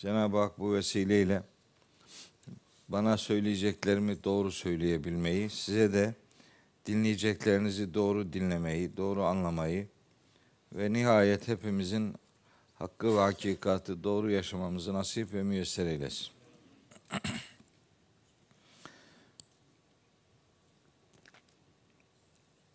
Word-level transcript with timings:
Cenab-ı 0.00 0.38
Hak 0.38 0.58
bu 0.58 0.74
vesileyle 0.74 1.42
bana 2.88 3.16
söyleyeceklerimi 3.16 4.24
doğru 4.24 4.52
söyleyebilmeyi, 4.52 5.50
size 5.50 5.92
de 5.92 6.14
dinleyeceklerinizi 6.86 7.94
doğru 7.94 8.32
dinlemeyi, 8.32 8.96
doğru 8.96 9.24
anlamayı 9.24 9.88
ve 10.72 10.92
nihayet 10.92 11.48
hepimizin 11.48 12.14
hakkı 12.74 13.16
ve 13.16 13.20
hakikatı 13.20 14.04
doğru 14.04 14.30
yaşamamızı 14.30 14.94
nasip 14.94 15.32
ve 15.32 15.42
müyesser 15.42 15.86
eylesin. 15.86 16.28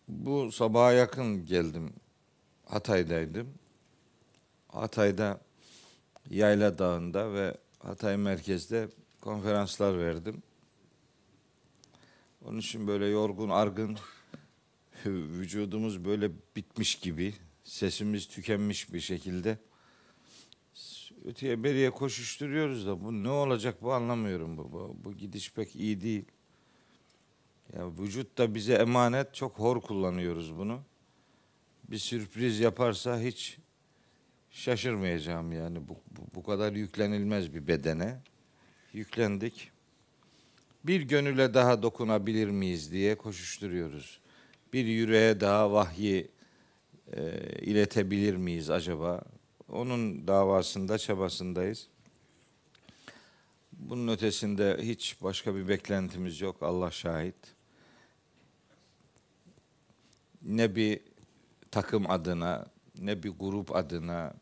Bu 0.08 0.52
sabaha 0.52 0.92
yakın 0.92 1.46
geldim. 1.46 1.92
Hatay'daydım. 2.66 3.54
Hatay'da 4.68 5.45
Yayla 6.30 6.78
Dağı'nda 6.78 7.34
ve 7.34 7.56
Hatay 7.78 8.16
merkezde 8.16 8.88
konferanslar 9.20 9.98
verdim. 9.98 10.42
Onun 12.44 12.58
için 12.58 12.86
böyle 12.86 13.06
yorgun, 13.06 13.48
argın, 13.48 13.98
vücudumuz 15.06 16.04
böyle 16.04 16.30
bitmiş 16.56 16.94
gibi, 16.94 17.34
sesimiz 17.64 18.28
tükenmiş 18.28 18.92
bir 18.92 19.00
şekilde 19.00 19.58
öteye 21.26 21.64
beriye 21.64 21.90
koşuşturuyoruz 21.90 22.86
da 22.86 23.04
bu 23.04 23.24
ne 23.24 23.28
olacak 23.28 23.82
bu 23.82 23.92
anlamıyorum 23.92 24.56
bu. 24.56 24.72
Bu, 24.72 24.96
bu 25.04 25.14
gidiş 25.14 25.52
pek 25.52 25.76
iyi 25.76 26.00
değil. 26.00 26.24
Ya 27.76 27.90
vücut 27.98 28.38
da 28.38 28.54
bize 28.54 28.74
emanet 28.74 29.34
çok 29.34 29.58
hor 29.58 29.80
kullanıyoruz 29.80 30.56
bunu. 30.58 30.82
Bir 31.90 31.98
sürpriz 31.98 32.60
yaparsa 32.60 33.20
hiç 33.20 33.58
şaşırmayacağım 34.56 35.52
yani 35.52 35.88
bu, 35.88 35.96
bu, 36.10 36.20
bu 36.34 36.42
kadar 36.42 36.72
yüklenilmez 36.72 37.54
bir 37.54 37.66
bedene. 37.66 38.20
Yüklendik. 38.92 39.70
Bir 40.84 41.00
gönüle 41.00 41.54
daha 41.54 41.82
dokunabilir 41.82 42.48
miyiz 42.48 42.92
diye 42.92 43.14
koşuşturuyoruz. 43.14 44.20
Bir 44.72 44.84
yüreğe 44.84 45.40
daha 45.40 45.72
vahyi 45.72 46.30
e, 47.12 47.40
iletebilir 47.60 48.36
miyiz 48.36 48.70
acaba? 48.70 49.22
Onun 49.68 50.28
davasında, 50.28 50.98
çabasındayız. 50.98 51.88
Bunun 53.72 54.08
ötesinde 54.08 54.78
hiç 54.80 55.16
başka 55.22 55.54
bir 55.54 55.68
beklentimiz 55.68 56.40
yok. 56.40 56.62
Allah 56.62 56.90
şahit. 56.90 57.36
Ne 60.42 60.76
bir 60.76 61.00
takım 61.70 62.10
adına, 62.10 62.66
ne 62.98 63.22
bir 63.22 63.30
grup 63.30 63.76
adına, 63.76 64.34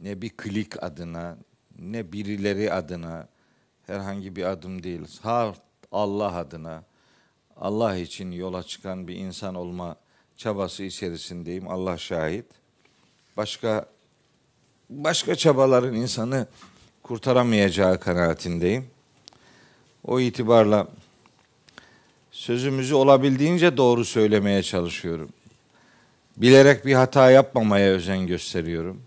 ne 0.00 0.22
bir 0.22 0.30
klik 0.30 0.82
adına, 0.82 1.36
ne 1.78 2.12
birileri 2.12 2.72
adına 2.72 3.28
herhangi 3.86 4.36
bir 4.36 4.44
adım 4.44 4.82
değil. 4.82 5.00
Ha 5.22 5.54
Allah 5.92 6.36
adına, 6.36 6.82
Allah 7.56 7.96
için 7.96 8.32
yola 8.32 8.62
çıkan 8.62 9.08
bir 9.08 9.16
insan 9.16 9.54
olma 9.54 9.96
çabası 10.36 10.82
içerisindeyim. 10.82 11.68
Allah 11.68 11.98
şahit. 11.98 12.46
Başka 13.36 13.86
başka 14.90 15.34
çabaların 15.34 15.94
insanı 15.94 16.46
kurtaramayacağı 17.02 18.00
kanaatindeyim. 18.00 18.86
O 20.04 20.20
itibarla 20.20 20.88
sözümüzü 22.30 22.94
olabildiğince 22.94 23.76
doğru 23.76 24.04
söylemeye 24.04 24.62
çalışıyorum. 24.62 25.28
Bilerek 26.36 26.86
bir 26.86 26.94
hata 26.94 27.30
yapmamaya 27.30 27.90
özen 27.90 28.26
gösteriyorum. 28.26 29.02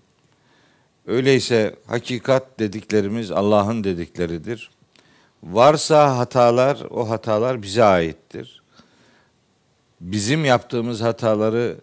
Öyleyse 1.08 1.76
hakikat 1.88 2.60
dediklerimiz 2.60 3.32
Allah'ın 3.32 3.84
dedikleridir. 3.84 4.72
Varsa 5.44 6.18
hatalar, 6.18 6.82
o 6.90 7.10
hatalar 7.10 7.62
bize 7.62 7.84
aittir. 7.84 8.64
Bizim 10.02 10.46
yaptığımız 10.46 11.02
hataları 11.02 11.78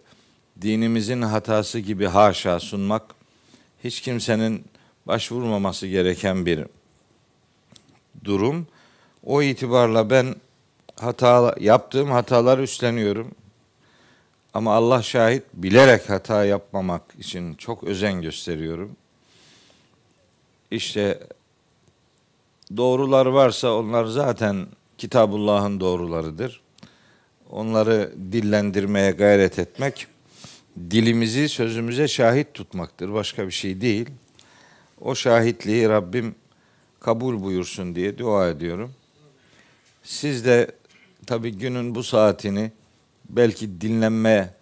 dinimizin 0.61 1.21
hatası 1.21 1.79
gibi 1.79 2.05
haşa 2.05 2.59
sunmak 2.59 3.03
hiç 3.83 4.01
kimsenin 4.01 4.65
başvurmaması 5.07 5.87
gereken 5.87 6.45
bir 6.45 6.65
durum. 8.23 8.67
O 9.23 9.41
itibarla 9.41 10.09
ben 10.09 10.35
hata 10.95 11.55
yaptığım 11.59 12.11
hatalar 12.11 12.59
üstleniyorum. 12.59 13.31
Ama 14.53 14.75
Allah 14.75 15.01
şahit 15.01 15.43
bilerek 15.53 16.09
hata 16.09 16.45
yapmamak 16.45 17.01
için 17.19 17.53
çok 17.53 17.83
özen 17.83 18.21
gösteriyorum. 18.21 18.95
İşte 20.71 21.19
doğrular 22.77 23.25
varsa 23.25 23.73
onlar 23.73 24.05
zaten 24.05 24.67
Kitabullah'ın 24.97 25.79
doğrularıdır. 25.79 26.61
Onları 27.49 28.13
dillendirmeye 28.31 29.11
gayret 29.11 29.59
etmek, 29.59 30.07
dilimizi 30.91 31.49
sözümüze 31.49 32.07
şahit 32.07 32.53
tutmaktır. 32.53 33.13
Başka 33.13 33.47
bir 33.47 33.51
şey 33.51 33.81
değil. 33.81 34.09
O 35.01 35.15
şahitliği 35.15 35.89
Rabbim 35.89 36.35
kabul 36.99 37.43
buyursun 37.43 37.95
diye 37.95 38.17
dua 38.17 38.49
ediyorum. 38.49 38.93
Siz 40.03 40.45
de 40.45 40.71
tabi 41.25 41.51
günün 41.51 41.95
bu 41.95 42.03
saatini 42.03 42.71
belki 43.29 43.81
dinlenme 43.81 44.53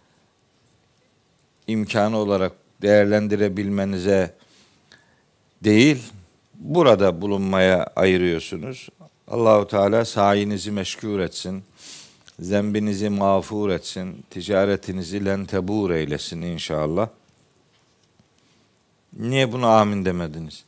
imkanı 1.67 2.17
olarak 2.17 2.51
değerlendirebilmenize 2.81 4.38
değil, 5.63 6.03
burada 6.53 7.21
bulunmaya 7.21 7.83
ayırıyorsunuz. 7.95 8.89
Allahu 9.27 9.67
Teala 9.67 10.05
sayinizi 10.05 10.71
meşgul 10.71 11.19
etsin. 11.19 11.63
Zembinizi 12.39 13.09
mağfur 13.09 13.69
etsin. 13.69 14.23
Ticaretinizi 14.29 15.25
lentebur 15.25 15.91
eylesin 15.91 16.41
inşallah. 16.41 17.09
Niye 19.19 19.51
buna 19.51 19.79
amin 19.79 20.05
demediniz? 20.05 20.63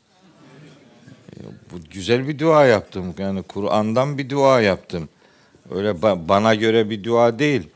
Bu 1.72 1.76
güzel 1.92 2.28
bir 2.28 2.40
dua 2.40 2.66
yaptım. 2.66 3.14
Yani 3.18 3.44
Kur'an'dan 3.44 4.18
bir 4.18 4.30
dua 4.30 4.62
yaptım. 4.62 5.10
Öyle 5.70 5.90
ba- 5.90 6.28
bana 6.30 6.56
göre 6.56 6.90
bir 6.90 7.04
dua 7.04 7.40
değil. 7.40 7.70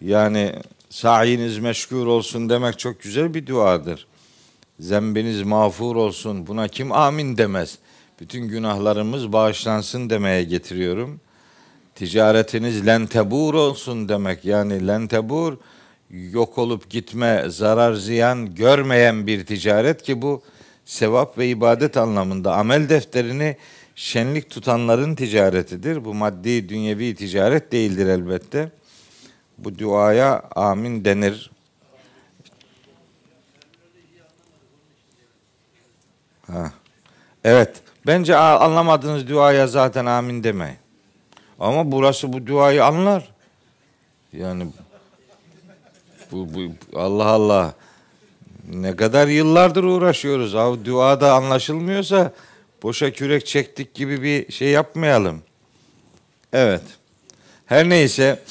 Yani 0.00 0.52
sayiniz 0.90 1.58
meşgul 1.58 2.06
olsun 2.06 2.48
demek 2.48 2.78
çok 2.78 3.02
güzel 3.02 3.34
bir 3.34 3.46
duadır. 3.46 4.06
Zembiniz 4.82 5.42
mağfur 5.42 5.96
olsun. 5.96 6.46
Buna 6.46 6.68
kim 6.68 6.92
amin 6.92 7.36
demez? 7.36 7.78
Bütün 8.20 8.48
günahlarımız 8.48 9.32
bağışlansın 9.32 10.10
demeye 10.10 10.44
getiriyorum. 10.44 11.20
Ticaretiniz 11.94 12.86
lentebur 12.86 13.54
olsun 13.54 14.08
demek. 14.08 14.44
Yani 14.44 14.86
lentebur 14.86 15.56
yok 16.10 16.58
olup 16.58 16.90
gitme, 16.90 17.44
zarar 17.48 17.94
ziyan 17.94 18.54
görmeyen 18.54 19.26
bir 19.26 19.46
ticaret 19.46 20.02
ki 20.02 20.22
bu 20.22 20.42
sevap 20.84 21.38
ve 21.38 21.48
ibadet 21.48 21.96
anlamında 21.96 22.54
amel 22.54 22.88
defterini 22.88 23.56
şenlik 23.94 24.50
tutanların 24.50 25.14
ticaretidir. 25.14 26.04
Bu 26.04 26.14
maddi 26.14 26.68
dünyevi 26.68 27.14
ticaret 27.14 27.72
değildir 27.72 28.06
elbette. 28.06 28.70
Bu 29.58 29.78
duaya 29.78 30.42
amin 30.56 31.04
denir. 31.04 31.50
Ha. 36.52 36.72
Evet. 37.44 37.82
Bence 38.06 38.36
anlamadığınız 38.36 39.28
duaya 39.28 39.66
zaten 39.66 40.06
amin 40.06 40.44
demeyin. 40.44 40.76
Ama 41.60 41.92
burası 41.92 42.32
bu 42.32 42.46
duayı 42.46 42.84
anlar. 42.84 43.28
Yani 44.32 44.66
bu, 46.32 46.54
bu 46.54 46.60
Allah 46.98 47.26
Allah 47.26 47.74
ne 48.68 48.96
kadar 48.96 49.28
yıllardır 49.28 49.84
uğraşıyoruz. 49.84 50.54
Abi 50.54 50.84
duada 50.84 51.34
anlaşılmıyorsa 51.34 52.32
boşa 52.82 53.10
kürek 53.10 53.46
çektik 53.46 53.94
gibi 53.94 54.22
bir 54.22 54.52
şey 54.52 54.68
yapmayalım. 54.68 55.42
Evet. 56.52 56.82
Her 57.66 57.88
neyse 57.88 58.42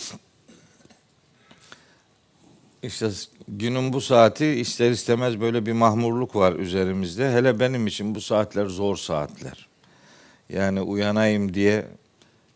işte 2.83 3.09
günün 3.51 3.93
bu 3.93 4.01
saati 4.01 4.45
ister 4.45 4.91
istemez 4.91 5.41
böyle 5.41 5.65
bir 5.65 5.71
mahmurluk 5.71 6.35
var 6.35 6.53
üzerimizde. 6.53 7.31
Hele 7.31 7.59
benim 7.59 7.87
için 7.87 8.15
bu 8.15 8.21
saatler 8.21 8.65
zor 8.65 8.95
saatler. 8.95 9.67
Yani 10.49 10.81
uyanayım 10.81 11.53
diye 11.53 11.87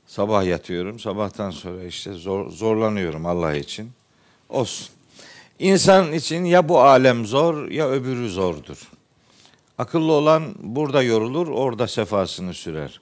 sabah 0.08 0.46
yatıyorum. 0.46 1.00
Sabahtan 1.00 1.52
sonra 1.52 1.84
işte 1.84 2.14
zor, 2.14 2.50
zorlanıyorum 2.50 3.26
Allah 3.26 3.56
için. 3.56 3.92
Olsun. 4.50 4.88
İnsan 5.60 6.14
için 6.14 6.46
ya 6.46 6.70
bu 6.70 6.82
alem 6.82 7.26
zor 7.26 7.70
ya 7.70 7.90
öbürü 7.90 8.30
zordur. 8.30 8.92
Akıllı 9.78 10.12
olan 10.12 10.56
burada 10.60 11.04
yorulur, 11.04 11.48
orada 11.48 11.88
sefasını 11.88 12.54
sürer. 12.54 13.02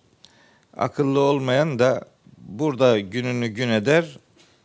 Akıllı 0.78 1.19
olmayan 1.19 1.80
da 1.80 2.06
burada 2.38 3.00
gününü 3.00 3.48
gün 3.48 3.69
eder, 3.69 4.18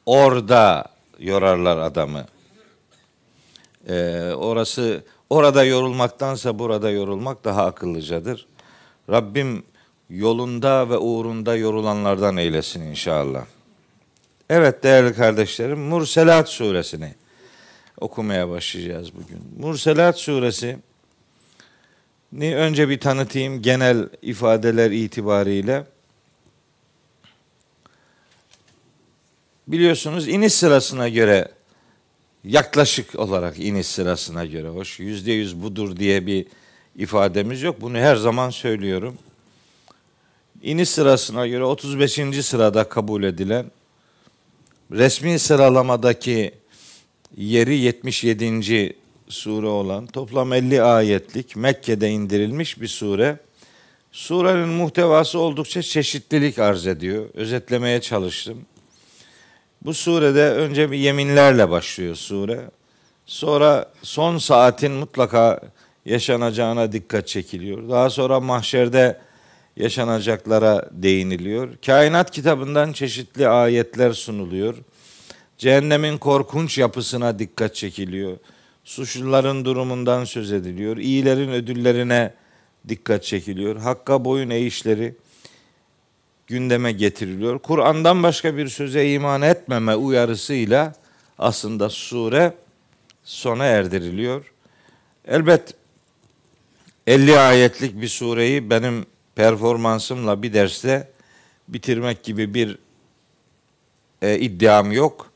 orada 0.07 0.85
yorarlar 1.19 1.79
adamı. 1.79 2.27
Ee, 3.89 4.33
orası 4.37 5.05
orada 5.31 5.65
yorulmaktansa 5.65 6.59
burada 6.59 6.91
yorulmak 6.91 7.45
daha 7.45 7.67
akıllıcadır. 7.67 8.47
Rabbim 9.11 9.63
yolunda 10.11 10.91
ve 10.91 10.99
uğrunda 10.99 11.57
yorulanlardan 11.57 12.37
eylesin 12.37 12.83
inşallah. 12.83 13.45
Evet 14.51 14.83
değerli 14.83 15.15
kardeşlerim 15.15 15.79
Murselat 15.81 16.49
suresini 16.49 17.15
okumaya 18.01 18.49
başlayacağız 18.49 19.15
bugün. 19.15 19.41
Murselat 19.59 20.19
suresi 20.19 20.79
ni 22.33 22.57
önce 22.57 22.89
bir 22.89 23.01
tanıtayım 23.01 23.63
genel 23.63 24.09
ifadeler 24.23 24.91
itibariyle. 24.91 25.85
Biliyorsunuz 29.69 30.29
iniş 30.29 30.55
sırasına 30.55 31.09
göre 31.09 31.49
yaklaşık 32.49 33.19
olarak 33.19 33.59
iniş 33.59 33.87
sırasına 33.87 34.45
göre 34.45 34.69
hoş 34.69 35.01
yüzde 35.01 35.33
yüz 35.33 35.63
budur 35.63 35.97
diye 35.97 36.27
bir 36.27 36.47
ifademiz 36.97 37.63
yok. 37.63 37.81
Bunu 37.81 37.99
her 37.99 38.17
zaman 38.17 38.51
söylüyorum. 38.51 39.19
İniş 40.63 40.89
sırasına 40.89 41.47
göre 41.47 41.65
35. 41.65 42.13
sırada 42.47 42.89
kabul 42.89 43.23
edilen 43.23 43.67
resmi 44.93 45.39
sıralamadaki 45.39 46.55
yeri 47.37 47.79
77. 47.79 48.97
sure 49.29 49.67
olan 49.67 50.07
toplam 50.07 50.53
50 50.53 50.83
ayetlik 50.83 51.57
Mekke'de 51.57 52.11
indirilmiş 52.11 52.81
bir 52.81 52.89
sure. 52.89 53.39
Surenin 54.13 54.69
muhtevası 54.69 55.39
oldukça 55.39 55.83
çeşitlilik 55.83 56.59
arz 56.59 56.87
ediyor. 56.87 57.27
Özetlemeye 57.35 58.01
çalıştım. 58.01 58.67
Bu 59.83 59.95
surede 59.95 60.51
önce 60.51 60.91
bir 60.91 60.99
yeminlerle 60.99 61.71
başlıyor 61.71 62.15
sure. 62.15 62.71
Sonra 63.27 63.93
son 64.03 64.39
saatin 64.39 64.93
mutlaka 64.93 65.61
yaşanacağına 66.05 66.93
dikkat 66.93 67.29
çekiliyor. 67.29 67.89
Daha 67.89 68.11
sonra 68.11 68.41
mahşerde 68.41 69.19
yaşanacaklara 69.77 70.89
değiniliyor. 70.93 71.69
Kainat 71.87 72.31
kitabından 72.31 72.93
çeşitli 72.93 73.49
ayetler 73.49 74.13
sunuluyor. 74.13 74.75
Cehennemin 75.59 76.19
korkunç 76.19 76.79
yapısına 76.79 77.39
dikkat 77.39 77.75
çekiliyor. 77.75 78.37
Suçluların 78.85 79.65
durumundan 79.65 80.25
söz 80.25 80.53
ediliyor. 80.53 80.97
İyilerin 80.97 81.49
ödüllerine 81.49 82.35
dikkat 82.89 83.25
çekiliyor. 83.25 83.77
Hakka 83.77 84.25
boyun 84.25 84.51
eğişleri 84.51 85.15
gündeme 86.49 86.93
getiriliyor. 86.93 87.59
Kur'an'dan 87.59 88.23
başka 88.23 88.57
bir 88.57 88.69
söze 88.69 89.13
iman 89.13 89.43
etmeme 89.43 89.97
uyarısıyla 89.97 90.95
aslında 91.39 91.91
sure 91.91 92.55
sona 93.25 93.65
erdiriliyor. 93.65 94.53
Elbet 95.27 95.75
50 97.07 97.39
ayetlik 97.39 98.01
bir 98.01 98.09
sureyi 98.09 98.71
benim 98.71 99.07
performansımla 99.35 100.43
bir 100.43 100.53
derste 100.53 101.09
bitirmek 101.69 102.23
gibi 102.23 102.55
bir 102.55 102.79
e, 104.23 104.39
iddiam 104.39 104.93
yok. 104.93 105.33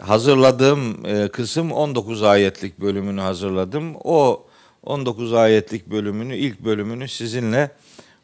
Hazırladığım 0.00 1.06
e, 1.06 1.28
kısım 1.28 1.72
19 1.72 2.22
ayetlik 2.22 2.80
bölümünü 2.80 3.20
hazırladım. 3.20 3.94
O 4.04 4.46
19 4.82 5.32
ayetlik 5.32 5.86
bölümünü, 5.86 6.36
ilk 6.36 6.60
bölümünü 6.60 7.08
sizinle 7.08 7.70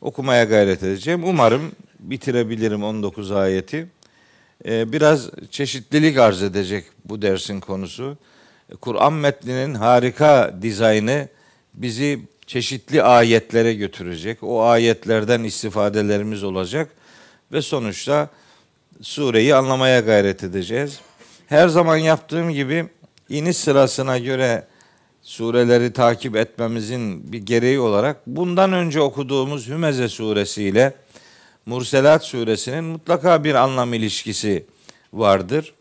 okumaya 0.02 0.44
gayret 0.44 0.82
edeceğim. 0.82 1.24
Umarım 1.24 1.72
bitirebilirim 1.98 2.84
19 2.84 3.32
ayeti. 3.32 3.86
E, 4.66 4.92
biraz 4.92 5.30
çeşitlilik 5.50 6.18
arz 6.18 6.42
edecek 6.42 6.84
bu 7.04 7.22
dersin 7.22 7.60
konusu. 7.60 8.16
Kur'an 8.80 9.12
metninin 9.12 9.74
harika 9.74 10.54
dizaynı 10.62 11.28
bizi 11.74 12.20
çeşitli 12.46 13.02
ayetlere 13.02 13.74
götürecek. 13.74 14.42
O 14.42 14.62
ayetlerden 14.62 15.44
istifadelerimiz 15.44 16.44
olacak 16.44 16.90
ve 17.52 17.62
sonuçta 17.62 18.28
sureyi 19.02 19.54
anlamaya 19.54 20.00
gayret 20.00 20.44
edeceğiz. 20.44 21.00
Her 21.46 21.68
zaman 21.68 21.96
yaptığım 21.96 22.50
gibi 22.50 22.86
iniş 23.28 23.56
sırasına 23.56 24.18
göre 24.18 24.66
sureleri 25.22 25.92
takip 25.92 26.36
etmemizin 26.36 27.32
bir 27.32 27.38
gereği 27.38 27.80
olarak 27.80 28.26
bundan 28.26 28.72
önce 28.72 29.00
okuduğumuz 29.00 29.68
Hümeze 29.68 30.08
suresi 30.08 30.62
ile 30.62 30.94
Murselat 31.66 32.24
suresinin 32.24 32.84
mutlaka 32.84 33.44
bir 33.44 33.54
anlam 33.54 33.94
ilişkisi 33.94 34.64
vardır. 35.12 35.74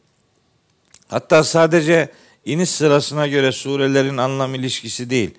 Hatta 1.07 1.43
sadece 1.43 2.09
iniş 2.45 2.69
sırasına 2.69 3.27
göre 3.27 3.51
surelerin 3.51 4.17
anlam 4.17 4.55
ilişkisi 4.55 5.09
değil, 5.09 5.31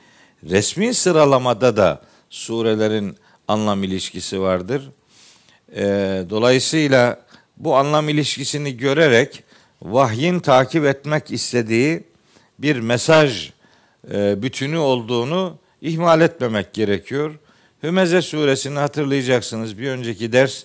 resmi 0.51 0.95
sıralamada 0.95 1.77
da 1.77 2.03
surelerin 2.31 3.17
anlam 3.49 3.85
ilişkisi 3.85 4.41
vardır. 4.41 4.91
E, 5.77 5.85
dolayısıyla 6.31 7.21
bu 7.57 7.77
anlam 7.77 8.09
ilişkisini 8.09 8.77
görerek 8.77 9.45
vahyin 9.83 10.41
takip 10.41 10.85
etmek 10.85 11.31
istediği 11.31 12.05
bir 12.59 12.77
mesaj 12.77 13.53
e, 14.11 14.43
bütünü 14.43 14.79
olduğunu 14.79 15.59
ihmal 15.81 16.21
etmemek 16.21 16.73
gerekiyor. 16.73 17.39
Hümeze 17.83 18.23
suresini 18.23 18.79
hatırlayacaksınız. 18.79 19.79
Bir 19.79 19.89
önceki 19.89 20.33
ders 20.33 20.65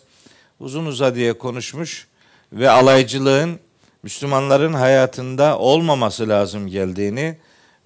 uzun 0.59 0.85
uzadıya 0.85 1.37
konuşmuş 1.37 2.07
ve 2.53 2.69
alaycılığın 2.69 3.59
Müslümanların 4.03 4.73
hayatında 4.73 5.59
olmaması 5.59 6.29
lazım 6.29 6.67
geldiğini 6.67 7.37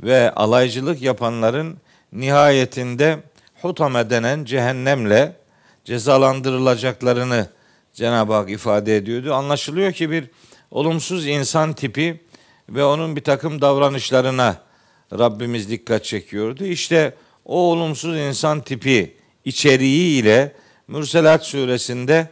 ve 0.04 0.32
alaycılık 0.32 1.02
yapanların 1.02 1.78
nihayetinde 2.14 3.20
hutame 3.62 4.10
denen 4.10 4.46
cehennemle 4.46 5.36
cezalandırılacaklarını 5.86 7.48
Cenab-ı 7.94 8.34
Hak 8.34 8.50
ifade 8.50 8.98
ediyordu. 8.98 9.34
Anlaşılıyor 9.34 9.92
ki 9.92 10.12
bir 10.12 10.30
olumsuz 10.72 11.28
insan 11.28 11.74
tipi 11.74 12.22
ve 12.70 12.84
onun 12.84 13.16
bir 13.16 13.24
takım 13.24 13.62
davranışlarına 13.62 14.58
Rabbimiz 15.20 15.70
dikkat 15.70 16.06
çekiyordu. 16.06 16.66
İşte 16.66 17.14
o 17.46 17.56
olumsuz 17.56 18.18
insan 18.18 18.62
tipi 18.62 19.16
içeriği 19.46 20.22
ile 20.22 20.56
Mürselat 20.88 21.46
suresinde 21.46 22.30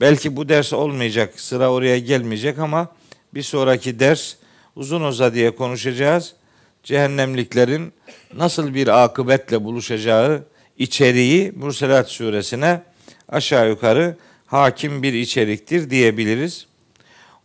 belki 0.00 0.36
bu 0.36 0.48
ders 0.48 0.72
olmayacak, 0.72 1.40
sıra 1.40 1.72
oraya 1.72 1.98
gelmeyecek 1.98 2.58
ama 2.58 2.88
bir 3.34 3.42
sonraki 3.42 4.00
ders 4.00 4.34
uzun 4.76 5.02
oza 5.02 5.34
diye 5.34 5.50
konuşacağız. 5.50 6.34
Cehennemliklerin 6.82 7.92
nasıl 8.34 8.74
bir 8.74 9.04
akıbetle 9.04 9.64
buluşacağı 9.64 10.44
içeriği 10.78 11.52
Mürselat 11.52 12.08
suresine 12.08 12.82
aşağı 13.28 13.68
yukarı 13.68 14.16
hakim 14.46 15.02
bir 15.02 15.12
içeriktir 15.12 15.90
diyebiliriz. 15.90 16.66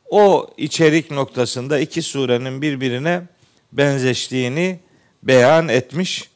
O 0.09 0.49
içerik 0.57 1.11
noktasında 1.11 1.79
iki 1.79 2.01
surenin 2.01 2.61
birbirine 2.61 3.21
benzeştiğini 3.71 4.79
beyan 5.23 5.67
etmiş 5.67 6.29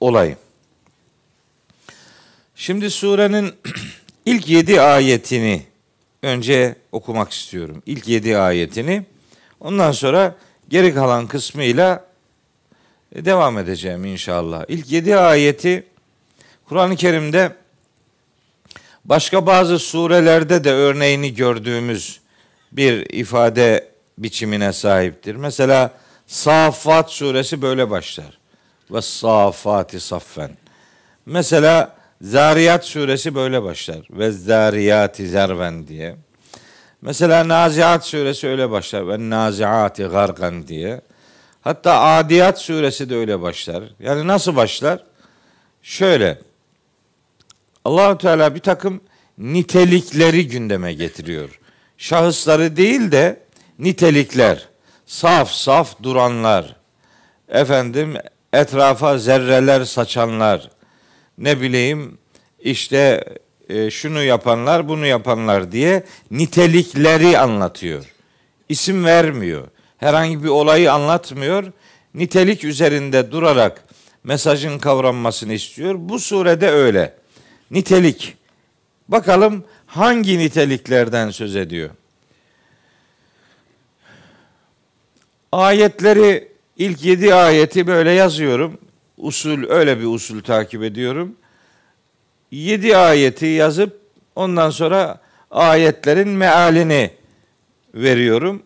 olayım. 0.00 0.38
Şimdi 2.54 2.90
surenin 2.90 3.54
ilk 4.26 4.48
yedi 4.48 4.80
ayetini 4.80 5.62
önce 6.22 6.76
okumak 6.92 7.32
istiyorum. 7.32 7.82
İlk 7.86 8.08
yedi 8.08 8.38
ayetini. 8.38 9.04
Ondan 9.60 9.92
sonra 9.92 10.34
geri 10.68 10.94
kalan 10.94 11.26
kısmıyla 11.26 12.04
devam 13.14 13.58
edeceğim 13.58 14.04
inşallah. 14.04 14.64
İlk 14.68 14.92
yedi 14.92 15.16
ayeti 15.16 15.86
Kur'an-ı 16.64 16.96
Kerim'de 16.96 17.52
başka 19.04 19.46
bazı 19.46 19.78
surelerde 19.78 20.64
de 20.64 20.72
örneğini 20.72 21.34
gördüğümüz 21.34 22.20
bir 22.72 23.10
ifade 23.10 23.88
biçimine 24.18 24.72
sahiptir. 24.72 25.34
Mesela 25.34 25.92
Safat 26.28 27.10
suresi 27.10 27.62
böyle 27.62 27.90
başlar. 27.90 28.38
Ve 28.90 29.02
safati 29.02 30.00
saffen. 30.00 30.50
Mesela 31.26 31.98
Zariyat 32.22 32.84
suresi 32.84 33.34
böyle 33.34 33.62
başlar. 33.62 34.06
Ve 34.10 34.30
zariyati 34.30 35.28
zerven 35.28 35.88
diye. 35.88 36.16
Mesela 37.02 37.48
Naziat 37.48 38.06
suresi 38.06 38.48
öyle 38.48 38.70
başlar. 38.70 39.08
Ve 39.08 39.30
naziati 39.30 40.04
gargan 40.04 40.68
diye. 40.68 41.00
Hatta 41.60 42.00
Adiyat 42.00 42.60
suresi 42.60 43.10
de 43.10 43.16
öyle 43.16 43.40
başlar. 43.40 43.84
Yani 44.00 44.26
nasıl 44.26 44.56
başlar? 44.56 45.04
Şöyle. 45.82 46.38
Allahu 47.84 48.18
Teala 48.18 48.54
bir 48.54 48.60
takım 48.60 49.00
nitelikleri 49.38 50.48
gündeme 50.48 50.94
getiriyor. 50.94 51.60
Şahısları 51.98 52.76
değil 52.76 53.12
de 53.12 53.40
nitelikler. 53.78 54.67
Saf 55.08 55.52
saf 55.52 56.02
duranlar. 56.02 56.76
Efendim 57.48 58.14
etrafa 58.52 59.18
zerreler 59.18 59.84
saçanlar. 59.84 60.70
Ne 61.38 61.60
bileyim 61.60 62.18
işte 62.60 63.24
e, 63.68 63.90
şunu 63.90 64.22
yapanlar, 64.22 64.88
bunu 64.88 65.06
yapanlar 65.06 65.72
diye 65.72 66.04
nitelikleri 66.30 67.38
anlatıyor. 67.38 68.04
İsim 68.68 69.04
vermiyor. 69.04 69.68
Herhangi 69.96 70.44
bir 70.44 70.48
olayı 70.48 70.92
anlatmıyor. 70.92 71.72
nitelik 72.14 72.64
üzerinde 72.64 73.32
durarak 73.32 73.84
mesajın 74.24 74.78
kavranmasını 74.78 75.52
istiyor. 75.52 75.94
Bu 75.98 76.18
surede 76.18 76.68
öyle. 76.70 77.14
Nitelik. 77.70 78.36
Bakalım 79.08 79.64
hangi 79.86 80.38
niteliklerden 80.38 81.30
söz 81.30 81.56
ediyor? 81.56 81.90
Ayetleri 85.52 86.48
ilk 86.76 87.04
yedi 87.04 87.34
ayeti 87.34 87.86
böyle 87.86 88.10
yazıyorum. 88.10 88.78
Usul 89.18 89.68
öyle 89.68 89.98
bir 89.98 90.04
usul 90.04 90.42
takip 90.42 90.82
ediyorum. 90.82 91.36
Yedi 92.50 92.96
ayeti 92.96 93.46
yazıp 93.46 94.00
ondan 94.36 94.70
sonra 94.70 95.20
ayetlerin 95.50 96.28
mealini 96.28 97.10
veriyorum. 97.94 98.62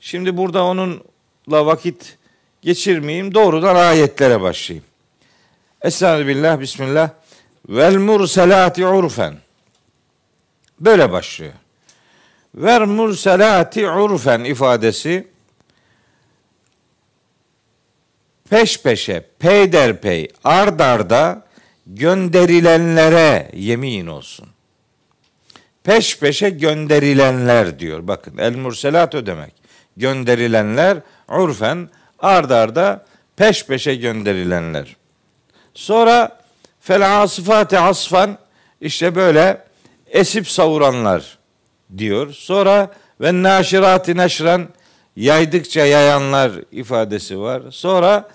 Şimdi 0.00 0.36
burada 0.36 0.64
onunla 0.64 1.66
vakit 1.66 2.16
geçirmeyeyim. 2.62 3.34
Doğrudan 3.34 3.76
ayetlere 3.76 4.40
başlayayım. 4.40 4.84
Estağfirullah, 5.82 6.60
Bismillah. 6.60 7.10
Vel 7.68 7.96
murselati 7.96 8.86
urfen. 8.86 9.34
Böyle 10.80 11.12
başlıyor. 11.12 11.52
Ver 12.54 12.84
murselati 12.84 13.88
urfen 13.88 14.44
ifadesi 14.44 15.28
peş 18.50 18.82
peşe, 18.82 19.24
peyderpey, 19.38 20.28
ard 20.44 20.80
arda 20.80 21.42
gönderilenlere 21.86 23.50
yemin 23.54 24.06
olsun. 24.06 24.48
Peş 25.84 26.18
peşe 26.18 26.50
gönderilenler 26.50 27.78
diyor. 27.78 28.08
Bakın 28.08 28.38
el 28.38 28.56
murselat 28.56 29.14
o 29.14 29.26
demek. 29.26 29.54
Gönderilenler 29.96 30.98
urfen 31.28 31.88
ard 32.18 32.50
arda 32.50 33.04
peş 33.36 33.66
peşe 33.66 33.94
gönderilenler. 33.94 34.96
Sonra 35.74 36.40
fel 36.80 37.22
asfate 37.22 37.78
asfan 37.78 38.38
işte 38.80 39.14
böyle 39.14 39.64
esip 40.10 40.48
savuranlar 40.48 41.38
diyor. 41.98 42.32
Sonra 42.32 42.90
ve 43.20 43.42
naşirati 43.42 44.16
neşran 44.16 44.68
yaydıkça 45.16 45.84
yayanlar 45.84 46.52
ifadesi 46.72 47.40
var. 47.40 47.62
Sonra 47.70 48.28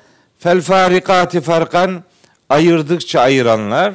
fel 0.43 0.61
farikati 0.61 1.41
farkan 1.41 2.03
ayırdıkça 2.49 3.19
ayıranlar. 3.19 3.93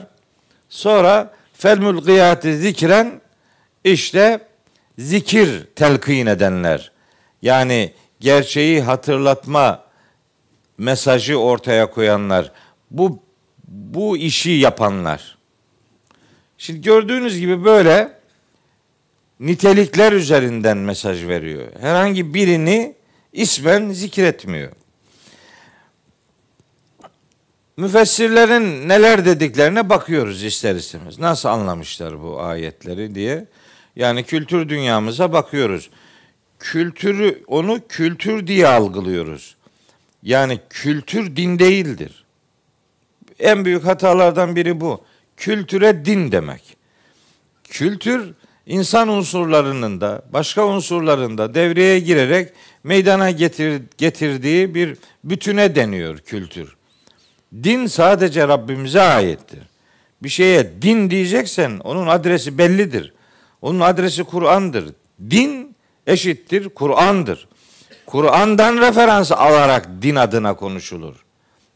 Sonra 0.68 1.32
fel 1.52 1.78
mulkiyati 1.78 2.56
zikren 2.56 3.20
işte 3.84 4.40
zikir 4.98 5.66
telkin 5.76 6.26
edenler. 6.26 6.92
Yani 7.42 7.92
gerçeği 8.20 8.82
hatırlatma 8.82 9.84
mesajı 10.78 11.36
ortaya 11.36 11.90
koyanlar. 11.90 12.52
Bu 12.90 13.22
bu 13.68 14.16
işi 14.16 14.50
yapanlar. 14.50 15.38
Şimdi 16.58 16.80
gördüğünüz 16.80 17.40
gibi 17.40 17.64
böyle 17.64 18.12
nitelikler 19.40 20.12
üzerinden 20.12 20.78
mesaj 20.78 21.26
veriyor. 21.26 21.66
Herhangi 21.80 22.34
birini 22.34 22.94
ismen 23.32 23.90
zikretmiyor. 23.90 24.72
Müfessirlerin 27.78 28.88
neler 28.88 29.24
dediklerine 29.24 29.88
bakıyoruz 29.88 30.44
ister 30.44 30.74
istemez. 30.74 31.18
Nasıl 31.18 31.48
anlamışlar 31.48 32.22
bu 32.22 32.40
ayetleri 32.40 33.14
diye. 33.14 33.46
Yani 33.96 34.24
kültür 34.24 34.68
dünyamıza 34.68 35.32
bakıyoruz. 35.32 35.90
Kültürü 36.58 37.44
onu 37.46 37.80
kültür 37.88 38.46
diye 38.46 38.68
algılıyoruz. 38.68 39.56
Yani 40.22 40.60
kültür 40.70 41.36
din 41.36 41.58
değildir. 41.58 42.24
En 43.38 43.64
büyük 43.64 43.84
hatalardan 43.84 44.56
biri 44.56 44.80
bu. 44.80 45.04
Kültüre 45.36 46.04
din 46.04 46.32
demek. 46.32 46.76
Kültür 47.64 48.34
insan 48.66 49.08
unsurlarının 49.08 50.00
da 50.00 50.22
başka 50.32 50.66
unsurların 50.66 51.38
da 51.38 51.54
devreye 51.54 52.00
girerek 52.00 52.52
meydana 52.84 53.30
getir, 53.30 53.82
getirdiği 53.98 54.74
bir 54.74 54.96
bütüne 55.24 55.74
deniyor 55.74 56.18
kültür. 56.18 56.77
Din 57.54 57.86
sadece 57.86 58.48
Rabbimize 58.48 59.00
aittir. 59.00 59.60
Bir 60.22 60.28
şeye 60.28 60.82
din 60.82 61.10
diyeceksen 61.10 61.78
onun 61.84 62.06
adresi 62.06 62.58
bellidir. 62.58 63.12
Onun 63.62 63.80
adresi 63.80 64.24
Kur'an'dır. 64.24 64.94
Din 65.30 65.76
eşittir 66.06 66.68
Kur'an'dır. 66.68 67.48
Kur'an'dan 68.06 68.76
referans 68.76 69.32
alarak 69.32 69.88
din 70.02 70.14
adına 70.14 70.54
konuşulur. 70.54 71.24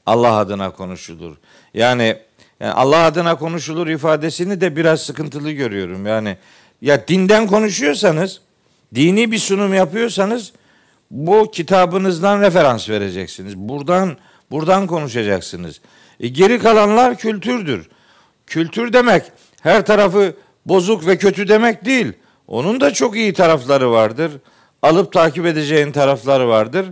Allah 0.06 0.36
adına 0.36 0.70
konuşulur. 0.70 1.36
Yani, 1.74 2.16
yani 2.60 2.72
Allah 2.72 3.04
adına 3.04 3.38
konuşulur 3.38 3.86
ifadesini 3.86 4.60
de 4.60 4.76
biraz 4.76 5.02
sıkıntılı 5.02 5.50
görüyorum. 5.50 6.06
Yani 6.06 6.36
ya 6.80 7.08
dinden 7.08 7.46
konuşuyorsanız, 7.46 8.40
dini 8.94 9.32
bir 9.32 9.38
sunum 9.38 9.74
yapıyorsanız 9.74 10.52
bu 11.10 11.50
kitabınızdan 11.50 12.40
referans 12.40 12.88
vereceksiniz. 12.88 13.56
Buradan 13.56 14.16
buradan 14.52 14.86
konuşacaksınız. 14.86 15.80
E 16.20 16.28
geri 16.28 16.58
kalanlar 16.58 17.18
kültürdür. 17.18 17.88
Kültür 18.46 18.92
demek 18.92 19.22
her 19.62 19.86
tarafı 19.86 20.34
bozuk 20.66 21.06
ve 21.06 21.18
kötü 21.18 21.48
demek 21.48 21.84
değil. 21.84 22.12
Onun 22.46 22.80
da 22.80 22.92
çok 22.92 23.16
iyi 23.16 23.32
tarafları 23.32 23.90
vardır. 23.90 24.32
Alıp 24.82 25.12
takip 25.12 25.46
edeceğin 25.46 25.92
tarafları 25.92 26.48
vardır. 26.48 26.86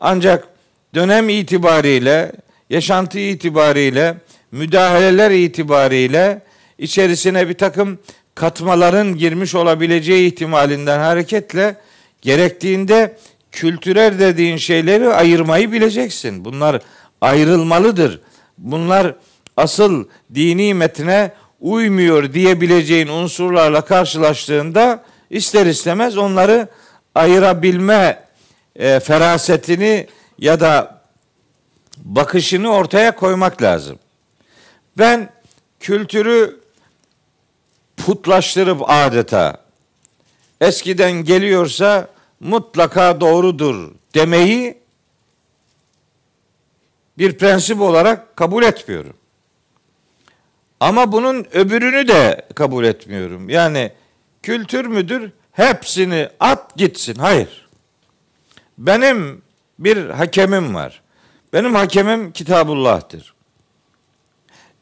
Ancak 0.00 0.48
dönem 0.94 1.28
itibariyle, 1.28 2.32
yaşantı 2.70 3.18
itibariyle, 3.18 4.16
müdahaleler 4.52 5.30
itibariyle 5.30 6.42
içerisine 6.78 7.48
bir 7.48 7.54
takım 7.54 7.98
katmaların 8.34 9.16
girmiş 9.16 9.54
olabileceği 9.54 10.32
ihtimalinden 10.32 10.98
hareketle 10.98 11.76
gerektiğinde 12.22 13.16
kültürel 13.52 14.18
dediğin 14.18 14.56
şeyleri 14.56 15.08
ayırmayı 15.08 15.72
bileceksin. 15.72 16.44
Bunlar 16.44 16.82
ayrılmalıdır. 17.20 18.20
Bunlar 18.58 19.14
asıl 19.56 20.04
dini 20.34 20.74
metne 20.74 21.32
uymuyor 21.60 22.32
diyebileceğin 22.32 23.08
unsurlarla 23.08 23.80
karşılaştığında 23.80 25.04
ister 25.30 25.66
istemez 25.66 26.16
onları 26.16 26.68
ayırabilme 27.14 28.24
e, 28.76 29.00
ferasetini 29.00 30.06
ya 30.38 30.60
da 30.60 31.00
bakışını 31.98 32.72
ortaya 32.72 33.14
koymak 33.14 33.62
lazım. 33.62 33.98
Ben 34.98 35.30
kültürü 35.80 36.60
putlaştırıp 37.96 38.82
adeta 38.90 39.56
eskiden 40.60 41.12
geliyorsa 41.12 42.08
mutlaka 42.40 43.20
doğrudur 43.20 43.90
demeyi 44.14 44.78
bir 47.18 47.38
prensip 47.38 47.80
olarak 47.80 48.36
kabul 48.36 48.62
etmiyorum. 48.62 49.16
Ama 50.80 51.12
bunun 51.12 51.46
öbürünü 51.52 52.08
de 52.08 52.46
kabul 52.54 52.84
etmiyorum. 52.84 53.48
Yani 53.48 53.92
kültür 54.42 54.86
müdür? 54.86 55.32
Hepsini 55.52 56.28
at 56.40 56.76
gitsin. 56.76 57.14
Hayır. 57.14 57.68
Benim 58.78 59.42
bir 59.78 60.10
hakemim 60.10 60.74
var. 60.74 61.02
Benim 61.52 61.74
hakemim 61.74 62.32
Kitabullah'tır. 62.32 63.34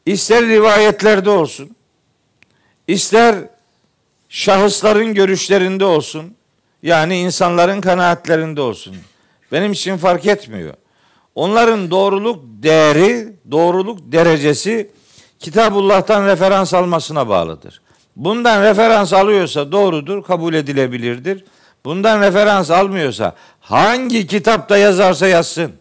İster 0.05 0.45
rivayetlerde 0.45 1.29
olsun, 1.29 1.75
ister 2.87 3.35
şahısların 4.29 5.13
görüşlerinde 5.13 5.85
olsun, 5.85 6.35
yani 6.83 7.19
insanların 7.19 7.81
kanaatlerinde 7.81 8.61
olsun. 8.61 8.97
Benim 9.51 9.71
için 9.71 9.97
fark 9.97 10.25
etmiyor. 10.25 10.73
Onların 11.35 11.91
doğruluk 11.91 12.43
değeri, 12.43 13.33
doğruluk 13.51 13.99
derecesi 14.11 14.91
Kitabullah'tan 15.39 16.25
referans 16.25 16.73
almasına 16.73 17.29
bağlıdır. 17.29 17.81
Bundan 18.15 18.63
referans 18.63 19.13
alıyorsa 19.13 19.71
doğrudur, 19.71 20.23
kabul 20.23 20.53
edilebilirdir. 20.53 21.45
Bundan 21.85 22.21
referans 22.21 22.71
almıyorsa 22.71 23.35
hangi 23.59 24.27
kitapta 24.27 24.77
yazarsa 24.77 25.27
yazsın. 25.27 25.71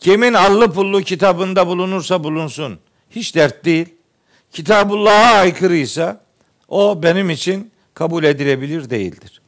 Kimin 0.00 0.32
allı 0.34 0.72
pullu 0.72 1.02
kitabında 1.02 1.66
bulunursa 1.66 2.24
bulunsun. 2.24 2.78
Hiç 3.10 3.34
dert 3.34 3.64
değil. 3.64 3.88
Kitabullah'a 4.52 5.34
aykırıysa 5.34 6.20
o 6.68 7.02
benim 7.02 7.30
için 7.30 7.72
kabul 7.94 8.24
edilebilir 8.24 8.90
değildir. 8.90 9.41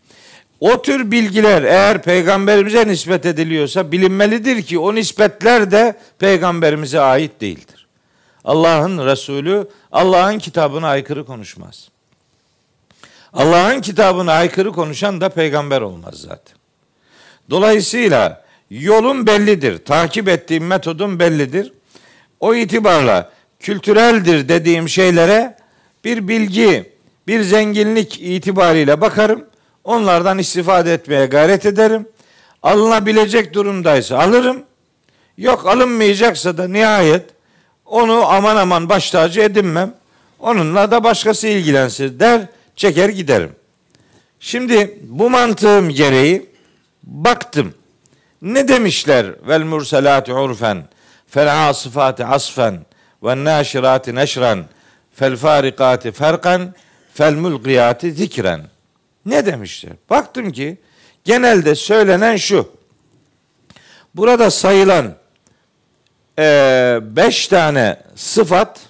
O 0.60 0.82
tür 0.82 1.10
bilgiler 1.10 1.62
eğer 1.62 2.02
peygamberimize 2.02 2.88
nispet 2.88 3.26
ediliyorsa 3.26 3.92
bilinmelidir 3.92 4.62
ki 4.62 4.78
o 4.78 4.94
nispetler 4.94 5.70
de 5.70 5.96
peygamberimize 6.18 7.00
ait 7.00 7.40
değildir. 7.40 7.86
Allah'ın 8.44 9.06
Resulü 9.06 9.68
Allah'ın 9.92 10.38
kitabına 10.38 10.88
aykırı 10.88 11.26
konuşmaz. 11.26 11.88
Allah'ın 13.32 13.80
kitabına 13.80 14.32
aykırı 14.32 14.72
konuşan 14.72 15.20
da 15.20 15.28
peygamber 15.28 15.80
olmaz 15.80 16.14
zaten. 16.14 16.56
Dolayısıyla 17.50 18.44
Yolun 18.70 19.26
bellidir. 19.26 19.84
Takip 19.84 20.28
ettiğim 20.28 20.66
metodun 20.66 21.18
bellidir. 21.18 21.72
O 22.40 22.54
itibarla 22.54 23.32
kültüreldir 23.60 24.48
dediğim 24.48 24.88
şeylere 24.88 25.56
bir 26.04 26.28
bilgi, 26.28 26.92
bir 27.26 27.42
zenginlik 27.42 28.20
itibariyle 28.20 29.00
bakarım. 29.00 29.44
Onlardan 29.84 30.38
istifade 30.38 30.92
etmeye 30.92 31.26
gayret 31.26 31.66
ederim. 31.66 32.08
Alınabilecek 32.62 33.54
durumdaysa 33.54 34.18
alırım. 34.18 34.62
Yok 35.38 35.66
alınmayacaksa 35.66 36.58
da 36.58 36.68
nihayet 36.68 37.34
onu 37.84 38.26
aman 38.28 38.56
aman 38.56 38.88
baş 38.88 39.10
tacı 39.10 39.40
edinmem. 39.40 39.94
Onunla 40.38 40.90
da 40.90 41.04
başkası 41.04 41.48
ilgilensin 41.48 42.20
der, 42.20 42.46
çeker 42.76 43.08
giderim. 43.08 43.52
Şimdi 44.40 44.98
bu 45.02 45.30
mantığım 45.30 45.88
gereği 45.88 46.50
baktım. 47.02 47.74
Ne 48.42 48.68
demişler? 48.68 49.26
Vel 49.48 49.62
murselati 49.62 50.32
urfen, 50.32 50.84
fel 51.28 51.68
asifati 51.68 52.24
asfen, 52.24 52.86
ve 53.22 53.44
naşirati 53.44 54.14
neşren, 54.14 54.64
fel 55.14 55.36
farikati 55.36 56.12
ferkan, 56.12 56.74
fel 57.14 57.34
mulkiyati 57.34 58.12
zikren. 58.12 58.73
Ne 59.26 59.46
demişler? 59.46 59.92
Baktım 60.10 60.52
ki 60.52 60.78
genelde 61.24 61.74
söylenen 61.74 62.36
şu. 62.36 62.72
Burada 64.14 64.50
sayılan 64.50 65.14
e, 66.38 66.98
beş 67.02 67.48
tane 67.48 68.02
sıfat 68.14 68.80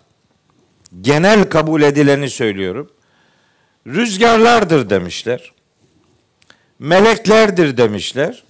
genel 1.01 1.45
kabul 1.45 1.83
edileni 1.83 2.31
söylüyorum. 2.31 2.91
Rüzgarlardır 3.87 4.91
demişler. 4.91 5.53
Meleklerdir 6.79 7.77
demişler. 7.77 8.45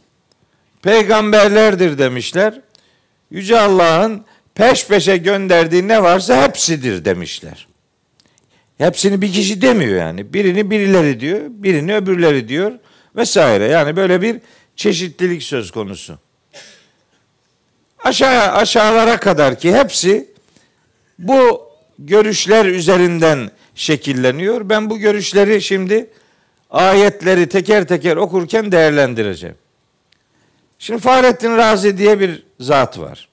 Peygamberlerdir 0.83 1.99
demişler. 1.99 2.61
Yüce 3.31 3.61
Allah'ın 3.61 4.25
peş 4.55 4.87
peşe 4.87 5.17
gönderdiği 5.17 5.89
ne 5.89 6.03
varsa 6.03 6.43
hepsidir 6.43 7.05
demişler. 7.05 7.67
Hepsini 8.79 9.23
bir 9.23 9.33
kişi 9.33 9.63
demiyor 9.63 9.99
yani. 9.99 10.33
Birini 10.33 10.71
birileri 10.71 11.21
diyor, 11.21 11.41
birini 11.49 11.97
öbürleri 11.97 12.49
diyor 12.49 12.73
vesaire. 13.17 13.65
Yani 13.65 13.97
böyle 13.97 14.23
bir 14.23 14.41
çeşitlilik 14.77 15.43
söz 15.43 15.71
konusu. 15.71 16.19
Aşağı 18.05 18.53
aşağılara 18.53 19.17
kadar 19.17 19.59
ki 19.59 19.75
hepsi 19.75 20.29
bu 21.19 21.69
görüşler 21.99 22.65
üzerinden 22.65 23.51
şekilleniyor. 23.75 24.69
Ben 24.69 24.91
bu 24.91 24.99
görüşleri 24.99 25.63
şimdi 25.63 26.11
ayetleri 26.71 27.49
teker 27.49 27.89
teker 27.89 28.17
okurken 28.17 28.73
değerlendireceğim. 28.73 29.57
Şimdi 30.79 31.01
Fahrettin 31.01 31.57
Razi 31.57 31.99
diye 31.99 32.21
bir 32.21 32.47
zat 32.61 32.99
var. 32.99 33.29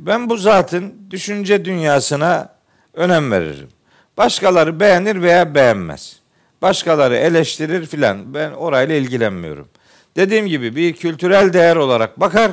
Ben 0.00 0.30
bu 0.30 0.36
zatın 0.36 0.94
düşünce 1.10 1.64
dünyasına 1.64 2.56
önem 2.94 3.30
veririm. 3.30 3.68
Başkaları 4.16 4.80
beğenir 4.80 5.22
veya 5.22 5.54
beğenmez. 5.54 6.16
Başkaları 6.62 7.16
eleştirir 7.16 7.86
filan. 7.86 8.34
Ben 8.34 8.50
orayla 8.50 8.94
ilgilenmiyorum. 8.94 9.68
Dediğim 10.16 10.46
gibi 10.46 10.76
bir 10.76 10.92
kültürel 10.92 11.52
değer 11.52 11.76
olarak 11.76 12.20
bakar, 12.20 12.50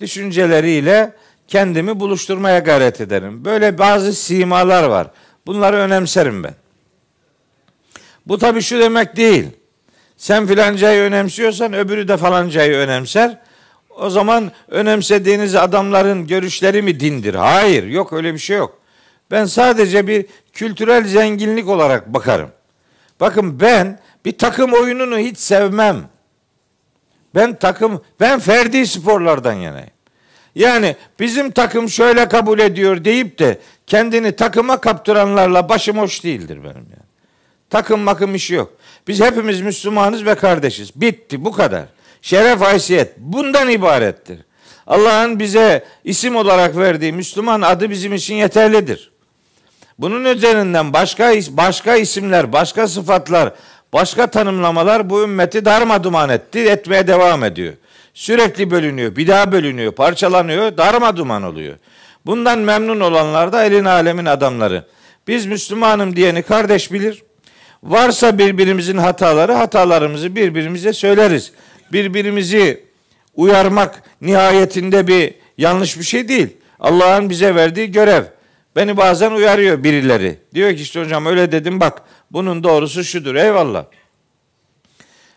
düşünceleriyle 0.00 1.12
kendimi 1.48 2.00
buluşturmaya 2.00 2.58
gayret 2.58 3.00
ederim. 3.00 3.44
Böyle 3.44 3.78
bazı 3.78 4.12
simalar 4.12 4.84
var. 4.84 5.06
Bunları 5.46 5.76
önemserim 5.76 6.44
ben. 6.44 6.54
Bu 8.26 8.38
tabii 8.38 8.62
şu 8.62 8.78
demek 8.78 9.16
değil. 9.16 9.46
Sen 10.16 10.46
filancayı 10.46 11.02
önemsiyorsan 11.02 11.72
öbürü 11.72 12.08
de 12.08 12.16
falancayı 12.16 12.76
önemser. 12.76 13.38
O 13.90 14.10
zaman 14.10 14.52
önemsediğiniz 14.68 15.54
adamların 15.54 16.26
görüşleri 16.26 16.82
mi 16.82 17.00
dindir? 17.00 17.34
Hayır, 17.34 17.84
yok 17.84 18.12
öyle 18.12 18.34
bir 18.34 18.38
şey 18.38 18.56
yok. 18.56 18.77
Ben 19.30 19.44
sadece 19.44 20.06
bir 20.06 20.26
kültürel 20.52 21.04
zenginlik 21.04 21.68
olarak 21.68 22.14
bakarım. 22.14 22.50
Bakın 23.20 23.60
ben 23.60 23.98
bir 24.24 24.38
takım 24.38 24.72
oyununu 24.72 25.18
hiç 25.18 25.38
sevmem. 25.38 26.08
Ben 27.34 27.54
takım, 27.58 28.02
ben 28.20 28.38
ferdi 28.38 28.86
sporlardan 28.86 29.52
yanayım. 29.52 29.90
Yani 30.54 30.96
bizim 31.20 31.50
takım 31.50 31.88
şöyle 31.88 32.28
kabul 32.28 32.58
ediyor 32.58 33.04
deyip 33.04 33.38
de 33.38 33.58
kendini 33.86 34.36
takıma 34.36 34.80
kaptıranlarla 34.80 35.68
başım 35.68 35.98
hoş 35.98 36.24
değildir 36.24 36.56
benim 36.64 36.74
yani. 36.74 37.08
Takım 37.70 38.00
makım 38.00 38.34
işi 38.34 38.54
yok. 38.54 38.72
Biz 39.08 39.20
hepimiz 39.20 39.60
Müslümanız 39.60 40.26
ve 40.26 40.34
kardeşiz. 40.34 41.00
Bitti 41.00 41.44
bu 41.44 41.52
kadar. 41.52 41.84
Şeref 42.22 42.60
haysiyet 42.60 43.18
bundan 43.18 43.70
ibarettir. 43.70 44.38
Allah'ın 44.86 45.38
bize 45.38 45.84
isim 46.04 46.36
olarak 46.36 46.76
verdiği 46.76 47.12
Müslüman 47.12 47.60
adı 47.60 47.90
bizim 47.90 48.14
için 48.14 48.34
yeterlidir. 48.34 49.12
Bunun 49.98 50.24
üzerinden 50.24 50.92
başka 50.92 51.32
başka 51.50 51.96
isimler, 51.96 52.52
başka 52.52 52.88
sıfatlar, 52.88 53.52
başka 53.92 54.26
tanımlamalar 54.26 55.10
bu 55.10 55.22
ümmeti 55.22 55.64
darma 55.64 56.04
etti, 56.30 56.58
etmeye 56.58 57.06
devam 57.06 57.44
ediyor. 57.44 57.74
Sürekli 58.14 58.70
bölünüyor, 58.70 59.16
bir 59.16 59.28
daha 59.28 59.52
bölünüyor, 59.52 59.92
parçalanıyor, 59.92 60.76
darma 60.76 61.16
duman 61.16 61.42
oluyor. 61.42 61.76
Bundan 62.26 62.58
memnun 62.58 63.00
olanlar 63.00 63.52
da 63.52 63.64
elin 63.64 63.84
alemin 63.84 64.24
adamları. 64.24 64.84
Biz 65.28 65.46
Müslümanım 65.46 66.16
diyeni 66.16 66.42
kardeş 66.42 66.92
bilir. 66.92 67.22
Varsa 67.82 68.38
birbirimizin 68.38 68.96
hataları, 68.96 69.52
hatalarımızı 69.52 70.36
birbirimize 70.36 70.92
söyleriz. 70.92 71.52
Birbirimizi 71.92 72.84
uyarmak 73.34 74.02
nihayetinde 74.20 75.06
bir 75.06 75.34
yanlış 75.58 75.98
bir 75.98 76.04
şey 76.04 76.28
değil. 76.28 76.56
Allah'ın 76.80 77.30
bize 77.30 77.54
verdiği 77.54 77.92
görev. 77.92 78.24
Beni 78.78 78.96
bazen 78.96 79.30
uyarıyor 79.30 79.84
birileri. 79.84 80.38
Diyor 80.54 80.70
ki 80.76 80.82
işte 80.82 81.00
hocam 81.00 81.26
öyle 81.26 81.52
dedim 81.52 81.80
bak 81.80 82.02
bunun 82.30 82.62
doğrusu 82.62 83.04
şudur. 83.04 83.34
Eyvallah. 83.34 83.84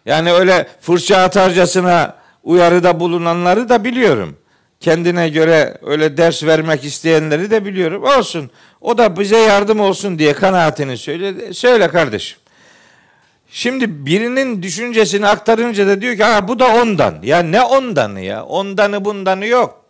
Yani 0.06 0.34
öyle 0.34 0.68
fırça 0.82 1.18
atarcasına 1.18 2.16
uyarıda 2.44 3.00
bulunanları 3.00 3.70
da 3.70 3.84
biliyorum. 3.84 4.38
Kendine 4.80 5.30
göre 5.30 5.78
öyle 5.82 6.18
ders 6.18 6.44
vermek 6.44 6.84
isteyenleri 6.84 7.52
de 7.52 7.66
biliyorum. 7.66 8.04
Olsun. 8.04 8.52
O 8.82 8.98
da 8.98 9.20
bize 9.20 9.38
yardım 9.38 9.80
olsun 9.80 10.20
diye 10.20 10.34
kanaatini 10.34 10.98
söyle. 10.98 11.54
Söyle 11.54 11.88
kardeşim. 11.88 12.38
Şimdi 13.52 14.06
birinin 14.06 14.64
düşüncesini 14.64 15.28
aktarınca 15.28 15.88
da 15.88 16.02
diyor 16.02 16.16
ki 16.16 16.24
ha 16.24 16.48
bu 16.48 16.60
da 16.60 16.76
ondan. 16.76 17.16
Ya 17.24 17.40
ne 17.40 17.62
ondanı 17.62 18.22
ya? 18.22 18.46
Ondanı 18.46 19.06
bundanı 19.06 19.46
yok. 19.46 19.81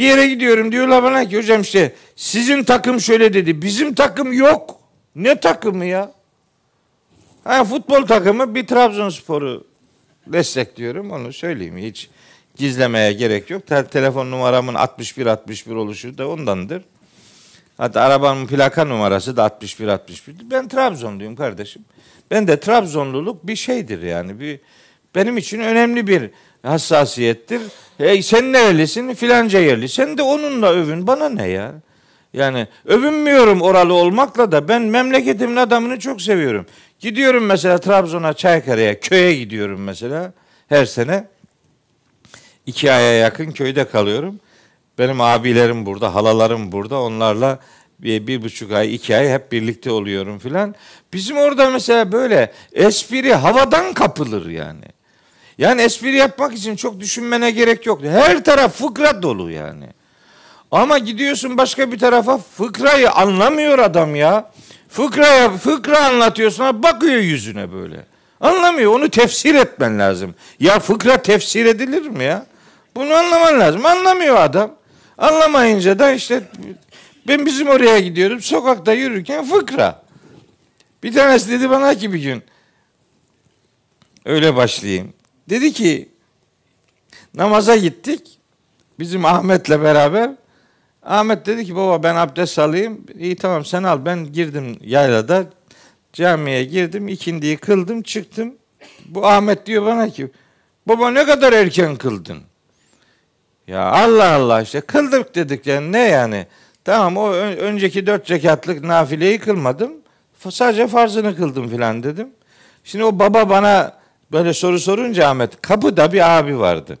Bir 0.00 0.04
yere 0.04 0.26
gidiyorum 0.26 0.72
diyorlar 0.72 1.02
bana 1.02 1.28
ki 1.28 1.36
hocam 1.36 1.60
işte 1.60 1.94
sizin 2.16 2.64
takım 2.64 3.00
şöyle 3.00 3.32
dedi. 3.32 3.62
Bizim 3.62 3.94
takım 3.94 4.32
yok. 4.32 4.80
Ne 5.16 5.40
takımı 5.40 5.84
ya? 5.84 6.12
Ha, 7.44 7.64
futbol 7.64 8.06
takımı 8.06 8.54
bir 8.54 8.66
Trabzonspor'u 8.66 9.64
destekliyorum 10.26 11.10
onu 11.10 11.32
söyleyeyim 11.32 11.78
hiç 11.78 12.08
gizlemeye 12.56 13.12
gerek 13.12 13.50
yok. 13.50 13.66
Te- 13.66 13.86
telefon 13.86 14.30
numaramın 14.30 14.74
61 14.74 15.26
61 15.26 15.74
oluşu 15.74 16.18
da 16.18 16.28
ondandır. 16.28 16.82
Hatta 17.76 18.00
arabanın 18.00 18.46
plaka 18.46 18.84
numarası 18.84 19.36
da 19.36 19.44
61 19.44 19.88
61. 19.88 20.50
Ben 20.50 20.68
Trabzonluyum 20.68 21.36
kardeşim. 21.36 21.84
Ben 22.30 22.48
de 22.48 22.60
Trabzonluluk 22.60 23.46
bir 23.46 23.56
şeydir 23.56 24.02
yani. 24.02 24.40
Bir 24.40 24.60
benim 25.14 25.38
için 25.38 25.60
önemli 25.60 26.06
bir 26.06 26.30
hassasiyettir. 26.62 27.60
Hey 27.98 28.22
sen 28.22 28.52
nerelisin? 28.52 29.14
Filanca 29.14 29.60
yerli. 29.60 29.88
Sen 29.88 30.18
de 30.18 30.22
onunla 30.22 30.70
övün. 30.70 31.06
Bana 31.06 31.28
ne 31.28 31.48
ya? 31.48 31.72
Yani 32.32 32.66
övünmüyorum 32.84 33.62
oralı 33.62 33.94
olmakla 33.94 34.52
da 34.52 34.68
ben 34.68 34.82
memleketimin 34.82 35.56
adamını 35.56 35.98
çok 35.98 36.22
seviyorum. 36.22 36.66
Gidiyorum 37.00 37.44
mesela 37.44 37.78
Trabzon'a, 37.78 38.32
Çaykara'ya, 38.32 39.00
köye 39.00 39.34
gidiyorum 39.34 39.80
mesela 39.80 40.32
her 40.68 40.84
sene. 40.84 41.24
İki 42.66 42.92
aya 42.92 43.12
yakın 43.12 43.50
köyde 43.50 43.88
kalıyorum. 43.88 44.40
Benim 44.98 45.20
abilerim 45.20 45.86
burada, 45.86 46.14
halalarım 46.14 46.72
burada. 46.72 47.00
Onlarla 47.00 47.58
bir, 47.98 48.26
bir 48.26 48.42
buçuk 48.42 48.72
ay, 48.72 48.94
iki 48.94 49.16
ay 49.16 49.28
hep 49.28 49.52
birlikte 49.52 49.90
oluyorum 49.90 50.38
filan. 50.38 50.74
Bizim 51.12 51.36
orada 51.36 51.70
mesela 51.70 52.12
böyle 52.12 52.52
espri 52.72 53.34
havadan 53.34 53.92
kapılır 53.92 54.46
yani. 54.50 54.84
Yani 55.60 55.82
espri 55.82 56.16
yapmak 56.16 56.54
için 56.54 56.76
çok 56.76 57.00
düşünmene 57.00 57.50
gerek 57.50 57.86
yok. 57.86 58.02
Her 58.02 58.44
taraf 58.44 58.76
fıkra 58.78 59.22
dolu 59.22 59.50
yani. 59.50 59.86
Ama 60.70 60.98
gidiyorsun 60.98 61.58
başka 61.58 61.92
bir 61.92 61.98
tarafa 61.98 62.38
fıkrayı 62.38 63.10
anlamıyor 63.10 63.78
adam 63.78 64.14
ya. 64.14 64.50
Fıkraya 64.88 65.50
fıkra 65.50 66.04
anlatıyorsun 66.04 66.82
bakıyor 66.82 67.16
yüzüne 67.16 67.72
böyle. 67.72 68.06
Anlamıyor 68.40 68.94
onu 68.94 69.10
tefsir 69.10 69.54
etmen 69.54 69.98
lazım. 69.98 70.34
Ya 70.60 70.78
fıkra 70.78 71.22
tefsir 71.22 71.66
edilir 71.66 72.06
mi 72.08 72.24
ya? 72.24 72.46
Bunu 72.96 73.14
anlaman 73.14 73.60
lazım. 73.60 73.86
Anlamıyor 73.86 74.36
adam. 74.36 74.74
Anlamayınca 75.18 75.98
da 75.98 76.12
işte 76.12 76.42
ben 77.28 77.46
bizim 77.46 77.68
oraya 77.68 77.98
gidiyorum 77.98 78.40
sokakta 78.40 78.92
yürürken 78.92 79.44
fıkra. 79.44 80.02
Bir 81.02 81.12
tanesi 81.12 81.50
dedi 81.50 81.70
bana 81.70 81.94
ki 81.94 82.12
bir 82.12 82.22
gün 82.22 82.42
öyle 84.24 84.56
başlayayım. 84.56 85.19
Dedi 85.50 85.72
ki 85.72 86.08
Namaza 87.34 87.76
gittik. 87.76 88.38
Bizim 88.98 89.24
Ahmet'le 89.24 89.70
beraber. 89.70 90.30
Ahmet 91.02 91.46
dedi 91.46 91.64
ki 91.64 91.76
baba 91.76 92.02
ben 92.02 92.16
abdest 92.16 92.58
alayım. 92.58 93.06
İyi 93.18 93.36
tamam 93.36 93.64
sen 93.64 93.82
al. 93.82 94.04
Ben 94.04 94.32
girdim 94.32 94.78
yaylada. 94.80 95.44
Camiye 96.12 96.64
girdim. 96.64 97.08
ikindiyi 97.08 97.56
kıldım 97.56 98.02
çıktım. 98.02 98.54
Bu 99.06 99.26
Ahmet 99.26 99.66
diyor 99.66 99.86
bana 99.86 100.08
ki 100.08 100.30
baba 100.88 101.10
ne 101.10 101.24
kadar 101.24 101.52
erken 101.52 101.96
kıldın. 101.96 102.38
Ya 103.66 103.84
Allah 103.84 104.32
Allah 104.34 104.62
işte 104.62 104.80
kıldık 104.80 105.34
dedik 105.34 105.66
yani 105.66 105.92
ne 105.92 105.98
yani. 105.98 106.46
Tamam 106.84 107.16
o 107.16 107.30
önceki 107.32 108.06
dört 108.06 108.30
rekatlık 108.30 108.84
nafileyi 108.84 109.38
kılmadım. 109.38 109.92
Sadece 110.50 110.86
farzını 110.86 111.36
kıldım 111.36 111.68
filan 111.68 112.02
dedim. 112.02 112.28
Şimdi 112.84 113.04
o 113.04 113.18
baba 113.18 113.48
bana 113.48 113.99
böyle 114.32 114.54
soru 114.54 114.78
sorunca 114.78 115.28
Ahmet 115.28 115.62
kapıda 115.62 116.12
bir 116.12 116.38
abi 116.38 116.58
vardı. 116.58 116.98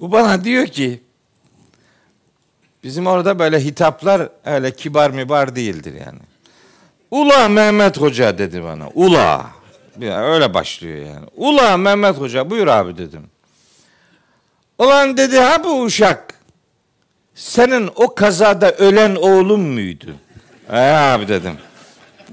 Bu 0.00 0.12
bana 0.12 0.44
diyor 0.44 0.66
ki 0.66 1.00
bizim 2.84 3.06
orada 3.06 3.38
böyle 3.38 3.60
hitaplar 3.64 4.28
öyle 4.44 4.70
kibar 4.74 5.10
mibar 5.10 5.56
değildir 5.56 5.94
yani. 6.06 6.18
Ula 7.10 7.48
Mehmet 7.48 8.00
Hoca 8.00 8.38
dedi 8.38 8.64
bana. 8.64 8.88
Ula. 8.94 9.46
Öyle 10.00 10.54
başlıyor 10.54 11.06
yani. 11.06 11.26
Ula 11.36 11.76
Mehmet 11.76 12.16
Hoca 12.16 12.50
buyur 12.50 12.66
abi 12.66 12.98
dedim. 12.98 13.22
Ulan 14.78 15.16
dedi 15.16 15.38
ha 15.38 15.64
bu 15.64 15.82
uşak 15.82 16.34
senin 17.34 17.90
o 17.96 18.14
kazada 18.14 18.72
ölen 18.72 19.14
oğlun 19.14 19.60
muydu? 19.60 20.14
E 20.72 20.78
abi 20.78 21.28
dedim. 21.28 21.54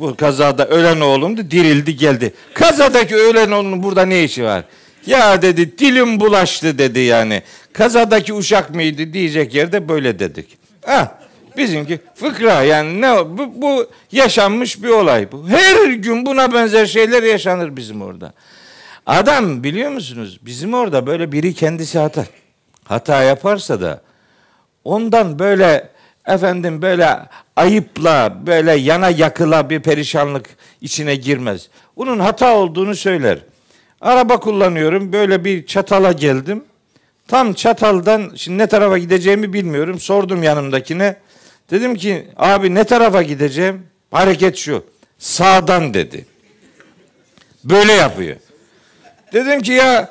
Bu 0.02 0.16
kazada 0.16 0.68
ölen 0.68 1.02
oğlumdu 1.02 1.52
dirildi 1.52 1.96
geldi. 1.96 2.34
Kazadaki 2.54 3.16
ölen 3.16 3.52
oğlunun 3.52 3.84
burada 3.84 4.06
ne 4.06 4.24
işi 4.24 4.44
var? 4.44 4.64
Ya 5.06 5.42
dedi 5.42 5.78
dilim 5.78 6.20
bulaştı 6.20 6.78
dedi 6.78 7.00
yani. 7.00 7.42
Kazadaki 7.74 8.34
uşak 8.34 8.76
mıydı 8.76 9.14
diyecek 9.14 9.54
yerde 9.54 9.90
böyle 9.90 10.20
dedik. 10.20 10.58
Ha 10.86 11.20
bizimki 11.58 12.00
fıkra 12.16 12.64
yani 12.64 13.02
ne 13.02 13.38
bu, 13.38 13.62
bu 13.62 13.88
yaşanmış 14.12 14.84
bir 14.84 14.90
olay 14.90 15.32
bu. 15.32 15.50
Her 15.50 15.90
gün 15.90 16.26
buna 16.26 16.54
benzer 16.54 16.86
şeyler 16.86 17.24
yaşanır 17.24 17.76
bizim 17.76 18.02
orada. 18.02 18.34
Adam 19.06 19.64
biliyor 19.64 19.92
musunuz 19.92 20.40
bizim 20.42 20.74
orada 20.74 21.08
böyle 21.08 21.32
biri 21.32 21.54
kendisi 21.54 22.00
hata 22.00 22.26
hata 22.84 23.24
yaparsa 23.24 23.82
da 23.82 24.02
ondan 24.84 25.40
böyle 25.40 25.90
efendim 26.28 26.82
böyle 26.82 27.20
ayıpla 27.56 28.38
böyle 28.48 28.72
yana 28.72 29.10
yakıla 29.10 29.70
bir 29.70 29.80
perişanlık 29.80 30.46
içine 30.82 31.16
girmez. 31.16 31.70
Bunun 31.98 32.20
hata 32.20 32.56
olduğunu 32.56 32.96
söyler. 32.96 33.40
Araba 34.02 34.40
kullanıyorum 34.40 35.14
böyle 35.14 35.46
bir 35.46 35.66
çatala 35.66 36.12
geldim. 36.12 36.64
Tam 37.28 37.54
çataldan 37.54 38.32
şimdi 38.36 38.58
ne 38.58 38.68
tarafa 38.68 38.98
gideceğimi 38.98 39.54
bilmiyorum. 39.54 40.00
Sordum 40.00 40.44
yanımdakine. 40.44 41.16
Dedim 41.72 41.96
ki 41.96 42.28
abi 42.38 42.76
ne 42.76 42.84
tarafa 42.84 43.22
gideceğim? 43.22 43.86
Hareket 44.12 44.58
şu. 44.58 44.86
Sağdan 45.20 45.94
dedi. 45.94 46.26
Böyle 47.64 47.94
yapıyor. 47.94 48.36
Dedim 49.34 49.62
ki 49.62 49.72
ya 49.72 50.10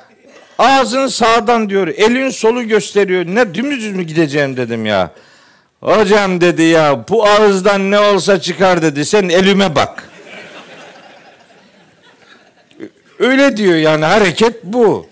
ağzın 0.59 1.07
sağdan 1.07 1.71
diyor. 1.71 1.89
Elin 1.89 2.31
solu 2.31 2.69
gösteriyor. 2.69 3.27
Ne 3.27 3.55
dümdüz 3.55 3.93
mü 3.93 4.03
gideceğim 4.03 4.57
dedim 4.57 4.87
ya. 4.87 5.11
Hocam 5.81 6.41
dedi 6.41 6.63
ya 6.63 7.05
bu 7.09 7.27
ağızdan 7.27 7.91
ne 7.91 7.99
olsa 7.99 8.41
çıkar 8.41 8.83
dedi. 8.83 9.05
Sen 9.05 9.29
elime 9.29 9.75
bak. 9.75 10.11
Öyle 13.19 13.57
diyor 13.57 13.77
yani 13.77 14.05
hareket 14.05 14.65
bu. 14.65 15.07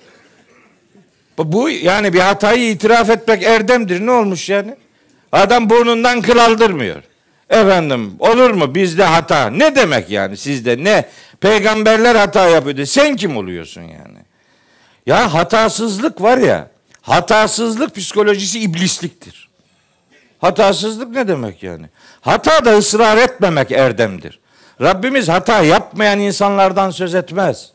Bu 1.38 1.70
yani 1.70 2.12
bir 2.12 2.20
hatayı 2.20 2.70
itiraf 2.70 3.10
etmek 3.10 3.42
erdemdir. 3.42 4.06
Ne 4.06 4.10
olmuş 4.10 4.48
yani? 4.48 4.76
Adam 5.32 5.70
burnundan 5.70 6.20
kıl 6.20 6.38
aldırmıyor. 6.38 7.02
Efendim 7.50 8.14
olur 8.18 8.50
mu 8.50 8.74
bizde 8.74 9.04
hata? 9.04 9.50
Ne 9.50 9.76
demek 9.76 10.10
yani 10.10 10.36
sizde 10.36 10.84
ne? 10.84 11.04
Peygamberler 11.40 12.14
hata 12.14 12.48
yapıyordu. 12.48 12.86
Sen 12.86 13.16
kim 13.16 13.36
oluyorsun 13.36 13.82
yani? 13.82 14.18
Ya 15.06 15.34
hatasızlık 15.34 16.22
var 16.22 16.38
ya. 16.38 16.70
Hatasızlık 17.02 17.96
psikolojisi 17.96 18.60
iblisliktir. 18.60 19.47
Hatasızlık 20.38 21.10
ne 21.10 21.28
demek 21.28 21.62
yani? 21.62 21.86
Hata 22.20 22.64
da 22.64 22.78
ısrar 22.78 23.16
etmemek 23.16 23.72
erdemdir. 23.72 24.38
Rabbimiz 24.80 25.28
hata 25.28 25.62
yapmayan 25.62 26.18
insanlardan 26.18 26.90
söz 26.90 27.14
etmez. 27.14 27.70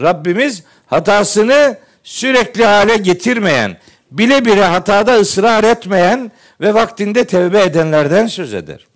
Rabbimiz 0.00 0.62
hatasını 0.86 1.78
sürekli 2.02 2.64
hale 2.64 2.96
getirmeyen, 2.96 3.76
bile 4.10 4.44
bile 4.44 4.64
hatada 4.64 5.14
ısrar 5.14 5.64
etmeyen 5.64 6.32
ve 6.60 6.74
vaktinde 6.74 7.26
tevbe 7.26 7.62
edenlerden 7.62 8.26
söz 8.26 8.54
eder. 8.54 8.86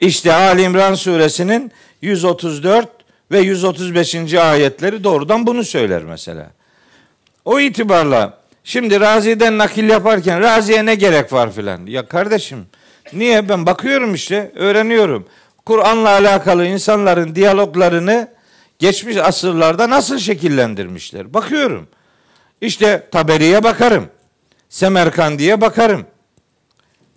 İşte 0.00 0.32
Ali 0.32 0.62
İmran 0.62 0.94
suresinin 0.94 1.72
134 2.02 2.88
ve 3.32 3.38
135. 3.40 4.34
ayetleri 4.34 5.04
doğrudan 5.04 5.46
bunu 5.46 5.64
söyler 5.64 6.02
mesela. 6.02 6.50
O 7.44 7.60
itibarla 7.60 8.38
şimdi 8.66 9.00
Razi'den 9.00 9.58
nakil 9.58 9.88
yaparken 9.88 10.40
Razi'ye 10.40 10.86
ne 10.86 10.94
gerek 10.94 11.32
var 11.32 11.52
filan. 11.52 11.86
Ya 11.86 12.06
kardeşim 12.06 12.66
niye 13.12 13.48
ben 13.48 13.66
bakıyorum 13.66 14.14
işte 14.14 14.52
öğreniyorum. 14.54 15.26
Kur'an'la 15.66 16.08
alakalı 16.08 16.66
insanların 16.66 17.34
diyaloglarını 17.34 18.28
geçmiş 18.78 19.16
asırlarda 19.16 19.90
nasıl 19.90 20.18
şekillendirmişler. 20.18 21.34
Bakıyorum. 21.34 21.88
İşte 22.60 23.08
Taberi'ye 23.12 23.64
bakarım. 23.64 24.06
Semerkandi'ye 24.68 25.60
bakarım. 25.60 26.06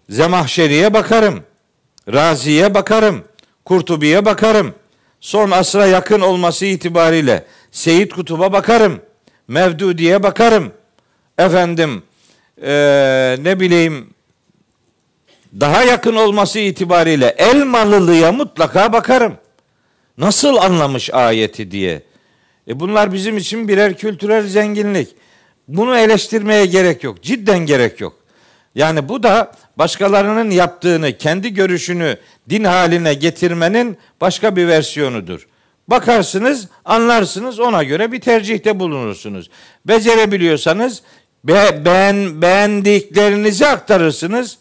Zemahşeri'ye 0.10 0.94
bakarım. 0.94 1.44
Razi'ye 2.14 2.74
bakarım. 2.74 3.24
Kurtubi'ye 3.66 4.26
bakarım. 4.26 4.74
Son 5.22 5.52
asra 5.52 5.86
yakın 5.86 6.22
olması 6.22 6.66
itibariyle 6.66 7.46
Seyit 7.72 8.14
Kutub'a 8.14 8.54
bakarım. 8.54 9.02
Mevdudi'ye 9.48 10.24
bakarım. 10.24 10.72
Efendim 11.40 12.04
ee, 12.64 13.38
ne 13.42 13.60
bileyim 13.60 14.10
daha 15.60 15.84
yakın 15.84 16.16
olması 16.16 16.60
itibariyle 16.60 17.36
Elmalılı'ya 17.38 18.32
mutlaka 18.32 18.94
bakarım. 18.94 19.34
Nasıl 20.18 20.58
anlamış 20.58 21.14
ayeti 21.14 21.72
diye. 21.72 22.02
E 22.68 22.80
bunlar 22.80 23.14
bizim 23.14 23.38
için 23.38 23.68
birer 23.68 23.98
kültürel 23.98 24.48
zenginlik. 24.48 25.16
Bunu 25.68 25.98
eleştirmeye 25.98 26.66
gerek 26.66 27.04
yok. 27.04 27.24
Cidden 27.24 27.60
gerek 27.60 28.02
yok. 28.02 28.14
Yani 28.76 29.10
bu 29.10 29.24
da 29.24 29.52
başkalarının 29.78 30.52
yaptığını, 30.52 31.18
kendi 31.18 31.54
görüşünü 31.54 32.18
din 32.50 32.64
haline 32.64 33.14
getirmenin 33.14 33.98
başka 34.22 34.56
bir 34.56 34.68
versiyonudur. 34.68 35.48
Bakarsınız, 35.88 36.68
anlarsınız, 36.86 37.60
ona 37.60 37.84
göre 37.84 38.12
bir 38.12 38.22
tercihte 38.22 38.80
bulunursunuz. 38.80 39.50
Becerebiliyorsanız 39.86 41.02
be, 41.44 41.82
beğen, 41.86 42.42
beğendiklerinizi 42.42 43.68
aktarırsınız. 43.68 44.58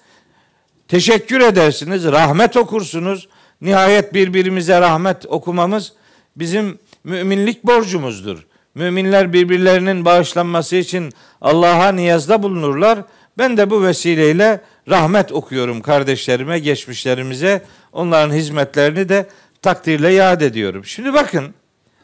Teşekkür 0.88 1.40
edersiniz, 1.40 2.04
rahmet 2.04 2.56
okursunuz. 2.56 3.28
Nihayet 3.60 4.14
birbirimize 4.14 4.80
rahmet 4.80 5.26
okumamız 5.26 5.92
bizim 6.36 6.78
müminlik 7.04 7.64
borcumuzdur. 7.64 8.46
Müminler 8.74 9.32
birbirlerinin 9.32 10.04
bağışlanması 10.04 10.76
için 10.76 11.12
Allah'a 11.40 11.92
niyazda 11.92 12.42
bulunurlar. 12.42 12.98
Ben 13.38 13.56
de 13.56 13.70
bu 13.70 13.82
vesileyle 13.82 14.60
rahmet 14.88 15.32
okuyorum 15.32 15.80
kardeşlerime, 15.80 16.58
geçmişlerimize. 16.58 17.62
Onların 17.92 18.34
hizmetlerini 18.34 19.08
de 19.08 19.28
takdirle 19.62 20.12
yad 20.12 20.40
ediyorum. 20.40 20.84
Şimdi 20.84 21.12
bakın 21.14 21.54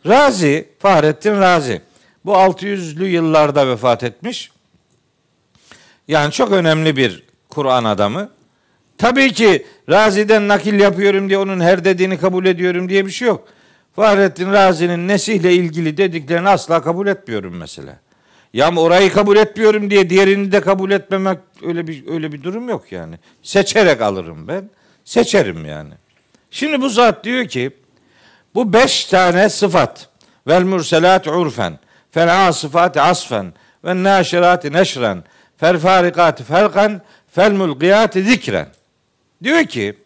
Razi, 0.07 0.69
Fahrettin 0.79 1.41
Razi 1.41 1.83
bu 2.25 2.33
600'lü 2.33 3.05
yıllarda 3.05 3.69
vefat 3.69 4.03
etmiş. 4.03 4.54
Yani 6.09 6.33
çok 6.33 6.53
önemli 6.53 6.97
bir 6.97 7.23
Kur'an 7.49 7.85
adamı. 7.85 8.31
Tabii 8.99 9.33
ki 9.33 9.67
Razi'den 9.89 10.49
nakil 10.49 10.81
yapıyorum 10.81 11.29
diye 11.29 11.39
onun 11.39 11.61
her 11.61 11.85
dediğini 11.85 12.19
kabul 12.19 12.47
ediyorum 12.47 12.89
diye 12.89 13.07
bir 13.07 13.11
şey 13.11 13.29
yok. 13.29 13.49
Fahrettin 13.97 14.53
Razi'nin 14.53 15.09
nesihle 15.09 15.53
ilgili 15.53 15.97
dediklerini 15.97 16.49
asla 16.49 16.83
kabul 16.83 17.07
etmiyorum 17.07 17.57
mesela. 17.57 17.99
Ya 18.53 18.77
orayı 18.77 19.13
kabul 19.13 19.37
etmiyorum 19.37 19.91
diye 19.91 20.11
diğerini 20.11 20.53
de 20.53 20.61
kabul 20.61 20.91
etmemek 20.91 21.39
öyle 21.63 21.87
bir 21.87 22.09
öyle 22.09 22.33
bir 22.33 22.43
durum 22.43 22.69
yok 22.69 22.93
yani. 22.93 23.17
Seçerek 23.43 24.01
alırım 24.01 24.49
ben. 24.49 24.71
Seçerim 25.05 25.67
yani. 25.67 25.95
Şimdi 26.51 26.81
bu 26.81 26.89
zat 26.89 27.25
diyor 27.25 27.49
ki 27.49 27.71
bu 28.55 28.73
beş 28.73 29.05
tane 29.05 29.49
sıfat 29.49 30.09
vel 30.47 30.63
murselat 30.63 31.27
urfen 31.27 31.79
fel 32.11 32.49
asifat 32.49 32.97
asfen 32.97 33.53
ve 33.85 34.03
naşirati 34.03 34.73
neşren 34.73 35.25
fel 35.57 35.79
farikati 35.79 36.45
felkan 36.45 37.03
fel 37.35 37.53
mulkiyati 37.53 38.23
zikren. 38.23 38.69
Diyor 39.43 39.65
ki 39.65 39.99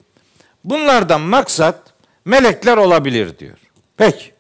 bunlardan 0.65 1.21
maksat 1.21 1.93
melekler 2.25 2.77
olabilir 2.77 3.39
diyor. 3.39 3.59
Peki 3.97 4.33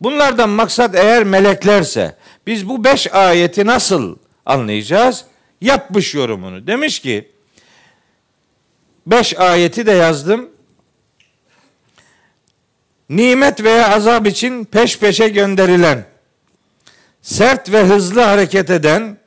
bunlardan 0.00 0.50
maksat 0.50 0.94
eğer 0.94 1.24
meleklerse 1.24 2.16
Biz 2.46 2.68
bu 2.68 2.84
beş 2.84 3.14
ayeti 3.14 3.66
nasıl 3.66 4.16
anlayacağız? 4.46 5.24
Yapmış 5.60 6.14
yorumunu. 6.14 6.66
Demiş 6.66 6.98
ki 6.98 7.32
beş 9.06 9.38
ayeti 9.38 9.86
de 9.86 9.92
yazdım. 9.92 10.50
Nimet 13.08 13.64
veya 13.64 13.94
azap 13.94 14.26
için 14.26 14.64
peş 14.64 14.98
peşe 14.98 15.28
gönderilen, 15.28 16.04
sert 17.22 17.72
ve 17.72 17.84
hızlı 17.84 18.20
hareket 18.20 18.70
eden, 18.70 19.18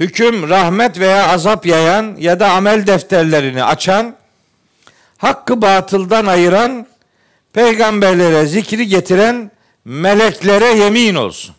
hüküm, 0.00 0.48
rahmet 0.48 0.98
veya 0.98 1.28
azap 1.28 1.66
yayan 1.66 2.16
ya 2.18 2.40
da 2.40 2.50
amel 2.50 2.86
defterlerini 2.86 3.64
açan, 3.64 4.16
hakkı 5.18 5.62
batıldan 5.62 6.26
ayıran, 6.26 6.86
peygamberlere 7.52 8.46
zikri 8.46 8.86
getiren 8.86 9.50
meleklere 9.84 10.66
yemin 10.66 11.14
olsun. 11.14 11.54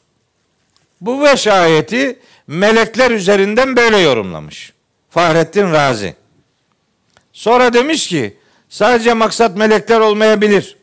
Bu 1.02 1.24
beş 1.24 1.48
ayeti 1.48 2.20
melekler 2.48 3.12
üzerinden 3.12 3.76
böyle 3.76 3.98
yorumlamış. 3.98 4.74
Fahrettin 5.10 5.72
Razi. 5.72 6.16
Sonra 7.34 7.74
demiş 7.74 8.08
ki 8.08 8.38
sadece 8.70 9.14
maksat 9.14 9.58
melekler 9.58 10.00
olmayabilir. 10.00 10.78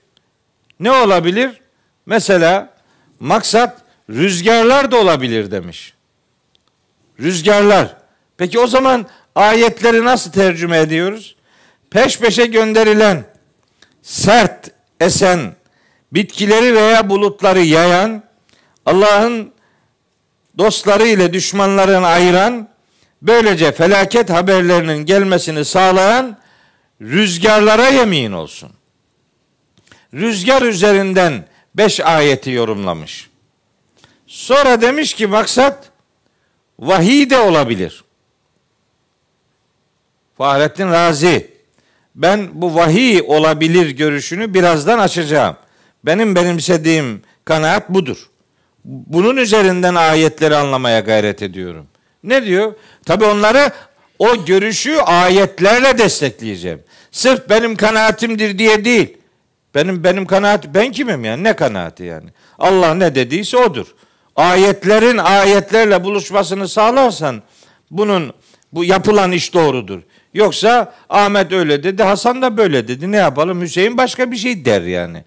Ne 0.80 0.92
olabilir? 0.92 1.60
Mesela 2.06 2.74
maksat 3.20 3.82
rüzgarlar 4.10 4.90
da 4.90 4.96
olabilir 4.96 5.50
demiş. 5.50 5.95
Rüzgarlar. 7.20 7.96
Peki 8.36 8.58
o 8.58 8.66
zaman 8.66 9.06
ayetleri 9.34 10.04
nasıl 10.04 10.32
tercüme 10.32 10.78
ediyoruz? 10.78 11.36
Peş 11.90 12.18
peşe 12.18 12.46
gönderilen, 12.46 13.24
sert 14.02 14.70
esen, 15.00 15.54
bitkileri 16.12 16.74
veya 16.74 17.10
bulutları 17.10 17.60
yayan, 17.60 18.22
Allah'ın 18.86 19.52
dostları 20.58 21.06
ile 21.08 21.32
düşmanlarını 21.32 22.06
ayıran, 22.06 22.68
böylece 23.22 23.72
felaket 23.72 24.30
haberlerinin 24.30 25.06
gelmesini 25.06 25.64
sağlayan 25.64 26.38
rüzgarlara 27.00 27.88
yemin 27.88 28.32
olsun. 28.32 28.70
Rüzgar 30.14 30.62
üzerinden 30.62 31.44
beş 31.74 32.00
ayeti 32.00 32.50
yorumlamış. 32.50 33.30
Sonra 34.26 34.80
demiş 34.80 35.14
ki 35.14 35.26
maksat 35.26 35.90
vahiy 36.78 37.30
de 37.30 37.38
olabilir. 37.38 38.04
Fahrettin 40.38 40.90
Razi 40.90 41.50
ben 42.14 42.48
bu 42.52 42.74
vahiy 42.74 43.22
olabilir 43.26 43.90
görüşünü 43.90 44.54
birazdan 44.54 44.98
açacağım. 44.98 45.56
Benim 46.04 46.34
benimsediğim 46.34 47.22
kanaat 47.44 47.88
budur. 47.88 48.28
Bunun 48.84 49.36
üzerinden 49.36 49.94
ayetleri 49.94 50.56
anlamaya 50.56 51.00
gayret 51.00 51.42
ediyorum. 51.42 51.86
Ne 52.22 52.44
diyor? 52.44 52.74
Tabi 53.06 53.24
onları 53.24 53.70
o 54.18 54.44
görüşü 54.44 54.96
ayetlerle 54.96 55.98
destekleyeceğim. 55.98 56.82
Sırf 57.10 57.50
benim 57.50 57.76
kanaatimdir 57.76 58.58
diye 58.58 58.84
değil. 58.84 59.16
Benim 59.74 60.04
benim 60.04 60.26
kanaat 60.26 60.74
ben 60.74 60.92
kimim 60.92 61.24
yani? 61.24 61.44
Ne 61.44 61.56
kanaati 61.56 62.04
yani? 62.04 62.28
Allah 62.58 62.94
ne 62.94 63.14
dediyse 63.14 63.56
odur. 63.56 63.86
Ayetlerin 64.36 65.18
ayetlerle 65.18 66.04
buluşmasını 66.04 66.68
sağlarsan 66.68 67.42
bunun 67.90 68.32
bu 68.72 68.84
yapılan 68.84 69.32
iş 69.32 69.54
doğrudur. 69.54 70.00
Yoksa 70.34 70.94
Ahmet 71.08 71.52
öyle 71.52 71.82
dedi, 71.82 72.02
Hasan 72.02 72.42
da 72.42 72.56
böyle 72.56 72.88
dedi. 72.88 73.12
Ne 73.12 73.16
yapalım? 73.16 73.62
Hüseyin 73.62 73.98
başka 73.98 74.30
bir 74.30 74.36
şey 74.36 74.64
der 74.64 74.82
yani. 74.82 75.24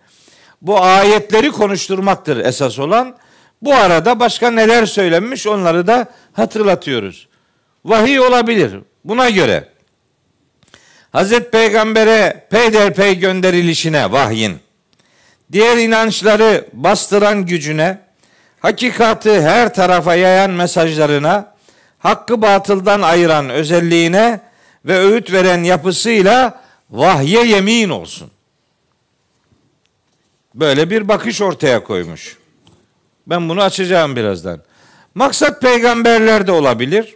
Bu 0.62 0.82
ayetleri 0.82 1.52
konuşturmaktır 1.52 2.38
esas 2.38 2.80
olan. 2.80 3.16
Bu 3.62 3.76
arada 3.76 4.20
başka 4.20 4.52
neler 4.52 4.86
söylenmiş 4.86 5.48
onları 5.48 5.88
da 5.88 6.08
hatırlatıyoruz. 6.34 7.28
Vahiy 7.86 8.20
olabilir. 8.20 8.80
Buna 9.06 9.30
göre 9.30 9.68
Hazreti 11.12 11.50
Peygamber'e 11.50 12.48
peyderpey 12.50 13.20
gönderilişine 13.20 14.12
vahyin, 14.12 14.58
diğer 15.52 15.78
inançları 15.78 16.66
bastıran 16.74 17.46
gücüne, 17.46 18.02
hakikati 18.60 19.42
her 19.42 19.74
tarafa 19.74 20.16
yayan 20.16 20.52
mesajlarına, 20.52 21.56
hakkı 22.00 22.42
batıldan 22.42 23.02
ayıran 23.02 23.50
özelliğine 23.50 24.40
ve 24.86 24.98
öğüt 24.98 25.32
veren 25.32 25.64
yapısıyla 25.64 26.64
vahye 26.90 27.46
yemin 27.46 27.90
olsun. 27.90 28.32
Böyle 30.56 30.90
bir 30.90 31.08
bakış 31.08 31.42
ortaya 31.42 31.84
koymuş. 31.84 32.38
Ben 33.28 33.50
bunu 33.50 33.62
açacağım 33.62 34.16
birazdan. 34.16 34.62
Maksat 35.16 35.62
peygamberler 35.62 36.48
de 36.48 36.52
olabilir. 36.52 37.16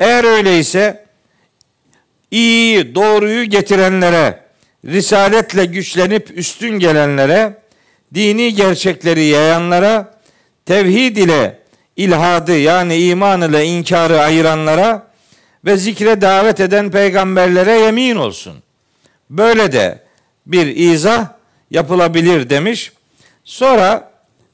Eğer 0.00 0.24
öyleyse 0.24 1.06
iyi, 2.30 2.94
doğruyu 2.94 3.44
getirenlere, 3.44 4.44
risaletle 4.84 5.64
güçlenip 5.64 6.38
üstün 6.38 6.78
gelenlere, 6.78 7.58
dini 8.14 8.54
gerçekleri 8.54 9.24
yayanlara, 9.24 10.14
tevhid 10.66 11.16
ile 11.16 11.58
ilhadı 11.96 12.58
yani 12.58 12.96
iman 12.96 13.42
ile 13.42 13.64
inkarı 13.64 14.20
ayıranlara 14.20 15.06
ve 15.64 15.76
zikre 15.76 16.20
davet 16.20 16.60
eden 16.60 16.90
peygamberlere 16.90 17.72
yemin 17.72 18.16
olsun. 18.16 18.54
Böyle 19.30 19.72
de 19.72 20.04
bir 20.46 20.66
izah 20.66 21.26
yapılabilir 21.70 22.50
demiş. 22.50 22.92
Sonra 23.44 24.10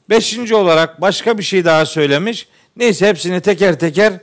beşinci 0.09 0.55
olarak 0.55 1.01
başka 1.01 1.37
bir 1.37 1.43
şey 1.43 1.65
daha 1.65 1.85
söylemiş. 1.85 2.47
Neyse 2.77 3.07
hepsini 3.07 3.41
teker 3.41 3.79
teker 3.79 4.13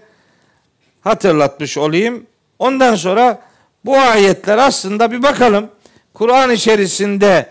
hatırlatmış 1.01 1.79
olayım. 1.79 2.27
Ondan 2.59 2.95
sonra 2.95 3.43
bu 3.85 3.97
ayetler 3.97 4.59
aslında 4.59 5.13
bir 5.13 5.23
bakalım 5.23 5.71
Kur'an 6.15 6.51
içerisinde 6.51 7.47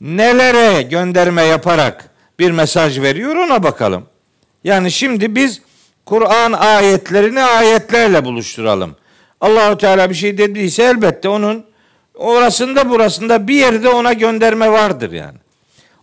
nelere 0.00 0.82
gönderme 0.82 1.42
yaparak 1.42 2.10
bir 2.38 2.50
mesaj 2.50 3.00
veriyor 3.00 3.36
ona 3.36 3.62
bakalım. 3.62 4.06
Yani 4.64 4.90
şimdi 4.90 5.34
biz 5.34 5.62
Kur'an 6.06 6.52
ayetlerini 6.52 7.42
ayetlerle 7.42 8.24
buluşturalım. 8.24 8.96
Allahu 9.40 9.78
Teala 9.78 10.10
bir 10.10 10.14
şey 10.14 10.38
dediyse 10.38 10.82
elbette 10.82 11.28
onun 11.28 11.64
orasında 12.14 12.90
burasında 12.90 13.48
bir 13.48 13.54
yerde 13.54 13.88
ona 13.88 14.12
gönderme 14.12 14.72
vardır 14.72 15.12
yani. 15.12 15.38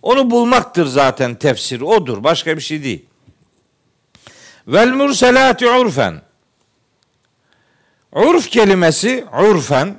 Onu 0.02 0.32
bulmaktır 0.32 0.86
zaten 0.86 1.36
tefsir 1.36 1.82
odur 1.82 2.24
başka 2.24 2.58
bir 2.58 2.62
şey 2.62 2.84
değil. 2.84 3.06
Vel 4.68 4.94
murselati 4.94 5.70
urfen. 5.70 6.22
Urf 8.12 8.50
kelimesi 8.50 9.26
urfen 9.50 9.96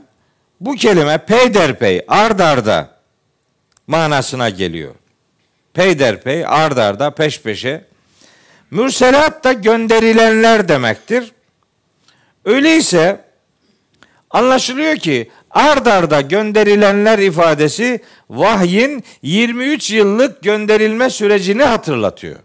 bu 0.61 0.75
kelime 0.75 1.19
peyderpey 1.19 2.05
ard 2.09 2.39
arda 2.39 2.94
manasına 3.87 4.51
geliyor. 4.51 4.95
Peyderpey 5.75 6.47
ard 6.47 6.77
arda 6.77 7.11
peş 7.11 7.41
peşe. 7.41 7.85
Mürselat 8.71 9.45
da 9.45 9.53
gönderilenler 9.53 10.69
demektir. 10.69 11.33
Öyleyse 12.45 13.25
anlaşılıyor 14.31 14.97
ki 14.97 15.31
ard 15.51 15.87
arda 15.87 16.21
gönderilenler 16.21 17.19
ifadesi 17.19 18.01
vahyin 18.31 19.05
23 19.23 19.91
yıllık 19.91 20.43
gönderilme 20.43 21.11
sürecini 21.11 21.63
hatırlatıyor. 21.63 22.37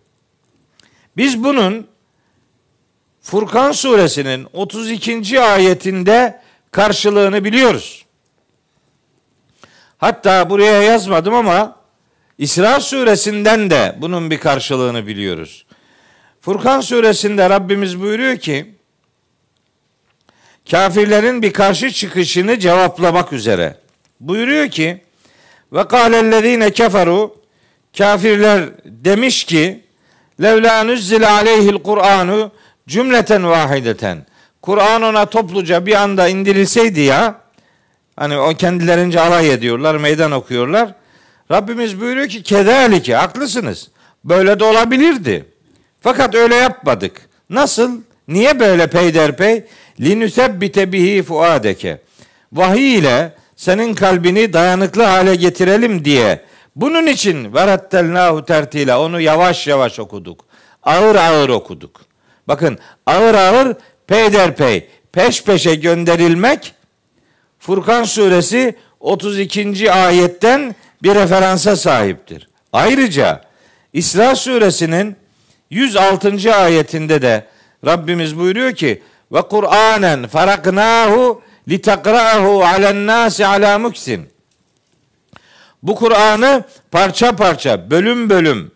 Biz 1.18 1.44
bunun 1.44 1.88
Furkan 3.22 3.72
suresinin 3.72 4.48
32. 4.54 5.42
ayetinde 5.42 6.42
karşılığını 6.72 7.44
biliyoruz. 7.44 8.06
Hatta 10.00 10.50
buraya 10.50 10.82
yazmadım 10.82 11.34
ama 11.34 11.76
İsra 12.38 12.80
suresinden 12.80 13.70
de 13.70 13.96
bunun 13.98 14.32
bir 14.32 14.38
karşılığını 14.38 15.08
biliyoruz. 15.08 15.66
Furkan 16.42 16.82
suresinde 16.82 17.50
Rabbimiz 17.50 18.00
buyuruyor 18.00 18.38
ki 18.38 18.66
kafirlerin 20.72 21.42
bir 21.42 21.54
karşı 21.54 21.92
çıkışını 21.92 22.60
cevaplamak 22.60 23.34
üzere 23.34 23.76
buyuruyor 24.20 24.70
ki 24.70 25.02
ve 25.74 25.88
kâlellezîne 25.88 26.72
keferu 26.72 27.36
kafirler 27.98 28.70
demiş 28.86 29.44
ki 29.44 29.84
levlâ 30.42 30.84
nüzzile 30.84 31.28
aleyhil 31.28 31.84
Kur'anu 31.84 32.52
cümleten 32.88 33.50
vahideten 33.50 34.26
Kur'an 34.62 35.02
ona 35.02 35.26
topluca 35.26 35.86
bir 35.86 35.94
anda 35.94 36.28
indirilseydi 36.28 37.00
ya 37.00 37.42
hani 38.20 38.38
o 38.38 38.54
kendilerince 38.54 39.22
alay 39.22 39.52
ediyorlar 39.52 39.96
meydan 39.96 40.32
okuyorlar. 40.32 40.94
Rabbimiz 41.52 42.02
buyuruyor 42.02 42.28
ki 42.28 42.44
kedalike 42.44 43.16
haklısınız. 43.16 43.88
Böyle 44.24 44.60
de 44.60 44.64
olabilirdi. 44.64 45.46
Fakat 46.02 46.36
öyle 46.36 46.56
yapmadık. 46.56 47.22
Nasıl? 47.50 48.02
Niye 48.28 48.60
böyle 48.60 48.88
peyderpey? 48.88 49.64
Linüsebbite 50.00 50.92
bihi 50.92 51.24
fuadeke. 51.24 52.02
Vahiy 52.54 52.98
ile 52.98 53.34
senin 53.56 53.94
kalbini 53.94 54.54
dayanıklı 54.54 55.04
hale 55.04 55.36
getirelim 55.36 56.06
diye. 56.06 56.46
Bunun 56.76 57.08
için 57.08 57.54
verattelnahu 57.54 58.46
tertile 58.46 58.96
onu 58.96 59.22
yavaş 59.22 59.68
yavaş 59.68 60.00
okuduk. 60.00 60.46
Ağır 60.84 61.16
ağır 61.16 61.50
okuduk. 61.50 62.02
Bakın 62.48 62.80
ağır 63.06 63.36
ağır 63.36 63.76
peyderpey 64.08 64.88
peş 65.12 65.44
peşe 65.44 65.76
gönderilmek 65.76 66.74
Furkan 67.60 68.04
suresi 68.04 68.76
32. 69.00 69.92
ayetten 69.92 70.76
bir 71.04 71.16
referansa 71.16 71.76
sahiptir. 71.76 72.50
Ayrıca 72.74 73.42
İsra 73.94 74.36
suresinin 74.36 75.16
106. 75.70 76.56
ayetinde 76.56 77.22
de 77.22 77.48
Rabbimiz 77.86 78.38
buyuruyor 78.38 78.74
ki 78.74 79.04
ve 79.32 79.42
Kur'anen 79.42 80.28
faraknahu 80.28 81.42
litakra'ahu 81.68 82.64
alen 82.64 83.08
nasi 83.08 83.46
ala 83.46 83.80
muksin. 83.80 84.30
Bu 85.84 85.96
Kur'an'ı 85.96 86.64
parça 86.92 87.36
parça, 87.36 87.92
bölüm 87.92 88.30
bölüm 88.30 88.72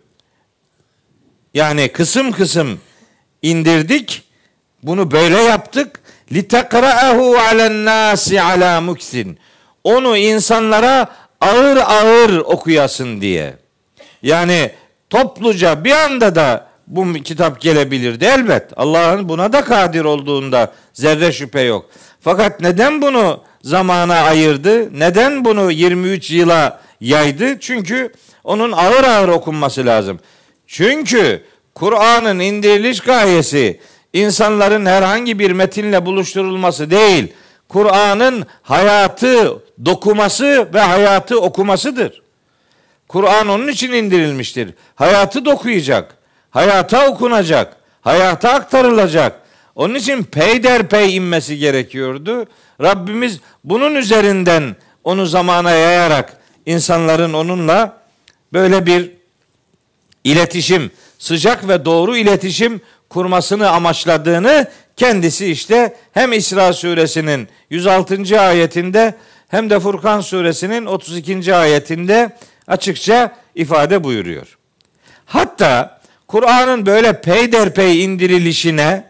yani 1.53 1.87
kısım 1.91 2.31
kısım 2.31 2.79
indirdik. 3.41 4.23
Bunu 4.83 5.11
böyle 5.11 5.37
yaptık. 5.37 6.02
Litakra'ahu 6.33 7.37
alen 7.37 7.85
nasi 7.85 8.41
ala 8.41 8.81
muksin. 8.81 9.39
Onu 9.83 10.17
insanlara 10.17 11.07
ağır 11.41 11.77
ağır 11.77 12.37
okuyasın 12.37 13.21
diye. 13.21 13.53
Yani 14.23 14.71
topluca 15.09 15.83
bir 15.83 15.91
anda 15.91 16.35
da 16.35 16.67
bu 16.87 17.13
kitap 17.13 17.61
gelebilirdi 17.61 18.25
elbet. 18.25 18.63
Allah'ın 18.75 19.29
buna 19.29 19.53
da 19.53 19.63
kadir 19.63 20.05
olduğunda 20.05 20.73
zerre 20.93 21.31
şüphe 21.31 21.61
yok. 21.61 21.89
Fakat 22.21 22.61
neden 22.61 23.01
bunu 23.01 23.43
zamana 23.61 24.15
ayırdı? 24.15 24.99
Neden 24.99 25.45
bunu 25.45 25.71
23 25.71 26.31
yıla 26.31 26.81
yaydı? 27.01 27.59
Çünkü 27.59 28.13
onun 28.43 28.71
ağır 28.71 29.03
ağır 29.03 29.27
okunması 29.27 29.85
lazım. 29.85 30.19
Çünkü 30.67 31.43
Kur'an'ın 31.75 32.39
indiriliş 32.39 32.99
gayesi 32.99 33.79
insanların 34.13 34.85
herhangi 34.85 35.39
bir 35.39 35.51
metinle 35.51 36.05
buluşturulması 36.05 36.91
değil. 36.91 37.33
Kur'an'ın 37.69 38.45
hayatı 38.61 39.59
dokuması 39.85 40.69
ve 40.73 40.79
hayatı 40.79 41.41
okumasıdır. 41.41 42.21
Kur'an 43.07 43.47
onun 43.47 43.67
için 43.67 43.91
indirilmiştir. 43.91 44.73
Hayatı 44.95 45.45
dokuyacak, 45.45 46.15
hayata 46.49 47.07
okunacak, 47.07 47.75
hayata 48.01 48.49
aktarılacak. 48.49 49.39
Onun 49.75 49.95
için 49.95 50.23
peyderpey 50.23 51.15
inmesi 51.15 51.57
gerekiyordu. 51.57 52.45
Rabbimiz 52.81 53.39
bunun 53.63 53.95
üzerinden 53.95 54.75
onu 55.03 55.25
zamana 55.25 55.71
yayarak 55.71 56.37
insanların 56.65 57.33
onunla 57.33 57.97
böyle 58.53 58.85
bir 58.85 59.11
iletişim, 60.23 60.91
sıcak 61.19 61.67
ve 61.67 61.85
doğru 61.85 62.17
iletişim 62.17 62.81
kurmasını 63.13 63.69
amaçladığını 63.69 64.67
kendisi 64.97 65.51
işte 65.51 65.95
hem 66.13 66.33
İsra 66.33 66.73
suresinin 66.73 67.47
106. 67.69 68.41
ayetinde 68.41 69.15
hem 69.47 69.69
de 69.69 69.79
Furkan 69.79 70.21
suresinin 70.21 70.85
32. 70.85 71.55
ayetinde 71.55 72.37
açıkça 72.67 73.35
ifade 73.55 74.03
buyuruyor. 74.03 74.57
Hatta 75.25 76.01
Kur'an'ın 76.27 76.85
böyle 76.85 77.21
peyderpey 77.21 78.03
indirilişine 78.03 79.03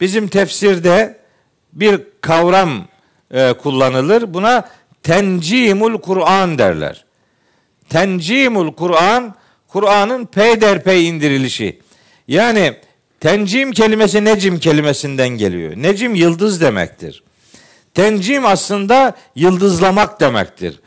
bizim 0.00 0.28
tefsirde 0.28 1.18
bir 1.72 2.00
kavram 2.20 2.88
e, 3.30 3.52
kullanılır. 3.52 4.34
Buna 4.34 4.68
tencimul 5.02 6.00
Kur'an 6.00 6.58
derler. 6.58 7.04
Tencimul 7.88 8.72
Kur'an, 8.72 9.34
Kur'an'ın 9.68 10.26
peyderpey 10.26 11.08
indirilişi. 11.08 11.80
Yani 12.28 12.74
tencim 13.24 13.72
kelimesi 13.72 14.24
necim 14.24 14.58
kelimesinden 14.58 15.28
geliyor. 15.28 15.72
Necim 15.76 16.14
yıldız 16.14 16.60
demektir. 16.60 17.22
Tencim 17.94 18.46
aslında 18.46 19.14
yıldızlamak 19.34 20.20
demektir. 20.20 20.80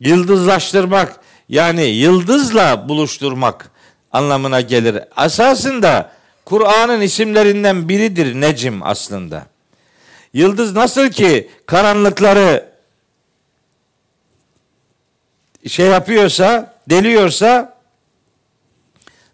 Yıldızlaştırmak 0.00 1.20
yani 1.48 1.84
yıldızla 1.84 2.88
buluşturmak 2.88 3.70
anlamına 4.12 4.60
gelir. 4.60 4.98
Asasında 5.16 6.12
Kur'an'ın 6.44 7.00
isimlerinden 7.00 7.88
biridir 7.88 8.40
Necim 8.40 8.82
aslında. 8.82 9.46
Yıldız 10.32 10.74
nasıl 10.74 11.08
ki 11.08 11.50
karanlıkları 11.66 12.68
şey 15.68 15.86
yapıyorsa, 15.86 16.74
deliyorsa 16.90 17.77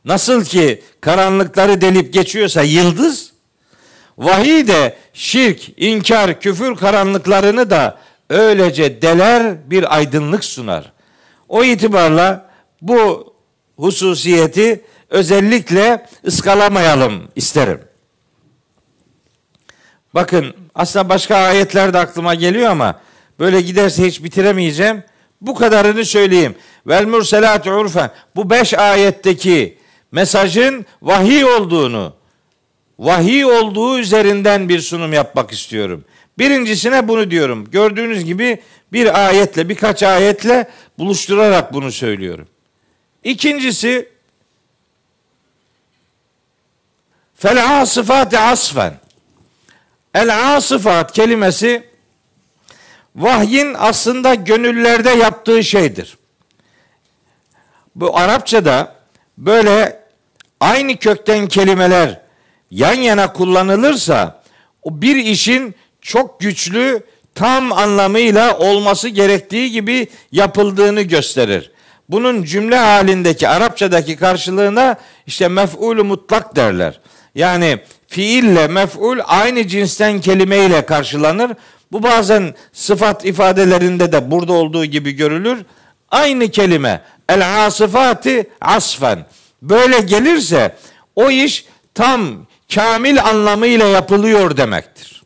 nasıl 0.05 0.45
ki 0.45 0.83
karanlıkları 1.01 1.81
delip 1.81 2.13
geçiyorsa 2.13 2.63
yıldız 2.63 3.33
vahiy 4.19 4.67
de 4.67 4.97
şirk, 5.13 5.71
inkar, 5.77 6.41
küfür 6.41 6.77
karanlıklarını 6.77 7.71
da 7.71 7.99
öylece 8.31 9.03
deler 9.03 9.71
bir 9.71 9.97
aydınlık 9.97 10.45
sunar. 10.45 10.93
O 11.49 11.65
itibarla 11.65 12.51
bu 12.83 13.35
hususiyeti 13.77 14.85
özellikle 15.11 16.07
ıskalamayalım 16.27 17.29
isterim. 17.37 17.81
Bakın 20.15 20.55
aslında 20.75 21.09
başka 21.09 21.37
ayetler 21.37 21.93
de 21.93 21.99
aklıma 21.99 22.35
geliyor 22.35 22.71
ama 22.71 23.01
böyle 23.39 23.61
giderse 23.61 24.07
hiç 24.07 24.25
bitiremeyeceğim. 24.25 25.03
Bu 25.41 25.55
kadarını 25.55 26.05
söyleyeyim. 26.05 26.55
Vel 26.87 27.07
murselat 27.07 27.67
urfen. 27.67 28.11
Bu 28.37 28.51
beş 28.51 28.75
ayetteki 28.75 29.79
mesajın 30.15 30.87
vahiy 31.03 31.45
olduğunu, 31.45 32.15
vahiy 32.99 33.45
olduğu 33.45 33.99
üzerinden 33.99 34.69
bir 34.69 34.81
sunum 34.81 35.13
yapmak 35.13 35.53
istiyorum. 35.53 36.05
Birincisine 36.39 37.09
bunu 37.09 37.31
diyorum. 37.31 37.71
Gördüğünüz 37.71 38.25
gibi 38.25 38.63
bir 38.93 39.27
ayetle, 39.27 39.69
birkaç 39.69 40.03
ayetle 40.03 40.71
buluşturarak 40.99 41.73
bunu 41.73 41.93
söylüyorum. 41.93 42.49
İkincisi 43.25 44.09
fel 47.35 47.81
asıfati 47.81 48.39
asfen. 48.39 48.95
El 50.15 50.57
asıfat 50.57 51.13
kelimesi 51.13 51.89
vahyin 53.17 53.75
aslında 53.79 54.35
gönüllerde 54.35 55.11
yaptığı 55.11 55.65
şeydir. 55.65 56.19
Bu 57.95 58.19
Arapçada 58.19 58.95
böyle 59.39 60.04
aynı 60.65 60.97
kökten 60.97 61.47
kelimeler 61.47 62.21
yan 62.71 62.95
yana 62.95 63.33
kullanılırsa 63.33 64.43
o 64.83 65.03
bir 65.03 65.17
işin 65.17 65.75
çok 66.01 66.41
güçlü 66.41 67.03
tam 67.35 67.73
anlamıyla 67.73 68.59
olması 68.59 69.09
gerektiği 69.09 69.71
gibi 69.71 70.09
yapıldığını 70.33 71.03
gösterir. 71.03 71.71
Bunun 72.09 72.43
cümle 72.43 72.77
halindeki 72.77 73.49
Arapçadaki 73.49 74.17
karşılığına 74.17 74.97
işte 75.27 75.49
mef'ulü 75.49 76.03
mutlak 76.03 76.57
derler. 76.57 77.01
Yani 77.35 77.79
fiille 78.07 78.69
mef'ul 78.69 79.19
aynı 79.25 79.69
cinsten 79.69 80.21
kelimeyle 80.21 80.87
karşılanır. 80.87 81.53
Bu 81.93 82.03
bazen 82.03 82.55
sıfat 82.73 83.25
ifadelerinde 83.25 84.13
de 84.13 84.31
burada 84.31 84.53
olduğu 84.53 84.85
gibi 84.85 85.13
görülür. 85.13 85.65
Aynı 86.11 86.49
kelime 86.49 87.03
el 87.29 87.67
asıfati 87.67 88.51
asfen. 88.61 89.27
Böyle 89.65 90.01
gelirse 90.01 90.77
o 91.17 91.31
iş 91.31 91.67
tam 91.95 92.47
kamil 92.75 93.25
anlamıyla 93.25 93.87
yapılıyor 93.87 94.57
demektir. 94.57 95.23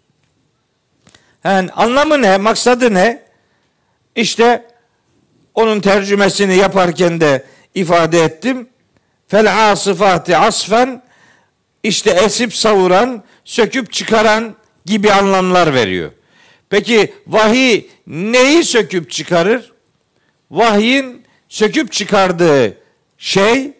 Yani 1.45 1.71
anlamı 1.73 2.23
ne, 2.23 2.37
maksadı 2.37 2.95
ne? 2.95 3.23
İşte 4.15 4.67
onun 5.55 5.81
tercümesini 5.81 6.57
yaparken 6.57 7.21
de 7.21 7.45
ifade 7.75 8.25
ettim. 8.25 8.69
Fel 9.29 9.71
asıfati 9.71 10.37
asfen 10.37 11.03
işte 11.83 12.11
esip 12.11 12.55
savuran, 12.55 13.25
söküp 13.45 13.93
çıkaran 13.93 14.55
gibi 14.87 15.13
anlamlar 15.13 15.75
veriyor. 15.75 16.11
Peki 16.71 17.15
vahiy 17.27 17.87
neyi 18.07 18.65
söküp 18.65 19.11
çıkarır? 19.11 19.73
Vahyin 20.51 21.25
söküp 21.49 21.93
çıkardığı 21.93 22.79
şey 23.19 23.78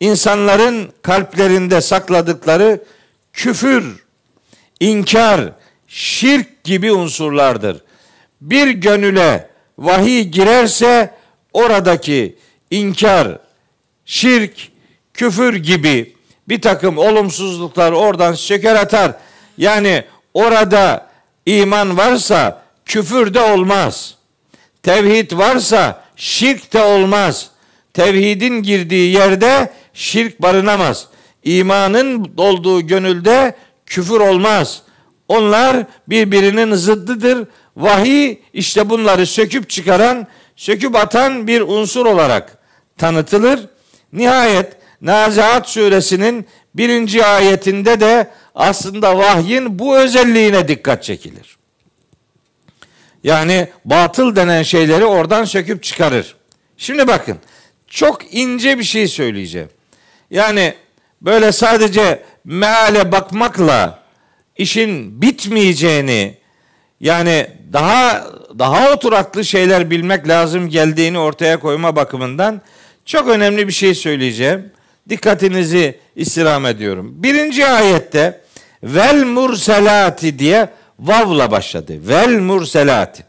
insanların 0.00 0.92
kalplerinde 1.02 1.80
sakladıkları 1.80 2.84
küfür, 3.32 4.04
inkar, 4.80 5.52
şirk 5.88 6.64
gibi 6.64 6.92
unsurlardır. 6.92 7.82
Bir 8.40 8.68
gönüle 8.68 9.50
vahiy 9.78 10.22
girerse 10.22 11.14
oradaki 11.52 12.38
inkar, 12.70 13.38
şirk, 14.04 14.68
küfür 15.14 15.54
gibi 15.54 16.16
bir 16.48 16.60
takım 16.60 16.98
olumsuzluklar 16.98 17.92
oradan 17.92 18.34
söker 18.34 18.74
atar. 18.74 19.12
Yani 19.58 20.04
orada 20.34 21.10
iman 21.46 21.96
varsa 21.96 22.62
küfür 22.84 23.34
de 23.34 23.40
olmaz. 23.40 24.14
Tevhid 24.82 25.32
varsa 25.32 26.04
şirk 26.16 26.72
de 26.72 26.82
olmaz. 26.82 27.50
tevhidin 27.92 28.62
girdiği 28.62 29.12
yerde 29.12 29.72
şirk 29.94 30.42
barınamaz. 30.42 31.08
İmanın 31.44 32.32
olduğu 32.36 32.86
gönülde 32.86 33.56
küfür 33.86 34.20
olmaz. 34.20 34.82
Onlar 35.28 35.86
birbirinin 36.08 36.74
zıddıdır. 36.74 37.48
Vahiy 37.76 38.38
işte 38.52 38.90
bunları 38.90 39.26
söküp 39.26 39.70
çıkaran, 39.70 40.26
söküp 40.56 40.96
atan 40.96 41.46
bir 41.46 41.60
unsur 41.60 42.06
olarak 42.06 42.58
tanıtılır. 42.98 43.60
Nihayet 44.12 44.80
Nazihat 45.00 45.68
suresinin 45.68 46.46
birinci 46.74 47.24
ayetinde 47.24 48.00
de 48.00 48.30
aslında 48.54 49.18
vahyin 49.18 49.78
bu 49.78 49.98
özelliğine 49.98 50.68
dikkat 50.68 51.04
çekilir. 51.04 51.56
Yani 53.24 53.68
batıl 53.84 54.36
denen 54.36 54.62
şeyleri 54.62 55.04
oradan 55.04 55.44
söküp 55.44 55.82
çıkarır. 55.82 56.36
Şimdi 56.76 57.08
bakın 57.08 57.38
çok 57.86 58.34
ince 58.34 58.78
bir 58.78 58.84
şey 58.84 59.08
söyleyeceğim. 59.08 59.68
Yani 60.30 60.74
böyle 61.22 61.52
sadece 61.52 62.22
meale 62.44 63.12
bakmakla 63.12 63.98
işin 64.56 65.22
bitmeyeceğini 65.22 66.36
yani 67.00 67.46
daha 67.72 68.26
daha 68.58 68.92
oturaklı 68.92 69.44
şeyler 69.44 69.90
bilmek 69.90 70.28
lazım 70.28 70.68
geldiğini 70.68 71.18
ortaya 71.18 71.60
koyma 71.60 71.96
bakımından 71.96 72.60
çok 73.04 73.28
önemli 73.28 73.68
bir 73.68 73.72
şey 73.72 73.94
söyleyeceğim. 73.94 74.72
Dikkatinizi 75.08 75.98
istirham 76.16 76.66
ediyorum. 76.66 77.12
Birinci 77.22 77.66
ayette 77.66 78.40
vel 78.82 79.24
murselati 79.24 80.38
diye 80.38 80.68
vavla 80.98 81.50
başladı. 81.50 81.92
Vel 82.08 82.38
murselati. 82.38 83.24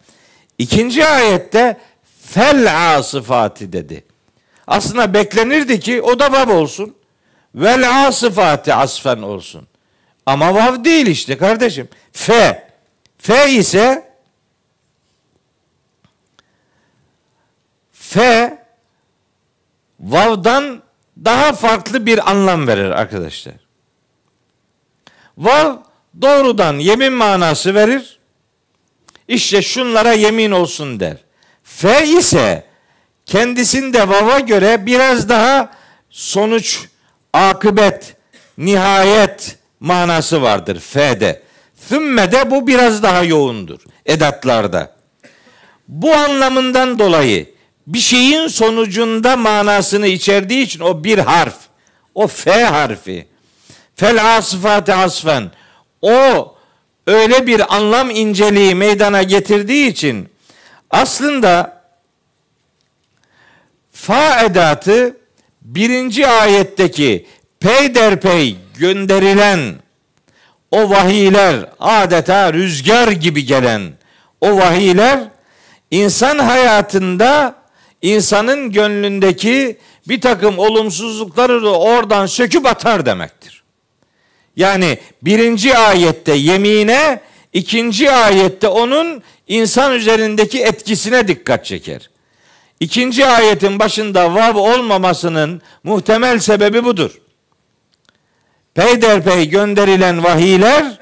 İkinci 0.57 1.05
ayette 1.05 1.77
fel 2.21 2.95
asıfati 2.97 3.73
dedi. 3.73 4.03
Aslında 4.67 5.13
beklenirdi 5.13 5.79
ki 5.79 6.01
o 6.01 6.19
da 6.19 6.31
vav 6.31 6.55
olsun. 6.55 6.95
Vel 7.55 8.07
asıfati 8.07 8.73
asfen 8.73 9.17
olsun. 9.21 9.67
Ama 10.25 10.53
vav 10.55 10.83
değil 10.83 11.07
işte 11.07 11.37
kardeşim. 11.37 11.89
Fe. 12.11 12.71
Fe 13.17 13.51
ise 13.51 14.11
fe 17.91 18.57
vav'dan 19.99 20.83
daha 21.25 21.53
farklı 21.53 22.05
bir 22.05 22.31
anlam 22.31 22.67
verir 22.67 22.91
arkadaşlar. 22.91 23.53
Vav 25.37 25.75
doğrudan 26.21 26.73
yemin 26.79 27.13
manası 27.13 27.75
verir. 27.75 28.19
İşte 29.27 29.61
şunlara 29.61 30.13
yemin 30.13 30.51
olsun 30.51 30.99
der. 30.99 31.17
Fe 31.63 32.07
ise 32.07 32.70
kendisinde 33.31 34.09
vava 34.09 34.39
göre 34.39 34.85
biraz 34.85 35.29
daha 35.29 35.71
sonuç, 36.09 36.79
akıbet, 37.33 38.15
nihayet 38.57 39.57
manası 39.79 40.41
vardır 40.41 40.79
F'de. 40.79 41.41
Thümme'de 41.89 42.51
bu 42.51 42.67
biraz 42.67 43.03
daha 43.03 43.23
yoğundur 43.23 43.79
edatlarda. 44.05 44.95
Bu 45.87 46.13
anlamından 46.13 46.99
dolayı 46.99 47.49
bir 47.87 47.99
şeyin 47.99 48.47
sonucunda 48.47 49.37
manasını 49.37 50.07
içerdiği 50.07 50.65
için 50.65 50.79
o 50.79 51.03
bir 51.03 51.17
harf. 51.17 51.55
O 52.15 52.27
F 52.27 52.63
harfi. 52.63 53.27
Fel 53.95 54.37
asfate 54.37 54.95
asfen. 54.95 55.51
O 56.01 56.55
öyle 57.07 57.47
bir 57.47 57.75
anlam 57.75 58.09
inceliği 58.09 58.75
meydana 58.75 59.23
getirdiği 59.23 59.87
için 59.87 60.29
aslında 60.89 61.80
fa 64.01 64.41
edatı 64.41 65.17
birinci 65.61 66.27
ayetteki 66.27 67.25
peyderpey 67.59 68.55
gönderilen 68.77 69.75
o 70.71 70.89
vahiyler 70.89 71.65
adeta 71.79 72.53
rüzgar 72.53 73.07
gibi 73.11 73.45
gelen 73.45 73.81
o 74.41 74.57
vahiyler 74.57 75.19
insan 75.91 76.39
hayatında 76.39 77.55
insanın 78.01 78.71
gönlündeki 78.71 79.77
bir 80.07 80.21
takım 80.21 80.59
olumsuzlukları 80.59 81.63
da 81.63 81.79
oradan 81.79 82.25
söküp 82.25 82.65
atar 82.65 83.05
demektir. 83.05 83.63
Yani 84.55 84.97
birinci 85.21 85.77
ayette 85.77 86.33
yemine, 86.33 87.21
ikinci 87.53 88.11
ayette 88.11 88.67
onun 88.67 89.23
insan 89.47 89.93
üzerindeki 89.93 90.63
etkisine 90.63 91.27
dikkat 91.27 91.65
çeker. 91.65 92.10
İkinci 92.81 93.25
ayetin 93.25 93.79
başında 93.79 94.33
vav 94.33 94.55
olmamasının 94.55 95.61
muhtemel 95.83 96.39
sebebi 96.39 96.83
budur. 96.83 97.11
Peyderpey 98.73 99.49
gönderilen 99.49 100.23
vahiyler 100.23 100.97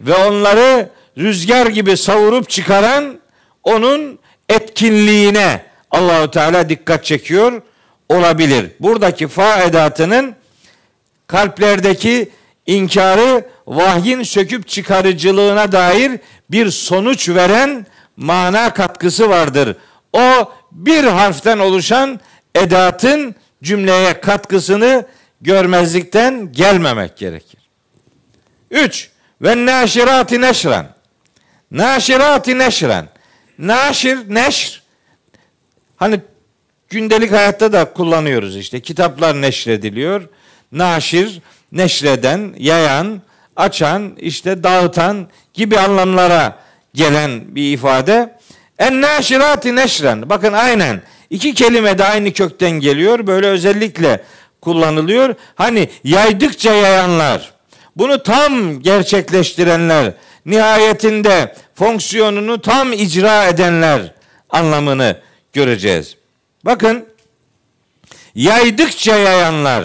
ve 0.00 0.14
onları 0.14 0.90
rüzgar 1.18 1.66
gibi 1.66 1.96
savurup 1.96 2.48
çıkaran 2.48 3.20
onun 3.64 4.18
etkinliğine 4.48 5.64
Allahu 5.90 6.30
Teala 6.30 6.68
dikkat 6.68 7.04
çekiyor 7.04 7.62
olabilir. 8.08 8.70
Buradaki 8.80 9.28
fa 9.28 9.62
edatının 9.62 10.34
kalplerdeki 11.26 12.30
inkarı 12.66 13.48
vahyin 13.66 14.22
söküp 14.22 14.68
çıkarıcılığına 14.68 15.72
dair 15.72 16.20
bir 16.50 16.70
sonuç 16.70 17.28
veren 17.28 17.86
mana 18.16 18.74
katkısı 18.74 19.30
vardır. 19.30 19.76
O 20.12 20.52
bir 20.74 21.04
harften 21.04 21.58
oluşan 21.58 22.20
edatın 22.54 23.34
cümleye 23.62 24.20
katkısını 24.20 25.06
görmezlikten 25.40 26.52
gelmemek 26.52 27.16
gerekir. 27.16 27.60
3. 28.70 29.10
Ve 29.42 29.66
naşirati 29.66 30.40
neşren. 30.40 30.88
Naşirati 31.70 32.58
neşren. 32.58 33.08
Naşir, 33.58 34.18
neşr. 34.34 34.82
Hani 35.96 36.20
gündelik 36.88 37.32
hayatta 37.32 37.72
da 37.72 37.92
kullanıyoruz 37.92 38.56
işte. 38.56 38.80
Kitaplar 38.80 39.42
neşrediliyor. 39.42 40.28
Naşir, 40.72 41.40
neşreden, 41.72 42.54
yayan, 42.58 43.22
açan, 43.56 44.16
işte 44.16 44.62
dağıtan 44.62 45.28
gibi 45.54 45.78
anlamlara 45.78 46.58
gelen 46.94 47.54
bir 47.54 47.72
ifade. 47.72 48.38
En 48.78 49.00
naşirati 49.00 49.76
neşren. 49.76 50.30
Bakın 50.30 50.52
aynen 50.52 51.02
iki 51.30 51.54
kelime 51.54 51.98
de 51.98 52.04
aynı 52.04 52.32
kökten 52.32 52.70
geliyor. 52.70 53.26
Böyle 53.26 53.46
özellikle 53.46 54.24
kullanılıyor. 54.60 55.34
Hani 55.54 55.88
yaydıkça 56.04 56.72
yayanlar, 56.72 57.52
bunu 57.96 58.22
tam 58.22 58.80
gerçekleştirenler, 58.80 60.12
nihayetinde 60.46 61.54
fonksiyonunu 61.74 62.60
tam 62.60 62.92
icra 62.92 63.46
edenler 63.46 64.14
anlamını 64.50 65.16
göreceğiz. 65.52 66.16
Bakın 66.64 67.04
yaydıkça 68.34 69.16
yayanlar 69.16 69.84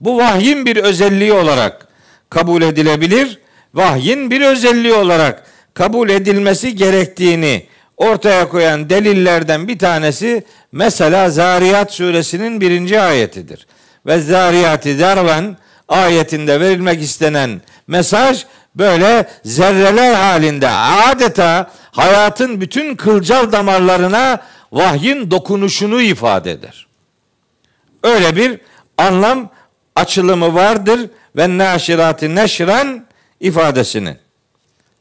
bu 0.00 0.16
vahyin 0.16 0.66
bir 0.66 0.76
özelliği 0.76 1.32
olarak 1.32 1.88
kabul 2.30 2.62
edilebilir. 2.62 3.38
Vahyin 3.74 4.30
bir 4.30 4.40
özelliği 4.40 4.94
olarak 4.94 5.46
kabul 5.74 6.08
edilmesi 6.08 6.76
gerektiğini 6.76 7.66
ortaya 8.00 8.48
koyan 8.48 8.90
delillerden 8.90 9.68
bir 9.68 9.78
tanesi 9.78 10.44
mesela 10.72 11.30
Zariyat 11.30 11.92
suresinin 11.92 12.60
birinci 12.60 13.00
ayetidir. 13.00 13.66
Ve 14.06 14.20
zariyati 14.20 14.98
derven 14.98 15.56
ayetinde 15.88 16.60
verilmek 16.60 17.02
istenen 17.02 17.60
mesaj 17.86 18.44
böyle 18.74 19.28
zerreler 19.44 20.14
halinde 20.14 20.68
adeta 20.68 21.70
hayatın 21.92 22.60
bütün 22.60 22.96
kılcal 22.96 23.52
damarlarına 23.52 24.42
vahyin 24.72 25.30
dokunuşunu 25.30 26.02
ifade 26.02 26.50
eder. 26.50 26.86
Öyle 28.02 28.36
bir 28.36 28.60
anlam 28.98 29.48
açılımı 29.96 30.54
vardır 30.54 31.00
ve 31.36 31.58
naşirati 31.58 32.34
neşren 32.34 33.06
ifadesinin. 33.40 34.18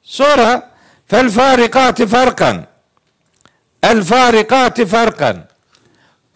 Sonra 0.03 0.71
fel 1.07 1.29
farikati 1.29 2.07
farkan 2.07 2.68
el 3.83 4.03
farikati 4.03 4.85
farkan 4.85 5.49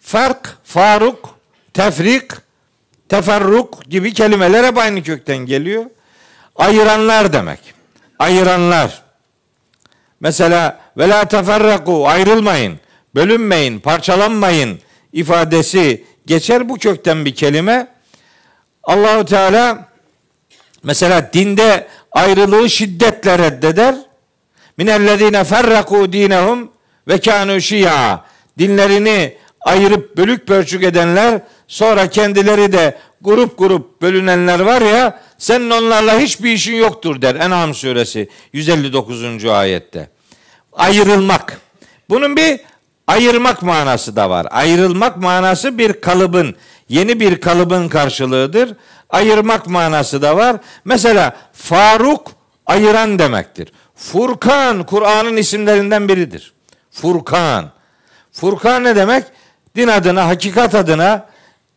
fark, 0.04 0.58
faruk, 0.64 1.38
tefrik, 1.74 2.32
teferruk 3.08 3.84
gibi 3.90 4.12
kelimeler 4.12 4.64
hep 4.64 4.78
aynı 4.78 5.02
kökten 5.02 5.36
geliyor. 5.36 5.84
Ayıranlar 6.56 7.32
demek. 7.32 7.60
Ayıranlar. 8.18 9.02
Mesela 10.20 10.80
ve 10.96 11.08
la 11.08 11.24
teferraku 11.24 12.08
ayrılmayın, 12.08 12.80
bölünmeyin, 13.14 13.80
parçalanmayın 13.80 14.80
ifadesi 15.12 16.04
geçer 16.26 16.68
bu 16.68 16.78
kökten 16.78 17.24
bir 17.24 17.34
kelime. 17.34 17.86
Allahu 18.82 19.24
Teala 19.24 19.88
mesela 20.82 21.32
dinde 21.32 21.88
ayrılığı 22.12 22.70
şiddetle 22.70 23.38
reddeder. 23.38 23.94
Minellezine 24.76 25.44
ferraku 25.44 26.12
dinehum 26.12 26.73
ve 27.08 27.18
kanu 27.18 27.60
şia. 27.60 28.18
Dinlerini 28.58 29.36
ayırıp 29.60 30.16
bölük 30.16 30.46
pörçük 30.46 30.82
edenler 30.82 31.40
sonra 31.68 32.10
kendileri 32.10 32.72
de 32.72 32.98
grup 33.20 33.58
grup 33.58 34.02
bölünenler 34.02 34.60
var 34.60 34.82
ya 34.82 35.20
senin 35.38 35.70
onlarla 35.70 36.18
hiçbir 36.18 36.52
işin 36.52 36.76
yoktur 36.76 37.22
der 37.22 37.34
En'am 37.34 37.74
suresi 37.74 38.28
159. 38.52 39.44
ayette. 39.44 40.08
Ayrılmak. 40.72 41.60
Bunun 42.10 42.36
bir 42.36 42.60
ayırmak 43.06 43.62
manası 43.62 44.16
da 44.16 44.30
var. 44.30 44.46
Ayrılmak 44.50 45.16
manası 45.16 45.78
bir 45.78 46.00
kalıbın, 46.00 46.56
yeni 46.88 47.20
bir 47.20 47.40
kalıbın 47.40 47.88
karşılığıdır. 47.88 48.76
Ayırmak 49.10 49.66
manası 49.66 50.22
da 50.22 50.36
var. 50.36 50.56
Mesela 50.84 51.36
Faruk 51.52 52.32
ayıran 52.66 53.18
demektir. 53.18 53.72
Furkan 53.94 54.86
Kur'an'ın 54.86 55.36
isimlerinden 55.36 56.08
biridir. 56.08 56.53
Furkan. 56.94 57.70
Furkan 58.32 58.84
ne 58.84 58.96
demek? 58.96 59.24
Din 59.76 59.88
adına, 59.88 60.28
hakikat 60.28 60.74
adına 60.74 61.26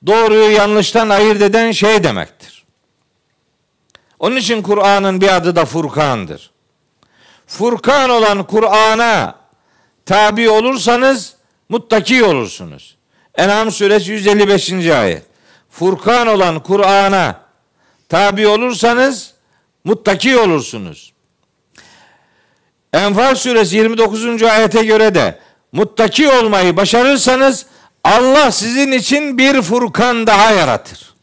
doğruyu 0.07 0.51
yanlıştan 0.51 1.09
ayırt 1.09 1.41
eden 1.41 1.72
şey 1.72 2.03
demektir. 2.03 2.65
Onun 4.20 4.36
için 4.36 4.61
Kur'an'ın 4.61 5.22
bir 5.22 5.36
adı 5.36 5.55
da 5.55 5.65
Furkan'dır. 5.65 6.51
Furkan 7.47 8.09
olan 8.09 8.43
Kur'an'a 8.47 9.36
tabi 10.05 10.49
olursanız 10.49 11.36
muttaki 11.70 12.24
olursunuz. 12.24 12.97
En'am 13.36 13.72
suresi 13.72 14.11
155. 14.11 14.89
ayet. 14.89 15.24
Furkan 15.70 16.28
olan 16.28 16.63
Kur'an'a 16.63 17.41
tabi 18.09 18.47
olursanız 18.47 19.34
muttaki 19.84 20.38
olursunuz. 20.38 21.13
Enfal 22.97 23.35
suresi 23.35 23.77
29. 23.77 24.43
ayete 24.43 24.83
göre 24.83 25.15
de 25.15 25.39
muttaki 25.71 26.29
olmayı 26.29 26.77
başarırsanız 26.77 27.65
Allah 28.03 28.51
sizin 28.51 28.91
için 28.91 29.37
bir 29.37 29.61
Furkan 29.61 30.27
daha 30.27 30.51
yaratır. 30.51 31.13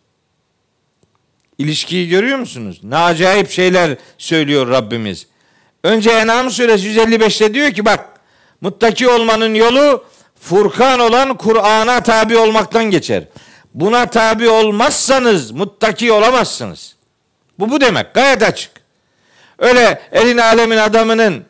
İlişkiyi 1.59 2.09
görüyor 2.09 2.39
musunuz? 2.39 2.81
Ne 2.83 2.97
acayip 2.97 3.51
şeyler 3.51 3.97
söylüyor 4.19 4.69
Rabbimiz. 4.69 5.27
Önce 5.85 6.11
En'am 6.11 6.51
suresi 6.51 6.89
155'te 6.89 7.55
diyor 7.55 7.73
ki 7.73 7.85
bak 7.85 8.21
muttaki 8.61 9.09
olmanın 9.09 9.55
yolu 9.55 10.05
Furkan 10.41 11.01
olan 11.01 11.37
Kur'an'a 11.37 12.03
tabi 12.03 12.37
olmaktan 12.37 12.85
geçer. 12.85 13.25
Buna 13.75 14.07
tabi 14.07 14.49
olmazsanız 14.49 15.51
muttaki 15.51 16.13
olamazsınız. 16.13 16.97
Bu 17.59 17.71
bu 17.71 17.81
demek 17.81 18.15
gayet 18.15 18.43
açık. 18.43 18.71
Öyle 19.59 20.03
elin 20.13 20.39
alemin 20.39 20.77
adamının 20.77 21.45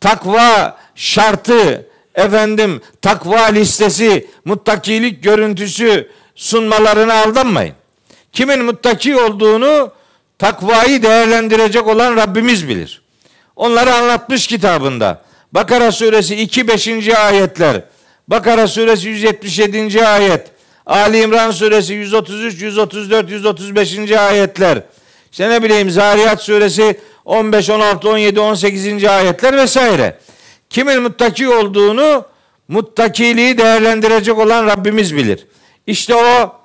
takva 0.00 0.78
şartı 0.94 1.86
efendim 2.14 2.80
takva 3.02 3.44
listesi 3.44 4.26
muttakilik 4.44 5.22
görüntüsü 5.22 6.10
sunmalarına 6.34 7.14
aldanmayın. 7.14 7.74
Kimin 8.32 8.64
muttaki 8.64 9.16
olduğunu 9.16 9.92
takvayı 10.38 11.02
değerlendirecek 11.02 11.86
olan 11.86 12.16
Rabbimiz 12.16 12.68
bilir. 12.68 13.02
Onları 13.56 13.94
anlatmış 13.94 14.46
kitabında. 14.46 15.22
Bakara 15.52 15.92
suresi 15.92 16.36
2 16.36 16.68
5. 16.68 17.08
ayetler. 17.08 17.82
Bakara 18.28 18.68
suresi 18.68 19.08
177. 19.08 20.06
ayet. 20.06 20.46
Ali 20.86 21.20
İmran 21.20 21.50
suresi 21.50 21.94
133, 21.94 22.62
134, 22.62 23.30
135. 23.30 24.10
ayetler. 24.12 24.82
İşte 25.32 25.50
ne 25.50 25.62
bileyim 25.62 25.90
Zariyat 25.90 26.42
suresi 26.42 27.00
15, 27.28 27.70
16, 27.70 28.08
17, 28.08 28.40
18. 28.40 29.04
ayetler 29.04 29.56
vesaire. 29.56 30.18
Kimin 30.70 31.02
muttaki 31.02 31.48
olduğunu 31.48 32.24
muttakiliği 32.68 33.58
değerlendirecek 33.58 34.38
olan 34.38 34.66
Rabbimiz 34.66 35.16
bilir. 35.16 35.46
İşte 35.86 36.14
o 36.14 36.60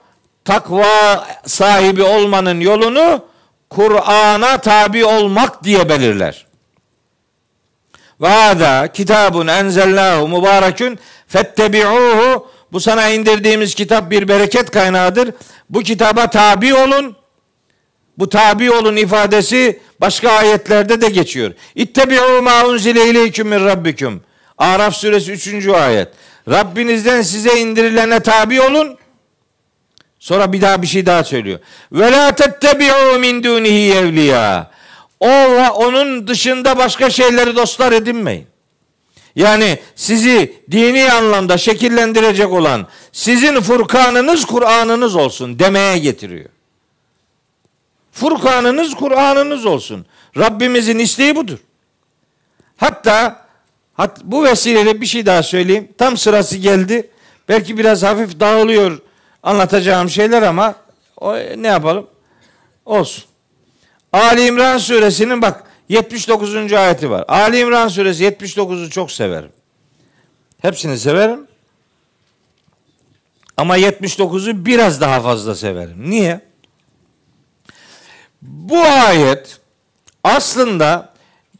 takva 0.46 1.28
sahibi 1.46 2.04
olmanın 2.04 2.60
yolunu 2.60 3.26
Kur'an'a 3.70 4.58
tabi 4.58 5.06
olmak 5.06 5.64
diye 5.64 5.90
belirler. 5.90 6.46
Ve 8.22 8.28
hada 8.28 8.92
kitabun 8.92 9.48
enzelnahu 9.48 10.28
mübarekün 10.28 11.00
fettebi'uhu 11.28 12.48
bu 12.72 12.80
sana 12.80 13.10
indirdiğimiz 13.10 13.76
kitap 13.76 14.12
bir 14.12 14.28
bereket 14.28 14.72
kaynağıdır. 14.72 15.34
Bu 15.70 15.80
kitaba 15.80 16.30
tabi 16.30 16.74
olun. 16.74 17.16
Bu 18.18 18.30
tabi 18.30 18.72
olun 18.72 18.96
ifadesi 18.96 19.80
başka 20.02 20.32
ayetlerde 20.32 21.02
de 21.02 21.10
geçiyor. 21.10 21.54
İttebi'u 21.76 22.42
ma 22.42 22.66
unzile 22.66 23.10
ileyküm 23.10 23.48
min 23.48 23.66
rabbikum. 23.66 24.22
Araf 24.58 24.96
suresi 24.96 25.32
3. 25.32 25.68
ayet. 25.68 26.08
Rabbinizden 26.50 27.22
size 27.22 27.60
indirilene 27.60 28.20
tabi 28.20 28.62
olun. 28.62 28.98
Sonra 30.20 30.54
bir 30.54 30.62
daha 30.62 30.82
bir 30.82 30.88
şey 30.88 31.06
daha 31.06 31.24
söylüyor. 31.24 31.60
Ve 31.92 32.12
la 32.12 32.36
tettebi'u 32.36 33.20
min 33.20 33.44
dunihi 33.44 33.94
evliya. 33.94 34.72
O 35.20 35.28
ve 35.30 35.70
onun 35.70 36.28
dışında 36.28 36.78
başka 36.78 37.10
şeyleri 37.10 37.56
dostlar 37.56 37.92
edinmeyin. 37.92 38.48
Yani 39.36 39.80
sizi 39.96 40.54
dini 40.72 41.12
anlamda 41.12 41.58
şekillendirecek 41.58 42.52
olan 42.52 42.88
sizin 43.12 43.62
Furkanınız 43.62 44.46
Kur'anınız 44.46 45.16
olsun 45.16 45.60
demeye 45.60 45.98
getiriyor. 45.98 46.50
Furkanınız 48.14 48.94
Kur'anınız 48.94 49.66
olsun. 49.66 50.06
Rabbimizin 50.38 51.00
isteği 51.00 51.36
budur. 51.36 51.58
Hatta 52.78 53.46
hat, 53.94 54.22
bu 54.24 54.44
vesileyle 54.44 55.02
bir 55.02 55.06
şey 55.06 55.26
daha 55.26 55.44
söyleyeyim. 55.44 55.88
Tam 55.98 56.18
sırası 56.18 56.58
geldi. 56.58 57.10
Belki 57.50 57.78
biraz 57.78 58.04
hafif 58.04 58.40
dağılıyor 58.40 59.00
anlatacağım 59.44 60.10
şeyler 60.10 60.42
ama 60.42 60.76
o, 61.18 61.36
ne 61.36 61.68
yapalım? 61.68 62.08
Olsun. 62.86 63.24
Ali 64.14 64.46
İmran 64.46 64.78
suresinin 64.78 65.42
bak 65.42 65.64
79. 65.90 66.74
ayeti 66.74 67.10
var. 67.10 67.26
Ali 67.28 67.60
İmran 67.60 67.88
suresi 67.88 68.24
79'u 68.24 68.90
çok 68.90 69.12
severim. 69.12 69.52
Hepsini 70.62 70.98
severim. 70.98 71.48
Ama 73.58 73.78
79'u 73.78 74.66
biraz 74.66 75.02
daha 75.02 75.22
fazla 75.22 75.56
severim. 75.56 76.10
Niye? 76.10 76.53
Bu 78.44 78.82
ayet 78.82 79.60
aslında 80.24 81.14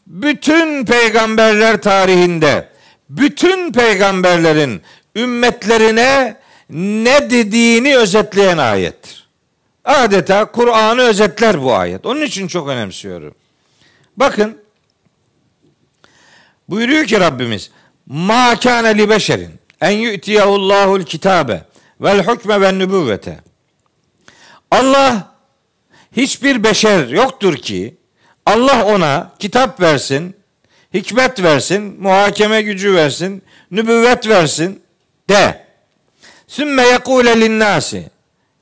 bütün 0.06 0.84
peygamberler 0.84 1.82
tarihinde 1.82 2.68
bütün 3.08 3.72
peygamberlerin 3.72 4.82
ümmetlerine 5.16 6.36
ne 6.70 7.30
dediğini 7.30 7.96
özetleyen 7.96 8.58
ayettir. 8.58 9.28
Adeta 9.84 10.44
Kur'an'ı 10.44 11.02
özetler 11.02 11.62
bu 11.62 11.74
ayet. 11.74 12.06
Onun 12.06 12.22
için 12.22 12.48
çok 12.48 12.68
önemsiyorum. 12.68 13.34
Bakın 14.16 14.58
buyuruyor 16.68 17.04
ki 17.04 17.20
Rabbimiz 17.20 17.70
ma 18.06 18.58
kâne 18.60 18.98
li 18.98 19.10
beşerin 19.10 19.50
en 19.80 19.90
yu'tiyahullahul 19.90 21.02
kitabe 21.02 21.64
vel 22.00 22.26
hukme 22.26 22.60
ve 22.60 22.78
nübüvvete. 22.78 23.40
Allah 24.70 25.33
hiçbir 26.16 26.64
beşer 26.64 27.08
yoktur 27.08 27.56
ki 27.56 27.94
Allah 28.46 28.84
ona 28.84 29.32
kitap 29.38 29.80
versin, 29.80 30.36
hikmet 30.94 31.42
versin, 31.42 31.96
muhakeme 32.00 32.62
gücü 32.62 32.94
versin, 32.94 33.42
nübüvvet 33.70 34.28
versin 34.28 34.82
de. 35.30 35.64
Sümme 36.48 36.86
yekule 36.86 37.40
linnâsi. 37.40 38.10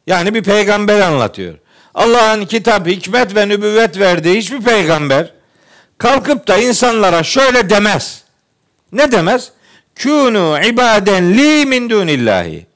Yani 0.07 0.35
bir 0.35 0.43
peygamber 0.43 1.01
anlatıyor. 1.01 1.59
Allah'ın 1.95 2.47
kitap, 2.47 2.87
hikmet 2.87 3.35
ve 3.35 3.49
nübüvvet 3.49 3.99
verdiği 3.99 4.39
hiçbir 4.39 4.61
peygamber 4.61 5.33
kalkıp 5.99 6.49
da 6.49 6.57
insanlara 6.57 7.23
şöyle 7.23 7.71
demez. 7.71 8.25
Ne 8.93 9.13
demez? 9.13 9.51
Kûnû 9.97 10.67
ibaden 10.67 11.39
li 11.39 11.67
min 11.67 11.91
dunillahi. 11.91 12.67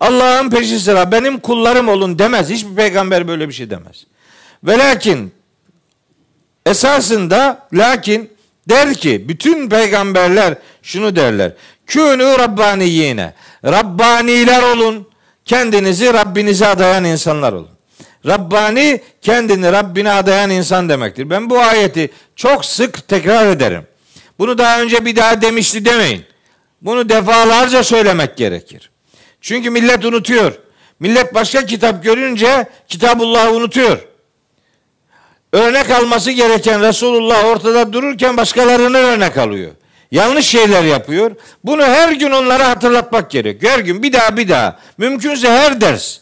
Allah'ın 0.00 0.50
peşi 0.50 0.80
sıra 0.80 1.12
benim 1.12 1.38
kullarım 1.38 1.88
olun 1.88 2.18
demez. 2.18 2.50
Hiçbir 2.50 2.74
peygamber 2.74 3.28
böyle 3.28 3.48
bir 3.48 3.54
şey 3.54 3.70
demez. 3.70 4.06
Ve 4.64 4.78
lakin 4.78 5.34
esasında 6.66 7.68
lakin 7.72 8.30
der 8.68 8.94
ki 8.94 9.28
bütün 9.28 9.68
peygamberler 9.68 10.54
şunu 10.82 11.16
derler. 11.16 11.52
Kûnû 11.86 12.38
rabbaniyine. 12.38 13.34
Rabbaniler 13.64 14.62
olun. 14.62 15.08
Kendinizi 15.44 16.12
Rabbinize 16.12 16.66
adayan 16.66 17.04
insanlar 17.04 17.52
olun. 17.52 17.68
Rabbani 18.26 19.00
kendini 19.22 19.72
Rabbine 19.72 20.12
adayan 20.12 20.50
insan 20.50 20.88
demektir. 20.88 21.30
Ben 21.30 21.50
bu 21.50 21.58
ayeti 21.58 22.10
çok 22.36 22.64
sık 22.64 23.08
tekrar 23.08 23.46
ederim. 23.46 23.86
Bunu 24.38 24.58
daha 24.58 24.80
önce 24.80 25.04
bir 25.04 25.16
daha 25.16 25.42
demişti 25.42 25.84
demeyin. 25.84 26.24
Bunu 26.82 27.08
defalarca 27.08 27.82
söylemek 27.82 28.36
gerekir. 28.36 28.90
Çünkü 29.40 29.70
millet 29.70 30.04
unutuyor. 30.04 30.52
Millet 31.00 31.34
başka 31.34 31.66
kitap 31.66 32.04
görünce 32.04 32.66
Kitabullah'ı 32.88 33.52
unutuyor. 33.52 33.98
Örnek 35.52 35.90
alması 35.90 36.30
gereken 36.30 36.80
Resulullah 36.82 37.44
ortada 37.44 37.92
dururken 37.92 38.36
başkalarını 38.36 38.98
örnek 38.98 39.36
alıyor. 39.38 39.70
Yanlış 40.10 40.46
şeyler 40.46 40.84
yapıyor. 40.84 41.30
Bunu 41.64 41.82
her 41.82 42.12
gün 42.12 42.30
onlara 42.30 42.68
hatırlatmak 42.68 43.30
gerekiyor. 43.30 43.72
Her 43.72 43.78
gün 43.78 44.02
bir 44.02 44.12
daha 44.12 44.36
bir 44.36 44.48
daha. 44.48 44.78
Mümkünse 44.98 45.50
her 45.50 45.80
ders. 45.80 46.18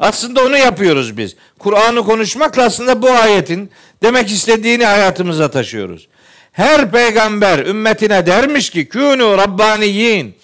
Aslında 0.00 0.44
onu 0.44 0.58
yapıyoruz 0.58 1.16
biz. 1.16 1.36
Kur'an'ı 1.58 2.04
konuşmakla 2.04 2.62
aslında 2.62 3.02
bu 3.02 3.10
ayetin 3.10 3.70
demek 4.02 4.30
istediğini 4.30 4.84
hayatımıza 4.84 5.50
taşıyoruz. 5.50 6.08
Her 6.52 6.90
peygamber 6.90 7.58
ümmetine 7.58 8.26
dermiş 8.26 8.70
ki 8.70 8.88
künü 8.88 9.36
rabbaniyin. 9.36 10.34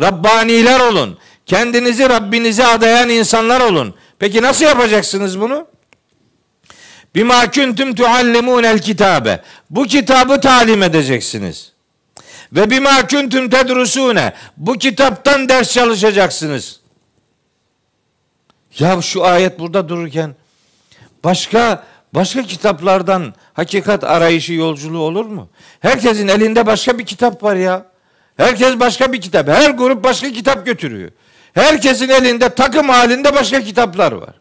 Rabbaniler 0.00 0.80
olun. 0.80 1.18
Kendinizi 1.46 2.08
Rabbinize 2.08 2.66
adayan 2.66 3.08
insanlar 3.08 3.60
olun. 3.60 3.94
Peki 4.18 4.42
nasıl 4.42 4.64
yapacaksınız 4.64 5.40
bunu? 5.40 5.66
Bima 7.14 7.50
kuntum 7.50 7.94
tuallimunel 7.94 8.78
kitabe. 8.78 9.42
Bu 9.70 9.84
kitabı 9.84 10.40
talim 10.40 10.82
edeceksiniz. 10.82 11.72
Ve 12.52 12.70
bima 12.70 13.06
kuntum 13.06 13.50
tedrusune. 13.50 14.32
Bu 14.56 14.78
kitaptan 14.78 15.48
ders 15.48 15.72
çalışacaksınız. 15.72 16.80
Ya 18.78 19.02
şu 19.02 19.24
ayet 19.24 19.58
burada 19.58 19.88
dururken 19.88 20.34
başka 21.24 21.84
başka 22.14 22.42
kitaplardan 22.42 23.34
hakikat 23.52 24.04
arayışı 24.04 24.52
yolculuğu 24.52 25.02
olur 25.02 25.24
mu? 25.24 25.48
Herkesin 25.80 26.28
elinde 26.28 26.66
başka 26.66 26.98
bir 26.98 27.06
kitap 27.06 27.42
var 27.42 27.56
ya. 27.56 27.86
Herkes 28.36 28.80
başka 28.80 29.12
bir 29.12 29.20
kitap. 29.20 29.48
Her 29.48 29.70
grup 29.70 30.04
başka 30.04 30.32
kitap 30.32 30.66
götürüyor. 30.66 31.10
Herkesin 31.54 32.08
elinde 32.08 32.48
takım 32.48 32.88
halinde 32.88 33.34
başka 33.34 33.60
kitaplar 33.60 34.12
var. 34.12 34.34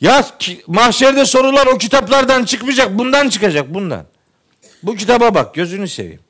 Ya 0.00 0.24
mahşerde 0.66 1.24
sorular 1.24 1.66
o 1.66 1.78
kitaplardan 1.78 2.44
çıkmayacak. 2.44 2.98
Bundan 2.98 3.28
çıkacak 3.28 3.74
bundan. 3.74 4.04
Bu 4.82 4.96
kitaba 4.96 5.34
bak 5.34 5.54
gözünü 5.54 5.88
seveyim. 5.88 6.20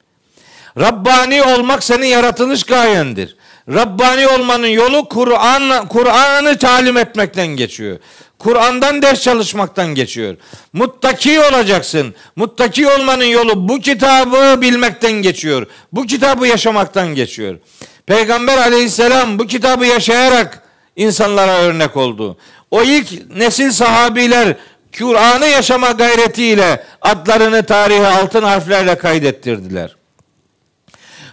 Rabbani 0.79 1.43
olmak 1.43 1.85
senin 1.85 2.07
yaratılış 2.07 2.65
gayendir. 2.65 3.37
Rabbani 3.69 4.29
olmanın 4.29 4.67
yolu 4.67 5.09
Kur'an 5.09 5.89
Kur'an'ı 5.89 6.59
talim 6.59 6.97
etmekten 6.97 7.47
geçiyor. 7.47 7.99
Kur'an'dan 8.39 9.03
ders 9.03 9.23
çalışmaktan 9.23 9.95
geçiyor. 9.95 10.37
Muttaki 10.73 11.41
olacaksın. 11.41 12.15
Muttaki 12.37 12.89
olmanın 12.89 13.25
yolu 13.25 13.69
bu 13.69 13.81
kitabı 13.81 14.61
bilmekten 14.61 15.13
geçiyor. 15.13 15.67
Bu 15.93 16.07
kitabı 16.07 16.47
yaşamaktan 16.47 17.15
geçiyor. 17.15 17.59
Peygamber 18.07 18.59
aleyhisselam 18.59 19.39
bu 19.39 19.47
kitabı 19.47 19.87
yaşayarak 19.87 20.63
insanlara 20.97 21.53
örnek 21.53 21.97
oldu. 21.97 22.37
O 22.71 22.83
ilk 22.83 23.37
nesil 23.37 23.71
sahabiler 23.71 24.57
Kur'an'ı 24.99 25.47
yaşama 25.47 25.91
gayretiyle 25.91 26.85
adlarını 27.03 27.67
tarihe 27.67 28.07
altın 28.07 28.43
harflerle 28.43 28.99
kaydettirdiler. 28.99 29.97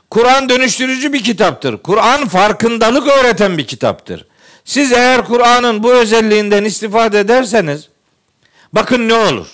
Kur'an 0.09 0.49
dönüştürücü 0.49 1.13
bir 1.13 1.23
kitaptır. 1.23 1.77
Kur'an 1.77 2.27
farkındalık 2.27 3.07
öğreten 3.07 3.57
bir 3.57 3.67
kitaptır. 3.67 4.25
Siz 4.65 4.91
eğer 4.91 5.25
Kur'an'ın 5.25 5.83
bu 5.83 5.93
özelliğinden 5.93 6.63
istifade 6.63 7.19
ederseniz 7.19 7.89
bakın 8.73 9.09
ne 9.09 9.13
olur. 9.13 9.47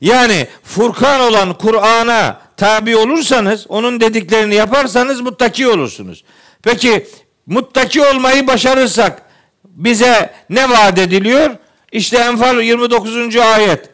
Yani 0.00 0.46
Furkan 0.64 1.20
olan 1.20 1.58
Kur'an'a 1.58 2.40
tabi 2.56 2.96
olursanız, 2.96 3.66
onun 3.68 4.00
dediklerini 4.00 4.54
yaparsanız 4.54 5.20
muttaki 5.20 5.68
olursunuz. 5.68 6.24
Peki 6.62 7.06
muttaki 7.46 8.02
olmayı 8.02 8.46
başarırsak 8.46 9.22
bize 9.70 10.30
ne 10.50 10.70
vaat 10.70 10.98
ediliyor? 10.98 11.56
İşte 11.92 12.18
Enfal 12.18 12.60
29. 12.60 13.36
ayet. 13.36 13.90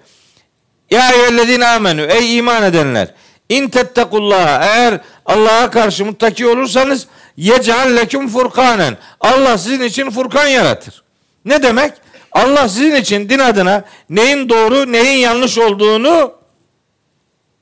Ya 0.90 1.12
eyyühellezine 1.12 1.66
amenü 1.66 2.02
ey 2.02 2.38
iman 2.38 2.62
edenler 2.62 3.14
in 3.48 3.68
tettekullah 3.68 4.62
eğer 4.62 5.00
Allah'a 5.26 5.70
karşı 5.70 6.04
muttaki 6.04 6.46
olursanız 6.46 7.06
yec'al 7.36 7.96
leküm 7.96 8.28
furkanen 8.28 8.96
Allah 9.20 9.58
sizin 9.58 9.82
için 9.82 10.10
furkan 10.10 10.46
yaratır. 10.46 11.02
Ne 11.44 11.62
demek? 11.62 11.92
Allah 12.32 12.68
sizin 12.68 12.94
için 12.94 13.28
din 13.28 13.38
adına 13.38 13.84
neyin 14.10 14.48
doğru 14.48 14.92
neyin 14.92 15.18
yanlış 15.18 15.58
olduğunu 15.58 16.32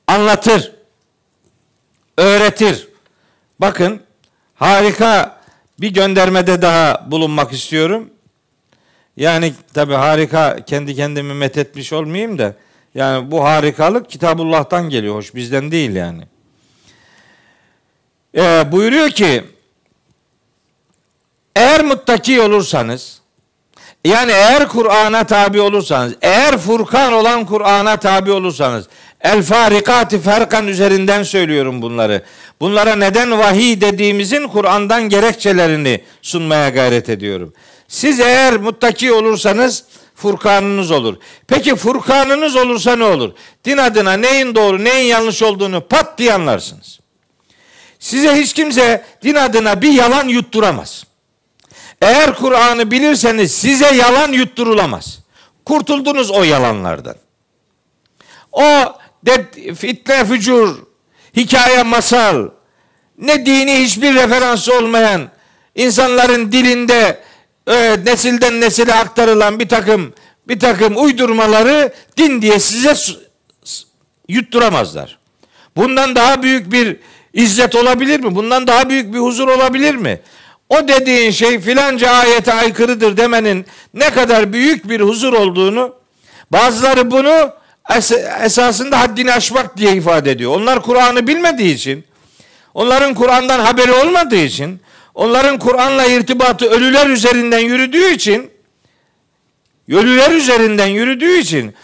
anlatır. 0.06 0.72
Öğretir. 2.16 2.88
Bakın 3.60 4.02
harika 4.54 5.39
bir 5.80 5.94
göndermede 5.94 6.62
daha 6.62 7.10
bulunmak 7.10 7.52
istiyorum. 7.52 8.10
Yani 9.16 9.54
tabi 9.74 9.94
harika 9.94 10.64
kendi 10.64 10.94
kendimi 10.94 11.34
methetmiş 11.34 11.92
olmayayım 11.92 12.38
da 12.38 12.54
yani 12.94 13.30
bu 13.30 13.44
harikalık 13.44 14.10
Kitabullah'tan 14.10 14.90
geliyor. 14.90 15.14
Hoş 15.14 15.34
bizden 15.34 15.70
değil 15.70 15.90
yani. 15.90 16.22
Ee, 18.36 18.72
buyuruyor 18.72 19.10
ki 19.10 19.44
eğer 21.56 21.84
muttaki 21.84 22.40
olursanız 22.40 23.20
yani 24.04 24.32
eğer 24.32 24.68
Kur'an'a 24.68 25.24
tabi 25.24 25.60
olursanız, 25.60 26.14
eğer 26.22 26.58
Furkan 26.58 27.12
olan 27.12 27.46
Kur'an'a 27.46 27.96
tabi 27.96 28.32
olursanız, 28.32 28.88
El 29.20 29.42
farikati 29.42 30.20
ferkan 30.20 30.66
üzerinden 30.66 31.22
söylüyorum 31.22 31.82
bunları. 31.82 32.22
Bunlara 32.60 32.96
neden 32.96 33.38
vahiy 33.38 33.80
dediğimizin 33.80 34.48
Kur'an'dan 34.48 35.02
gerekçelerini 35.08 36.04
sunmaya 36.22 36.68
gayret 36.68 37.08
ediyorum. 37.08 37.52
Siz 37.88 38.20
eğer 38.20 38.56
muttaki 38.56 39.12
olursanız 39.12 39.84
Furkanınız 40.14 40.90
olur. 40.90 41.16
Peki 41.46 41.76
Furkanınız 41.76 42.56
olursa 42.56 42.96
ne 42.96 43.04
olur? 43.04 43.32
Din 43.64 43.76
adına 43.76 44.12
neyin 44.12 44.54
doğru 44.54 44.84
neyin 44.84 45.06
yanlış 45.06 45.42
olduğunu 45.42 45.80
pat 45.80 46.18
diye 46.18 46.32
anlarsınız. 46.32 47.00
Size 47.98 48.34
hiç 48.34 48.52
kimse 48.52 49.04
din 49.22 49.34
adına 49.34 49.82
bir 49.82 49.92
yalan 49.92 50.28
yutturamaz. 50.28 51.04
Eğer 52.02 52.34
Kur'an'ı 52.34 52.90
bilirseniz 52.90 53.54
size 53.54 53.94
yalan 53.94 54.32
yutturulamaz. 54.32 55.18
Kurtuldunuz 55.64 56.30
o 56.30 56.42
yalanlardan. 56.42 57.14
O 58.52 58.64
de, 59.26 59.50
fitne, 59.74 60.24
fücur, 60.24 60.76
hikaye, 61.36 61.82
masal, 61.82 62.48
ne 63.18 63.46
dini 63.46 63.74
hiçbir 63.74 64.14
referansı 64.14 64.78
olmayan, 64.78 65.30
insanların 65.74 66.52
dilinde 66.52 67.20
e, 67.66 67.96
nesilden 68.04 68.60
nesile 68.60 68.94
aktarılan 68.94 69.60
bir 69.60 69.68
takım 69.68 70.12
bir 70.48 70.60
takım 70.60 70.96
uydurmaları 70.96 71.92
din 72.16 72.42
diye 72.42 72.58
size 72.58 72.94
yutturamazlar. 74.28 75.18
Bundan 75.76 76.16
daha 76.16 76.42
büyük 76.42 76.72
bir 76.72 76.96
izzet 77.32 77.74
olabilir 77.74 78.20
mi? 78.20 78.34
Bundan 78.34 78.66
daha 78.66 78.88
büyük 78.88 79.14
bir 79.14 79.18
huzur 79.18 79.48
olabilir 79.48 79.94
mi? 79.94 80.20
O 80.68 80.88
dediğin 80.88 81.30
şey 81.30 81.60
filanca 81.60 82.10
ayete 82.10 82.52
aykırıdır 82.52 83.16
demenin 83.16 83.66
ne 83.94 84.10
kadar 84.10 84.52
büyük 84.52 84.88
bir 84.88 85.00
huzur 85.00 85.32
olduğunu 85.32 85.94
bazıları 86.52 87.10
bunu 87.10 87.52
es- 87.90 88.44
esasında 88.44 89.00
haddini 89.00 89.32
aşmak 89.32 89.76
diye 89.76 89.92
ifade 89.92 90.30
ediyor. 90.30 90.52
Onlar 90.54 90.82
Kur'an'ı 90.82 91.26
bilmediği 91.26 91.74
için, 91.74 92.04
onların 92.74 93.14
Kur'an'dan 93.14 93.60
haberi 93.60 93.92
olmadığı 93.92 94.36
için, 94.36 94.80
onların 95.14 95.58
Kur'an'la 95.58 96.04
irtibatı 96.06 96.70
ölüler 96.70 97.06
üzerinden 97.06 97.58
yürüdüğü 97.58 98.10
için, 98.10 98.50
ölüler 99.88 100.30
üzerinden 100.30 100.86
yürüdüğü 100.86 101.38
için 101.38 101.74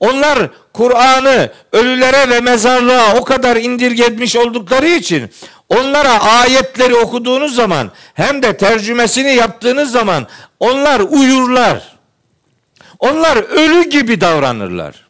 onlar 0.00 0.38
Kur'an'ı 0.72 1.52
ölülere 1.72 2.28
ve 2.28 2.40
mezarlığa 2.40 3.16
o 3.16 3.24
kadar 3.24 3.56
indirgetmiş 3.56 4.36
oldukları 4.36 4.88
için 4.88 5.30
onlara 5.68 6.20
ayetleri 6.22 6.94
okuduğunuz 6.94 7.54
zaman 7.54 7.90
hem 8.14 8.42
de 8.42 8.56
tercümesini 8.56 9.34
yaptığınız 9.34 9.92
zaman 9.92 10.26
onlar 10.60 11.00
uyurlar. 11.00 11.96
Onlar 12.98 13.36
ölü 13.36 13.90
gibi 13.90 14.20
davranırlar. 14.20 15.09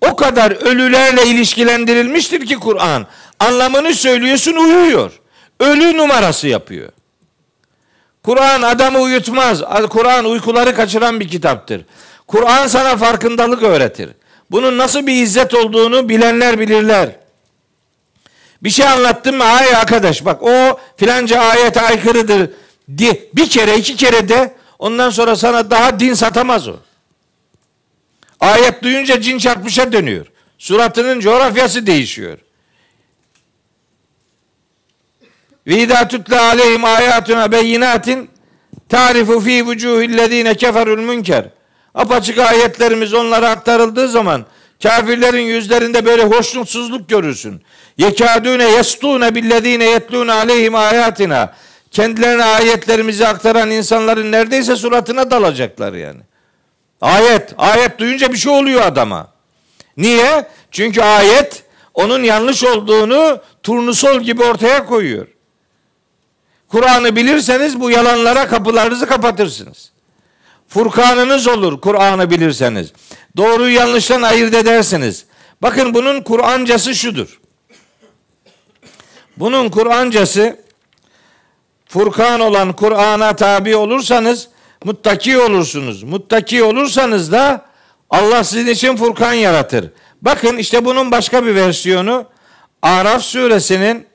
O 0.00 0.16
kadar 0.16 0.50
ölülerle 0.50 1.26
ilişkilendirilmiştir 1.26 2.46
ki 2.46 2.56
Kur'an. 2.56 3.06
Anlamını 3.40 3.94
söylüyorsun 3.94 4.54
uyuyor. 4.54 5.12
Ölü 5.60 5.96
numarası 5.96 6.48
yapıyor. 6.48 6.88
Kur'an 8.22 8.62
adamı 8.62 8.98
uyutmaz. 8.98 9.62
Kur'an 9.90 10.24
uykuları 10.24 10.74
kaçıran 10.74 11.20
bir 11.20 11.28
kitaptır. 11.28 11.80
Kur'an 12.26 12.66
sana 12.66 12.96
farkındalık 12.96 13.62
öğretir. 13.62 14.10
Bunun 14.50 14.78
nasıl 14.78 15.06
bir 15.06 15.22
izzet 15.22 15.54
olduğunu 15.54 16.08
bilenler 16.08 16.58
bilirler. 16.58 17.10
Bir 18.62 18.70
şey 18.70 18.86
anlattım 18.86 19.36
mı? 19.36 19.44
Ay 19.44 19.74
arkadaş 19.74 20.24
bak 20.24 20.42
o 20.42 20.80
filanca 20.96 21.40
ayete 21.40 21.80
aykırıdır 21.80 22.50
bir 23.34 23.50
kere 23.50 23.78
iki 23.78 23.96
kere 23.96 24.28
de 24.28 24.54
ondan 24.78 25.10
sonra 25.10 25.36
sana 25.36 25.70
daha 25.70 26.00
din 26.00 26.14
satamaz 26.14 26.68
o. 26.68 26.76
Ayet 28.40 28.82
duyunca 28.82 29.20
cin 29.20 29.38
çarpmışa 29.38 29.92
dönüyor. 29.92 30.26
Suratının 30.58 31.20
coğrafyası 31.20 31.86
değişiyor. 31.86 32.38
Ve 35.66 35.82
idâ 35.82 36.08
tutle 36.08 36.38
aleyhim 36.40 36.84
ayatuna 36.84 37.52
beyinatin 37.52 38.30
tarifu 38.88 39.40
fi 39.40 39.66
vucuhillezine 39.66 40.54
keferul 40.54 41.00
münker. 41.00 41.44
Apaçık 41.94 42.38
ayetlerimiz 42.38 43.14
onlara 43.14 43.50
aktarıldığı 43.50 44.08
zaman 44.08 44.46
Kafirlerin 44.82 45.42
yüzlerinde 45.42 46.04
böyle 46.04 46.24
hoşnutsuzluk 46.24 47.08
görürsün. 47.08 47.62
Yekadune 47.98 48.70
yestune 48.70 49.34
billezine 49.34 49.84
yetlune 49.84 50.32
aleyhim 50.32 50.74
ayatina. 50.74 51.54
Kendilerine 51.90 52.44
ayetlerimizi 52.44 53.26
aktaran 53.26 53.70
insanların 53.70 54.32
neredeyse 54.32 54.76
suratına 54.76 55.30
dalacaklar 55.30 55.92
yani. 55.92 56.20
Ayet, 57.00 57.54
ayet 57.58 57.98
duyunca 57.98 58.32
bir 58.32 58.36
şey 58.38 58.52
oluyor 58.52 58.82
adama. 58.82 59.28
Niye? 59.96 60.48
Çünkü 60.70 61.02
ayet 61.02 61.64
onun 61.94 62.22
yanlış 62.22 62.64
olduğunu 62.64 63.40
turnusol 63.62 64.20
gibi 64.20 64.42
ortaya 64.44 64.86
koyuyor. 64.86 65.26
Kur'an'ı 66.68 67.16
bilirseniz 67.16 67.80
bu 67.80 67.90
yalanlara 67.90 68.48
kapılarınızı 68.48 69.06
kapatırsınız. 69.06 69.90
Furkanınız 70.68 71.46
olur 71.46 71.80
Kur'an'ı 71.80 72.30
bilirseniz. 72.30 72.92
Doğruyu 73.36 73.74
yanlıştan 73.74 74.22
ayırt 74.22 74.54
edersiniz. 74.54 75.24
Bakın 75.62 75.94
bunun 75.94 76.22
Kur'ancası 76.22 76.94
şudur. 76.94 77.40
Bunun 79.36 79.68
Kur'ancası 79.68 80.60
Furkan 81.88 82.40
olan 82.40 82.72
Kur'an'a 82.72 83.36
tabi 83.36 83.76
olursanız 83.76 84.48
muttaki 84.84 85.38
olursunuz. 85.38 86.02
Muttaki 86.02 86.62
olursanız 86.62 87.32
da 87.32 87.64
Allah 88.10 88.44
sizin 88.44 88.66
için 88.66 88.96
Furkan 88.96 89.32
yaratır. 89.32 89.90
Bakın 90.22 90.56
işte 90.56 90.84
bunun 90.84 91.10
başka 91.10 91.46
bir 91.46 91.54
versiyonu 91.54 92.26
Araf 92.82 93.22
suresinin 93.22 94.06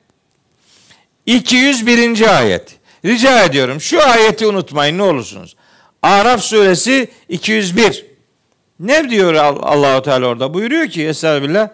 201. 1.26 2.38
ayet. 2.38 2.76
Rica 3.05 3.43
ediyorum 3.43 3.82
şu 3.82 4.03
ayeti 4.03 4.47
unutmayın 4.47 4.97
ne 4.97 5.03
olursunuz. 5.03 5.55
Araf 6.01 6.41
suresi 6.41 7.07
201. 7.30 8.05
Ne 8.80 9.09
diyor 9.09 9.34
Allahu 9.34 10.01
Teala 10.01 10.28
orada? 10.28 10.53
Buyuruyor 10.53 10.88
ki 10.88 11.07
Estağfirullah. 11.07 11.70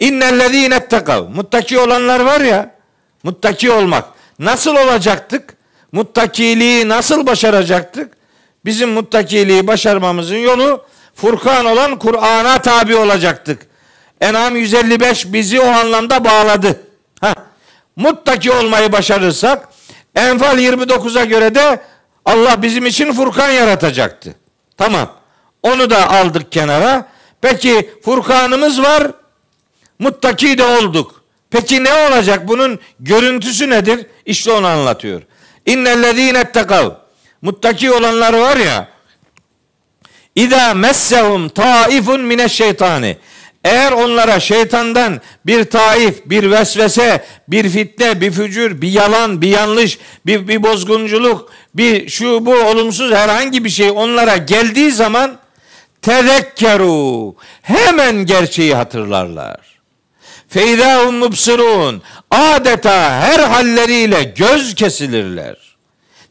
İnnellezîne 0.00 0.74
ettekav. 0.74 1.28
Muttaki 1.28 1.78
olanlar 1.78 2.20
var 2.20 2.40
ya. 2.40 2.74
Muttaki 3.22 3.70
olmak. 3.70 4.04
Nasıl 4.38 4.76
olacaktık? 4.76 5.56
Muttakiliği 5.92 6.88
nasıl 6.88 7.26
başaracaktık? 7.26 8.16
Bizim 8.66 8.90
muttakiliği 8.90 9.66
başarmamızın 9.66 10.36
yolu 10.36 10.84
Furkan 11.14 11.66
olan 11.66 11.98
Kur'an'a 11.98 12.62
tabi 12.62 12.96
olacaktık. 12.96 13.66
Enam 14.20 14.56
155 14.56 15.32
bizi 15.32 15.60
o 15.60 15.66
anlamda 15.66 16.24
bağladı. 16.24 16.80
Ha. 17.20 17.34
Muttaki 17.96 18.52
olmayı 18.52 18.92
başarırsak 18.92 19.68
Enfal 20.14 20.58
29'a 20.58 21.24
göre 21.24 21.54
de 21.54 21.80
Allah 22.24 22.62
bizim 22.62 22.86
için 22.86 23.12
Furkan 23.12 23.50
yaratacaktı. 23.50 24.34
Tamam. 24.76 25.12
Onu 25.62 25.90
da 25.90 26.10
aldık 26.10 26.52
kenara. 26.52 27.08
Peki 27.40 27.90
Furkanımız 28.04 28.82
var. 28.82 29.10
Muttaki 29.98 30.58
de 30.58 30.64
olduk. 30.64 31.22
Peki 31.50 31.84
ne 31.84 31.92
olacak? 31.92 32.48
Bunun 32.48 32.78
görüntüsü 33.00 33.70
nedir? 33.70 34.06
İşte 34.26 34.52
onu 34.52 34.66
anlatıyor. 34.66 35.22
İnnellezîne 35.66 36.38
ettekav. 36.38 37.05
Muttaki 37.42 37.92
olanlar 37.92 38.34
var 38.34 38.56
ya. 38.56 38.88
İza 40.34 40.74
messehum 40.74 41.48
taifun 41.48 42.20
mineşşeytani. 42.20 43.16
Eğer 43.64 43.92
onlara 43.92 44.40
şeytandan 44.40 45.20
bir 45.46 45.64
taif, 45.64 46.26
bir 46.26 46.50
vesvese, 46.50 47.24
bir 47.48 47.68
fitne, 47.68 48.20
bir 48.20 48.30
fücür, 48.30 48.80
bir 48.80 48.88
yalan, 48.88 49.42
bir 49.42 49.48
yanlış, 49.48 49.98
bir, 50.26 50.48
bir 50.48 50.62
bozgunculuk, 50.62 51.52
bir 51.74 52.08
şu 52.08 52.46
bu 52.46 52.54
olumsuz 52.54 53.12
herhangi 53.12 53.64
bir 53.64 53.70
şey 53.70 53.90
onlara 53.90 54.36
geldiği 54.36 54.90
zaman 54.90 55.38
tezekkeru 56.02 57.34
hemen 57.62 58.26
gerçeği 58.26 58.74
hatırlarlar. 58.74 59.60
Feydahum 60.48 61.14
mubsirun 61.14 62.02
adeta 62.30 63.20
her 63.20 63.40
halleriyle 63.40 64.22
göz 64.22 64.74
kesilirler. 64.74 65.75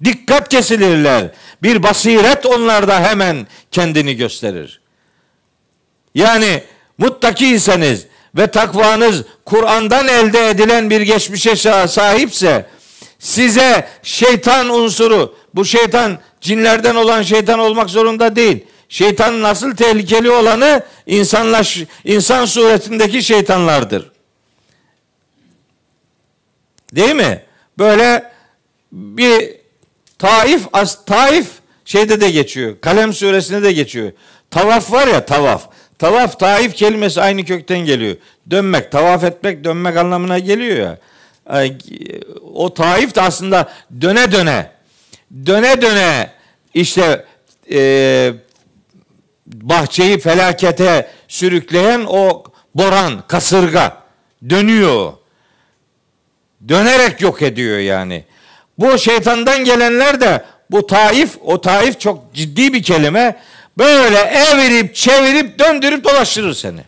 Dikkat 0.04 0.50
kesilirler. 0.50 1.32
Bir 1.64 1.84
basiret 1.84 2.46
onlarda 2.46 3.04
hemen 3.04 3.48
kendini 3.72 4.16
gösterir. 4.16 4.82
Yani 6.16 6.64
muttakiyseniz 6.98 8.06
ve 8.36 8.48
takvanız 8.48 9.24
Kur'an'dan 9.46 10.08
elde 10.08 10.50
edilen 10.50 10.89
bir 10.89 11.02
geçmişe 11.02 11.56
sahipse 11.88 12.66
size 13.20 13.88
şeytan 14.04 14.70
unsuru 14.70 15.36
bu 15.54 15.66
şeytan 15.66 16.20
cinlerden 16.41 16.96
olan 16.96 17.22
şeytan 17.22 17.60
olmak 17.60 17.89
zorunda 17.89 18.36
değil. 18.36 18.66
Şeytanın 18.89 19.41
nasıl 19.41 19.76
tehlikeli 19.76 20.32
olanı 20.32 20.84
insanlaş, 21.06 21.80
insan 22.04 22.46
suretindeki 22.46 23.24
şeytanlardır. 23.24 24.12
Değil 26.96 27.16
mi? 27.16 27.43
Böyle 27.78 28.32
bir 28.91 29.56
Taif, 30.20 30.68
as, 30.74 31.05
Taif 31.05 31.47
şeyde 31.86 32.22
de 32.22 32.32
geçiyor. 32.32 32.76
Kalem 32.82 33.13
suresinde 33.13 33.63
de 33.63 33.72
geçiyor. 33.72 34.11
Tavaf 34.51 34.91
var 34.91 35.07
ya 35.07 35.26
tavaf. 35.26 35.70
Tavaf, 35.99 36.39
taif 36.39 36.76
kelimesi 36.76 37.22
aynı 37.22 37.45
kökten 37.45 37.80
geliyor. 37.80 38.16
Dönmek, 38.51 38.91
tavaf 38.91 39.24
etmek, 39.24 39.63
dönmek 39.63 39.97
anlamına 39.97 40.39
geliyor 40.39 40.78
ya. 40.78 40.97
O 42.53 42.74
taif 42.74 43.16
de 43.16 43.22
aslında 43.22 43.70
döne 44.01 44.32
döne, 44.32 44.72
döne 45.45 45.82
döne 45.82 46.32
işte 46.74 47.26
e, 47.72 48.34
bahçeyi 49.47 50.20
felakete 50.20 51.09
sürükleyen 51.28 52.05
o 52.07 52.43
boran, 52.76 53.24
kasırga 53.28 54.03
dönüyor. 54.49 55.13
Dönerek 56.68 57.22
yok 57.22 57.41
ediyor 57.41 57.80
yani. 57.80 58.24
Bu 58.78 58.97
şeytandan 58.97 59.63
gelenler 59.63 60.21
de 60.21 60.45
bu 60.71 60.88
taif, 60.88 61.38
o 61.41 61.61
taif 61.61 61.99
çok 61.99 62.34
ciddi 62.34 62.73
bir 62.73 62.84
kelime. 62.84 63.39
Böyle 63.78 64.17
evirip 64.17 64.95
çevirip 64.95 65.59
döndürüp 65.59 66.03
dolaştırır 66.03 66.53
seni. 66.53 66.82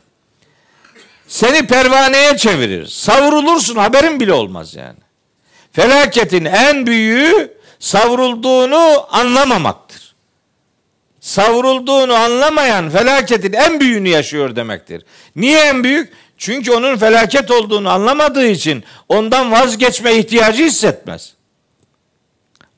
Seni 1.28 1.68
pervaneye 1.68 2.38
çevirir. 2.38 2.86
Savrulursun 2.86 3.76
haberin 3.76 4.20
bile 4.20 4.34
olmaz 4.34 4.76
yani. 4.76 5.00
Felaketin 5.72 6.46
en 6.46 6.88
büyüğü 6.88 7.58
savrulduğunu 7.80 9.08
anlamamaktır. 9.16 10.16
Savrulduğunu 11.20 12.14
anlamayan 12.14 12.90
felaketin 12.90 13.54
en 13.54 13.80
büyüğünü 13.80 14.10
yaşıyor 14.10 14.56
demektir. 14.56 15.06
Niye 15.36 15.60
en 15.60 15.84
büyük? 15.84 16.14
Çünkü 16.38 16.72
onun 16.72 16.98
felaket 16.98 17.52
olduğunu 17.52 17.90
anlamadığı 17.90 18.48
için 18.48 18.84
ondan 19.10 19.52
vazgeçme 19.52 20.16
ihtiyacı 20.16 20.64
hissetmez. 20.64 21.37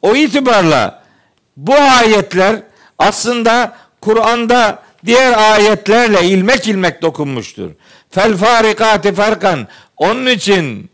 O 0.01 0.15
itibarla 0.15 1.03
bu 1.57 1.73
ayetler 1.73 2.55
aslında 2.97 3.75
Kur'an'da 4.01 4.79
diğer 5.05 5.51
ayetlerle 5.51 6.23
ilmek 6.23 6.67
ilmek 6.67 7.01
dokunmuştur. 7.01 7.71
Fel 8.09 8.35
farikati 8.35 9.13
farkan. 9.13 9.67
Onun 9.97 10.25
için 10.25 10.89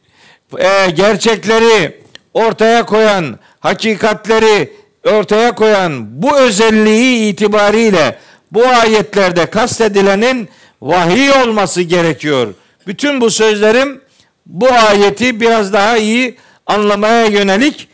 e, 0.57 0.89
gerçekleri 0.89 2.01
ortaya 2.33 2.85
koyan, 2.85 3.39
hakikatleri 3.59 4.73
ortaya 5.05 5.55
koyan 5.55 6.21
bu 6.21 6.37
özelliği 6.39 7.33
itibariyle 7.33 8.19
bu 8.51 8.67
ayetlerde 8.67 9.45
kastedilenin 9.45 10.49
vahiy 10.81 11.31
olması 11.31 11.81
gerekiyor. 11.81 12.53
Bütün 12.87 13.21
bu 13.21 13.31
sözlerim 13.31 14.01
bu 14.45 14.71
ayeti 14.71 15.41
biraz 15.41 15.73
daha 15.73 15.97
iyi 15.97 16.37
anlamaya 16.65 17.25
yönelik 17.25 17.87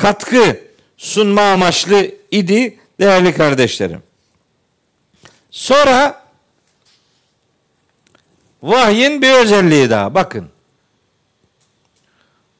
katkı 0.00 0.60
sunma 0.96 1.42
amaçlı 1.42 2.14
idi 2.30 2.78
değerli 3.00 3.34
kardeşlerim. 3.34 4.02
Sonra 5.50 6.24
vahyin 8.62 9.22
bir 9.22 9.32
özelliği 9.32 9.90
daha. 9.90 10.14
Bakın. 10.14 10.48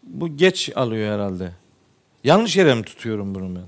Bu 0.02 0.36
geç 0.36 0.70
alıyor 0.76 1.14
herhalde. 1.14 1.52
Yanlış 2.24 2.56
yere 2.56 2.74
mi 2.74 2.84
tutuyorum 2.84 3.34
bunu 3.34 3.54
ben? 3.54 3.66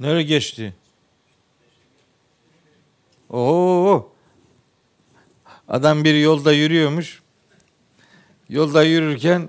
Nereye 0.00 0.22
geçti? 0.22 0.74
Oo. 3.30 4.12
Adam 5.68 6.04
bir 6.04 6.14
yolda 6.14 6.52
yürüyormuş. 6.52 7.22
Yolda 8.48 8.82
yürürken 8.82 9.48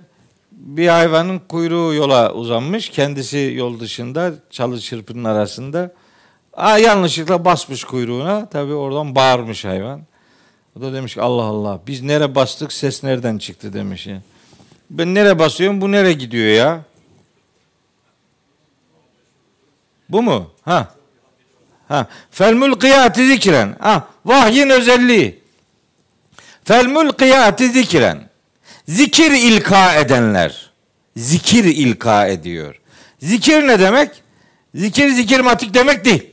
bir 0.61 0.87
hayvanın 0.87 1.39
kuyruğu 1.39 1.93
yola 1.93 2.33
uzanmış. 2.33 2.89
Kendisi 2.89 3.53
yol 3.55 3.79
dışında 3.79 4.33
çalı 4.49 4.79
çırpının 4.79 5.23
arasında. 5.23 5.93
Aa, 6.53 6.77
yanlışlıkla 6.77 7.45
basmış 7.45 7.83
kuyruğuna. 7.83 8.49
Tabii 8.49 8.73
oradan 8.73 9.15
bağırmış 9.15 9.65
hayvan. 9.65 10.01
O 10.77 10.81
da 10.81 10.93
demiş 10.93 11.13
ki 11.13 11.21
Allah 11.21 11.43
Allah 11.43 11.79
biz 11.87 12.01
nere 12.01 12.35
bastık 12.35 12.73
ses 12.73 13.03
nereden 13.03 13.37
çıktı 13.37 13.73
demiş 13.73 14.07
ya. 14.07 14.21
Ben 14.89 15.15
nere 15.15 15.39
basıyorum 15.39 15.81
bu 15.81 15.91
nere 15.91 16.13
gidiyor 16.13 16.47
ya? 16.47 16.81
Bu 20.09 20.21
mu? 20.21 20.49
Ha. 20.61 20.95
Ha, 21.87 22.07
fel 22.31 22.53
mulkiyati 22.53 23.27
zikren. 23.27 23.75
Ha, 23.79 24.07
vahyin 24.25 24.69
özelliği. 24.69 25.41
Fel 26.63 26.87
mulkiyati 26.87 27.69
zikren. 27.69 28.30
Zikir 28.87 29.31
ilka 29.31 29.95
edenler. 29.95 30.71
Zikir 31.15 31.63
ilka 31.63 32.27
ediyor. 32.27 32.81
Zikir 33.19 33.67
ne 33.67 33.79
demek? 33.79 34.09
Zikir 34.75 35.09
zikir 35.09 35.39
matik 35.39 35.73
demek 35.73 36.05
değil. 36.05 36.29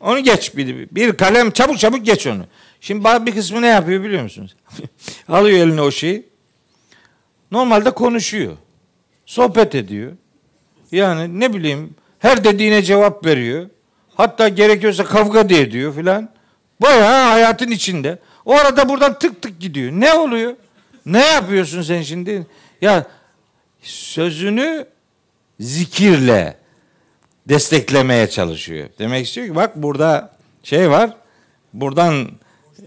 Onu 0.00 0.20
geç 0.20 0.56
bir, 0.56 0.88
bir 0.90 1.12
kalem 1.12 1.50
çabuk 1.50 1.78
çabuk 1.78 2.06
geç 2.06 2.26
onu. 2.26 2.44
Şimdi 2.80 3.04
bir 3.26 3.34
kısmı 3.34 3.62
ne 3.62 3.66
yapıyor 3.66 4.04
biliyor 4.04 4.22
musunuz? 4.22 4.56
Alıyor 5.28 5.66
eline 5.66 5.82
o 5.82 5.90
şeyi. 5.90 6.26
Normalde 7.50 7.90
konuşuyor. 7.90 8.56
Sohbet 9.26 9.74
ediyor. 9.74 10.12
Yani 10.92 11.40
ne 11.40 11.54
bileyim 11.54 11.94
her 12.18 12.44
dediğine 12.44 12.82
cevap 12.82 13.26
veriyor. 13.26 13.66
Hatta 14.14 14.48
gerekiyorsa 14.48 15.04
kavga 15.04 15.48
da 15.48 15.54
ediyor 15.54 15.94
filan. 15.94 16.28
Bayağı 16.80 17.30
hayatın 17.30 17.70
içinde. 17.70 18.18
O 18.44 18.54
arada 18.54 18.88
buradan 18.88 19.18
tık 19.18 19.42
tık 19.42 19.60
gidiyor. 19.60 19.92
Ne 19.92 20.12
oluyor? 20.12 20.54
Ne 21.06 21.26
yapıyorsun 21.26 21.82
sen 21.82 22.02
şimdi? 22.02 22.46
Ya 22.80 23.06
sözünü 23.82 24.86
zikirle 25.60 26.56
desteklemeye 27.48 28.30
çalışıyor. 28.30 28.88
Demek 28.98 29.26
istiyor 29.26 29.46
ki 29.46 29.54
bak 29.54 29.76
burada 29.76 30.30
şey 30.62 30.90
var. 30.90 31.10
Buradan 31.72 32.28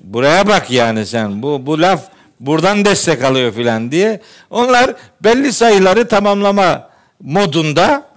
buraya 0.03 0.47
bak 0.47 0.71
yani 0.71 1.05
sen. 1.05 1.41
Bu 1.41 1.65
bu 1.65 1.81
laf 1.81 2.09
buradan 2.39 2.85
destek 2.85 3.23
alıyor 3.23 3.53
filan 3.53 3.91
diye. 3.91 4.21
Onlar 4.49 4.95
belli 5.23 5.53
sayıları 5.53 6.07
tamamlama 6.07 6.89
modunda 7.21 8.14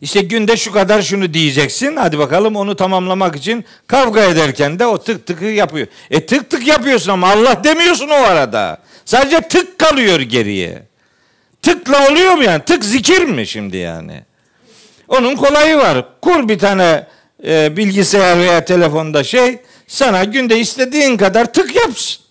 işte 0.00 0.20
günde 0.20 0.56
şu 0.56 0.72
kadar 0.72 1.02
şunu 1.02 1.34
diyeceksin. 1.34 1.96
Hadi 1.96 2.18
bakalım 2.18 2.56
onu 2.56 2.76
tamamlamak 2.76 3.36
için 3.36 3.64
kavga 3.86 4.24
ederken 4.24 4.78
de 4.78 4.86
o 4.86 4.98
tık 4.98 5.26
tıkı 5.26 5.44
yapıyor. 5.44 5.86
E 6.10 6.26
tık 6.26 6.50
tık 6.50 6.66
yapıyorsun 6.66 7.12
ama 7.12 7.30
Allah 7.30 7.64
demiyorsun 7.64 8.08
o 8.08 8.14
arada. 8.14 8.78
Sadece 9.04 9.40
tık 9.40 9.78
kalıyor 9.78 10.20
geriye. 10.20 10.82
Tıkla 11.62 12.08
oluyor 12.10 12.34
mu 12.34 12.44
yani? 12.44 12.62
Tık 12.64 12.84
zikir 12.84 13.24
mi 13.24 13.46
şimdi 13.46 13.76
yani? 13.76 14.22
Onun 15.08 15.36
kolayı 15.36 15.76
var. 15.76 16.04
Kur 16.22 16.48
bir 16.48 16.58
tane 16.58 17.06
e, 17.46 17.76
bilgisayar 17.76 18.38
veya 18.38 18.64
telefonda 18.64 19.24
şey 19.24 19.58
sana 19.86 20.24
günde 20.24 20.58
istediğin 20.58 21.16
kadar 21.16 21.52
tık 21.52 21.76
yapsın. 21.76 22.22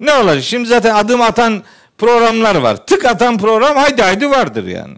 Ne 0.00 0.14
olacak? 0.14 0.44
Şimdi 0.44 0.68
zaten 0.68 0.94
adım 0.94 1.22
atan 1.22 1.62
programlar 1.98 2.54
var. 2.54 2.86
Tık 2.86 3.04
atan 3.04 3.38
program 3.38 3.76
haydi 3.76 4.02
haydi 4.02 4.30
vardır 4.30 4.66
yani. 4.66 4.96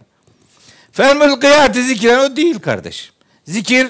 Fermül 0.92 1.40
kıyati 1.40 1.82
zikren 1.82 2.18
o 2.18 2.36
değil 2.36 2.58
kardeşim. 2.58 3.14
Zikir 3.44 3.86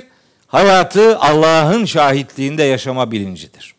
hayatı 0.47 1.19
Allah'ın 1.19 1.85
şahitliğinde 1.85 2.63
yaşama 2.63 3.13
bilincidir. 3.13 3.75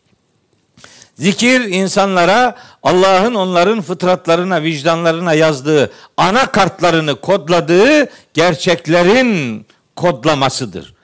Zikir 1.14 1.60
insanlara 1.60 2.56
Allah'ın 2.82 3.34
onların 3.34 3.80
fıtratlarına, 3.80 4.62
vicdanlarına 4.62 5.34
yazdığı 5.34 5.92
ana 6.16 6.46
kartlarını 6.46 7.20
kodladığı 7.20 8.08
gerçeklerin 8.34 9.66
kodlamasıdır. 9.96 10.94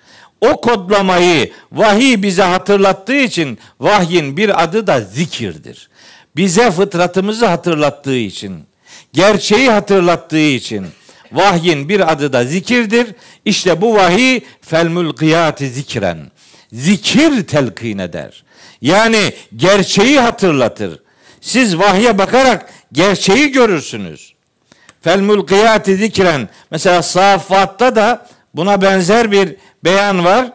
O 0.41 0.61
kodlamayı 0.61 1.53
vahiy 1.73 2.23
bize 2.23 2.43
hatırlattığı 2.43 3.17
için 3.17 3.59
vahyin 3.81 4.37
bir 4.37 4.63
adı 4.63 4.87
da 4.87 5.01
zikirdir. 5.01 5.89
Bize 6.37 6.71
fıtratımızı 6.71 7.47
hatırlattığı 7.47 8.17
için, 8.17 8.65
gerçeği 9.13 9.71
hatırlattığı 9.71 10.39
için 10.39 10.87
vahyin 11.33 11.89
bir 11.89 12.13
adı 12.13 12.33
da 12.33 12.45
zikirdir. 12.45 13.07
İşte 13.45 13.81
bu 13.81 13.95
vahiy 13.95 14.41
fel 14.61 14.89
mulkiyati 14.89 15.69
zikren. 15.71 16.31
Zikir 16.73 17.47
telkin 17.47 17.99
eder. 17.99 18.45
Yani 18.81 19.33
gerçeği 19.57 20.21
hatırlatır. 20.21 21.01
Siz 21.41 21.79
vahye 21.79 22.19
bakarak 22.19 22.71
gerçeği 22.93 23.53
görürsünüz. 23.53 24.35
Fel 25.03 25.21
mulkiyati 25.21 25.97
zikren. 25.97 26.49
Mesela 26.71 27.03
Safat'ta 27.03 27.97
da 27.97 28.27
buna 28.55 28.83
benzer 28.83 29.33
bir 29.33 29.57
beyan 29.85 30.25
var. 30.25 30.53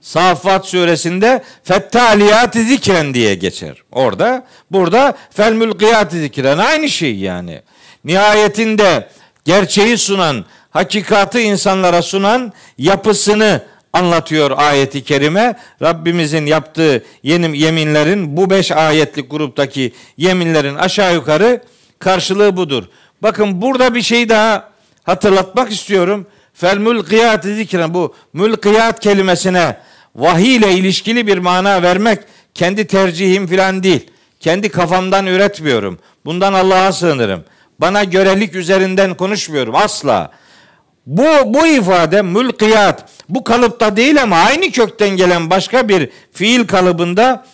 Safat 0.00 0.66
suresinde 0.66 1.42
fettaliyati 1.64 2.64
zikren 2.64 3.14
diye 3.14 3.34
geçer. 3.34 3.82
Orada 3.92 4.46
burada 4.70 5.14
fel 5.30 5.52
mulkiyati 5.52 6.20
zikren 6.20 6.58
aynı 6.58 6.88
şey 6.88 7.16
yani. 7.16 7.62
Nihayetinde 8.04 9.08
gerçeği 9.48 9.98
sunan, 9.98 10.44
hakikatı 10.70 11.40
insanlara 11.40 12.02
sunan 12.02 12.52
yapısını 12.78 13.62
anlatıyor 13.92 14.50
ayeti 14.56 15.04
kerime. 15.04 15.56
Rabbimizin 15.82 16.46
yaptığı 16.46 17.04
yeni 17.22 17.58
yeminlerin 17.58 18.36
bu 18.36 18.50
beş 18.50 18.72
ayetlik 18.72 19.30
gruptaki 19.30 19.92
yeminlerin 20.16 20.74
aşağı 20.74 21.14
yukarı 21.14 21.62
karşılığı 21.98 22.56
budur. 22.56 22.84
Bakın 23.22 23.62
burada 23.62 23.94
bir 23.94 24.02
şey 24.02 24.28
daha 24.28 24.68
hatırlatmak 25.02 25.72
istiyorum. 25.72 26.26
Fel 26.54 26.78
mulkiyat 26.78 27.44
zikren 27.44 27.94
bu 27.94 28.14
mülkiyat 28.32 29.00
kelimesine 29.00 29.76
vahiy 30.14 30.56
ile 30.56 30.72
ilişkili 30.72 31.26
bir 31.26 31.38
mana 31.38 31.82
vermek 31.82 32.18
kendi 32.54 32.86
tercihim 32.86 33.46
filan 33.46 33.82
değil. 33.82 34.10
Kendi 34.40 34.68
kafamdan 34.68 35.26
üretmiyorum. 35.26 35.98
Bundan 36.24 36.52
Allah'a 36.52 36.92
sığınırım. 36.92 37.44
Bana 37.78 38.04
görelik 38.04 38.54
üzerinden 38.54 39.14
konuşmuyorum 39.14 39.74
asla. 39.74 40.30
Bu, 41.06 41.24
bu 41.54 41.66
ifade 41.66 42.22
mülkiyat 42.22 43.04
bu 43.28 43.44
kalıpta 43.44 43.96
değil 43.96 44.22
ama 44.22 44.36
aynı 44.36 44.70
kökten 44.70 45.08
gelen 45.08 45.50
başka 45.50 45.88
bir 45.88 46.10
fiil 46.32 46.66
kalıbında 46.66 47.46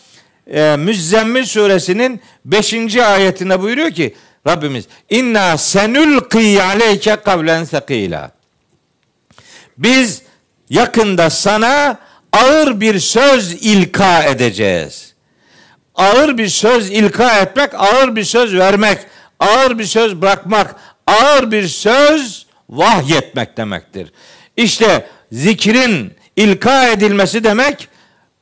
e, 0.47 0.77
Müzzemmil 0.77 1.45
suresinin 1.45 2.21
5. 2.45 2.97
ayetinde 2.97 3.63
buyuruyor 3.63 3.91
ki 3.91 4.15
Rabbimiz 4.47 4.85
inna 5.11 5.59
senülki 5.59 6.63
aleyke 6.63 7.17
kavlen 7.17 7.65
sekila. 7.65 8.31
Biz 9.79 10.23
yakında 10.71 11.31
sana 11.31 11.99
ağır 12.33 12.81
bir 12.81 12.99
söz 12.99 13.53
ilka 13.53 14.23
edeceğiz. 14.23 15.15
Ağır 15.95 16.39
bir 16.39 16.49
söz 16.49 16.91
ilka 16.91 17.39
etmek, 17.39 17.75
ağır 17.75 18.17
bir 18.17 18.25
söz 18.25 18.55
vermek, 18.55 18.99
ağır 19.41 19.79
bir 19.79 19.85
söz 19.85 20.23
bırakmak, 20.23 20.77
ağır 21.07 21.51
bir 21.51 21.69
söz 21.69 22.47
vahyetmek 22.71 23.57
demektir. 23.57 24.13
İşte 24.57 25.09
zikrin 25.33 26.13
ilka 26.37 26.89
edilmesi 26.89 27.45
demek 27.45 27.89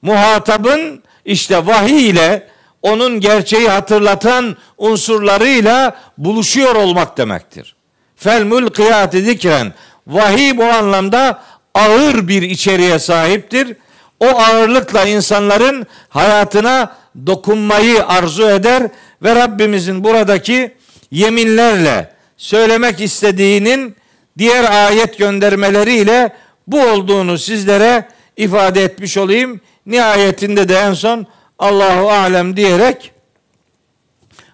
muhatabın 0.03 1.03
işte 1.25 1.67
vahiy 1.67 2.09
ile 2.09 2.49
onun 2.83 3.21
gerçeği 3.21 3.69
hatırlatan 3.69 4.57
unsurlarıyla 4.79 5.97
buluşuyor 6.19 6.75
olmak 6.75 7.19
demektir. 7.19 7.75
Fel 8.17 8.45
mulkiyati 8.45 9.23
zikren 9.23 9.73
vahiy 10.07 10.57
bu 10.57 10.65
anlamda 10.65 11.43
ağır 11.75 12.29
bir 12.29 12.43
içeriğe 12.43 12.99
sahiptir. 12.99 13.77
O 14.21 14.27
ağırlıkla 14.27 15.05
insanların 15.07 15.87
hayatına 16.09 16.97
dokunmayı 17.27 18.07
arzu 18.07 18.49
eder 18.49 18.83
ve 19.23 19.35
Rabbimizin 19.35 20.05
buradaki 20.05 20.75
yeminlerle 21.13 22.13
söylemek 22.37 23.01
istediğinin 23.01 23.97
diğer 24.39 24.87
ayet 24.87 25.19
göndermeleriyle 25.19 26.33
bu 26.67 26.83
olduğunu 26.83 27.39
sizlere 27.39 28.09
ifade 28.37 28.85
etmiş 28.85 29.17
olayım. 29.17 29.61
Nihayetinde 29.87 30.69
de 30.69 30.75
en 30.75 30.95
son 30.95 31.27
Allahu 31.59 32.11
alem 32.11 32.57
diyerek 32.57 33.13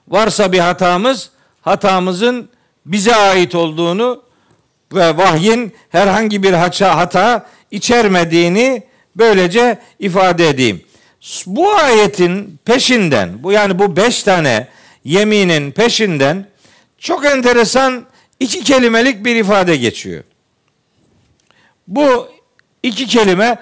varsa 0.09 0.53
bir 0.53 0.59
hatamız 0.59 1.31
hatamızın 1.61 2.49
bize 2.87 3.17
ait 3.17 3.55
olduğunu 3.55 4.23
ve 4.93 5.17
vahyin 5.17 5.75
herhangi 5.89 6.43
bir 6.43 6.53
hata, 6.53 6.97
hata 6.97 7.47
içermediğini 7.71 8.83
böylece 9.17 9.79
ifade 9.99 10.49
edeyim. 10.49 10.83
Bu 11.47 11.73
ayetin 11.73 12.59
peşinden, 12.65 13.43
bu 13.43 13.53
yani 13.53 13.79
bu 13.79 13.97
beş 13.97 14.23
tane 14.23 14.69
yeminin 15.09 15.71
peşinden 15.71 16.47
çok 16.99 17.27
enteresan 17.27 18.07
iki 18.41 18.65
kelimelik 18.65 19.25
bir 19.25 19.37
ifade 19.37 19.77
geçiyor. 19.77 20.25
Bu 21.87 22.29
iki 22.83 23.07
kelime 23.07 23.59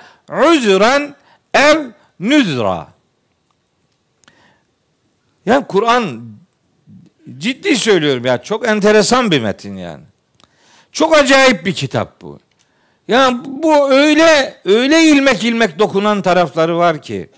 üzran 0.53 1.17
ev 1.55 1.79
nüzra. 2.21 2.89
Yani 5.47 5.67
Kur'an 5.67 6.21
ciddi 7.39 7.77
söylüyorum 7.77 8.25
ya 8.25 8.43
çok 8.43 8.69
enteresan 8.69 9.31
bir 9.31 9.41
metin 9.41 9.77
yani. 9.77 10.05
Çok 10.93 11.17
acayip 11.17 11.67
bir 11.67 11.75
kitap 11.75 12.21
bu. 12.23 12.41
Yani 13.09 13.41
bu 13.45 13.93
öyle 13.93 14.57
öyle 14.65 15.03
ilmek 15.03 15.45
ilmek 15.45 15.79
dokunan 15.79 16.23
tarafları 16.23 16.79
var 16.79 17.03
ki. 17.03 17.29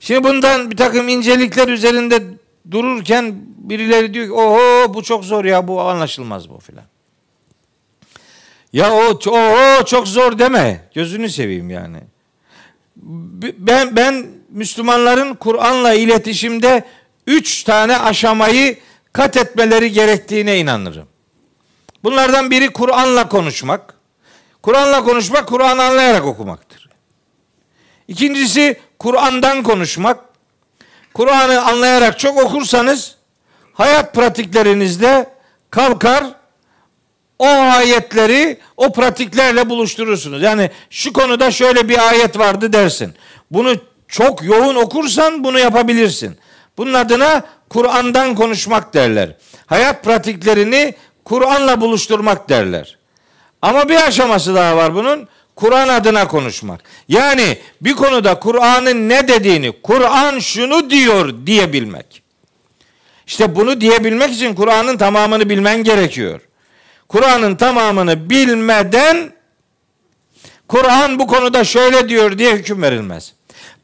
Şimdi 0.00 0.24
bundan 0.24 0.70
bir 0.70 0.76
takım 0.76 1.08
incelikler 1.08 1.68
üzerinde 1.68 2.22
dururken 2.70 3.34
birileri 3.56 4.14
diyor 4.14 4.26
ki 4.26 4.32
oho 4.32 4.94
bu 4.94 5.02
çok 5.02 5.24
zor 5.24 5.44
ya 5.44 5.68
bu 5.68 5.80
anlaşılmaz 5.80 6.50
bu 6.50 6.58
filan. 6.58 6.84
Ya 8.72 8.92
o, 8.92 9.18
o, 9.26 9.38
o 9.80 9.84
çok 9.84 10.08
zor 10.08 10.38
deme. 10.38 10.90
Gözünü 10.94 11.28
seveyim 11.30 11.70
yani. 11.70 11.98
Ben 13.58 13.96
ben 13.96 14.26
Müslümanların 14.50 15.34
Kur'an'la 15.34 15.94
iletişimde 15.94 16.84
üç 17.26 17.64
tane 17.64 17.98
aşamayı 17.98 18.78
kat 19.12 19.36
etmeleri 19.36 19.92
gerektiğine 19.92 20.58
inanırım. 20.58 21.08
Bunlardan 22.04 22.50
biri 22.50 22.72
Kur'an'la 22.72 23.28
konuşmak. 23.28 23.94
Kur'an'la 24.62 25.04
konuşmak, 25.04 25.48
Kur'an'ı 25.48 25.82
anlayarak 25.82 26.24
okumaktır. 26.24 26.88
İkincisi 28.08 28.80
Kur'an'dan 28.98 29.62
konuşmak. 29.62 30.27
Kur'an'ı 31.14 31.64
anlayarak 31.64 32.18
çok 32.18 32.44
okursanız 32.44 33.14
hayat 33.72 34.14
pratiklerinizde 34.14 35.30
kalkar 35.70 36.24
o 37.38 37.46
ayetleri 37.46 38.58
o 38.76 38.92
pratiklerle 38.92 39.70
buluşturursunuz. 39.70 40.42
Yani 40.42 40.70
şu 40.90 41.12
konuda 41.12 41.50
şöyle 41.50 41.88
bir 41.88 42.08
ayet 42.08 42.38
vardı 42.38 42.72
dersin. 42.72 43.14
Bunu 43.50 43.76
çok 44.08 44.44
yoğun 44.44 44.74
okursan 44.74 45.44
bunu 45.44 45.58
yapabilirsin. 45.58 46.38
Bunun 46.76 46.94
adına 46.94 47.42
Kur'an'dan 47.68 48.34
konuşmak 48.34 48.94
derler. 48.94 49.36
Hayat 49.66 50.04
pratiklerini 50.04 50.94
Kur'an'la 51.24 51.80
buluşturmak 51.80 52.48
derler. 52.48 52.98
Ama 53.62 53.88
bir 53.88 54.06
aşaması 54.06 54.54
daha 54.54 54.76
var 54.76 54.94
bunun. 54.94 55.28
Kur'an 55.58 55.88
adına 55.88 56.28
konuşmak. 56.28 56.80
Yani 57.08 57.58
bir 57.80 57.92
konuda 57.92 58.38
Kur'an'ın 58.38 59.08
ne 59.08 59.28
dediğini, 59.28 59.72
Kur'an 59.82 60.38
şunu 60.38 60.90
diyor 60.90 61.34
diyebilmek. 61.46 62.22
İşte 63.26 63.56
bunu 63.56 63.80
diyebilmek 63.80 64.30
için 64.30 64.54
Kur'an'ın 64.54 64.96
tamamını 64.96 65.48
bilmen 65.48 65.84
gerekiyor. 65.84 66.40
Kur'an'ın 67.08 67.56
tamamını 67.56 68.30
bilmeden 68.30 69.32
Kur'an 70.68 71.18
bu 71.18 71.26
konuda 71.26 71.64
şöyle 71.64 72.08
diyor 72.08 72.38
diye 72.38 72.54
hüküm 72.54 72.82
verilmez. 72.82 73.32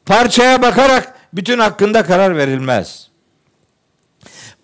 Parçaya 0.07 0.63
bakarak 0.63 1.15
bütün 1.33 1.59
hakkında 1.59 2.03
karar 2.03 2.37
verilmez. 2.37 3.09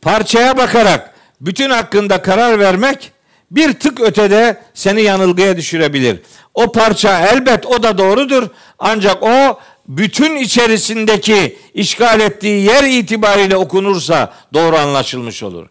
Parçaya 0.02 0.56
bakarak 0.56 1.14
bütün 1.40 1.70
hakkında 1.70 2.22
karar 2.22 2.58
vermek 2.58 3.12
bir 3.50 3.72
tık 3.72 4.00
ötede 4.00 4.60
seni 4.74 5.02
yanılgıya 5.02 5.56
düşürebilir. 5.56 6.20
O 6.54 6.72
parça 6.72 7.26
elbet 7.26 7.66
o 7.66 7.82
da 7.82 7.98
doğrudur. 7.98 8.48
Ancak 8.78 9.22
o 9.22 9.58
bütün 9.88 10.36
içerisindeki 10.36 11.58
işgal 11.74 12.20
ettiği 12.20 12.64
yer 12.66 12.84
itibariyle 12.84 13.56
okunursa 13.56 14.34
doğru 14.54 14.76
anlaşılmış 14.76 15.42
olur. 15.42 15.66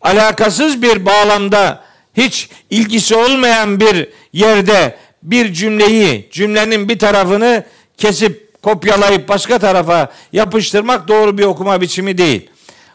Alakasız 0.00 0.82
bir 0.82 1.06
bağlamda 1.06 1.84
hiç 2.16 2.48
ilgisi 2.70 3.14
olmayan 3.14 3.80
bir 3.80 4.08
yerde 4.32 4.96
bir 5.22 5.52
cümleyi, 5.52 6.28
cümlenin 6.32 6.88
bir 6.88 6.98
tarafını 6.98 7.64
kesip 7.96 8.62
kopyalayıp 8.62 9.28
başka 9.28 9.58
tarafa 9.58 10.12
yapıştırmak 10.32 11.08
doğru 11.08 11.38
bir 11.38 11.44
okuma 11.44 11.80
biçimi 11.80 12.18
değil. 12.18 12.50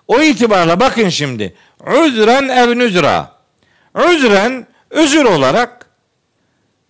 O 0.08 0.22
itibarla 0.22 0.80
bakın 0.80 1.10
şimdi. 1.10 1.56
Üzren 2.06 2.50
ev 2.50 2.78
nüzra. 2.78 3.41
Üzren 3.96 4.68
özür 4.90 5.26
olarak, 5.26 5.86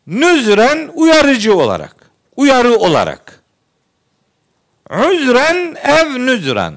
nüzren 0.07 0.91
uyarıcı 0.93 1.57
olarak, 1.57 1.95
uyarı 2.35 2.75
olarak. 2.75 3.41
Üzren 5.11 5.75
ev 5.83 6.25
nüzren. 6.25 6.73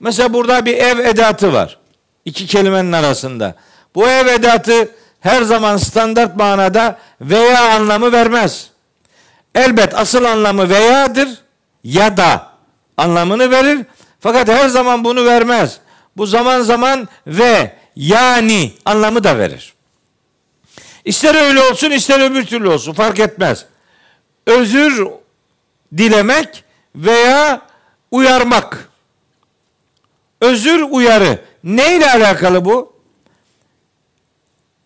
Mesela 0.00 0.32
burada 0.32 0.64
bir 0.64 0.76
ev 0.76 0.98
edatı 0.98 1.52
var. 1.52 1.78
İki 2.24 2.46
kelimenin 2.46 2.92
arasında. 2.92 3.54
Bu 3.94 4.08
ev 4.08 4.26
edatı 4.26 4.88
her 5.20 5.42
zaman 5.42 5.76
standart 5.76 6.36
manada 6.36 6.98
veya 7.20 7.74
anlamı 7.74 8.12
vermez. 8.12 8.70
Elbet 9.54 9.94
asıl 9.94 10.24
anlamı 10.24 10.68
veyadır 10.68 11.28
ya 11.84 12.16
da 12.16 12.48
anlamını 12.96 13.50
verir. 13.50 13.86
Fakat 14.20 14.48
her 14.48 14.68
zaman 14.68 15.04
bunu 15.04 15.24
vermez. 15.24 15.78
Bu 16.16 16.26
zaman 16.26 16.60
zaman 16.60 17.08
ve 17.26 17.72
yani 17.96 18.72
anlamı 18.84 19.24
da 19.24 19.38
verir. 19.38 19.74
İster 21.04 21.34
öyle 21.34 21.62
olsun 21.62 21.90
ister 21.90 22.30
öbür 22.30 22.46
türlü 22.46 22.68
olsun 22.68 22.92
fark 22.92 23.18
etmez. 23.20 23.66
Özür 24.46 25.06
dilemek 25.96 26.64
veya 26.96 27.62
uyarmak. 28.10 28.88
Özür 30.40 30.82
uyarı. 30.90 31.38
Ne 31.64 31.96
ile 31.96 32.10
alakalı 32.10 32.64
bu? 32.64 32.94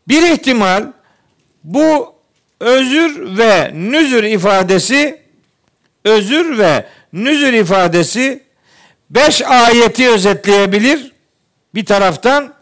Bir 0.08 0.22
ihtimal 0.22 0.92
bu 1.64 2.14
özür 2.60 3.38
ve 3.38 3.70
nüzür 3.74 4.24
ifadesi 4.24 5.22
özür 6.04 6.58
ve 6.58 6.86
nüzür 7.12 7.52
ifadesi 7.52 8.42
beş 9.10 9.42
ayeti 9.42 10.10
özetleyebilir 10.10 11.12
bir 11.74 11.84
taraftan 11.84 12.54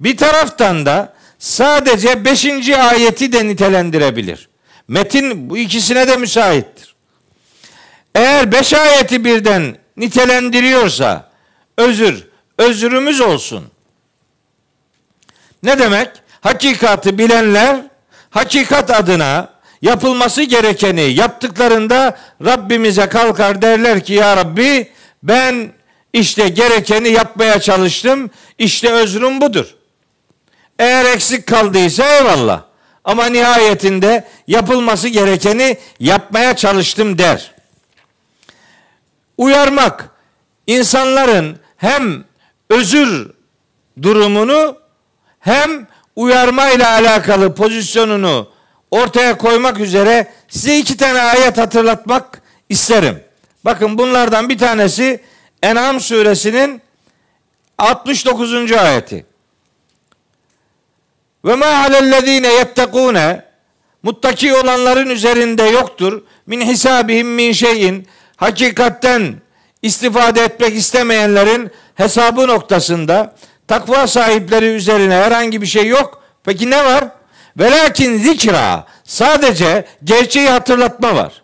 bir 0.00 0.16
taraftan 0.16 0.86
da 0.86 1.14
sadece 1.38 2.24
beşinci 2.24 2.76
ayeti 2.76 3.32
de 3.32 3.46
nitelendirebilir. 3.46 4.48
Metin 4.88 5.50
bu 5.50 5.58
ikisine 5.58 6.08
de 6.08 6.16
müsaittir. 6.16 6.94
Eğer 8.14 8.52
beş 8.52 8.72
ayeti 8.72 9.24
birden 9.24 9.76
nitelendiriyorsa 9.96 11.30
özür, 11.78 12.26
özrümüz 12.58 13.20
olsun. 13.20 13.64
Ne 15.62 15.78
demek? 15.78 16.08
Hakikati 16.40 17.18
bilenler 17.18 17.80
hakikat 18.30 18.90
adına 18.90 19.48
yapılması 19.82 20.42
gerekeni 20.42 21.00
yaptıklarında 21.02 22.18
Rabbimize 22.44 23.08
kalkar 23.08 23.62
derler 23.62 24.04
ki 24.04 24.12
ya 24.12 24.36
Rabbi 24.36 24.88
ben 25.22 25.72
işte 26.12 26.48
gerekeni 26.48 27.08
yapmaya 27.08 27.60
çalıştım. 27.60 28.30
İşte 28.58 28.92
özrüm 28.92 29.40
budur. 29.40 29.74
Eğer 30.80 31.04
eksik 31.04 31.46
kaldıysa 31.46 32.16
eyvallah. 32.16 32.62
Ama 33.04 33.26
nihayetinde 33.26 34.24
yapılması 34.46 35.08
gerekeni 35.08 35.78
yapmaya 36.00 36.56
çalıştım 36.56 37.18
der. 37.18 37.54
Uyarmak 39.38 40.08
insanların 40.66 41.60
hem 41.76 42.24
özür 42.70 43.30
durumunu 44.02 44.76
hem 45.40 45.86
uyarma 46.16 46.70
ile 46.70 46.86
alakalı 46.86 47.54
pozisyonunu 47.54 48.50
ortaya 48.90 49.38
koymak 49.38 49.80
üzere 49.80 50.32
size 50.48 50.78
iki 50.78 50.96
tane 50.96 51.22
ayet 51.22 51.58
hatırlatmak 51.58 52.42
isterim. 52.68 53.24
Bakın 53.64 53.98
bunlardan 53.98 54.48
bir 54.48 54.58
tanesi 54.58 55.20
En'am 55.62 56.00
suresinin 56.00 56.82
69. 57.78 58.72
ayeti. 58.72 59.29
Ve 61.44 61.54
ma 61.54 61.66
alellezine 61.66 62.52
yettekune 62.52 63.44
muttaki 64.02 64.54
olanların 64.54 65.10
üzerinde 65.10 65.62
yoktur. 65.62 66.22
Min 66.46 66.60
hisabihim 66.60 67.28
min 67.34 67.52
şeyin 67.52 68.08
hakikatten 68.36 69.34
istifade 69.82 70.40
etmek 70.40 70.76
istemeyenlerin 70.76 71.70
hesabı 71.94 72.48
noktasında 72.48 73.36
takva 73.68 74.06
sahipleri 74.06 74.66
üzerine 74.66 75.14
herhangi 75.14 75.62
bir 75.62 75.66
şey 75.66 75.86
yok. 75.86 76.22
Peki 76.44 76.70
ne 76.70 76.84
var? 76.84 77.04
Velakin 77.58 78.18
zikra 78.18 78.86
sadece 79.04 79.84
gerçeği 80.04 80.48
hatırlatma 80.48 81.14
var. 81.14 81.42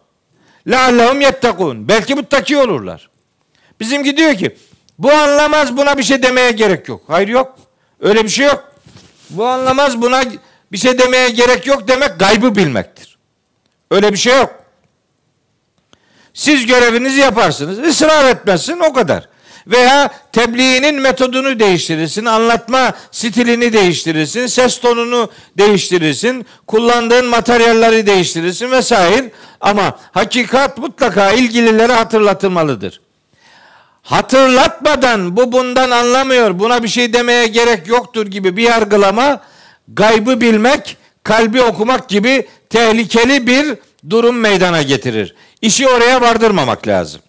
Leallehum 0.71 1.21
yettekun. 1.21 1.89
Belki 1.89 2.15
muttaki 2.15 2.57
olurlar. 2.57 3.11
Bizimki 3.81 4.17
diyor 4.17 4.35
ki 4.35 4.57
bu 4.99 5.13
anlamaz 5.13 5.77
buna 5.77 5.99
bir 5.99 6.03
şey 6.03 6.23
demeye 6.23 6.51
gerek 6.51 6.89
yok. 6.89 7.03
Hayır 7.07 7.29
yok. 7.29 7.59
Öyle 8.01 8.25
bir 8.25 8.29
şey 8.29 8.47
yok. 8.47 8.73
Bu 9.31 9.47
anlamaz 9.47 10.03
buna 10.03 10.23
bir 10.73 10.79
şey 10.79 10.99
demeye 10.99 11.31
gerek 11.31 11.67
yok 11.67 11.89
demek 11.89 12.19
gaybı 12.19 12.55
bilmektir. 12.55 13.19
Öyle 13.91 14.13
bir 14.13 14.19
şey 14.19 14.37
yok. 14.37 14.55
Siz 16.35 16.67
görevinizi 16.67 17.21
yaparsınız. 17.21 17.79
Israr 17.79 18.31
etmezsin 18.31 18.81
o 18.81 18.93
kadar. 18.93 19.29
Veya 19.67 20.11
tebliğinin 20.33 21.01
metodunu 21.01 21.61
değiştirirsin, 21.61 22.25
anlatma 22.25 22.93
stilini 23.11 23.73
değiştirirsin, 23.73 24.47
ses 24.47 24.81
tonunu 24.81 25.31
değiştirirsin, 25.59 26.47
kullandığın 26.67 27.27
materyalleri 27.27 28.07
değiştirirsin 28.07 28.71
vesaire. 28.71 29.31
Ama 29.61 29.99
hakikat 30.13 30.79
mutlaka 30.79 31.33
ilgililere 31.33 31.93
hatırlatılmalıdır 31.93 33.01
hatırlatmadan 34.07 35.37
bu 35.37 35.53
bundan 35.53 35.91
anlamıyor, 35.91 36.59
buna 36.59 36.83
bir 36.83 36.89
şey 36.89 37.13
demeye 37.13 37.47
gerek 37.47 37.89
yoktur 37.89 38.27
gibi 38.27 38.57
bir 38.57 38.63
yargılama 38.63 39.41
gaybı 39.89 40.41
bilmek, 40.41 40.97
kalbi 41.23 41.63
okumak 41.63 42.09
gibi 42.09 42.49
tehlikeli 42.71 43.47
bir 43.47 43.75
durum 44.11 44.39
meydana 44.39 44.83
getirir. 44.83 45.35
İşi 45.63 45.89
oraya 45.89 46.21
vardırmamak 46.21 46.89
lazım. 46.89 47.21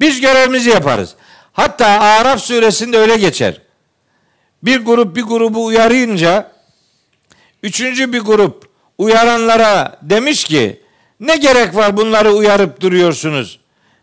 Biz 0.00 0.20
görevimizi 0.20 0.70
yaparız. 0.70 1.14
Hatta 1.52 1.86
Araf 1.86 2.40
suresinde 2.40 2.98
öyle 2.98 3.16
geçer. 3.16 3.60
Bir 4.62 4.80
grup 4.80 5.16
bir 5.16 5.22
grubu 5.22 5.64
uyarınca 5.64 6.54
Üçüncü 7.64 8.12
bir 8.12 8.20
grup 8.20 8.68
uyaranlara 8.98 9.98
demiş 10.02 10.44
ki 10.44 10.80
ne 11.20 11.36
gerek 11.36 11.74
var 11.74 11.96
bunları 11.96 12.30
uyarıp 12.32 12.80
duruyorsunuz? 12.80 13.60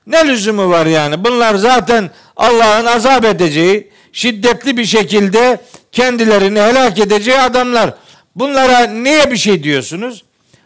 Ne 0.08 0.28
lüzumu 0.28 0.70
var 0.70 0.86
yani? 0.86 1.24
Bunlar 1.24 1.56
zaten 1.56 2.10
Allah'ın 2.38 2.86
azap 2.86 3.26
edeceği, 3.26 3.92
şiddetli 4.14 4.78
bir 4.78 4.86
şekilde 4.86 5.62
kendilerini 5.92 6.60
helak 6.62 7.00
edeceği 7.00 7.40
adamlar. 7.40 7.94
Bunlara 8.36 8.88
niye 8.88 9.32
bir 9.32 9.38
şey 9.38 9.64
diyorsunuz? 9.64 10.24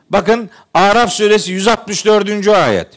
Bakın 0.10 0.50
Araf 0.74 1.12
suresi 1.12 1.52
164. 1.52 2.48
ayet. 2.48 2.88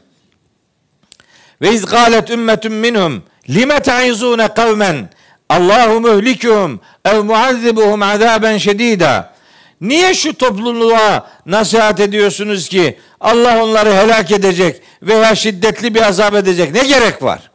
Ve 1.63 1.73
iz 1.73 1.87
galet 1.87 2.31
ümmetun 2.31 2.73
minhum 2.73 3.23
lime 3.49 3.81
ta'izune 3.81 4.49
kavmen 4.49 5.09
Allahu 5.49 6.01
muhlikuhum 6.01 6.81
ev 7.05 7.23
muazzibuhum 7.23 8.03
azaben 8.03 8.59
şedida. 8.59 9.38
Niye 9.81 10.15
şu 10.15 10.35
topluluğa 10.35 11.31
nasihat 11.47 12.01
ediyorsunuz 12.01 12.69
ki 12.69 12.99
Allah 13.21 13.65
onları 13.65 13.93
helak 13.93 14.33
edecek 14.33 14.83
veya 15.03 15.35
şiddetli 15.35 15.95
bir 15.95 16.03
azap 16.03 16.35
edecek? 16.35 16.73
Ne 16.73 16.87
gerek 16.87 17.23
var? 17.23 17.51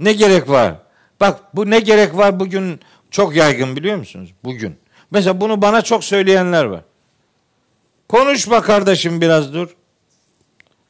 Ne 0.00 0.12
gerek 0.12 0.48
var? 0.48 0.74
Bak 1.20 1.40
bu 1.54 1.70
ne 1.70 1.80
gerek 1.80 2.16
var 2.16 2.40
bugün 2.40 2.80
çok 3.10 3.36
yaygın 3.36 3.76
biliyor 3.76 3.96
musunuz? 3.96 4.30
Bugün. 4.44 4.76
Mesela 5.10 5.40
bunu 5.40 5.62
bana 5.62 5.82
çok 5.82 6.04
söyleyenler 6.04 6.64
var. 6.64 6.82
Konuşma 8.08 8.62
kardeşim 8.62 9.20
biraz 9.20 9.54
dur. 9.54 9.76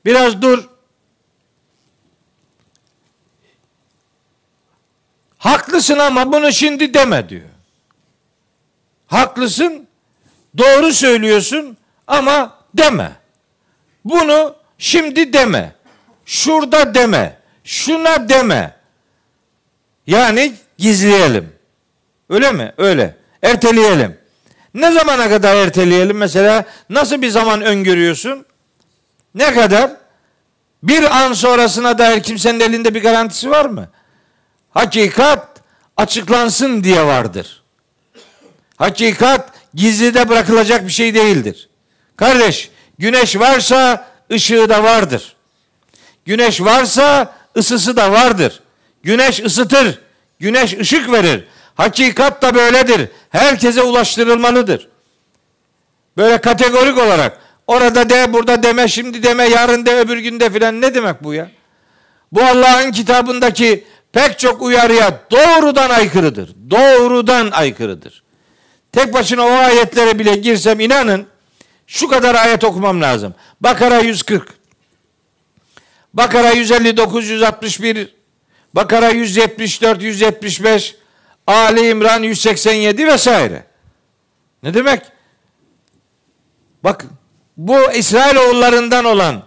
Biraz 0.04 0.42
dur. 0.42 0.68
Haklısın 5.38 5.98
ama 5.98 6.32
bunu 6.32 6.52
şimdi 6.52 6.94
deme 6.94 7.28
diyor. 7.28 7.48
Haklısın, 9.06 9.81
doğru 10.58 10.92
söylüyorsun 10.92 11.76
ama 12.06 12.58
deme. 12.74 13.12
Bunu 14.04 14.54
şimdi 14.78 15.32
deme. 15.32 15.72
Şurada 16.26 16.94
deme. 16.94 17.38
Şuna 17.64 18.28
deme. 18.28 18.76
Yani 20.06 20.54
gizleyelim. 20.78 21.52
Öyle 22.30 22.52
mi? 22.52 22.72
Öyle. 22.78 23.16
Erteleyelim. 23.42 24.18
Ne 24.74 24.92
zamana 24.92 25.28
kadar 25.28 25.56
erteleyelim 25.56 26.16
mesela? 26.16 26.64
Nasıl 26.90 27.22
bir 27.22 27.28
zaman 27.28 27.62
öngörüyorsun? 27.62 28.46
Ne 29.34 29.54
kadar? 29.54 29.90
Bir 30.82 31.16
an 31.22 31.32
sonrasına 31.32 31.98
dair 31.98 32.22
kimsenin 32.22 32.60
elinde 32.60 32.94
bir 32.94 33.02
garantisi 33.02 33.50
var 33.50 33.64
mı? 33.64 33.88
Hakikat 34.70 35.48
açıklansın 35.96 36.84
diye 36.84 37.06
vardır. 37.06 37.62
Hakikat 38.76 39.51
gizlide 39.74 40.28
bırakılacak 40.28 40.86
bir 40.86 40.92
şey 40.92 41.14
değildir. 41.14 41.68
Kardeş, 42.16 42.70
güneş 42.98 43.38
varsa 43.38 44.06
ışığı 44.32 44.68
da 44.68 44.82
vardır. 44.82 45.36
Güneş 46.24 46.60
varsa 46.60 47.34
ısısı 47.56 47.96
da 47.96 48.12
vardır. 48.12 48.60
Güneş 49.02 49.40
ısıtır. 49.40 49.98
Güneş 50.40 50.78
ışık 50.78 51.12
verir. 51.12 51.44
Hakikat 51.74 52.42
da 52.42 52.54
böyledir. 52.54 53.08
Herkese 53.30 53.82
ulaştırılmalıdır. 53.82 54.88
Böyle 56.16 56.38
kategorik 56.38 56.98
olarak 56.98 57.38
orada 57.66 58.10
de 58.10 58.32
burada 58.32 58.62
deme 58.62 58.88
şimdi 58.88 59.22
deme 59.22 59.44
yarın 59.44 59.86
de 59.86 60.00
öbür 60.00 60.18
günde 60.18 60.50
filan 60.50 60.80
ne 60.80 60.94
demek 60.94 61.24
bu 61.24 61.34
ya? 61.34 61.50
Bu 62.32 62.42
Allah'ın 62.42 62.92
kitabındaki 62.92 63.84
pek 64.12 64.38
çok 64.38 64.62
uyarıya 64.62 65.20
doğrudan 65.30 65.90
aykırıdır. 65.90 66.54
Doğrudan 66.70 67.50
aykırıdır. 67.50 68.21
Tek 68.92 69.12
başına 69.12 69.46
o 69.46 69.50
ayetlere 69.50 70.18
bile 70.18 70.36
girsem 70.36 70.80
inanın 70.80 71.26
şu 71.86 72.08
kadar 72.08 72.34
ayet 72.34 72.64
okumam 72.64 73.02
lazım. 73.02 73.34
Bakara 73.60 73.98
140. 73.98 74.48
Bakara 76.14 76.50
159 76.50 77.28
161 77.28 78.14
Bakara 78.74 79.10
174 79.10 80.02
175 80.02 80.96
Ali 81.46 81.88
İmran 81.88 82.22
187 82.22 83.06
vesaire. 83.06 83.64
Ne 84.62 84.74
demek? 84.74 85.02
Bak 86.84 87.04
bu 87.56 87.92
İsrailoğullarından 87.92 89.04
olan 89.04 89.42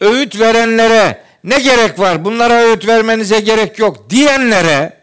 öğüt 0.00 0.40
verenlere 0.40 1.24
ne 1.44 1.58
gerek 1.58 1.98
var? 1.98 2.24
Bunlara 2.24 2.54
öğüt 2.54 2.86
vermenize 2.86 3.40
gerek 3.40 3.78
yok 3.78 4.10
diyenlere 4.10 5.02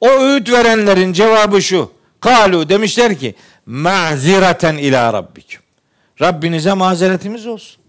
o 0.00 0.08
öğüt 0.08 0.52
verenlerin 0.52 1.12
cevabı 1.12 1.62
şu. 1.62 1.95
Kalu 2.20 2.68
demişler 2.68 3.18
ki 3.18 3.34
maziraten 3.66 4.76
ila 4.76 5.12
rabbiküm. 5.12 5.60
Rabbinize 6.20 6.72
mazeretimiz 6.72 7.46
olsun. 7.46 7.82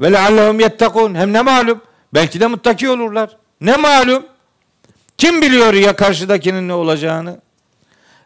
Ve 0.00 0.12
leallehum 0.12 0.60
yettekun. 0.60 1.14
Hem 1.14 1.32
ne 1.32 1.42
malum? 1.42 1.80
Belki 2.14 2.40
de 2.40 2.46
muttaki 2.46 2.90
olurlar. 2.90 3.36
Ne 3.60 3.76
malum? 3.76 4.26
Kim 5.18 5.42
biliyor 5.42 5.74
ya 5.74 5.96
karşıdakinin 5.96 6.68
ne 6.68 6.72
olacağını? 6.72 7.40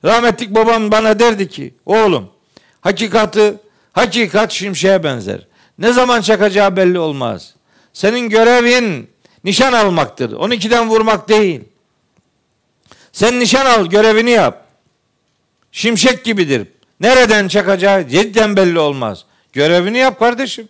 Rahmetlik 0.04 0.54
babam 0.54 0.92
bana 0.92 1.18
derdi 1.18 1.48
ki 1.48 1.74
oğlum 1.86 2.30
hakikati 2.80 3.54
hakikat 3.92 4.52
şimşeğe 4.52 5.04
benzer. 5.04 5.46
Ne 5.78 5.92
zaman 5.92 6.20
çakacağı 6.20 6.76
belli 6.76 6.98
olmaz. 6.98 7.54
Senin 7.92 8.28
görevin 8.28 9.10
nişan 9.44 9.72
almaktır. 9.72 10.32
12'den 10.32 10.88
vurmak 10.88 11.28
değil. 11.28 11.60
Sen 13.12 13.40
nişan 13.40 13.66
al, 13.66 13.86
görevini 13.86 14.30
yap. 14.30 14.67
Şimşek 15.72 16.24
gibidir. 16.24 16.66
Nereden 17.00 17.48
çakacağı 17.48 18.08
cidden 18.08 18.56
belli 18.56 18.78
olmaz. 18.78 19.24
Görevini 19.52 19.98
yap 19.98 20.18
kardeşim. 20.18 20.68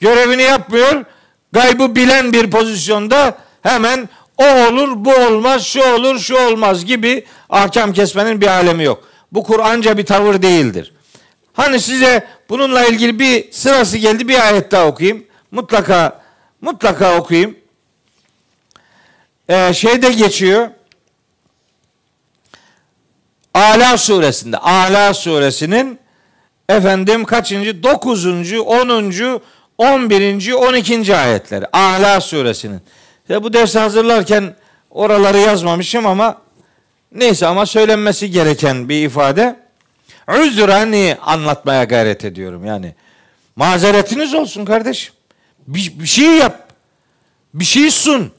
Görevini 0.00 0.42
yapmıyor. 0.42 1.04
Gaybı 1.52 1.94
bilen 1.94 2.32
bir 2.32 2.50
pozisyonda 2.50 3.38
hemen 3.62 4.08
o 4.38 4.44
olur, 4.44 5.04
bu 5.04 5.14
olmaz, 5.14 5.66
şu 5.66 5.82
olur, 5.82 6.18
şu 6.18 6.36
olmaz 6.36 6.84
gibi 6.84 7.24
ahkam 7.50 7.92
kesmenin 7.92 8.40
bir 8.40 8.46
alemi 8.46 8.84
yok. 8.84 9.08
Bu 9.32 9.42
Kur'anca 9.42 9.98
bir 9.98 10.06
tavır 10.06 10.42
değildir. 10.42 10.92
Hani 11.52 11.80
size 11.80 12.26
bununla 12.48 12.86
ilgili 12.86 13.18
bir 13.18 13.52
sırası 13.52 13.98
geldi 13.98 14.28
bir 14.28 14.48
ayet 14.48 14.70
daha 14.70 14.86
okuyayım. 14.86 15.24
Mutlaka 15.50 16.22
mutlaka 16.60 17.18
okuyayım. 17.18 17.56
Ee, 19.48 19.72
şeyde 19.74 20.12
geçiyor. 20.12 20.68
Ala 23.58 23.96
suresinde. 23.96 24.58
Ala 24.58 25.14
suresinin 25.14 25.98
efendim 26.68 27.24
kaçıncı? 27.24 27.82
Dokuzuncu, 27.82 28.62
onuncu, 28.62 29.40
on 29.78 30.10
birinci, 30.10 30.54
on 30.54 30.74
ikinci 30.74 31.16
ayetleri. 31.16 31.66
Ala 31.72 32.20
suresinin. 32.20 32.80
Ya 33.28 33.42
bu 33.42 33.52
dersi 33.52 33.78
hazırlarken 33.78 34.54
oraları 34.90 35.38
yazmamışım 35.38 36.06
ama 36.06 36.36
neyse 37.12 37.46
ama 37.46 37.66
söylenmesi 37.66 38.30
gereken 38.30 38.88
bir 38.88 39.04
ifade. 39.06 39.56
Üzrani 40.42 41.16
anlatmaya 41.22 41.84
gayret 41.84 42.24
ediyorum 42.24 42.64
yani. 42.64 42.94
Mazeretiniz 43.56 44.34
olsun 44.34 44.64
kardeşim. 44.64 45.14
Bir, 45.66 45.92
bir 46.00 46.06
şey 46.06 46.26
yap. 46.26 46.68
Bir 47.54 47.64
şey 47.64 47.90
sun. 47.90 48.32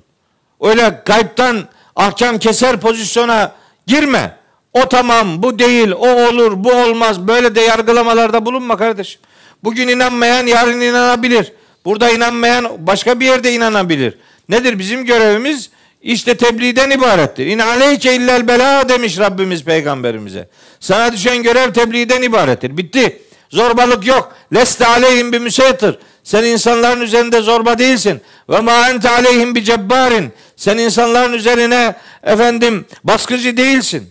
Öyle 0.61 1.03
kayıptan 1.03 1.67
ahkam 1.95 2.39
keser 2.39 2.79
pozisyona 2.79 3.51
girme. 3.87 4.38
O 4.73 4.89
tamam, 4.89 5.43
bu 5.43 5.59
değil, 5.59 5.91
o 5.91 6.27
olur, 6.27 6.63
bu 6.63 6.71
olmaz. 6.71 7.27
Böyle 7.27 7.55
de 7.55 7.61
yargılamalarda 7.61 8.45
bulunma 8.45 8.77
kardeşim. 8.77 9.21
Bugün 9.63 9.87
inanmayan 9.87 10.47
yarın 10.47 10.81
inanabilir. 10.81 11.53
Burada 11.85 12.09
inanmayan 12.09 12.87
başka 12.87 13.19
bir 13.19 13.25
yerde 13.25 13.53
inanabilir. 13.53 14.17
Nedir 14.49 14.79
bizim 14.79 15.05
görevimiz? 15.05 15.69
İşte 16.01 16.37
tebliğden 16.37 16.89
ibarettir. 16.89 17.45
İn 17.45 17.59
aleyke 17.59 18.15
illel 18.15 18.47
bela 18.47 18.89
demiş 18.89 19.19
Rabbimiz 19.19 19.63
peygamberimize. 19.63 20.49
Sana 20.79 21.13
düşen 21.13 21.43
görev 21.43 21.73
tebliğden 21.73 22.21
ibarettir. 22.21 22.77
Bitti. 22.77 23.21
Zorbalık 23.49 24.07
yok. 24.07 24.35
Leste 24.53 24.85
aleyhim 24.87 25.33
bir 25.33 25.39
müseytir. 25.39 25.99
Sen 26.23 26.43
insanların 26.43 27.01
üzerinde 27.01 27.41
zorba 27.41 27.77
değilsin. 27.77 28.21
Ve 28.49 28.59
ma 28.59 28.89
ente 28.89 29.09
aleyhim 29.09 29.55
bir 29.55 29.63
cebbarin. 29.63 30.33
Sen 30.55 30.77
insanların 30.77 31.33
üzerine 31.33 31.95
efendim 32.23 32.85
baskıcı 33.03 33.57
değilsin. 33.57 34.09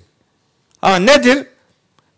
Ha 0.80 0.96
nedir? 0.96 1.46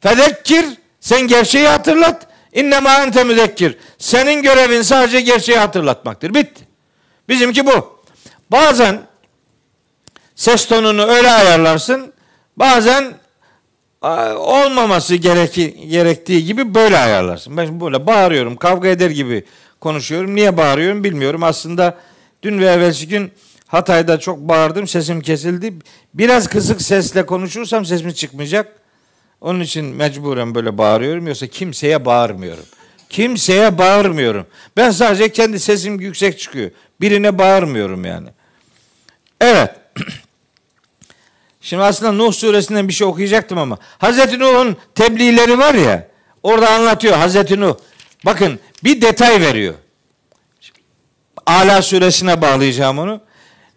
Fedekkir. 0.00 0.66
Sen 1.00 1.20
gerçeği 1.20 1.68
hatırlat. 1.68 2.26
İnne 2.52 2.80
ma 2.80 3.02
ente 3.02 3.24
müzekkir. 3.24 3.76
Senin 3.98 4.42
görevin 4.42 4.82
sadece 4.82 5.20
gerçeği 5.20 5.58
hatırlatmaktır. 5.58 6.34
Bitti. 6.34 6.64
Bizimki 7.28 7.66
bu. 7.66 8.02
Bazen 8.50 9.00
ses 10.34 10.66
tonunu 10.66 11.02
öyle 11.02 11.30
ayarlarsın. 11.30 12.12
Bazen 12.56 13.14
olmaması 14.36 15.14
gereki, 15.14 15.88
gerektiği 15.88 16.44
gibi 16.44 16.74
böyle 16.74 16.98
ayarlarsın. 16.98 17.56
Ben 17.56 17.80
böyle 17.80 18.06
bağırıyorum, 18.06 18.56
kavga 18.56 18.88
eder 18.88 19.10
gibi 19.10 19.44
konuşuyorum. 19.80 20.34
Niye 20.34 20.56
bağırıyorum 20.56 21.04
bilmiyorum. 21.04 21.42
Aslında 21.42 21.98
dün 22.42 22.58
ve 22.58 22.66
evvelsi 22.66 23.08
gün 23.08 23.32
Hatay'da 23.70 24.20
çok 24.20 24.38
bağırdım, 24.38 24.88
sesim 24.88 25.20
kesildi. 25.20 25.74
Biraz 26.14 26.48
kısık 26.48 26.82
sesle 26.82 27.26
konuşursam 27.26 27.84
sesim 27.84 28.12
çıkmayacak. 28.12 28.72
Onun 29.40 29.60
için 29.60 29.84
mecburen 29.84 30.54
böyle 30.54 30.78
bağırıyorum. 30.78 31.26
Yoksa 31.26 31.46
kimseye 31.46 32.04
bağırmıyorum. 32.04 32.64
Kimseye 33.08 33.78
bağırmıyorum. 33.78 34.46
Ben 34.76 34.90
sadece 34.90 35.32
kendi 35.32 35.60
sesim 35.60 36.00
yüksek 36.00 36.38
çıkıyor. 36.38 36.70
Birine 37.00 37.38
bağırmıyorum 37.38 38.04
yani. 38.04 38.28
Evet. 39.40 39.70
Şimdi 41.60 41.82
aslında 41.82 42.12
Nuh 42.12 42.32
suresinden 42.32 42.88
bir 42.88 42.92
şey 42.92 43.06
okuyacaktım 43.06 43.58
ama 43.58 43.78
Hazreti 43.98 44.38
Nuh'un 44.38 44.76
tebliğleri 44.94 45.58
var 45.58 45.74
ya 45.74 46.08
orada 46.42 46.70
anlatıyor 46.70 47.16
Hazreti 47.16 47.60
Nuh. 47.60 47.76
Bakın 48.26 48.60
bir 48.84 49.00
detay 49.00 49.40
veriyor. 49.40 49.74
Ala 51.46 51.82
suresine 51.82 52.42
bağlayacağım 52.42 52.98
onu. 52.98 53.29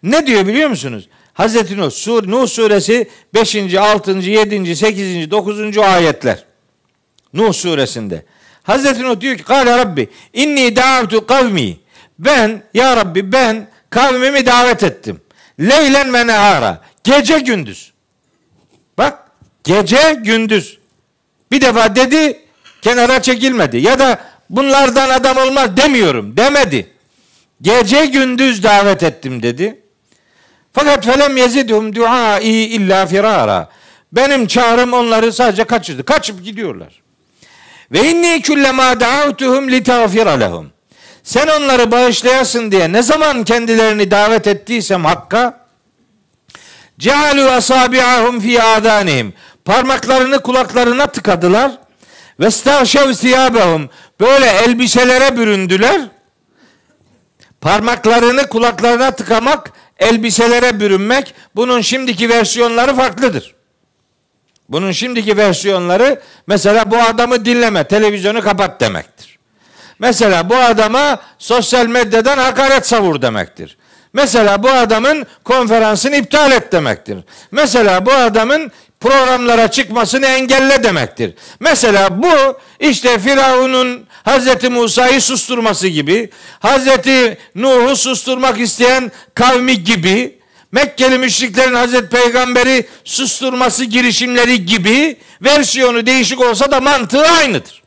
Ne 0.03 0.27
diyor 0.27 0.47
biliyor 0.47 0.69
musunuz? 0.69 1.09
Hazreti 1.34 1.77
Nuh, 1.77 1.91
Sur, 1.91 2.31
Nuh 2.31 2.47
suresi 2.47 3.09
5. 3.34 3.75
6. 3.75 4.11
7. 4.11 4.75
8. 4.75 5.31
9. 5.31 5.77
ayetler. 5.77 6.43
Nuh 7.34 7.53
suresinde. 7.53 8.25
Hazreti 8.63 9.03
Nuh 9.03 9.21
diyor 9.21 9.38
ki 9.38 9.43
Kale 9.43 9.77
Rabbi 9.77 10.09
inni 10.34 10.75
davetu 10.75 11.25
kavmi 11.25 11.77
ben 12.19 12.63
ya 12.73 12.97
Rabbi 12.97 13.31
ben 13.31 13.67
kavmimi 13.89 14.45
davet 14.45 14.84
ettim. 14.84 15.21
Leylen 15.59 16.13
ve 16.13 16.27
nehara. 16.27 16.81
Gece 17.03 17.39
gündüz. 17.39 17.93
Bak 18.97 19.19
gece 19.63 20.19
gündüz. 20.23 20.77
Bir 21.51 21.61
defa 21.61 21.95
dedi 21.95 22.39
kenara 22.81 23.21
çekilmedi. 23.21 23.77
Ya 23.77 23.99
da 23.99 24.21
bunlardan 24.49 25.09
adam 25.09 25.38
olmaz 25.38 25.77
demiyorum 25.77 26.38
demedi. 26.38 26.89
Gece 27.61 28.05
gündüz 28.05 28.63
davet 28.63 29.03
ettim 29.03 29.43
dedi. 29.43 29.82
Fakat 30.74 31.06
felem 31.06 31.38
yezidhum 31.38 31.95
duai 31.95 32.48
illa 32.48 33.06
firara. 33.06 33.70
Benim 34.12 34.48
çağrım 34.48 34.94
onları 34.94 35.34
sadece 35.34 35.64
kaçırdı. 35.64 36.06
Kaçıp 36.06 36.44
gidiyorlar. 36.44 37.02
Ve 37.91 38.10
inni 38.10 38.41
kullema 38.41 39.00
da'utuhum 39.00 39.72
litagfira 39.72 40.32
lehum. 40.32 40.72
Sen 41.24 41.48
onları 41.48 41.91
bağışlayasın 41.91 42.72
diye 42.72 42.91
ne 42.91 43.02
zaman 43.02 43.44
kendilerini 43.44 44.12
davet 44.12 44.48
ettiysem 44.48 45.06
Hakk'a 45.06 45.64
cealu 47.00 47.41
asabi'ahum 47.41 48.40
fi 48.40 48.62
adanihim. 48.62 49.34
Parmaklarını 49.66 50.40
kulaklarına 50.41 51.08
tıkadılar. 51.08 51.72
Ve 52.40 52.52
stahşev 52.52 53.14
siyabehum. 53.14 53.90
Böyle 54.20 54.45
elbiselere 54.45 55.38
büründüler. 55.38 56.02
Parmaklarını 57.62 58.48
kulaklarına 58.48 59.12
tıkamak, 59.12 59.72
elbiselere 59.99 60.80
bürünmek 60.80 61.34
bunun 61.56 61.82
şimdiki 61.82 62.30
versiyonları 62.30 62.95
farklıdır. 62.95 63.56
Bunun 64.70 64.91
şimdiki 64.91 65.38
versiyonları 65.38 66.22
mesela 66.48 66.91
bu 66.91 66.98
adamı 66.98 67.45
dinleme, 67.45 67.84
televizyonu 67.84 68.41
kapat 68.41 68.82
demektir. 68.82 69.40
Mesela 69.99 70.49
bu 70.49 70.56
adama 70.56 71.20
sosyal 71.40 71.88
medyadan 71.88 72.38
hakaret 72.38 72.88
savur 72.88 73.22
demektir. 73.22 73.78
Mesela 74.14 74.64
bu 74.64 74.70
adamın 74.70 75.26
konferansını 75.44 76.15
iptal 76.15 76.52
et 76.52 76.72
demektir. 76.72 77.18
Mesela 77.52 78.06
bu 78.06 78.11
adamın 78.11 78.72
programlara 78.99 79.72
çıkmasını 79.72 80.26
engelle 80.26 80.84
demektir. 80.84 81.34
Mesela 81.60 82.24
bu 82.24 82.60
işte 82.80 83.20
Firavun'un 83.20 84.07
Hazreti 84.24 84.70
Musa'yı 84.70 85.22
susturması 85.22 85.88
gibi, 85.88 86.30
Hazreti 86.60 87.38
Nuh'u 87.56 87.95
susturmak 87.95 88.60
isteyen 88.60 89.12
kavmi 89.36 89.84
gibi, 89.84 90.44
Mekkeli 90.74 91.18
müşriklerin 91.18 91.74
Hazreti 91.74 92.10
Peygamberi 92.10 92.88
susturması 93.04 93.84
girişimleri 93.84 94.66
gibi 94.66 95.18
versiyonu 95.41 96.06
değişik 96.06 96.41
olsa 96.41 96.72
da 96.72 96.82
mantığı 96.82 97.28
aynıdır. 97.28 97.84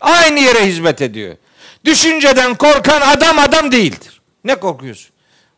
Aynı 0.00 0.40
yere 0.40 0.66
hizmet 0.66 1.02
ediyor. 1.02 1.36
Düşünceden 1.84 2.54
korkan 2.54 3.00
adam 3.00 3.38
adam 3.38 3.72
değildir. 3.72 4.20
Ne 4.44 4.54
korkuyorsun? 4.54 5.10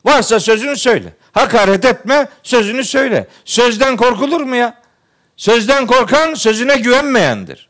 Varsa 0.04 0.40
sözünü 0.40 0.76
söyle. 0.76 1.12
Hakaret 1.32 1.84
etme, 1.84 2.28
sözünü 2.42 2.84
söyle. 2.84 3.28
Sözden 3.44 3.96
korkulur 3.96 4.40
mu 4.40 4.56
ya? 4.56 4.80
Sözden 5.36 5.86
korkan 5.86 6.34
sözüne 6.34 6.76
güvenmeyendir. 6.76 7.68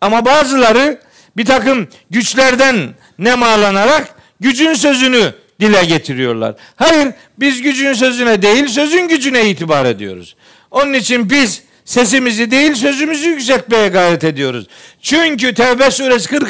Ama 0.00 0.24
bazıları 0.24 1.00
bir 1.38 1.44
takım 1.44 1.88
güçlerden 2.10 2.94
nemalanarak 3.18 4.14
gücün 4.40 4.74
sözünü 4.74 5.32
dile 5.60 5.84
getiriyorlar. 5.84 6.54
Hayır 6.76 7.08
biz 7.38 7.62
gücün 7.62 7.92
sözüne 7.92 8.42
değil 8.42 8.68
sözün 8.68 9.08
gücüne 9.08 9.50
itibar 9.50 9.84
ediyoruz. 9.84 10.36
Onun 10.70 10.92
için 10.92 11.30
biz 11.30 11.62
sesimizi 11.84 12.50
değil 12.50 12.74
sözümüzü 12.74 13.28
yükseltmeye 13.28 13.88
gayret 13.88 14.24
ediyoruz. 14.24 14.66
Çünkü 15.02 15.54
Tevbe 15.54 15.90
suresi 15.90 16.28
40. 16.28 16.48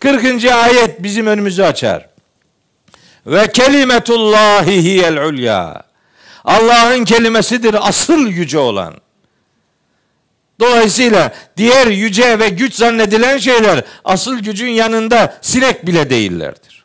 40. 0.00 0.44
ayet 0.44 1.02
bizim 1.02 1.26
önümüzü 1.26 1.62
açar. 1.62 2.06
Ve 3.26 3.52
kelimetullahi 3.52 4.82
hiyel 4.82 5.24
ulya. 5.24 5.82
Allah'ın 6.44 7.04
kelimesidir 7.04 7.88
asıl 7.88 8.26
yüce 8.26 8.58
olan. 8.58 8.94
Dolayısıyla 10.60 11.34
diğer 11.56 11.86
yüce 11.86 12.38
ve 12.38 12.48
güç 12.48 12.74
zannedilen 12.74 13.38
şeyler 13.38 13.84
asıl 14.04 14.38
gücün 14.38 14.68
yanında 14.68 15.38
sinek 15.40 15.86
bile 15.86 16.10
değillerdir. 16.10 16.84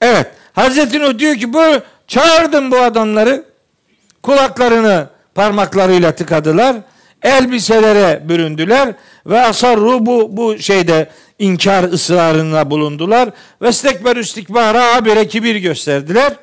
Evet, 0.00 0.26
Hazreti 0.52 1.00
Nuh 1.00 1.18
diyor 1.18 1.36
ki 1.36 1.52
bu 1.52 1.62
çağırdım 2.06 2.70
bu 2.70 2.78
adamları. 2.78 3.44
Kulaklarını 4.22 5.08
parmaklarıyla 5.34 6.14
tıkadılar. 6.14 6.76
Elbiselere 7.22 8.28
büründüler 8.28 8.94
ve 9.26 9.40
asarru 9.40 10.06
bu 10.06 10.36
bu 10.36 10.58
şeyde 10.58 11.10
inkar 11.38 11.84
ısrarına 11.84 12.70
bulundular. 12.70 13.30
Ve 13.62 13.72
stekber 13.72 14.16
istikbara 14.16 14.94
habire 14.94 15.28
kibir 15.28 15.56
gösterdiler. 15.56 16.36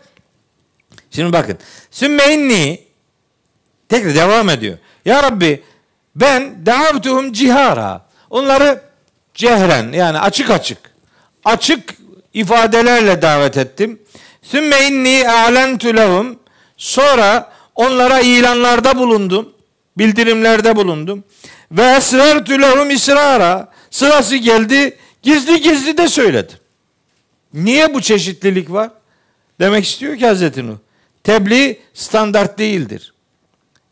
Şimdi 1.12 1.34
bakın. 1.34 1.58
Sümme 1.92 2.34
inni 2.34 2.82
tekrar 3.90 4.16
devam 4.16 4.50
ediyor. 4.50 4.78
Ya 5.06 5.24
Rabbi 5.24 5.64
ben 6.16 6.66
davtuhum 6.66 7.34
cihara. 7.34 8.06
Onları 8.30 8.82
cehren 9.34 9.92
yani 9.92 10.20
açık 10.20 10.50
açık 10.50 10.78
açık 11.46 11.96
ifadelerle 12.34 13.22
davet 13.22 13.58
ettim. 13.58 14.00
Sümme 14.42 14.88
inni 14.88 15.30
a'lentu 15.30 15.96
lehum. 15.96 16.40
Sonra 16.78 17.52
onlara 17.76 18.20
ilanlarda 18.20 18.98
bulundum. 18.98 19.54
Bildirimlerde 19.98 20.76
bulundum. 20.76 21.24
Ve 21.72 21.84
esrertü 21.84 22.62
lehum 22.62 22.90
israra. 22.90 23.70
Sırası 23.92 24.36
geldi 24.36 24.98
gizli 25.22 25.62
gizli 25.62 25.98
de 25.98 26.08
söyledi. 26.08 26.54
Niye 27.54 27.94
bu 27.94 28.02
çeşitlilik 28.02 28.72
var? 28.72 28.90
Demek 29.60 29.86
istiyor 29.86 30.18
ki 30.18 30.26
Hazreti 30.28 30.68
Nuh. 30.68 30.78
Tebliğ 31.24 31.80
standart 31.94 32.60
değildir. 32.60 33.14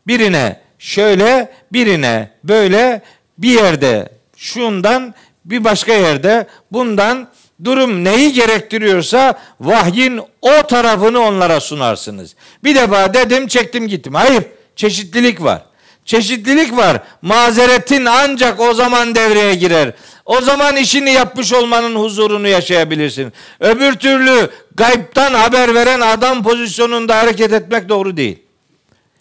Birine 0.06 0.60
şöyle, 0.78 1.52
birine 1.72 2.30
böyle, 2.44 3.02
bir 3.38 3.50
yerde 3.50 4.08
şundan, 4.36 5.14
bir 5.44 5.64
başka 5.64 5.92
yerde 5.92 6.46
bundan 6.72 7.28
durum 7.64 8.04
neyi 8.04 8.32
gerektiriyorsa 8.32 9.38
vahyin 9.60 10.20
o 10.42 10.66
tarafını 10.66 11.20
onlara 11.20 11.60
sunarsınız. 11.60 12.34
Bir 12.64 12.74
defa 12.74 13.14
dedim 13.14 13.46
çektim 13.46 13.88
gittim. 13.88 14.14
Hayır 14.14 14.42
çeşitlilik 14.76 15.42
var. 15.42 15.62
Çeşitlilik 16.04 16.76
var. 16.76 17.02
Mazeretin 17.22 18.04
ancak 18.04 18.60
o 18.60 18.74
zaman 18.74 19.14
devreye 19.14 19.54
girer. 19.54 19.92
O 20.24 20.40
zaman 20.40 20.76
işini 20.76 21.12
yapmış 21.12 21.52
olmanın 21.52 21.94
huzurunu 21.96 22.48
yaşayabilirsin. 22.48 23.32
Öbür 23.60 23.92
türlü 23.92 24.50
gaybtan 24.74 25.34
haber 25.34 25.74
veren 25.74 26.00
adam 26.00 26.42
pozisyonunda 26.42 27.18
hareket 27.18 27.52
etmek 27.52 27.88
doğru 27.88 28.16
değil. 28.16 28.47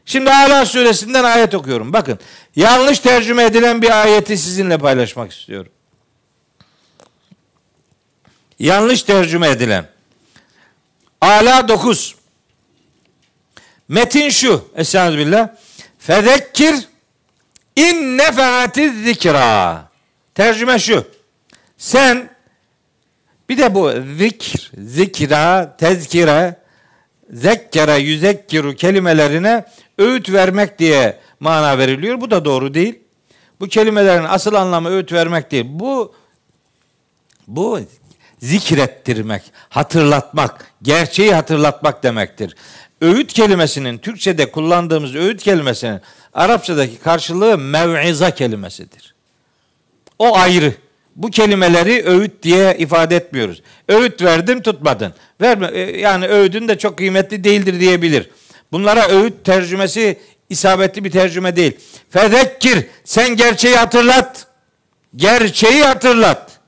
Şimdi 0.08 0.32
Ala 0.32 0.66
suresinden 0.66 1.24
ayet 1.24 1.56
okuyorum. 1.56 1.94
Bakın 1.94 2.20
yanlış 2.56 3.00
tercüme 3.00 3.44
edilen 3.44 3.82
bir 3.82 4.02
ayeti 4.02 4.38
sizinle 4.38 4.78
paylaşmak 4.78 5.32
istiyorum. 5.32 5.72
Yanlış 8.60 9.04
tercüme 9.04 9.50
edilen. 9.50 9.88
Ala 11.22 11.68
9. 11.68 12.16
Metin 13.88 14.30
şu. 14.30 14.70
Estağfirullah. 14.76 15.50
Fezekkir 16.00 16.76
in 17.76 18.18
nefaatiz 18.18 19.04
zikra. 19.04 19.84
Tercüme 20.36 20.80
şu. 20.80 21.08
Sen 21.78 22.30
bir 23.50 23.58
de 23.58 23.76
bu 23.76 23.92
zikr, 24.18 24.72
zikra, 24.78 25.78
tezkire, 25.78 26.56
zekkere, 27.30 27.98
yüzekkiru 27.98 28.76
kelimelerine 28.76 29.66
öğüt 29.98 30.34
vermek 30.34 30.80
diye 30.80 31.20
mana 31.40 31.78
veriliyor. 31.78 32.22
Bu 32.22 32.32
da 32.32 32.46
doğru 32.46 32.74
değil. 32.74 33.00
Bu 33.60 33.68
kelimelerin 33.68 34.24
asıl 34.24 34.54
anlamı 34.54 34.90
öğüt 34.90 35.12
vermek 35.14 35.52
değil. 35.52 35.66
Bu 35.70 36.16
bu 37.48 37.80
zikrettirmek, 38.40 39.44
hatırlatmak, 39.70 40.72
gerçeği 40.82 41.34
hatırlatmak 41.34 42.04
demektir. 42.04 42.56
öğüt 43.02 43.34
kelimesinin 43.34 43.98
Türkçe'de 43.98 44.52
kullandığımız 44.52 45.16
öğüt 45.16 45.44
kelimesinin 45.44 46.02
Arapçadaki 46.38 46.98
karşılığı 46.98 47.58
mev'iza 47.58 48.32
kelimesidir. 48.32 49.16
O 50.20 50.38
ayrı. 50.38 50.74
Bu 51.16 51.30
kelimeleri 51.30 52.06
öğüt 52.06 52.44
diye 52.44 52.78
ifade 52.78 53.16
etmiyoruz. 53.16 53.62
Öğüt 53.88 54.22
verdim 54.22 54.62
tutmadın. 54.62 55.14
Verme, 55.42 55.68
e, 55.68 56.00
yani 56.00 56.28
öğüdün 56.28 56.68
de 56.68 56.78
çok 56.78 56.98
kıymetli 56.98 57.44
değildir 57.44 57.80
diyebilir. 57.80 58.30
Bunlara 58.72 59.08
öğüt 59.08 59.46
tercümesi 59.46 60.20
isabetli 60.50 61.04
bir 61.04 61.12
tercüme 61.12 61.56
değil. 61.56 61.78
Fezekkir 62.10 62.86
sen 63.04 63.36
gerçeği 63.36 63.76
hatırlat. 63.76 64.48
Gerçeği 65.16 65.84
hatırlat. 65.84 66.60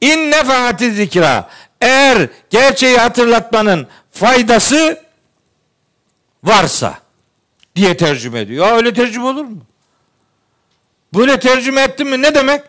İn 0.00 0.30
nefaati 0.30 0.92
zikra. 0.92 1.50
Eğer 1.80 2.28
gerçeği 2.50 2.98
hatırlatmanın 2.98 3.86
faydası 4.10 5.02
varsa 6.44 6.98
diye 7.76 7.96
tercüme 7.96 8.40
ediyor. 8.40 8.66
Ya 8.66 8.76
öyle 8.76 8.94
tercüme 8.94 9.26
olur 9.26 9.44
mu? 9.44 9.62
Böyle 11.14 11.40
tercüme 11.40 11.82
ettim 11.82 12.08
mi 12.08 12.22
ne 12.22 12.34
demek? 12.34 12.60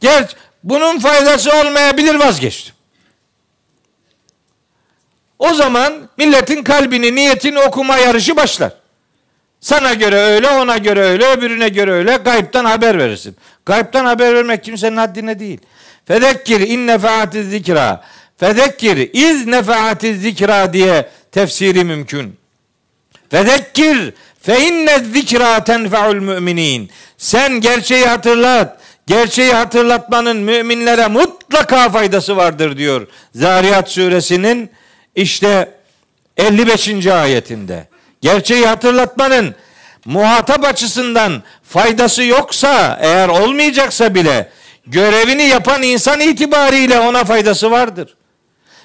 Gel 0.00 0.28
bunun 0.64 0.98
faydası 0.98 1.50
olmayabilir 1.60 2.14
vazgeçtim. 2.14 2.75
O 5.38 5.54
zaman 5.54 6.08
milletin 6.18 6.62
kalbini, 6.62 7.14
niyetini 7.14 7.58
okuma 7.58 7.96
yarışı 7.96 8.36
başlar. 8.36 8.72
Sana 9.60 9.94
göre 9.94 10.16
öyle, 10.16 10.48
ona 10.48 10.78
göre 10.78 11.00
öyle, 11.00 11.26
öbürüne 11.26 11.68
göre 11.68 11.92
öyle. 11.92 12.16
Gayipten 12.16 12.64
haber 12.64 12.98
verirsin. 12.98 13.36
Gayipten 13.66 14.04
haber 14.04 14.34
vermek 14.34 14.64
kimsenin 14.64 14.96
haddine 14.96 15.38
değil. 15.38 15.58
Fedekkir 16.04 16.60
in 16.60 16.86
nefaati 16.86 17.44
zikra. 17.44 18.04
Fedekkir 18.36 19.10
iz 19.12 19.46
nefaati 19.46 20.16
zikra 20.16 20.72
diye 20.72 21.08
tefsiri 21.32 21.84
mümkün. 21.84 22.36
Fedekkir 23.30 24.14
fe 24.42 24.60
inne 24.60 24.98
zikra 24.98 25.64
tenfe'ul 25.64 26.14
müminin. 26.14 26.90
Sen 27.18 27.60
gerçeği 27.60 28.06
hatırlat. 28.06 28.80
Gerçeği 29.06 29.52
hatırlatmanın 29.52 30.36
müminlere 30.36 31.06
mutlaka 31.06 31.90
faydası 31.90 32.36
vardır 32.36 32.76
diyor. 32.76 33.06
Zariyat 33.34 33.90
suresinin 33.90 34.70
işte 35.16 35.74
55. 36.36 37.06
ayetinde. 37.06 37.88
Gerçeği 38.20 38.66
hatırlatmanın 38.66 39.54
muhatap 40.04 40.64
açısından 40.64 41.42
faydası 41.62 42.22
yoksa 42.22 42.98
eğer 43.00 43.28
olmayacaksa 43.28 44.14
bile 44.14 44.50
görevini 44.86 45.42
yapan 45.42 45.82
insan 45.82 46.20
itibariyle 46.20 47.00
ona 47.00 47.24
faydası 47.24 47.70
vardır. 47.70 48.14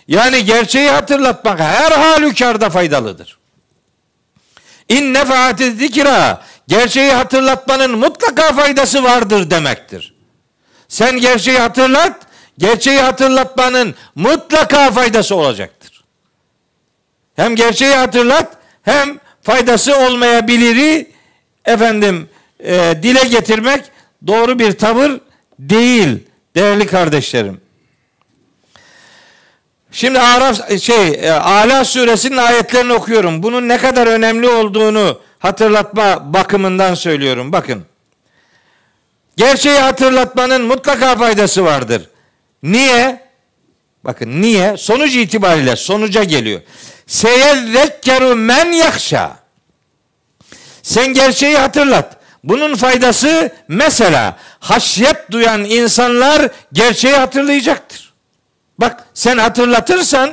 Yani 0.08 0.46
gerçeği 0.46 0.90
hatırlatmak 0.90 1.60
her 1.60 1.92
halükarda 1.92 2.70
faydalıdır. 2.70 3.38
İn 4.90 5.14
nefaati 5.14 5.72
zikra 5.72 6.42
gerçeği 6.68 7.12
hatırlatmanın 7.12 8.00
mutlaka 8.00 8.54
faydası 8.54 9.04
vardır 9.04 9.52
demektir. 9.52 10.14
Sen 10.88 11.20
gerçeği 11.20 11.60
hatırlat, 11.60 12.22
gerçeği 12.58 13.00
hatırlatmanın 13.00 13.96
mutlaka 14.16 14.92
faydası 14.92 15.36
olacaktır. 15.36 15.81
Hem 17.36 17.56
gerçeği 17.56 17.94
hatırlat, 17.96 18.58
hem 18.84 19.20
faydası 19.42 19.98
olmayabiliri 19.98 21.08
efendim 21.66 22.30
e, 22.60 22.96
dile 23.04 23.24
getirmek 23.24 23.84
doğru 24.28 24.60
bir 24.60 24.72
tavır 24.72 25.12
değil 25.60 26.20
değerli 26.56 26.88
kardeşlerim. 26.88 27.62
Şimdi 29.92 30.20
Araf 30.20 30.80
şey 30.80 31.08
e, 31.08 31.32
Ala 31.32 31.86
suresinin 31.86 32.38
ayetlerini 32.38 32.94
okuyorum. 32.94 33.44
Bunun 33.44 33.68
ne 33.68 33.78
kadar 33.78 34.08
önemli 34.08 34.50
olduğunu 34.50 35.20
hatırlatma 35.40 36.34
bakımından 36.34 36.94
söylüyorum. 36.94 37.52
Bakın. 37.52 37.86
Gerçeği 39.38 39.80
hatırlatmanın 39.80 40.62
mutlaka 40.62 41.16
faydası 41.16 41.66
vardır. 41.66 42.10
Niye? 42.64 43.22
Bakın 44.04 44.42
niye? 44.42 44.78
Sonuç 44.78 45.16
itibariyle 45.16 45.76
sonuca 45.76 46.24
geliyor. 46.24 46.62
Seyezzekkeru 47.12 48.36
men 48.36 48.72
yakşa. 48.72 49.32
Sen 50.84 51.14
gerçeği 51.14 51.58
hatırlat. 51.58 52.18
Bunun 52.44 52.76
faydası 52.76 53.52
mesela 53.68 54.38
haşyet 54.60 55.32
duyan 55.32 55.64
insanlar 55.66 56.50
gerçeği 56.74 57.16
hatırlayacaktır. 57.16 58.14
Bak 58.78 59.06
sen 59.14 59.38
hatırlatırsan 59.38 60.32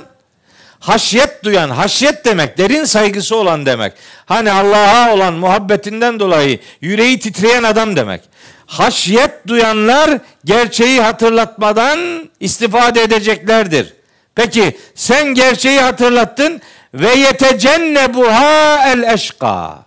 haşyet 0.80 1.44
duyan, 1.44 1.70
haşyet 1.70 2.24
demek 2.24 2.58
derin 2.58 2.84
saygısı 2.84 3.36
olan 3.36 3.66
demek. 3.66 3.92
Hani 4.26 4.52
Allah'a 4.52 5.14
olan 5.14 5.34
muhabbetinden 5.34 6.20
dolayı 6.20 6.60
yüreği 6.80 7.18
titreyen 7.18 7.62
adam 7.62 7.96
demek. 7.96 8.20
Haşyet 8.66 9.46
duyanlar 9.46 10.18
gerçeği 10.44 11.00
hatırlatmadan 11.00 12.30
istifade 12.40 13.02
edeceklerdir. 13.02 13.97
Peki 14.38 14.78
sen 14.94 15.34
gerçeği 15.34 15.80
hatırlattın 15.80 16.60
ve 16.94 17.14
yetecennebuha 17.14 18.88
el 18.88 19.14
eşka. 19.14 19.78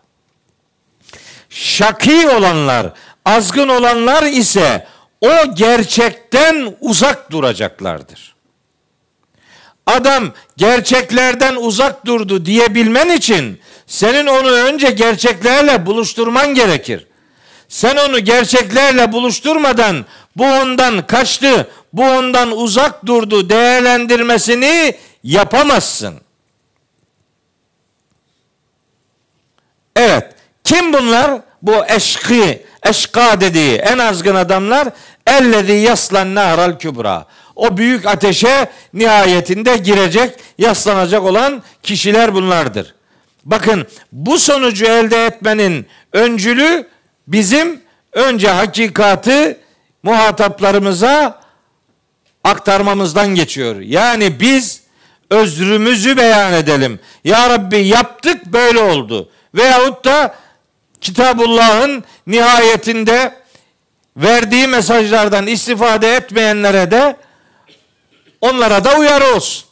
Şaki 1.49 2.29
olanlar, 2.29 2.87
azgın 3.25 3.67
olanlar 3.67 4.23
ise 4.23 4.87
o 5.21 5.55
gerçekten 5.55 6.75
uzak 6.81 7.31
duracaklardır. 7.31 8.35
Adam 9.85 10.31
gerçeklerden 10.57 11.55
uzak 11.55 12.05
durdu 12.05 12.45
diyebilmen 12.45 13.09
için 13.09 13.59
senin 13.87 14.27
onu 14.27 14.51
önce 14.51 14.89
gerçeklerle 14.89 15.85
buluşturman 15.85 16.53
gerekir. 16.53 17.07
Sen 17.67 17.95
onu 17.95 18.19
gerçeklerle 18.19 19.11
buluşturmadan 19.11 20.05
bu 20.35 20.43
ondan 20.43 21.07
kaçtı, 21.07 21.67
bu 21.93 22.03
ondan 22.03 22.57
uzak 22.57 23.05
durdu 23.05 23.49
değerlendirmesini 23.49 24.95
yapamazsın. 25.23 26.21
Evet. 29.95 30.33
Kim 30.63 30.93
bunlar? 30.93 31.41
Bu 31.61 31.85
eşki, 31.85 32.65
eşka 32.83 33.41
dediği 33.41 33.75
en 33.75 33.97
azgın 33.97 34.35
adamlar 34.35 34.87
ellezî 35.27 35.73
yaslan 35.73 36.35
naral 36.35 36.79
kübra. 36.79 37.25
O 37.55 37.77
büyük 37.77 38.05
ateşe 38.05 38.71
nihayetinde 38.93 39.77
girecek, 39.77 40.39
yaslanacak 40.57 41.23
olan 41.23 41.63
kişiler 41.83 42.33
bunlardır. 42.33 42.95
Bakın 43.45 43.87
bu 44.11 44.37
sonucu 44.37 44.85
elde 44.85 45.25
etmenin 45.25 45.87
öncülü 46.13 46.87
bizim 47.27 47.81
önce 48.13 48.49
hakikatı 48.49 49.57
muhataplarımıza 50.03 51.40
aktarmamızdan 52.43 53.27
geçiyor. 53.27 53.75
Yani 53.79 54.39
biz 54.39 54.81
özrümüzü 55.29 56.17
beyan 56.17 56.53
edelim. 56.53 56.99
Ya 57.23 57.49
Rabbi 57.49 57.77
yaptık 57.77 58.45
böyle 58.45 58.79
oldu. 58.79 59.29
Veyahut 59.55 60.05
da 60.05 60.35
Kitabullah'ın 61.01 62.03
nihayetinde 62.27 63.33
verdiği 64.17 64.67
mesajlardan 64.67 65.47
istifade 65.47 66.15
etmeyenlere 66.15 66.91
de 66.91 67.17
onlara 68.41 68.83
da 68.83 68.97
uyarı 68.97 69.35
olsun. 69.35 69.65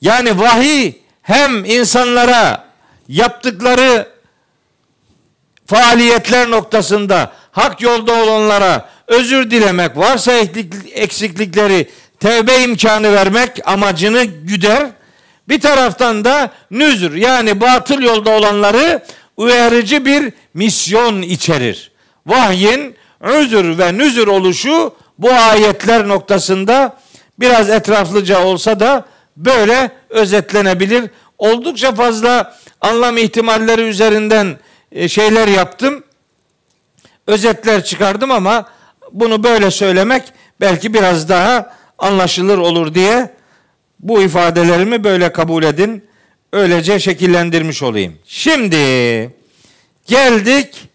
Yani 0.00 0.40
vahiy 0.40 0.92
hem 1.22 1.64
insanlara 1.64 2.64
yaptıkları 3.08 4.08
faaliyetler 5.66 6.50
noktasında 6.50 7.32
hak 7.52 7.80
yolda 7.80 8.12
olanlara 8.12 8.88
özür 9.10 9.50
dilemek, 9.50 9.96
varsa 9.96 10.32
eksiklikleri 10.94 11.88
tevbe 12.20 12.62
imkanı 12.62 13.12
vermek 13.12 13.68
amacını 13.68 14.24
güder. 14.24 14.86
Bir 15.48 15.60
taraftan 15.60 16.24
da 16.24 16.50
nüzür 16.70 17.14
yani 17.14 17.60
batıl 17.60 18.02
yolda 18.02 18.30
olanları 18.30 19.02
uyarıcı 19.36 20.04
bir 20.04 20.32
misyon 20.54 21.22
içerir. 21.22 21.92
Vahyin 22.26 22.94
özür 23.20 23.78
ve 23.78 23.98
nüzür 23.98 24.26
oluşu 24.26 24.94
bu 25.18 25.30
ayetler 25.32 26.08
noktasında 26.08 26.96
biraz 27.40 27.70
etraflıca 27.70 28.44
olsa 28.44 28.80
da 28.80 29.04
böyle 29.36 29.90
özetlenebilir. 30.10 31.10
Oldukça 31.38 31.94
fazla 31.94 32.56
anlam 32.80 33.18
ihtimalleri 33.18 33.82
üzerinden 33.82 34.58
e, 34.92 35.08
şeyler 35.08 35.48
yaptım. 35.48 36.04
Özetler 37.26 37.84
çıkardım 37.84 38.30
ama 38.30 38.66
bunu 39.12 39.44
böyle 39.44 39.70
söylemek 39.70 40.22
belki 40.60 40.94
biraz 40.94 41.28
daha 41.28 41.76
anlaşılır 41.98 42.58
olur 42.58 42.94
diye 42.94 43.30
bu 44.00 44.22
ifadelerimi 44.22 45.04
böyle 45.04 45.32
kabul 45.32 45.62
edin. 45.62 46.04
Öylece 46.52 46.98
şekillendirmiş 46.98 47.82
olayım. 47.82 48.18
Şimdi 48.26 48.76
geldik 50.06 50.88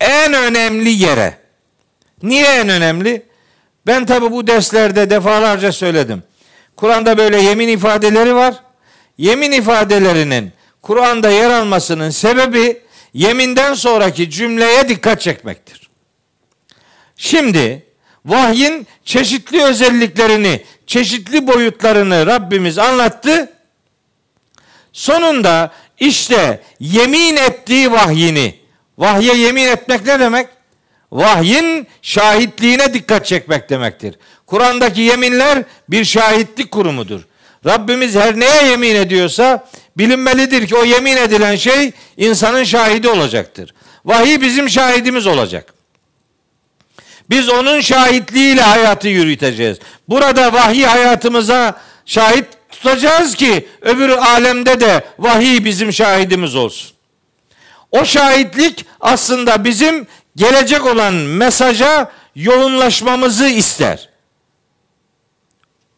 en 0.00 0.32
önemli 0.32 0.90
yere. 0.90 1.38
Niye 2.22 2.46
en 2.46 2.68
önemli? 2.68 3.22
Ben 3.86 4.06
tabi 4.06 4.30
bu 4.30 4.46
derslerde 4.46 5.10
defalarca 5.10 5.72
söyledim. 5.72 6.22
Kur'an'da 6.76 7.18
böyle 7.18 7.40
yemin 7.42 7.68
ifadeleri 7.68 8.34
var. 8.34 8.54
yemin 9.18 9.52
ifadelerinin 9.52 10.52
Kur'an'da 10.82 11.30
yer 11.30 11.50
almasının 11.50 12.10
sebebi 12.10 12.80
yeminden 13.14 13.74
sonraki 13.74 14.30
cümleye 14.30 14.88
dikkat 14.88 15.20
çekmektir. 15.20 15.88
Şimdi 17.16 17.86
vahyin 18.24 18.86
çeşitli 19.04 19.62
özelliklerini, 19.62 20.64
çeşitli 20.86 21.46
boyutlarını 21.46 22.26
Rabbimiz 22.26 22.78
anlattı. 22.78 23.52
Sonunda 24.92 25.72
işte 26.00 26.62
yemin 26.80 27.36
ettiği 27.36 27.92
vahyini, 27.92 28.54
vahye 28.98 29.34
yemin 29.34 29.66
etmek 29.68 30.06
ne 30.06 30.20
demek? 30.20 30.48
Vahyin 31.12 31.86
şahitliğine 32.02 32.94
dikkat 32.94 33.26
çekmek 33.26 33.70
demektir. 33.70 34.14
Kur'an'daki 34.46 35.00
yeminler 35.00 35.62
bir 35.88 36.04
şahitlik 36.04 36.70
kurumudur. 36.70 37.20
Rabbimiz 37.66 38.14
her 38.14 38.40
neye 38.40 38.64
yemin 38.70 38.94
ediyorsa 38.94 39.68
bilinmelidir 39.96 40.66
ki 40.66 40.76
o 40.76 40.84
yemin 40.84 41.16
edilen 41.16 41.56
şey 41.56 41.92
insanın 42.16 42.64
şahidi 42.64 43.08
olacaktır. 43.08 43.74
Vahiy 44.04 44.40
bizim 44.40 44.70
şahidimiz 44.70 45.26
olacak. 45.26 45.74
Biz 47.30 47.48
onun 47.48 47.80
şahitliğiyle 47.80 48.62
hayatı 48.62 49.08
yürüteceğiz. 49.08 49.78
Burada 50.08 50.52
vahiy 50.52 50.84
hayatımıza 50.84 51.80
şahit 52.06 52.44
tutacağız 52.70 53.34
ki 53.34 53.68
öbür 53.80 54.08
alemde 54.08 54.80
de 54.80 55.04
vahiy 55.18 55.64
bizim 55.64 55.92
şahidimiz 55.92 56.54
olsun. 56.54 56.90
O 57.90 58.04
şahitlik 58.04 58.86
aslında 59.00 59.64
bizim 59.64 60.06
gelecek 60.36 60.86
olan 60.86 61.14
mesaja 61.14 62.12
yoğunlaşmamızı 62.36 63.48
ister. 63.48 64.07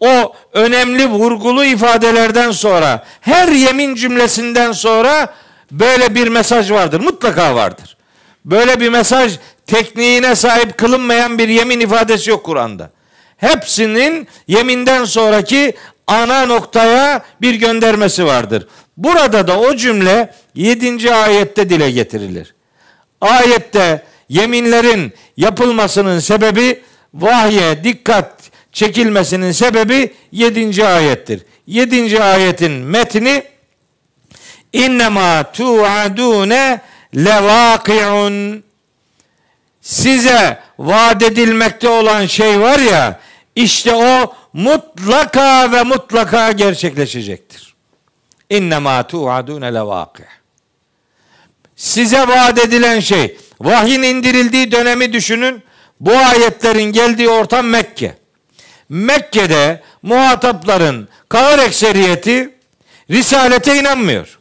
O 0.01 0.35
önemli 0.53 1.07
vurgulu 1.07 1.65
ifadelerden 1.65 2.51
sonra 2.51 3.05
her 3.21 3.49
yemin 3.49 3.95
cümlesinden 3.95 4.73
sonra 4.73 5.35
böyle 5.71 6.15
bir 6.15 6.29
mesaj 6.29 6.71
vardır. 6.71 7.01
Mutlaka 7.01 7.55
vardır. 7.55 7.97
Böyle 8.45 8.81
bir 8.81 8.89
mesaj 8.89 9.39
tekniğine 9.67 10.35
sahip 10.35 10.79
kılınmayan 10.79 11.39
bir 11.39 11.49
yemin 11.49 11.81
ifadesi 11.81 12.31
yok 12.31 12.45
Kur'an'da. 12.45 12.91
Hepsinin 13.37 14.29
yeminden 14.49 15.05
sonraki 15.05 15.75
ana 16.07 16.47
noktaya 16.47 17.23
bir 17.41 17.55
göndermesi 17.55 18.27
vardır. 18.27 18.67
Burada 18.97 19.47
da 19.47 19.61
o 19.61 19.77
cümle 19.77 20.35
7. 20.55 21.15
ayette 21.15 21.71
dile 21.71 21.91
getirilir. 21.91 22.55
Ayette 23.21 24.05
yeminlerin 24.29 25.13
yapılmasının 25.37 26.19
sebebi 26.19 26.83
vahye 27.15 27.85
dikkat 27.85 28.50
çekilmesinin 28.73 29.53
sebebi 29.53 30.15
7. 30.33 30.87
ayettir. 30.87 31.43
7. 31.67 32.23
ayetin 32.23 32.73
metni 32.73 33.45
innema 34.73 35.53
tu'adune 35.53 36.81
levaki'un 37.17 38.65
size 39.81 40.59
vaat 40.79 41.23
edilmekte 41.23 41.89
olan 41.89 42.27
şey 42.27 42.61
var 42.61 42.79
ya 42.79 43.21
işte 43.57 43.95
o 43.95 44.35
mutlaka 44.53 45.73
ve 45.73 45.83
mutlaka 45.83 46.53
gerçekleşecektir. 46.53 47.75
İnnemâ 48.51 49.07
tu'adûne 49.07 49.75
levâki. 49.75 50.23
Size 51.77 52.29
vaat 52.29 52.59
edilen 52.59 53.01
şey, 53.01 53.39
vahyin 53.61 54.03
indirildiği 54.03 54.73
dönemi 54.73 55.13
düşünün. 55.13 55.63
Bu 56.01 56.17
ayetlerin 56.17 56.93
geldiği 56.93 57.29
ortam 57.29 57.67
Mekke. 57.67 58.20
Mekke'de 58.91 59.83
muhatapların 60.03 61.09
kahır 61.29 61.59
ekseriyeti 61.59 62.55
risalete 63.11 63.77
inanmıyor. 63.81 64.39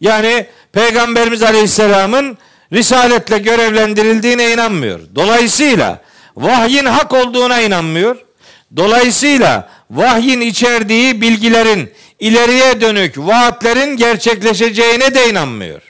Yani 0.00 0.46
Peygamberimiz 0.72 1.42
Aleyhisselam'ın 1.42 2.38
risaletle 2.72 3.38
görevlendirildiğine 3.38 4.52
inanmıyor. 4.52 5.00
Dolayısıyla 5.14 6.02
vahyin 6.36 6.86
hak 6.86 7.12
olduğuna 7.12 7.60
inanmıyor. 7.60 8.16
Dolayısıyla 8.76 9.68
vahyin 9.90 10.40
içerdiği 10.40 11.20
bilgilerin 11.20 11.92
ileriye 12.20 12.80
dönük 12.80 13.18
vaatlerin 13.18 13.96
gerçekleşeceğine 13.96 15.14
de 15.14 15.30
inanmıyor. 15.30 15.82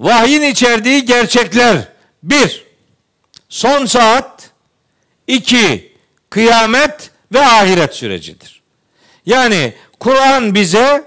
Vahyin 0.00 0.42
içerdiği 0.42 1.04
gerçekler 1.04 1.76
bir, 2.22 2.64
son 3.48 3.86
saat, 3.86 4.50
iki, 5.26 5.93
kıyamet 6.34 7.10
ve 7.32 7.40
ahiret 7.40 7.94
sürecidir. 7.94 8.62
Yani 9.26 9.72
Kur'an 10.00 10.54
bize 10.54 11.04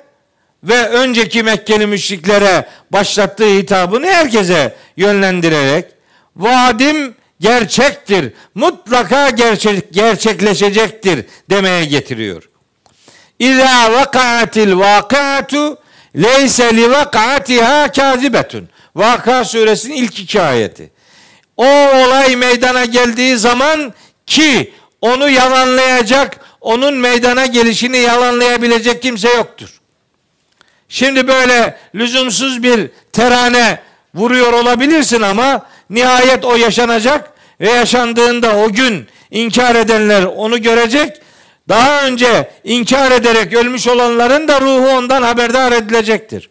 ve 0.64 0.90
önceki 0.90 1.44
Mekkeli 1.44 1.88
müşriklere 1.88 2.68
başlattığı 2.91 3.45
hitabını 3.45 4.08
herkese 4.08 4.76
yönlendirerek 4.98 5.86
vaadim 6.36 7.16
gerçektir. 7.40 8.34
Mutlaka 8.56 9.30
gerçek, 9.30 9.94
gerçekleşecektir 9.94 11.26
demeye 11.49 11.86
getiriyor. 11.86 12.49
İza 13.40 13.94
vakaatil 13.94 14.78
vakatu 14.78 15.78
leyse 16.16 16.76
li 16.76 16.91
vakaatiha 16.91 17.91
kazibetun. 17.91 18.70
Vaka 18.95 19.45
suresinin 19.45 19.95
ilk 19.95 20.20
iki 20.20 20.41
ayeti. 20.41 20.91
O 21.58 21.66
olay 21.66 22.36
meydana 22.36 22.86
geldiği 22.86 23.38
zaman 23.38 23.94
ki 24.26 24.74
onu 25.13 25.29
yalanlayacak, 25.29 26.39
onun 26.61 26.93
meydana 26.93 27.45
gelişini 27.45 27.97
yalanlayabilecek 27.97 29.01
kimse 29.01 29.29
yoktur. 29.29 29.81
Şimdi 30.89 31.27
böyle 31.27 31.77
lüzumsuz 31.95 32.63
bir 32.63 32.89
terane 33.13 33.79
vuruyor 34.15 34.53
olabilirsin 34.53 35.21
ama 35.21 35.65
nihayet 35.89 36.45
o 36.45 36.55
yaşanacak 36.55 37.34
ve 37.61 37.69
yaşandığında 37.69 38.55
o 38.57 38.71
gün 38.71 39.07
inkar 39.31 39.75
edenler 39.75 40.23
onu 40.23 40.61
görecek. 40.61 41.21
Daha 41.69 42.07
önce 42.07 42.51
inkar 42.63 43.11
ederek 43.11 43.53
ölmüş 43.53 43.88
olanların 43.88 44.47
da 44.47 44.61
ruhu 44.61 44.89
ondan 44.89 45.21
haberdar 45.21 45.71
edilecektir. 45.71 46.49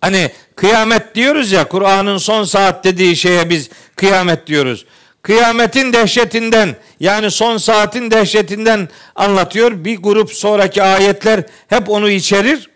Hani 0.00 0.30
kıyamet 0.56 1.14
diyoruz 1.14 1.52
ya 1.52 1.68
Kur'an'ın 1.68 2.18
son 2.18 2.44
saat 2.44 2.84
dediği 2.84 3.16
şeye 3.16 3.50
biz 3.50 3.70
kıyamet 3.96 4.46
diyoruz. 4.46 4.84
Kıyametin 5.22 5.92
dehşetinden 5.92 6.76
yani 7.00 7.30
son 7.30 7.56
saatin 7.56 8.10
dehşetinden 8.10 8.88
anlatıyor. 9.14 9.84
Bir 9.84 9.98
grup 9.98 10.32
sonraki 10.32 10.82
ayetler 10.82 11.42
hep 11.68 11.90
onu 11.90 12.10
içerir. 12.10 12.70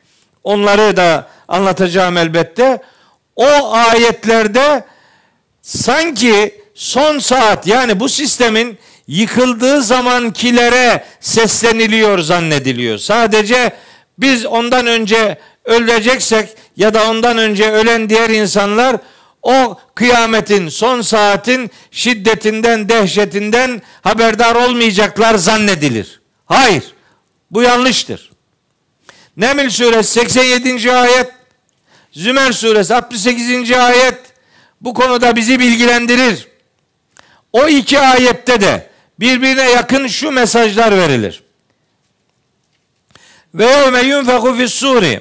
Onları 0.45 0.97
da 0.97 1.29
anlatacağım 1.49 2.17
elbette. 2.17 2.83
O 3.37 3.73
ayetlerde 3.73 4.85
sanki 5.63 6.61
son 6.75 7.19
saat 7.19 7.67
yani 7.67 8.01
bu 8.01 8.09
sistemin 8.09 8.79
yıkıldığı 9.09 9.83
zamankilere 9.83 11.05
sesleniliyor 11.21 12.19
zannediliyor. 12.19 12.99
Sadece 12.99 13.73
biz 14.19 14.47
ondan 14.47 14.87
önce 14.87 15.39
öleceksek 15.65 16.49
ya 16.77 16.95
da 16.95 17.11
ondan 17.11 17.39
önce 17.39 17.71
ölen 17.71 18.09
diğer 18.09 18.31
insanlar 18.31 18.97
o 19.45 19.79
kıyametin 19.95 20.69
son 20.69 21.01
saatin 21.01 21.71
şiddetinden 21.91 22.89
dehşetinden 22.89 23.83
haberdar 24.03 24.55
olmayacaklar 24.55 25.35
zannedilir. 25.35 26.21
Hayır. 26.47 26.85
Bu 27.51 27.63
yanlıştır. 27.63 28.31
Neml 29.37 29.71
suresi 29.71 30.13
87. 30.13 30.93
ayet, 30.93 31.33
Zümer 32.13 32.53
suresi 32.53 32.95
68. 32.95 33.73
ayet 33.73 34.19
bu 34.81 34.95
konuda 34.95 35.37
bizi 35.37 35.61
bilgilendirir. 35.61 36.49
O 37.53 37.69
iki 37.69 38.01
ayette 38.01 38.61
de 38.61 38.91
birbirine 39.21 39.71
yakın 39.71 40.07
şu 40.07 40.31
mesajlar 40.31 40.99
verilir. 40.99 41.43
Ve 43.55 43.65
yevme 43.65 44.01
yunfeku 44.01 44.57
fis 44.57 44.75
suri 44.75 45.21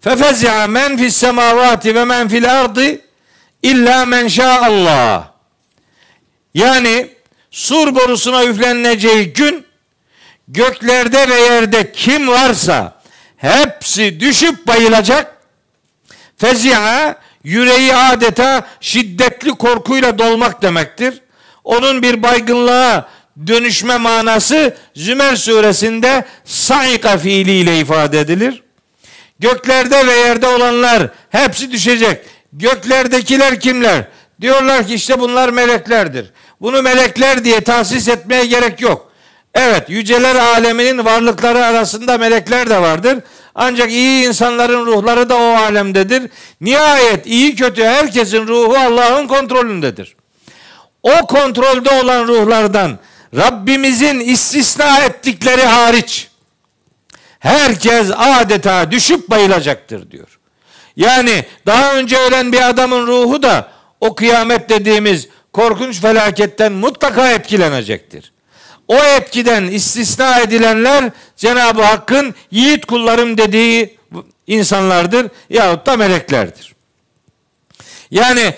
fefezi'a 0.00 0.66
men 0.66 0.96
fis 0.96 1.16
semavati 1.16 1.94
ve 1.94 2.04
men 2.04 2.28
fil 2.28 2.60
ardı 2.60 3.00
illa 3.62 4.06
men 4.06 4.28
Allah. 4.38 5.34
Yani 6.54 7.08
sur 7.50 7.94
borusuna 7.94 8.44
üfleneceği 8.44 9.32
gün 9.32 9.66
göklerde 10.48 11.28
ve 11.28 11.40
yerde 11.40 11.92
kim 11.92 12.28
varsa 12.28 13.02
hepsi 13.36 14.20
düşüp 14.20 14.66
bayılacak. 14.66 15.36
Fezia 16.36 17.14
yüreği 17.44 17.94
adeta 17.94 18.66
şiddetli 18.80 19.50
korkuyla 19.50 20.18
dolmak 20.18 20.62
demektir. 20.62 21.20
Onun 21.64 22.02
bir 22.02 22.22
baygınlığa 22.22 23.08
dönüşme 23.46 23.96
manası 23.96 24.76
Zümer 24.96 25.36
suresinde 25.36 26.24
saika 26.44 27.18
fiiliyle 27.18 27.78
ifade 27.78 28.20
edilir. 28.20 28.62
Göklerde 29.38 30.06
ve 30.06 30.12
yerde 30.12 30.46
olanlar 30.46 31.08
hepsi 31.30 31.72
düşecek. 31.72 32.24
Göklerdekiler 32.52 33.60
kimler? 33.60 34.04
Diyorlar 34.40 34.86
ki 34.86 34.94
işte 34.94 35.20
bunlar 35.20 35.48
meleklerdir. 35.48 36.30
Bunu 36.60 36.82
melekler 36.82 37.44
diye 37.44 37.60
tahsis 37.60 38.08
etmeye 38.08 38.46
gerek 38.46 38.80
yok. 38.80 39.12
Evet, 39.54 39.90
yüceler 39.90 40.34
aleminin 40.34 41.04
varlıkları 41.04 41.64
arasında 41.64 42.18
melekler 42.18 42.70
de 42.70 42.82
vardır. 42.82 43.18
Ancak 43.54 43.90
iyi 43.90 44.26
insanların 44.26 44.86
ruhları 44.86 45.28
da 45.28 45.36
o 45.36 45.56
alemdedir. 45.56 46.30
Nihayet 46.60 47.26
iyi 47.26 47.54
kötü 47.54 47.84
herkesin 47.84 48.46
ruhu 48.46 48.76
Allah'ın 48.76 49.26
kontrolündedir. 49.26 50.16
O 51.02 51.26
kontrolde 51.26 51.90
olan 51.90 52.28
ruhlardan 52.28 52.98
Rabbimizin 53.36 54.20
istisna 54.20 54.98
ettikleri 54.98 55.62
hariç 55.62 56.28
herkes 57.38 58.10
adeta 58.16 58.90
düşüp 58.90 59.30
bayılacaktır 59.30 60.10
diyor. 60.10 60.38
Yani 60.96 61.44
daha 61.66 61.94
önce 61.94 62.16
ölen 62.18 62.52
bir 62.52 62.68
adamın 62.68 63.06
ruhu 63.06 63.42
da 63.42 63.72
o 64.00 64.14
kıyamet 64.14 64.68
dediğimiz 64.68 65.28
korkunç 65.52 66.00
felaketten 66.00 66.72
mutlaka 66.72 67.32
etkilenecektir. 67.32 68.32
O 68.88 68.96
etkiden 68.96 69.64
istisna 69.64 70.40
edilenler 70.40 71.10
Cenab-ı 71.36 71.82
Hakk'ın 71.82 72.34
yiğit 72.50 72.86
kullarım 72.86 73.38
dediği 73.38 73.98
insanlardır 74.46 75.26
yahut 75.50 75.86
da 75.86 75.96
meleklerdir. 75.96 76.74
Yani 78.10 78.54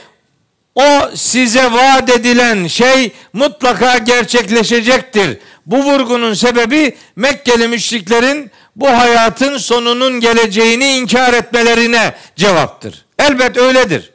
o 0.74 1.10
size 1.14 1.72
vaat 1.72 2.10
edilen 2.10 2.66
şey 2.66 3.12
mutlaka 3.32 3.98
gerçekleşecektir. 3.98 5.38
Bu 5.66 5.76
vurgunun 5.76 6.34
sebebi 6.34 6.96
Mekkeli 7.16 7.68
müşriklerin 7.68 8.50
bu 8.76 8.88
hayatın 8.88 9.56
sonunun 9.56 10.20
geleceğini 10.20 10.96
inkar 10.96 11.34
etmelerine 11.34 12.14
cevaptır. 12.36 13.04
Elbet 13.18 13.56
öyledir. 13.56 14.10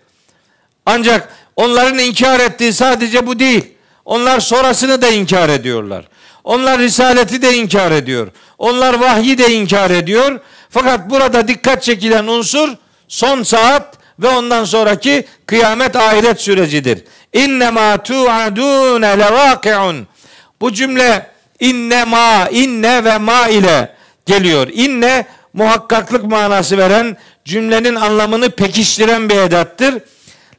Ancak 0.86 1.30
onların 1.56 2.00
inkar 2.00 2.40
ettiği 2.40 2.74
sadece 2.74 3.28
bu 3.28 3.40
değil. 3.40 3.74
Onlar 4.06 4.40
sonrasını 4.40 5.02
da 5.02 5.10
inkar 5.10 5.50
ediyorlar. 5.50 6.06
Onlar 6.44 6.80
risaleti 6.80 7.42
de 7.42 7.56
inkar 7.56 7.92
ediyor. 7.92 8.28
Onlar 8.58 8.94
vahyi 8.94 9.38
de 9.38 9.54
inkar 9.54 9.92
ediyor. 9.92 10.40
Fakat 10.70 11.10
burada 11.10 11.48
dikkat 11.48 11.84
çekilen 11.84 12.28
unsur 12.28 12.70
son 13.08 13.44
saat 13.44 13.98
ve 14.20 14.28
ondan 14.28 14.64
sonraki 14.64 15.26
kıyamet 15.46 15.96
ahiret 15.96 16.42
sürecidir. 16.42 17.04
İnnemâ 17.34 18.04
tu'adûne 18.04 19.20
levâki'un. 19.20 20.08
Bu 20.62 20.74
cümle 20.74 21.28
inne 21.60 22.04
ma, 22.04 22.48
inne 22.52 23.04
ve 23.04 23.18
ma 23.18 23.48
ile 23.48 23.99
geliyor. 24.30 24.68
İnne 24.74 25.26
muhakkaklık 25.54 26.24
manası 26.24 26.78
veren 26.78 27.18
cümlenin 27.46 27.96
anlamını 27.96 28.50
pekiştiren 28.50 29.30
bir 29.30 29.36
edattır. 29.36 29.94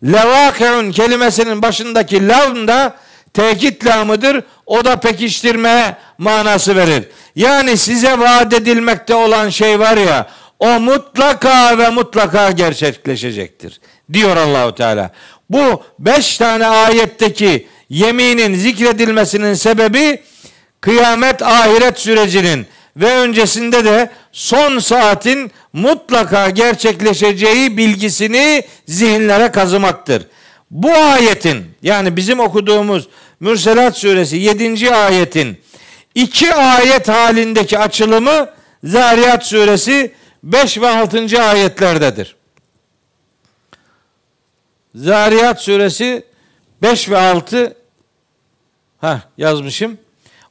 Levâki'un 0.05 0.93
kelimesinin 0.93 1.63
başındaki 1.63 2.29
lavn 2.29 2.69
da 2.69 2.97
tekit 3.35 3.87
lamıdır. 3.87 4.43
O 4.67 4.85
da 4.85 4.97
pekiştirme 4.97 5.97
manası 6.19 6.77
verir. 6.77 7.05
Yani 7.37 7.77
size 7.77 8.19
vaat 8.19 8.53
edilmekte 8.53 9.15
olan 9.15 9.49
şey 9.49 9.81
var 9.81 9.97
ya 9.97 10.27
o 10.59 10.81
mutlaka 10.81 11.79
ve 11.79 11.91
mutlaka 11.91 12.51
gerçekleşecektir. 12.51 13.81
Diyor 14.13 14.37
Allahu 14.37 14.75
Teala. 14.75 15.11
Bu 15.51 15.83
beş 15.99 16.39
tane 16.39 16.67
ayetteki 16.67 17.67
yeminin 17.89 18.55
zikredilmesinin 18.55 19.55
sebebi 19.55 20.23
kıyamet 20.81 21.43
ahiret 21.43 21.99
sürecinin 21.99 22.67
ve 22.97 23.15
öncesinde 23.17 23.85
de 23.85 24.11
son 24.33 24.79
saatin 24.79 25.53
mutlaka 25.73 26.51
gerçekleşeceği 26.51 27.77
bilgisini 27.77 28.63
zihinlere 28.87 29.51
kazımaktır. 29.51 30.27
Bu 30.71 30.93
ayetin 30.93 31.67
yani 31.83 32.17
bizim 32.17 32.41
okuduğumuz 32.41 33.09
Mürselat 33.41 33.97
suresi 33.97 34.37
7. 34.37 34.95
ayetin 34.95 35.61
iki 36.15 36.55
ayet 36.55 37.09
halindeki 37.09 37.79
açılımı 37.79 38.49
Zariyat 38.85 39.47
suresi 39.47 40.15
5 40.43 40.81
ve 40.81 40.89
6. 40.89 41.43
ayetlerdedir. 41.43 42.37
Zariyat 44.95 45.61
suresi 45.63 46.25
5 46.83 47.11
ve 47.11 47.19
6 47.19 47.77
ha 48.99 49.23
yazmışım. 49.39 49.99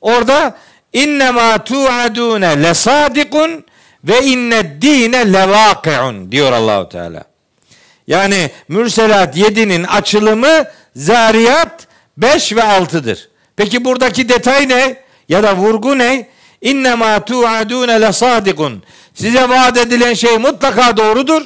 Orada 0.01 0.57
innema 0.93 1.63
tu'adune 1.63 2.63
lesadikun 2.63 3.63
ve 4.03 4.21
inne 4.25 4.81
dine 4.81 5.33
levakiun 5.33 6.31
diyor 6.31 6.51
Allahu 6.51 6.89
Teala. 6.89 7.23
Yani 8.07 8.51
Mürselat 8.67 9.37
7'nin 9.37 9.83
açılımı 9.83 10.65
Zariyat 10.95 11.87
5 12.17 12.55
ve 12.55 12.59
6'dır. 12.59 13.29
Peki 13.55 13.85
buradaki 13.85 14.29
detay 14.29 14.69
ne? 14.69 14.95
Ya 15.29 15.43
da 15.43 15.55
vurgu 15.55 15.97
ne? 15.97 16.27
İnne 16.61 16.95
ma 16.95 17.25
tu'adune 17.25 18.01
le 18.01 18.13
sadikun. 18.13 18.83
Size 19.13 19.49
vaat 19.49 19.77
edilen 19.77 20.13
şey 20.13 20.37
mutlaka 20.37 20.97
doğrudur. 20.97 21.41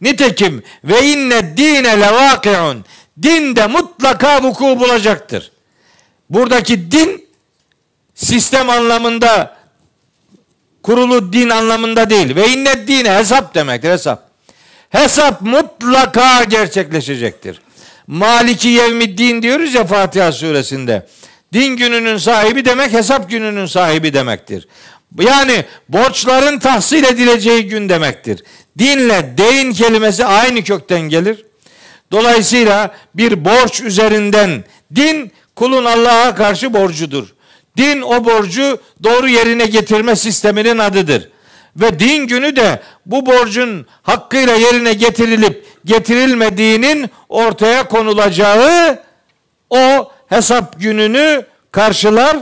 Nitekim 0.00 0.62
ve 0.84 1.02
inne 1.02 1.56
dine 1.56 2.00
le 2.00 2.12
vakiun. 2.12 2.84
Din 3.22 3.56
de 3.56 3.66
mutlaka 3.66 4.42
vuku 4.42 4.80
bulacaktır. 4.80 5.52
Buradaki 6.30 6.92
din 6.92 7.29
sistem 8.20 8.70
anlamında 8.70 9.56
kurulu 10.82 11.32
din 11.32 11.48
anlamında 11.48 12.10
değil. 12.10 12.36
Ve 12.36 12.48
inne 12.48 12.86
dine 12.86 13.14
hesap 13.14 13.54
demektir 13.54 13.90
hesap. 13.90 14.30
Hesap 14.90 15.40
mutlaka 15.40 16.44
gerçekleşecektir. 16.44 17.60
Maliki 18.06 18.68
yevmiddin 18.68 19.42
diyoruz 19.42 19.74
ya 19.74 19.86
Fatiha 19.86 20.32
suresinde. 20.32 21.06
Din 21.52 21.76
gününün 21.76 22.16
sahibi 22.16 22.64
demek 22.64 22.92
hesap 22.92 23.30
gününün 23.30 23.66
sahibi 23.66 24.14
demektir. 24.14 24.68
Yani 25.20 25.64
borçların 25.88 26.58
tahsil 26.58 27.04
edileceği 27.04 27.68
gün 27.68 27.88
demektir. 27.88 28.44
Dinle 28.78 29.34
deyin 29.38 29.72
kelimesi 29.72 30.24
aynı 30.24 30.64
kökten 30.64 31.00
gelir. 31.00 31.44
Dolayısıyla 32.12 32.94
bir 33.14 33.44
borç 33.44 33.80
üzerinden 33.80 34.64
din 34.94 35.32
kulun 35.56 35.84
Allah'a 35.84 36.34
karşı 36.34 36.74
borcudur. 36.74 37.34
Din 37.76 38.00
o 38.00 38.24
borcu 38.24 38.80
doğru 39.02 39.28
yerine 39.28 39.66
getirme 39.66 40.16
sisteminin 40.16 40.78
adıdır. 40.78 41.28
Ve 41.76 41.98
din 41.98 42.26
günü 42.26 42.56
de 42.56 42.80
bu 43.06 43.26
borcun 43.26 43.86
hakkıyla 44.02 44.54
yerine 44.54 44.92
getirilip 44.92 45.66
getirilmediğinin 45.84 47.10
ortaya 47.28 47.88
konulacağı 47.88 49.02
o 49.70 50.12
hesap 50.28 50.80
gününü 50.80 51.46
karşılar. 51.72 52.36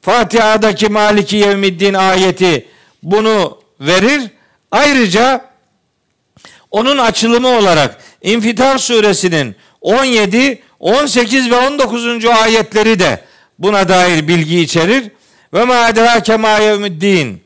Fatiha'daki 0.00 0.88
Maliki 0.88 1.36
Yevmiddin 1.36 1.94
ayeti 1.94 2.66
bunu 3.02 3.58
verir. 3.80 4.22
Ayrıca 4.70 5.44
onun 6.70 6.98
açılımı 6.98 7.48
olarak 7.48 7.98
İnfitar 8.22 8.78
suresinin 8.78 9.56
17, 9.80 10.62
18 10.80 11.50
ve 11.50 11.56
19. 11.56 12.24
ayetleri 12.24 12.98
de 12.98 13.20
buna 13.58 13.88
dair 13.88 14.28
bilgi 14.28 14.60
içerir. 14.60 15.04
Ve 15.54 15.64
ma 15.64 15.88
edrake 15.88 16.36
ma 16.36 16.58
yevmiddin. 16.58 17.42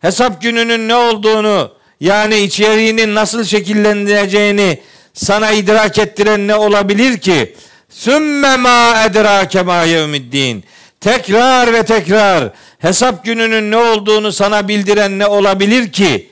Hesap 0.00 0.42
gününün 0.42 0.88
ne 0.88 0.94
olduğunu 0.94 1.72
yani 2.00 2.38
içeriğinin 2.38 3.14
nasıl 3.14 3.44
şekilleneceğini 3.44 4.80
sana 5.14 5.50
idrak 5.50 5.98
ettiren 5.98 6.48
ne 6.48 6.54
olabilir 6.54 7.18
ki? 7.18 7.54
Sümme 7.88 8.56
ma 8.56 9.04
edrake 9.04 9.62
ma 9.62 9.82
yevmiddin. 9.82 10.64
Tekrar 11.00 11.72
ve 11.72 11.82
tekrar 11.82 12.50
hesap 12.78 13.24
gününün 13.24 13.70
ne 13.70 13.76
olduğunu 13.76 14.32
sana 14.32 14.68
bildiren 14.68 15.18
ne 15.18 15.26
olabilir 15.26 15.92
ki? 15.92 16.30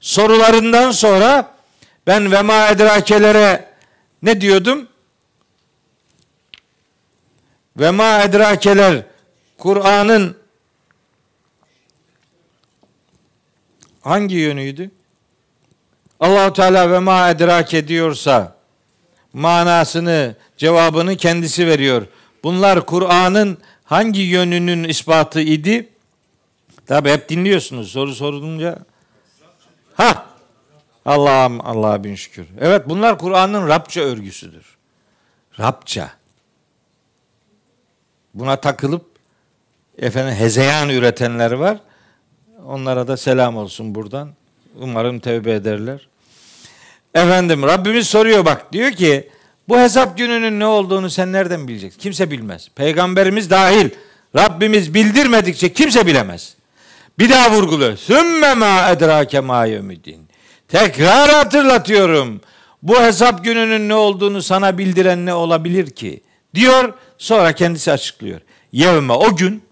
Sorularından 0.00 0.90
sonra 0.90 1.54
ben 2.06 2.32
ve 2.32 2.42
ma 2.42 2.68
edrakelere 2.68 3.64
ne 4.22 4.40
diyordum? 4.40 4.88
Ve 7.76 7.90
ma 7.90 8.22
edrakeler 8.22 9.02
Kur'an'ın 9.58 10.36
hangi 14.00 14.36
yönüydü? 14.36 14.90
Allahu 16.20 16.52
Teala 16.52 16.90
ve 16.90 16.98
ma 16.98 17.30
edrake 17.30 17.88
diyorsa 17.88 18.56
manasını, 19.32 20.36
cevabını 20.56 21.16
kendisi 21.16 21.66
veriyor. 21.66 22.06
Bunlar 22.44 22.86
Kur'an'ın 22.86 23.58
hangi 23.84 24.20
yönünün 24.20 24.84
ispatı 24.84 25.40
idi? 25.40 25.88
Tabi 26.86 27.10
hep 27.10 27.28
dinliyorsunuz 27.28 27.90
soru 27.90 28.14
sorulunca. 28.14 28.78
Ha 29.94 30.26
Allah'ım 31.06 31.60
Allah'a 31.66 32.04
bin 32.04 32.14
şükür. 32.14 32.46
Evet 32.60 32.88
bunlar 32.88 33.18
Kur'an'ın 33.18 33.68
Rabça 33.68 34.00
örgüsüdür. 34.00 34.76
Rabça. 35.60 36.10
Buna 38.34 38.56
takılıp 38.56 39.06
efendim 39.98 40.34
hezeyan 40.34 40.88
üretenler 40.88 41.52
var. 41.52 41.78
Onlara 42.66 43.08
da 43.08 43.16
selam 43.16 43.56
olsun 43.56 43.94
buradan. 43.94 44.30
Umarım 44.80 45.18
tevbe 45.20 45.52
ederler. 45.52 46.08
Efendim 47.14 47.62
Rabbimiz 47.62 48.06
soruyor 48.06 48.44
bak 48.44 48.72
diyor 48.72 48.90
ki 48.90 49.30
bu 49.68 49.78
hesap 49.78 50.18
gününün 50.18 50.60
ne 50.60 50.66
olduğunu 50.66 51.10
sen 51.10 51.32
nereden 51.32 51.68
bileceksin? 51.68 52.00
Kimse 52.00 52.30
bilmez. 52.30 52.68
Peygamberimiz 52.74 53.50
dahil. 53.50 53.90
Rabbimiz 54.36 54.94
bildirmedikçe 54.94 55.72
kimse 55.72 56.06
bilemez. 56.06 56.56
Bir 57.18 57.30
daha 57.30 57.50
vurguluyor. 57.50 57.96
Sümme 57.96 58.54
ma 58.54 58.90
edrake 58.90 59.40
ma. 59.40 59.66
Tekrar 60.68 61.30
hatırlatıyorum. 61.30 62.40
Bu 62.82 63.00
hesap 63.00 63.44
gününün 63.44 63.88
ne 63.88 63.94
olduğunu 63.94 64.42
sana 64.42 64.78
bildiren 64.78 65.26
ne 65.26 65.34
olabilir 65.34 65.90
ki? 65.90 66.22
Diyor 66.54 66.92
sonra 67.18 67.54
kendisi 67.54 67.92
açıklıyor. 67.92 68.40
Yevme 68.72 69.12
o 69.12 69.36
gün 69.36 69.62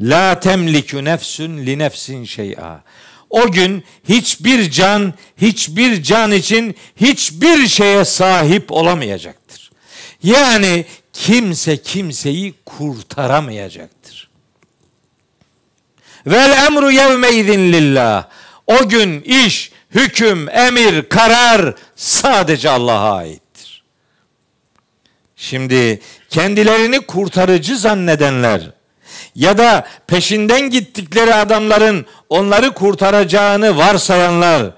la 0.00 0.40
temliku 0.40 1.04
nefsün 1.04 1.66
li 1.66 1.78
nefsin 1.78 2.24
şey'a. 2.24 2.82
O 3.30 3.52
gün 3.52 3.84
hiçbir 4.08 4.70
can 4.70 5.14
hiçbir 5.36 6.02
can 6.02 6.32
için 6.32 6.76
hiçbir 6.96 7.68
şeye 7.68 8.04
sahip 8.04 8.72
olamayacaktır. 8.72 9.70
Yani 10.22 10.84
kimse 11.12 11.76
kimseyi 11.76 12.54
kurtaramayacaktır. 12.64 14.30
Vel 16.26 16.66
emru 16.66 16.90
yevme 16.90 17.30
izin 17.30 17.72
lillah. 17.72 18.24
O 18.66 18.88
gün 18.88 19.20
iş, 19.20 19.72
hüküm, 19.94 20.48
emir, 20.48 21.08
karar 21.08 21.74
sadece 21.96 22.70
Allah'a 22.70 23.16
aittir. 23.16 23.49
Şimdi 25.40 26.00
kendilerini 26.30 27.00
kurtarıcı 27.00 27.78
zannedenler 27.78 28.70
ya 29.34 29.58
da 29.58 29.86
peşinden 30.06 30.70
gittikleri 30.70 31.34
adamların 31.34 32.06
onları 32.28 32.74
kurtaracağını 32.74 33.76
varsayanlar 33.76 34.72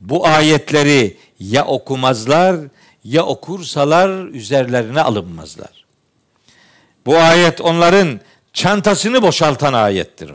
bu 0.00 0.26
ayetleri 0.26 1.16
ya 1.40 1.66
okumazlar 1.66 2.56
ya 3.04 3.26
okursalar 3.26 4.26
üzerlerine 4.26 5.00
alınmazlar. 5.00 5.84
Bu 7.06 7.16
ayet 7.18 7.60
onların 7.60 8.20
çantasını 8.52 9.22
boşaltan 9.22 9.72
ayettir. 9.72 10.30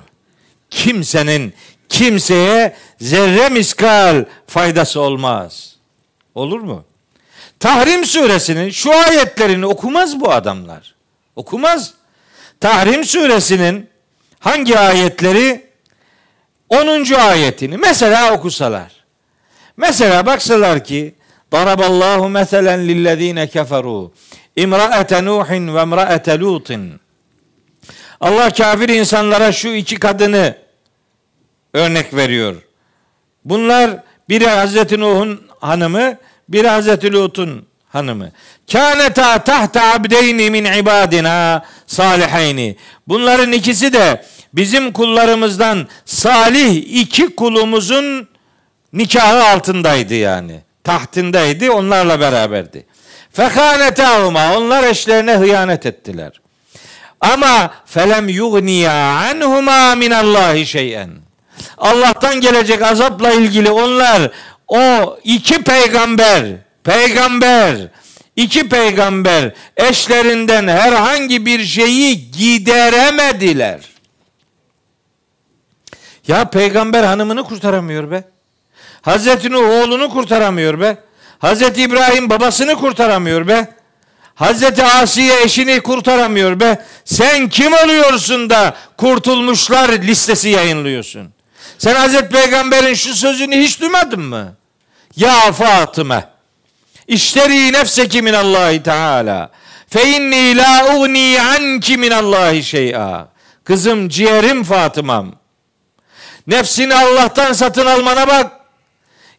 Kimsenin 0.69 1.53
kimseye 1.89 2.75
zerre 2.99 3.49
miskal 3.49 4.25
faydası 4.47 5.01
olmaz. 5.01 5.75
Olur 6.35 6.59
mu? 6.59 6.83
Tahrim 7.59 8.05
suresinin 8.05 8.69
şu 8.69 8.91
ayetlerini 8.91 9.65
okumaz 9.65 10.19
bu 10.19 10.31
adamlar. 10.31 10.95
Okumaz. 11.35 11.93
Tahrim 12.59 13.03
suresinin 13.03 13.89
hangi 14.39 14.79
ayetleri? 14.79 15.65
10. 16.69 17.13
ayetini 17.13 17.77
mesela 17.77 18.33
okusalar. 18.33 18.91
Mesela 19.77 20.25
baksalar 20.25 20.83
ki 20.83 21.15
Daraballahu 21.51 22.29
meselen 22.29 22.87
lillezine 22.87 23.47
keferu 23.47 24.11
imraate 24.55 25.25
Nuhin 25.25 25.75
ve 25.75 25.83
imraate 25.83 26.39
Lutin. 26.39 26.99
Allah 28.21 28.49
kafir 28.49 28.89
insanlara 28.89 29.51
şu 29.51 29.67
iki 29.67 29.95
kadını 29.95 30.57
örnek 31.73 32.13
veriyor. 32.13 32.55
Bunlar 33.45 34.03
biri 34.29 34.47
Hazreti 34.47 34.99
Nuh'un 34.99 35.47
hanımı, 35.59 36.17
biri 36.49 36.67
Hazreti 36.67 37.13
Lut'un 37.13 37.65
hanımı. 37.89 38.31
Kâneta 38.71 39.43
tahta 39.43 39.93
abdeyni 39.93 40.49
min 40.49 40.65
ibadina 40.65 41.65
salihayni. 41.87 42.77
Bunların 43.07 43.51
ikisi 43.51 43.93
de 43.93 44.25
bizim 44.53 44.91
kullarımızdan 44.93 45.87
salih 46.05 46.75
iki 46.75 47.35
kulumuzun 47.35 48.27
nikahı 48.93 49.43
altındaydı 49.43 50.13
yani. 50.13 50.61
Tahtındaydı, 50.83 51.71
onlarla 51.71 52.19
beraberdi. 52.19 52.85
Fekânetâhuma, 53.31 54.57
onlar 54.57 54.83
eşlerine 54.83 55.35
hıyanet 55.37 55.85
ettiler. 55.85 56.31
Ama 57.21 57.73
felem 57.85 58.29
yugniya 58.29 58.93
anhuma 59.31 59.95
minallahi 59.95 60.65
şeyen. 60.65 61.09
Allah'tan 61.77 62.41
gelecek 62.41 62.81
azapla 62.81 63.31
ilgili 63.31 63.71
onlar 63.71 64.31
o 64.67 65.17
iki 65.23 65.63
peygamber, 65.63 66.45
peygamber, 66.83 67.77
iki 68.35 68.69
peygamber 68.69 69.53
eşlerinden 69.77 70.67
herhangi 70.67 71.45
bir 71.45 71.63
şeyi 71.63 72.31
gideremediler. 72.31 73.79
Ya 76.27 76.49
peygamber 76.49 77.03
hanımını 77.03 77.43
kurtaramıyor 77.43 78.11
be. 78.11 78.23
Hazreti 79.01 79.51
Nuh 79.51 79.69
oğlunu 79.69 80.09
kurtaramıyor 80.09 80.79
be. 80.79 80.97
Hazreti 81.39 81.81
İbrahim 81.81 82.29
babasını 82.29 82.75
kurtaramıyor 82.75 83.47
be. 83.47 83.75
Hazreti 84.35 84.83
Asiye 84.83 85.41
eşini 85.43 85.79
kurtaramıyor 85.79 86.59
be. 86.59 86.85
Sen 87.05 87.49
kim 87.49 87.73
oluyorsun 87.73 88.49
da 88.49 88.75
kurtulmuşlar 88.97 89.89
listesi 89.89 90.49
yayınlıyorsun? 90.49 91.34
Sen 91.77 91.95
Hazreti 91.95 92.29
Peygamber'in 92.29 92.93
şu 92.93 93.15
sözünü 93.15 93.55
hiç 93.55 93.81
duymadın 93.81 94.21
mı? 94.21 94.55
Ya 95.15 95.51
Fatıma 95.51 96.23
İşteri 97.07 97.73
nefseki 97.73 98.21
min 98.21 98.33
Allahi 98.33 98.83
Teala 98.83 99.49
fe 99.89 100.07
inni 100.09 100.57
la 100.57 100.95
ugni 100.95 101.41
anki 101.41 101.97
min 101.97 102.11
Allahi 102.11 102.63
şey'a. 102.63 103.27
Kızım 103.63 104.09
ciğerim 104.09 104.63
Fatımam. 104.63 105.35
Nefsini 106.47 106.95
Allah'tan 106.95 107.53
satın 107.53 107.85
almana 107.85 108.27
bak. 108.27 108.51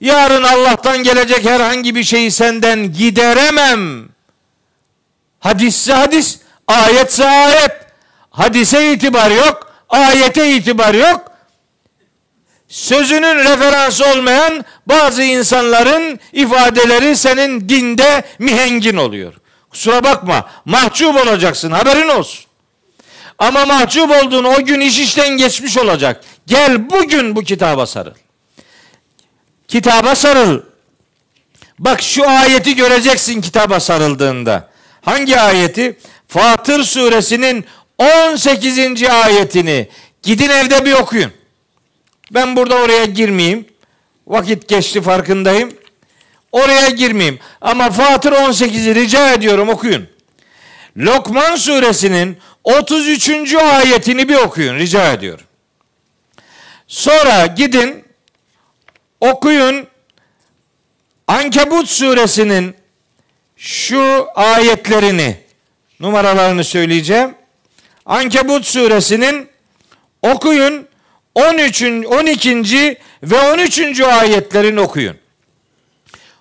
Yarın 0.00 0.42
Allah'tan 0.42 1.02
gelecek 1.02 1.44
herhangi 1.44 1.94
bir 1.94 2.04
şeyi 2.04 2.30
senden 2.30 2.92
gideremem. 2.92 4.08
Hadisse 5.40 5.92
hadis, 5.92 6.38
ayetse 6.66 7.28
ayet. 7.28 7.72
Hadise 8.30 8.92
itibar 8.92 9.30
yok, 9.30 9.72
ayete 9.88 10.56
itibar 10.56 10.94
yok. 10.94 11.35
Sözünün 12.68 13.38
referansı 13.38 14.06
olmayan 14.06 14.64
bazı 14.86 15.22
insanların 15.22 16.20
ifadeleri 16.32 17.16
senin 17.16 17.68
dinde 17.68 18.24
mihengin 18.38 18.97
oluyor. 18.97 19.34
Kusura 19.70 20.05
bakma, 20.05 20.51
mahcup 20.64 21.16
olacaksın, 21.16 21.70
haberin 21.70 22.09
olsun. 22.09 22.44
Ama 23.38 23.66
mahcup 23.66 24.10
olduğun 24.10 24.44
o 24.44 24.64
gün 24.64 24.80
iş 24.80 24.98
işten 24.98 25.28
geçmiş 25.28 25.78
olacak. 25.78 26.24
Gel 26.47 26.90
bugün 26.90 27.36
bu 27.36 27.43
kitaba 27.43 27.86
sarıl. 27.86 28.14
Kitaba 29.68 30.14
sarıl. 30.14 30.62
Bak 31.78 32.02
şu 32.02 32.28
ayeti 32.28 32.76
göreceksin 32.76 33.40
kitaba 33.40 33.80
sarıldığında. 33.80 34.68
Hangi 35.02 35.40
ayeti? 35.40 35.98
Fatır 36.28 36.84
suresinin 36.84 37.64
18. 37.98 39.02
ayetini 39.02 39.88
gidin 40.22 40.51
evde 40.51 40.84
bir 40.84 40.93
okuyun. 40.93 41.32
Ben 42.31 42.57
burada 42.57 42.74
oraya 42.74 43.05
girmeyeyim. 43.05 43.66
Vakit 44.27 44.69
geçti 44.69 45.01
farkındayım. 45.03 45.73
Oraya 46.53 46.89
girmeyeyim. 46.89 47.39
Ama 47.61 47.90
Fatır 47.90 48.32
18'i 48.32 48.94
rica 48.94 49.32
ediyorum 49.32 49.69
okuyun. 49.69 50.09
Lokman 50.97 51.57
suresinin 51.57 52.39
33. 52.65 53.55
ayetini 53.55 54.28
bir 54.28 54.35
okuyun 54.36 54.77
rica 54.77 55.12
ediyorum. 55.12 55.44
Sonra 56.86 57.47
gidin 57.47 58.05
okuyun 59.20 59.86
Ankebut 61.28 61.89
suresinin 61.89 62.74
şu 63.57 64.27
ayetlerini 64.35 65.36
numaralarını 66.01 66.65
söyleyeceğim. 66.65 67.35
Ankebut 68.07 68.65
suresinin 68.65 69.48
okuyun 70.23 70.85
13. 71.36 71.82
12. 71.82 72.98
ve 73.22 73.40
13. 73.52 74.00
ayetlerini 74.00 74.80
okuyun. 74.80 75.16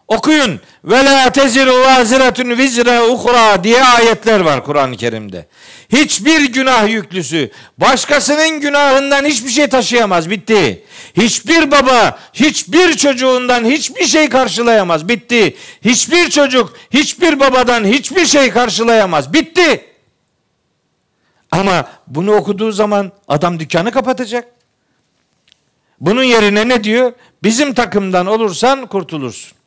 Okuyun. 0.07 0.59
Ve 0.85 1.05
la 1.05 1.31
teziru 1.31 1.79
vaziretun 1.79 2.49
vizre 2.49 3.01
uhra 3.01 3.63
diye 3.63 3.83
ayetler 3.83 4.39
var 4.39 4.63
Kur'an-ı 4.65 4.97
Kerim'de. 4.97 5.47
Hiçbir 5.89 6.53
günah 6.53 6.87
yüklüsü 6.87 7.51
başkasının 7.77 8.59
günahından 8.59 9.25
hiçbir 9.25 9.49
şey 9.49 9.67
taşıyamaz. 9.67 10.29
Bitti. 10.29 10.83
Hiçbir 11.17 11.71
baba 11.71 12.19
hiçbir 12.33 12.97
çocuğundan 12.97 13.65
hiçbir 13.65 14.05
şey 14.05 14.29
karşılayamaz. 14.29 15.09
Bitti. 15.09 15.55
Hiçbir 15.85 16.29
çocuk 16.29 16.73
hiçbir 16.91 17.39
babadan 17.39 17.85
hiçbir 17.85 18.25
şey 18.25 18.49
karşılayamaz. 18.51 19.33
Bitti. 19.33 19.85
Ama 21.51 21.87
bunu 22.07 22.35
okuduğu 22.35 22.71
zaman 22.71 23.11
adam 23.27 23.59
dükkanı 23.59 23.91
kapatacak. 23.91 24.55
Bunun 25.99 26.23
yerine 26.23 26.67
ne 26.67 26.83
diyor? 26.83 27.13
Bizim 27.43 27.73
takımdan 27.73 28.25
olursan 28.25 28.87
kurtulursun. 28.87 29.57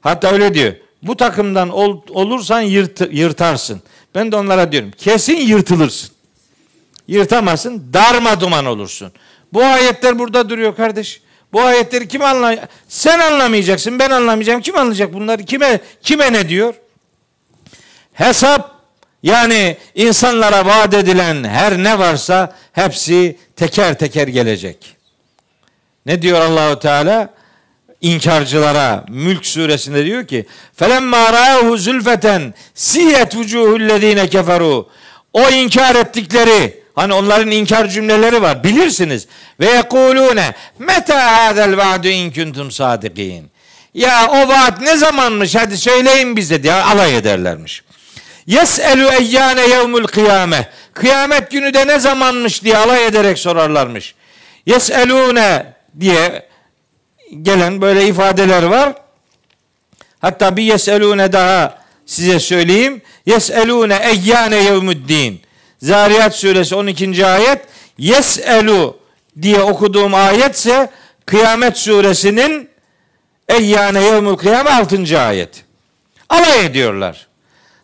Hatta 0.00 0.30
öyle 0.32 0.54
diyor. 0.54 0.72
Bu 1.02 1.16
takımdan 1.16 1.68
ol, 1.68 2.00
olursan 2.10 2.60
yırt, 2.60 3.00
yırtarsın. 3.10 3.82
Ben 4.14 4.32
de 4.32 4.36
onlara 4.36 4.72
diyorum. 4.72 4.90
Kesin 4.98 5.36
yırtılırsın. 5.36 6.10
Yırtamazsın. 7.08 7.92
Darma 7.92 8.40
duman 8.40 8.66
olursun. 8.66 9.12
Bu 9.52 9.62
ayetler 9.64 10.18
burada 10.18 10.48
duruyor 10.48 10.76
kardeş. 10.76 11.20
Bu 11.52 11.60
ayetleri 11.60 12.08
kim 12.08 12.22
anlay? 12.22 12.60
Sen 12.88 13.18
anlamayacaksın. 13.18 13.98
Ben 13.98 14.10
anlamayacağım. 14.10 14.60
Kim 14.60 14.76
anlayacak 14.76 15.14
bunları? 15.14 15.42
Kime 15.44 15.80
kime 16.02 16.32
ne 16.32 16.48
diyor? 16.48 16.74
Hesap 18.12 18.80
Yani 19.22 19.76
insanlara 19.94 20.66
vaat 20.66 20.94
edilen 20.94 21.44
her 21.44 21.78
ne 21.78 21.98
varsa 21.98 22.56
hepsi 22.72 23.38
teker 23.56 23.98
teker 23.98 24.28
gelecek. 24.28 24.96
Ne 26.10 26.22
diyor 26.22 26.40
Allahu 26.40 26.78
Teala? 26.78 27.28
İnkarcılara 28.00 29.04
Mülk 29.08 29.46
suresinde 29.46 30.04
diyor 30.04 30.26
ki: 30.26 30.46
"Felemma 30.76 31.32
ra'ahu 31.32 31.78
zulfeten 31.78 32.54
siyet 32.74 33.36
vucuhullezine 33.36 34.28
keferu." 34.28 34.88
O 35.32 35.50
inkar 35.50 35.94
ettikleri 35.94 36.80
Hani 36.94 37.12
onların 37.14 37.50
inkar 37.50 37.88
cümleleri 37.88 38.42
var. 38.42 38.64
Bilirsiniz. 38.64 39.26
Ve 39.60 39.66
yekulune 39.66 40.54
meta 40.78 41.46
hadel 41.46 41.76
vaadu 41.76 42.08
in 42.08 42.32
kuntum 42.32 42.70
sadikin. 42.70 43.50
Ya 43.94 44.28
o 44.30 44.48
vaat 44.48 44.80
ne 44.80 44.96
zamanmış? 44.96 45.54
Hadi 45.54 45.78
söyleyin 45.78 46.36
bize 46.36 46.62
diye 46.62 46.72
alay 46.72 47.16
ederlermiş. 47.16 47.82
Yes'elu 48.46 49.12
eyyane 49.12 49.66
yevmul 49.66 50.04
kıyame. 50.04 50.68
Kıyamet 50.94 51.50
günü 51.50 51.74
de 51.74 51.86
ne 51.86 51.98
zamanmış 51.98 52.64
diye 52.64 52.76
alay 52.76 53.06
ederek 53.06 53.38
sorarlarmış. 53.38 54.14
Yes'elune 54.66 55.79
diye 56.00 56.48
gelen 57.42 57.80
böyle 57.80 58.06
ifadeler 58.06 58.62
var. 58.62 58.94
Hatta 60.20 60.56
bir 60.56 60.62
yes'elune 60.62 61.32
daha 61.32 61.78
size 62.06 62.38
söyleyeyim. 62.40 63.02
Yes'elune 63.26 63.96
eyyane 63.96 64.56
yevmuddin. 64.56 65.40
Zariyat 65.82 66.34
suresi 66.34 66.74
12. 66.74 67.26
ayet 67.26 67.60
Yes'elu 67.98 68.98
diye 69.42 69.60
okuduğum 69.60 70.14
ayetse 70.14 70.90
Kıyamet 71.26 71.76
suresinin 71.76 72.70
Eyyâne 73.48 74.02
yevmül 74.02 74.36
kıyame 74.36 74.70
6. 74.70 75.20
ayet. 75.20 75.64
Alay 76.28 76.66
ediyorlar. 76.66 77.26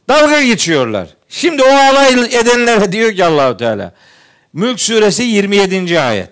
Dalga 0.09 0.43
geçiyorlar. 0.43 1.09
Şimdi 1.29 1.63
o 1.63 1.69
alay 1.69 2.13
edenlere 2.13 2.93
diyor 2.93 3.13
ki 3.13 3.25
Allahu 3.25 3.57
Teala 3.57 3.93
Mülk 4.53 4.81
suresi 4.81 5.23
27. 5.23 6.01
ayet. 6.01 6.31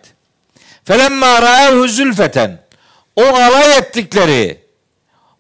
Felemma 0.85 1.43
ra'ehu 1.43 1.89
zülfeten 1.89 2.61
o 3.17 3.23
alay 3.23 3.79
ettikleri 3.79 4.61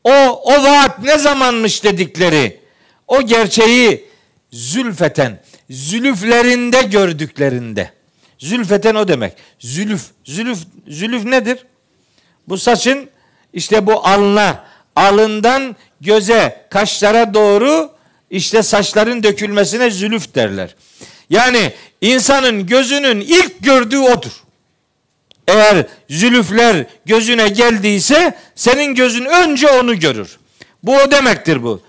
o 0.04 0.12
o 0.44 0.62
vaat 0.62 0.98
ne 1.02 1.18
zamanmış 1.18 1.84
dedikleri 1.84 2.60
o 3.08 3.22
gerçeği 3.22 4.04
zülfeten 4.52 5.40
zülüflerinde 5.70 6.82
gördüklerinde. 6.82 7.90
Zülfeten 8.38 8.94
o 8.94 9.08
demek. 9.08 9.32
Zülüf. 9.58 10.02
Zülüf, 10.24 10.58
zülüf 10.88 11.24
nedir? 11.24 11.58
Bu 12.48 12.58
saçın 12.58 13.10
işte 13.52 13.86
bu 13.86 14.06
alına, 14.06 14.64
alından 14.96 15.76
göze, 16.00 16.66
kaşlara 16.70 17.34
doğru 17.34 17.92
işte 18.30 18.62
saçların 18.62 19.22
dökülmesine 19.22 19.90
zülüf 19.90 20.34
derler. 20.34 20.74
Yani 21.30 21.72
insanın 22.00 22.66
gözünün 22.66 23.20
ilk 23.20 23.60
gördüğü 23.60 23.98
odur. 23.98 24.43
Eğer 25.48 25.86
zülüfler 26.10 26.86
gözüne 27.06 27.48
geldiyse 27.48 28.34
senin 28.54 28.94
gözün 28.94 29.24
önce 29.24 29.68
onu 29.68 30.00
görür. 30.00 30.38
Bu 30.82 30.96
o 30.96 31.10
demektir 31.10 31.62
bu. 31.62 31.80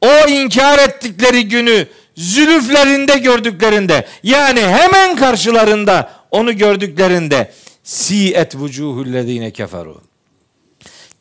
O 0.00 0.28
inkar 0.28 0.78
ettikleri 0.78 1.48
günü 1.48 1.86
zülüflerinde 2.16 3.18
gördüklerinde 3.18 4.06
yani 4.22 4.60
hemen 4.60 5.16
karşılarında 5.16 6.12
onu 6.30 6.56
gördüklerinde 6.56 7.52
si 7.82 8.32
et 8.34 8.56
vucuhullezine 8.56 9.50
keferu. 9.50 10.00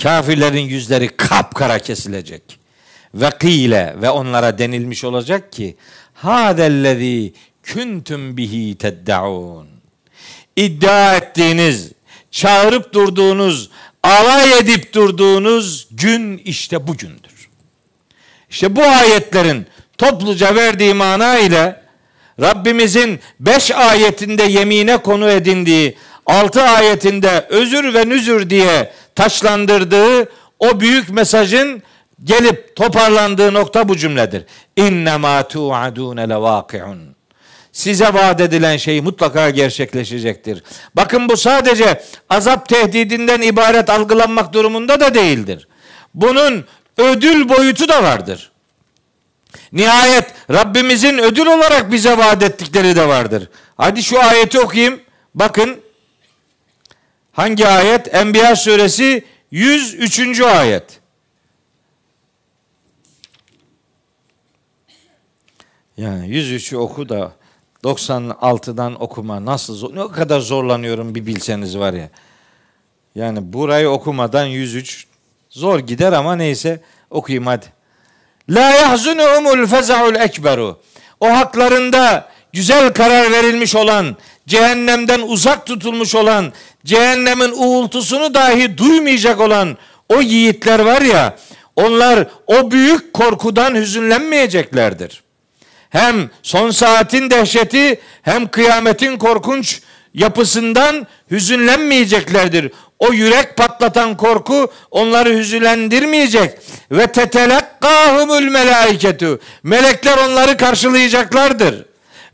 Kafirlerin 0.04 0.62
yüzleri 0.62 1.08
kapkara 1.08 1.80
kesilecek. 1.80 2.60
Ve 3.14 3.30
kile 3.42 3.96
ve 4.02 4.10
onlara 4.10 4.58
denilmiş 4.58 5.04
olacak 5.04 5.52
ki 5.52 5.76
hadellezî 6.14 7.34
kuntum 7.74 8.38
bihi 8.38 8.78
teddaun. 8.78 9.71
İddia 10.62 11.16
ettiğiniz, 11.16 11.92
çağırıp 12.32 12.94
durduğunuz, 12.94 13.70
alay 14.04 14.60
edip 14.60 14.94
durduğunuz 14.94 15.88
gün 15.92 16.38
işte 16.38 16.88
bugündür. 16.88 17.50
İşte 18.50 18.76
bu 18.76 18.84
ayetlerin 18.84 19.68
topluca 19.98 20.56
verdiği 20.56 20.94
mana 20.94 21.38
ile 21.38 21.82
Rabbimizin 22.40 23.20
beş 23.40 23.72
ayetinde 23.72 24.44
yemine 24.44 24.98
konu 24.98 25.30
edindiği, 25.30 25.98
altı 26.26 26.62
ayetinde 26.62 27.46
özür 27.50 27.94
ve 27.94 28.10
nüzür 28.10 28.50
diye 28.50 28.94
taşlandırdığı 29.16 30.30
o 30.60 30.80
büyük 30.80 31.10
mesajın 31.10 31.84
gelip 32.24 32.76
toparlandığı 32.76 33.54
nokta 33.54 33.90
bu 33.90 33.98
cümledir. 33.98 34.46
İnne 34.76 35.18
ma 35.18 35.48
tu'adun 35.48 36.18
levaki'un. 36.18 37.21
Size 37.72 38.14
vaat 38.14 38.42
edilen 38.42 38.78
şey 38.78 39.02
mutlaka 39.02 39.50
gerçekleşecektir. 39.50 40.64
Bakın 40.96 41.30
bu 41.30 41.38
sadece 41.38 42.04
azap 42.30 42.70
tehdidinden 42.70 43.42
ibaret 43.42 43.90
algılanmak 43.90 44.54
durumunda 44.54 45.00
da 45.00 45.14
değildir. 45.14 45.68
Bunun 46.14 46.66
ödül 46.98 47.50
boyutu 47.50 47.88
da 47.88 48.04
vardır. 48.04 48.52
Nihayet 49.72 50.34
Rabbimizin 50.50 51.18
ödül 51.18 51.46
olarak 51.46 51.92
bize 51.92 52.18
vaat 52.18 52.44
ettikleri 52.44 52.96
de 52.96 53.08
vardır. 53.08 53.50
Hadi 53.78 54.04
şu 54.04 54.24
ayeti 54.24 54.60
okuyayım. 54.60 55.02
Bakın 55.36 55.82
hangi 57.32 57.68
ayet? 57.68 58.16
Enbiya 58.16 58.56
suresi 58.56 59.26
103. 59.52 60.42
ayet. 60.42 61.02
Yani 65.98 66.28
103'ü 66.28 66.76
oku 66.76 67.10
da 67.10 67.41
96'dan 67.84 69.02
okuma 69.02 69.46
nasıl 69.46 69.76
zor, 69.76 69.96
ne 69.96 70.12
kadar 70.12 70.40
zorlanıyorum 70.40 71.16
bir 71.16 71.26
bilseniz 71.26 71.78
var 71.78 71.94
ya. 71.94 72.10
Yani 73.16 73.54
burayı 73.54 73.90
okumadan 73.90 74.46
103 74.46 75.08
zor 75.50 75.80
gider 75.80 76.14
ama 76.14 76.36
neyse 76.36 76.82
okuyayım 77.10 77.48
hadi. 77.48 77.66
La 78.50 78.70
yahzunuhumul 78.70 79.68
fezaul 79.68 80.16
ekberu. 80.16 80.80
O 81.20 81.30
haklarında 81.30 82.30
güzel 82.54 82.94
karar 82.94 83.32
verilmiş 83.32 83.76
olan, 83.76 84.18
cehennemden 84.48 85.22
uzak 85.22 85.66
tutulmuş 85.66 86.16
olan, 86.16 86.54
cehennemin 86.86 87.52
uğultusunu 87.52 88.34
dahi 88.34 88.78
duymayacak 88.78 89.40
olan 89.40 89.78
o 90.10 90.22
yiğitler 90.22 90.80
var 90.80 91.02
ya, 91.02 91.38
onlar 91.76 92.28
o 92.48 92.72
büyük 92.72 93.14
korkudan 93.14 93.76
hüzünlenmeyeceklerdir. 93.76 95.24
Hem 95.92 96.30
son 96.44 96.72
saatin 96.72 97.30
dehşeti 97.30 98.00
hem 98.22 98.48
kıyametin 98.48 99.18
korkunç 99.18 99.82
yapısından 100.14 101.08
hüzünlenmeyeceklerdir. 101.32 102.72
O 103.00 103.14
yürek 103.14 103.58
patlatan 103.58 104.18
korku 104.18 104.72
onları 104.92 105.38
hüzünlendirmeyecek. 105.38 106.58
Ve 106.92 107.08
tetelekkahumul 107.08 108.44
melaiketu. 108.44 109.40
Melekler 109.64 110.18
onları 110.18 110.58
karşılayacaklardır. 110.58 111.86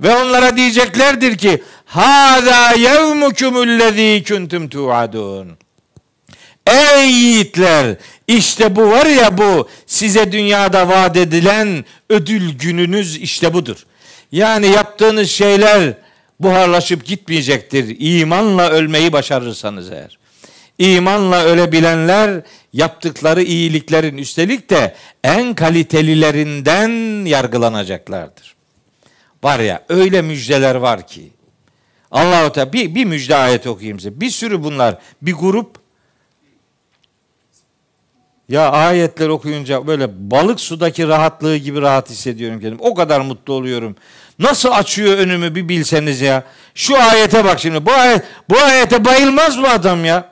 Ve 0.02 0.16
onlara 0.16 0.58
diyeceklerdir 0.58 1.38
ki 1.38 1.64
Hâzâ 1.86 2.72
yevmukumullezî 2.72 4.24
kuntum 4.28 4.70
tuadun. 4.70 5.58
Ey 6.68 7.12
yiğitler 7.12 7.96
işte 8.28 8.76
bu 8.76 8.90
var 8.90 9.06
ya 9.06 9.38
bu 9.38 9.70
size 9.86 10.32
dünyada 10.32 10.90
vaat 10.90 11.18
edilen 11.18 11.86
ödül 12.10 12.58
gününüz 12.58 13.18
işte 13.18 13.54
budur. 13.54 13.86
Yani 14.32 14.68
yaptığınız 14.68 15.30
şeyler 15.30 15.94
buharlaşıp 16.40 17.06
gitmeyecektir. 17.06 17.96
İmanla 18.00 18.70
ölmeyi 18.70 19.14
başarırsanız 19.14 19.92
eğer. 19.92 20.18
İmanla 20.78 21.44
ölebilenler 21.44 22.42
yaptıkları 22.74 23.44
iyiliklerin 23.44 24.18
üstelik 24.18 24.70
de 24.70 24.96
en 25.24 25.54
kalitelilerinden 25.54 27.26
yargılanacaklardır. 27.26 28.56
Var 29.44 29.60
ya 29.60 29.86
öyle 29.90 30.22
müjdeler 30.22 30.76
var 30.76 31.08
ki. 31.08 31.32
Allahu 32.12 32.52
Teala 32.52 32.74
bir, 32.74 32.96
bir 32.96 33.06
müjde 33.06 33.36
ayet 33.36 33.68
okuyayım 33.68 34.00
size. 34.00 34.22
Bir 34.22 34.30
sürü 34.30 34.64
bunlar. 34.64 34.98
Bir 35.22 35.34
grup 35.34 35.87
ya 38.50 38.72
ayetler 38.72 39.30
okuyunca 39.30 39.88
böyle 39.88 40.32
balık 40.32 40.60
sudaki 40.60 41.08
rahatlığı 41.08 41.58
gibi 41.58 41.82
rahat 41.82 42.10
hissediyorum 42.10 42.60
kendimi. 42.60 42.82
O 42.82 42.94
kadar 42.94 43.22
mutlu 43.22 43.54
oluyorum. 43.54 43.96
Nasıl 44.40 44.72
açıyor 44.72 45.18
önümü 45.18 45.56
bir 45.56 45.70
bilseniz 45.70 46.22
ya. 46.22 46.44
Şu 46.76 46.98
ayete 46.98 47.46
bak 47.46 47.60
şimdi. 47.60 47.86
Bu 47.86 47.92
ayet 47.92 48.24
bu 48.50 48.58
ayete 48.58 49.06
bayılmaz 49.06 49.58
mı 49.58 49.70
adam 49.70 50.06
ya? 50.06 50.30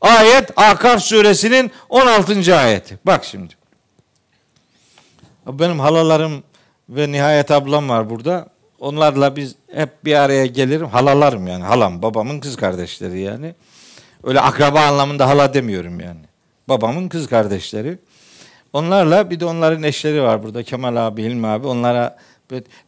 Ayet 0.00 0.50
Akaf 0.56 1.02
suresinin 1.02 1.70
16. 1.88 2.56
ayeti. 2.56 2.98
Bak 3.06 3.24
şimdi. 3.24 3.54
Benim 5.46 5.80
halalarım 5.80 6.42
ve 6.88 7.12
Nihayet 7.12 7.50
ablam 7.50 7.88
var 7.88 8.10
burada. 8.10 8.48
Onlarla 8.80 9.36
biz 9.36 9.54
hep 9.74 10.04
bir 10.04 10.14
araya 10.14 10.46
gelirim. 10.46 10.86
Halalarım 10.86 11.46
yani. 11.46 11.64
Halam, 11.64 12.02
babamın 12.02 12.40
kız 12.40 12.56
kardeşleri 12.56 13.20
yani. 13.20 13.54
Öyle 14.24 14.40
akraba 14.40 14.80
anlamında 14.80 15.28
hala 15.28 15.54
demiyorum 15.54 16.00
yani. 16.00 16.29
Babamın 16.70 17.08
kız 17.08 17.26
kardeşleri. 17.26 17.98
Onlarla 18.72 19.30
bir 19.30 19.40
de 19.40 19.44
onların 19.44 19.82
eşleri 19.82 20.22
var 20.22 20.42
burada. 20.42 20.62
Kemal 20.62 21.06
abi, 21.06 21.22
Hilmi 21.22 21.46
abi. 21.46 21.66
Onlara 21.66 22.18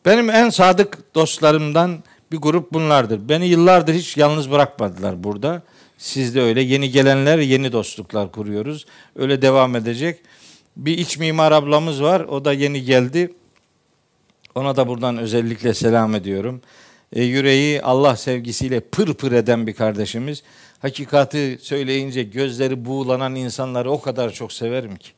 Benim 0.06 0.30
en 0.30 0.50
sadık 0.50 1.14
dostlarımdan 1.14 2.04
bir 2.32 2.36
grup 2.36 2.72
bunlardır. 2.72 3.28
Beni 3.28 3.46
yıllardır 3.46 3.94
hiç 3.94 4.16
yalnız 4.16 4.50
bırakmadılar 4.50 5.24
burada. 5.24 5.62
Siz 5.98 6.34
de 6.34 6.42
öyle. 6.42 6.62
Yeni 6.62 6.90
gelenler 6.90 7.38
yeni 7.38 7.72
dostluklar 7.72 8.32
kuruyoruz. 8.32 8.86
Öyle 9.16 9.42
devam 9.42 9.76
edecek. 9.76 10.18
Bir 10.76 10.98
iç 10.98 11.18
mimar 11.18 11.52
ablamız 11.52 12.02
var. 12.02 12.20
O 12.20 12.44
da 12.44 12.52
yeni 12.52 12.84
geldi. 12.84 13.34
Ona 14.54 14.76
da 14.76 14.88
buradan 14.88 15.18
özellikle 15.18 15.74
selam 15.74 16.14
ediyorum. 16.14 16.60
E, 17.12 17.22
yüreği 17.22 17.82
Allah 17.82 18.16
sevgisiyle 18.16 18.80
pır 18.80 19.14
pır 19.14 19.32
eden 19.32 19.66
bir 19.66 19.72
kardeşimiz. 19.72 20.42
Hakikati 20.82 21.58
söyleyince 21.62 22.22
gözleri 22.22 22.84
buğulanan 22.84 23.34
insanları 23.34 23.90
o 23.90 24.00
kadar 24.00 24.30
çok 24.30 24.52
severim 24.52 24.96
ki. 24.96 25.10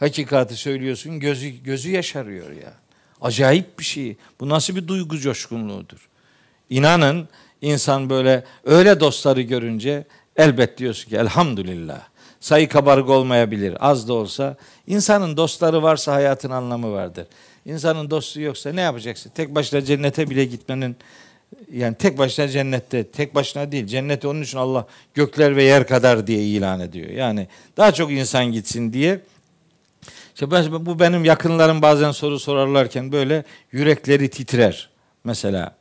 Hakikati 0.00 0.56
söylüyorsun 0.56 1.20
gözü 1.20 1.48
gözü 1.48 1.90
yaşarıyor 1.90 2.50
ya. 2.50 2.72
Acayip 3.20 3.78
bir 3.78 3.84
şey. 3.84 4.16
Bu 4.40 4.48
nasıl 4.48 4.76
bir 4.76 4.88
duygu 4.88 5.18
coşkunluğudur. 5.18 6.08
İnanın 6.70 7.28
insan 7.62 8.10
böyle 8.10 8.44
öyle 8.64 9.00
dostları 9.00 9.40
görünce 9.40 10.04
elbet 10.36 10.78
diyorsun 10.78 11.10
ki 11.10 11.16
elhamdülillah. 11.16 12.00
Sayı 12.40 12.68
kabarık 12.68 13.08
olmayabilir 13.08 13.76
az 13.80 14.08
da 14.08 14.12
olsa. 14.12 14.56
İnsanın 14.86 15.36
dostları 15.36 15.82
varsa 15.82 16.14
hayatın 16.14 16.50
anlamı 16.50 16.92
vardır. 16.92 17.26
İnsanın 17.66 18.10
dostu 18.10 18.40
yoksa 18.40 18.72
ne 18.72 18.80
yapacaksın? 18.80 19.30
Tek 19.34 19.54
başına 19.54 19.82
cennete 19.82 20.30
bile 20.30 20.44
gitmenin 20.44 20.96
yani 21.72 21.94
tek 21.94 22.18
başına 22.18 22.48
cennette, 22.48 23.04
tek 23.04 23.34
başına 23.34 23.72
değil. 23.72 23.86
Cenneti 23.86 24.28
onun 24.28 24.42
için 24.42 24.58
Allah 24.58 24.86
gökler 25.14 25.56
ve 25.56 25.62
yer 25.62 25.86
kadar 25.86 26.26
diye 26.26 26.44
ilan 26.44 26.80
ediyor. 26.80 27.10
Yani 27.10 27.48
daha 27.76 27.92
çok 27.92 28.10
insan 28.12 28.46
gitsin 28.46 28.92
diye. 28.92 29.20
İşte 30.34 30.50
ben, 30.50 30.86
bu 30.86 30.98
benim 31.00 31.24
yakınlarım 31.24 31.82
bazen 31.82 32.10
soru 32.10 32.38
sorarlarken 32.38 33.12
böyle 33.12 33.44
yürekleri 33.72 34.30
titrer. 34.30 34.90
Mesela 35.24 35.76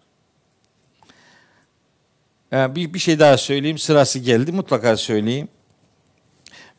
yani 2.52 2.76
bir, 2.76 2.94
bir 2.94 3.00
şey 3.00 3.20
daha 3.20 3.38
söyleyeyim. 3.38 3.78
Sırası 3.78 4.20
geldi. 4.20 4.52
Mutlaka 4.52 4.98
söyleyeyim. 4.98 5.48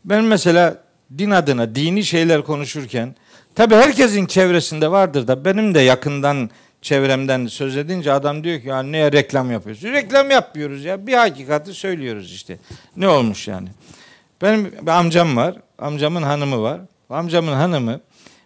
Ben 0.04 0.24
mesela 0.24 0.82
din 1.18 1.30
adına 1.30 1.74
dini 1.74 2.04
şeyler 2.04 2.42
konuşurken 2.42 3.14
tabi 3.54 3.74
herkesin 3.74 4.26
çevresinde 4.26 4.90
vardır 4.90 5.26
da 5.26 5.44
benim 5.44 5.74
de 5.74 5.80
yakından 5.80 6.50
çevremden 6.82 7.46
söz 7.46 7.76
edince 7.76 8.12
adam 8.12 8.44
diyor 8.44 8.60
ki 8.60 8.68
ya 8.68 8.82
neye 8.82 9.12
reklam 9.12 9.50
yapıyorsun? 9.50 9.92
Reklam 9.92 10.30
yapmıyoruz 10.30 10.84
ya. 10.84 11.06
Bir 11.06 11.12
hakikati 11.12 11.74
söylüyoruz 11.74 12.32
işte. 12.32 12.58
Ne 12.96 13.08
olmuş 13.08 13.48
yani? 13.48 13.68
Benim 14.42 14.72
bir 14.82 14.90
amcam 14.90 15.36
var. 15.36 15.56
Amcamın 15.78 16.22
hanımı 16.22 16.62
var. 16.62 16.80
Amcamın 17.10 17.52
hanımı 17.52 18.00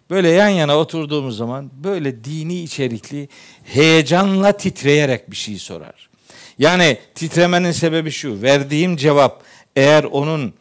böyle 0.09 0.29
yan 0.29 0.49
yana 0.49 0.77
oturduğumuz 0.77 1.37
zaman 1.37 1.71
böyle 1.83 2.23
dini 2.23 2.61
içerikli 2.61 3.29
heyecanla 3.63 4.51
titreyerek 4.51 5.31
bir 5.31 5.35
şey 5.35 5.57
sorar. 5.57 6.09
Yani 6.57 6.97
titremenin 7.15 7.71
sebebi 7.71 8.11
şu. 8.11 8.41
Verdiğim 8.41 8.97
cevap 8.97 9.43
eğer 9.75 10.03
onun 10.03 10.53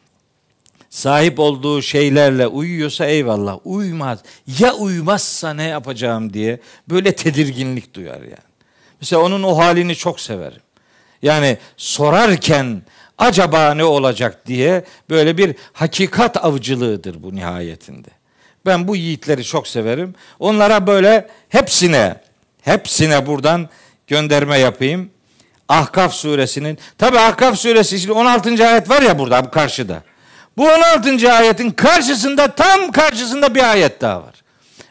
sahip 0.92 1.40
olduğu 1.40 1.82
şeylerle 1.82 2.46
uyuyorsa 2.46 3.06
eyvallah. 3.06 3.58
Uymaz. 3.64 4.18
Ya 4.58 4.74
uymazsa 4.74 5.54
ne 5.54 5.62
yapacağım 5.62 6.32
diye 6.32 6.60
böyle 6.88 7.12
tedirginlik 7.12 7.94
duyar 7.94 8.20
yani. 8.20 8.52
Mesela 9.00 9.22
onun 9.22 9.42
o 9.42 9.58
halini 9.58 9.96
çok 9.96 10.20
severim. 10.20 10.60
Yani 11.22 11.58
sorarken 11.76 12.82
acaba 13.18 13.74
ne 13.74 13.84
olacak 13.84 14.46
diye 14.46 14.84
böyle 15.10 15.38
bir 15.38 15.54
hakikat 15.72 16.44
avcılığıdır 16.44 17.22
bu 17.22 17.34
nihayetinde. 17.34 18.08
Ben 18.66 18.88
bu 18.88 18.96
yiğitleri 18.96 19.44
çok 19.44 19.68
severim. 19.68 20.14
Onlara 20.38 20.86
böyle 20.86 21.28
hepsine 21.48 22.20
hepsine 22.62 23.26
buradan 23.26 23.68
gönderme 24.06 24.58
yapayım. 24.58 25.10
Ahkaf 25.68 26.14
suresinin 26.14 26.78
tabi 26.98 27.18
Ahkaf 27.18 27.58
suresi 27.58 28.00
şimdi 28.00 28.12
16. 28.12 28.66
ayet 28.66 28.90
var 28.90 29.02
ya 29.02 29.18
burada 29.18 29.50
karşıda. 29.50 30.02
Bu 30.56 30.68
16. 30.68 31.32
ayetin 31.32 31.70
karşısında 31.70 32.48
tam 32.48 32.92
karşısında 32.92 33.54
bir 33.54 33.70
ayet 33.70 34.00
daha 34.00 34.22
var. 34.22 34.34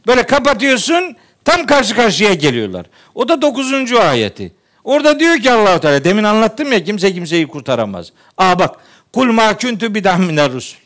Böyle 0.08 0.24
kapatıyorsun 0.24 1.16
tam 1.46 1.66
karşı 1.66 1.96
karşıya 1.96 2.34
geliyorlar. 2.34 2.86
O 3.16 3.28
da 3.28 3.42
9. 3.42 3.94
ayeti. 3.94 4.54
Orada 4.84 5.20
diyor 5.20 5.38
ki 5.38 5.52
Allahu 5.52 5.80
Teala 5.80 6.04
demin 6.04 6.24
anlattım 6.24 6.72
ya 6.72 6.84
kimse 6.84 7.14
kimseyi 7.14 7.48
kurtaramaz. 7.48 8.12
Aa 8.38 8.60
bak 8.60 8.76
kul 9.14 9.32
ma 9.32 9.58
kuntu 9.58 9.96
bidahminer 9.96 10.52
rusul. 10.52 10.78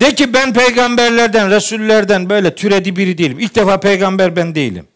De 0.00 0.14
ki 0.14 0.34
ben 0.34 0.52
peygamberlerden, 0.52 1.50
resullerden 1.50 2.30
böyle 2.30 2.54
türedi 2.54 2.96
biri 2.96 3.18
değilim. 3.18 3.40
İlk 3.40 3.54
defa 3.54 3.80
peygamber 3.80 4.36
ben 4.36 4.54
değilim. 4.54 4.86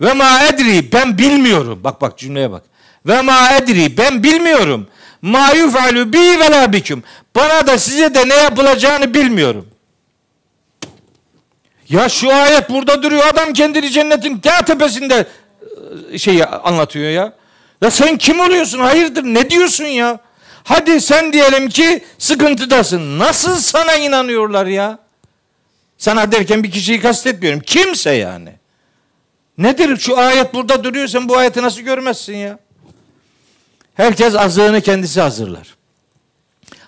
Ve 0.00 0.12
ma 0.12 0.44
edri 0.44 0.92
ben 0.92 1.18
bilmiyorum. 1.18 1.80
Bak 1.84 2.00
bak 2.00 2.18
cümleye 2.18 2.50
bak. 2.50 2.62
Ve 3.06 3.22
ma 3.22 3.52
edri 3.52 3.96
ben 3.98 4.22
bilmiyorum. 4.22 4.86
Ma 5.22 5.52
yufalu 5.52 6.12
bi 6.12 6.18
ve 6.18 6.50
la 6.50 6.72
biküm. 6.72 7.02
Bana 7.36 7.66
da 7.66 7.78
size 7.78 8.14
de 8.14 8.28
ne 8.28 8.34
yapılacağını 8.34 9.14
bilmiyorum. 9.14 9.68
Ya 11.88 12.08
şu 12.08 12.34
ayet 12.34 12.70
burada 12.70 13.02
duruyor. 13.02 13.26
Adam 13.26 13.52
kendini 13.52 13.90
cennetin 13.90 14.38
ta 14.38 14.64
tepesinde 14.64 15.26
e, 16.12 16.18
şeyi 16.18 16.44
anlatıyor 16.46 17.10
ya. 17.10 17.32
Ya 17.82 17.90
sen 17.90 18.16
kim 18.16 18.40
oluyorsun? 18.40 18.78
Hayırdır? 18.78 19.22
Ne 19.24 19.50
diyorsun 19.50 19.84
ya? 19.84 20.18
Hadi 20.64 21.00
sen 21.00 21.32
diyelim 21.32 21.68
ki 21.68 22.04
sıkıntıdasın. 22.18 23.18
Nasıl 23.18 23.56
sana 23.56 23.94
inanıyorlar 23.94 24.66
ya? 24.66 24.98
Sana 25.98 26.32
derken 26.32 26.62
bir 26.62 26.70
kişiyi 26.70 27.00
kastetmiyorum. 27.00 27.60
Kimse 27.60 28.10
yani. 28.10 28.52
Nedir 29.58 29.96
şu 29.96 30.18
ayet 30.18 30.54
burada 30.54 30.84
duruyor 30.84 31.06
sen 31.08 31.28
bu 31.28 31.36
ayeti 31.36 31.62
nasıl 31.62 31.80
görmezsin 31.80 32.36
ya? 32.36 32.58
Herkes 34.00 34.34
azığını 34.34 34.80
kendisi 34.80 35.20
hazırlar. 35.20 35.74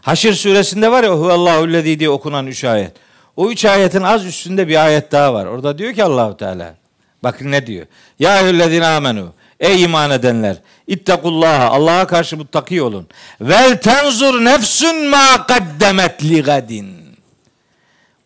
Haşir 0.00 0.34
suresinde 0.34 0.90
var 0.90 1.04
ya 1.04 1.10
Huvallahu 1.10 1.72
lezî 1.72 1.98
diye 1.98 2.10
okunan 2.10 2.46
üç 2.46 2.64
ayet. 2.64 2.92
O 3.36 3.50
üç 3.50 3.64
ayetin 3.64 4.02
az 4.02 4.26
üstünde 4.26 4.68
bir 4.68 4.84
ayet 4.84 5.12
daha 5.12 5.34
var. 5.34 5.46
Orada 5.46 5.78
diyor 5.78 5.94
ki 5.94 6.04
Allahu 6.04 6.36
Teala. 6.36 6.74
Bakın 7.22 7.50
ne 7.50 7.66
diyor? 7.66 7.86
Ya 8.18 8.40
eyyühellezine 8.40 8.86
amenu. 8.86 9.32
Ey 9.60 9.82
iman 9.82 10.10
edenler. 10.10 10.56
İttakullaha. 10.86 11.68
Allah'a 11.68 12.06
karşı 12.06 12.36
muttaki 12.36 12.82
olun. 12.82 13.06
Vel 13.40 13.80
tenzur 13.80 14.44
nefsun 14.44 15.08
ma 15.08 15.46
kaddemet 15.46 16.24
li 16.24 16.42
gadin. 16.42 17.16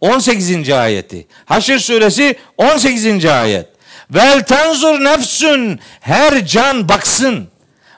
18. 0.00 0.70
ayeti. 0.70 1.26
Haşr 1.44 1.78
suresi 1.78 2.36
18. 2.56 3.24
ayet. 3.24 3.68
Vel 4.10 4.42
tenzur 4.42 5.04
nefsun. 5.04 5.78
Her 6.00 6.46
can 6.46 6.88
baksın 6.88 7.48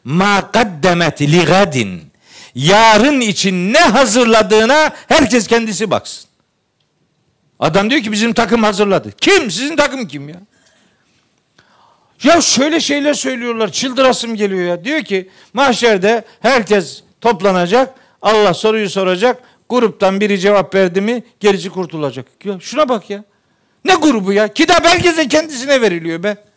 ma 0.08 0.52
kaddemet 0.52 1.20
li 1.20 1.44
gadin. 1.44 2.02
Yarın 2.54 3.20
için 3.20 3.72
ne 3.72 3.78
hazırladığına 3.78 4.90
herkes 5.08 5.46
kendisi 5.46 5.90
baksın. 5.90 6.28
Adam 7.58 7.90
diyor 7.90 8.02
ki 8.02 8.12
bizim 8.12 8.32
takım 8.32 8.62
hazırladı. 8.62 9.12
Kim? 9.20 9.50
Sizin 9.50 9.76
takım 9.76 10.08
kim 10.08 10.28
ya? 10.28 10.36
Ya 12.22 12.40
şöyle 12.40 12.80
şeyler 12.80 13.14
söylüyorlar. 13.14 13.72
Çıldırasım 13.72 14.34
geliyor 14.34 14.68
ya. 14.68 14.84
Diyor 14.84 15.02
ki 15.02 15.28
mahşerde 15.52 16.24
herkes 16.40 17.02
toplanacak. 17.20 17.94
Allah 18.22 18.54
soruyu 18.54 18.90
soracak. 18.90 19.42
Gruptan 19.68 20.20
biri 20.20 20.40
cevap 20.40 20.74
verdi 20.74 21.00
mi 21.00 21.22
gerisi 21.40 21.70
kurtulacak. 21.70 22.26
Ya 22.44 22.60
şuna 22.60 22.88
bak 22.88 23.10
ya. 23.10 23.24
Ne 23.84 23.94
grubu 23.94 24.32
ya? 24.32 24.48
Kitap 24.48 24.86
herkesin 24.86 25.28
kendisine 25.28 25.80
veriliyor 25.80 26.22
be. 26.22 26.47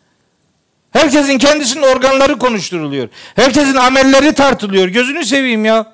Herkesin 0.92 1.38
kendisinin 1.38 1.84
organları 1.84 2.40
konuşturuluyor. 2.40 3.10
Herkesin 3.36 3.76
amelleri 3.76 4.34
tartılıyor. 4.34 4.88
Gözünü 4.88 5.26
seveyim 5.26 5.66
ya. 5.66 5.94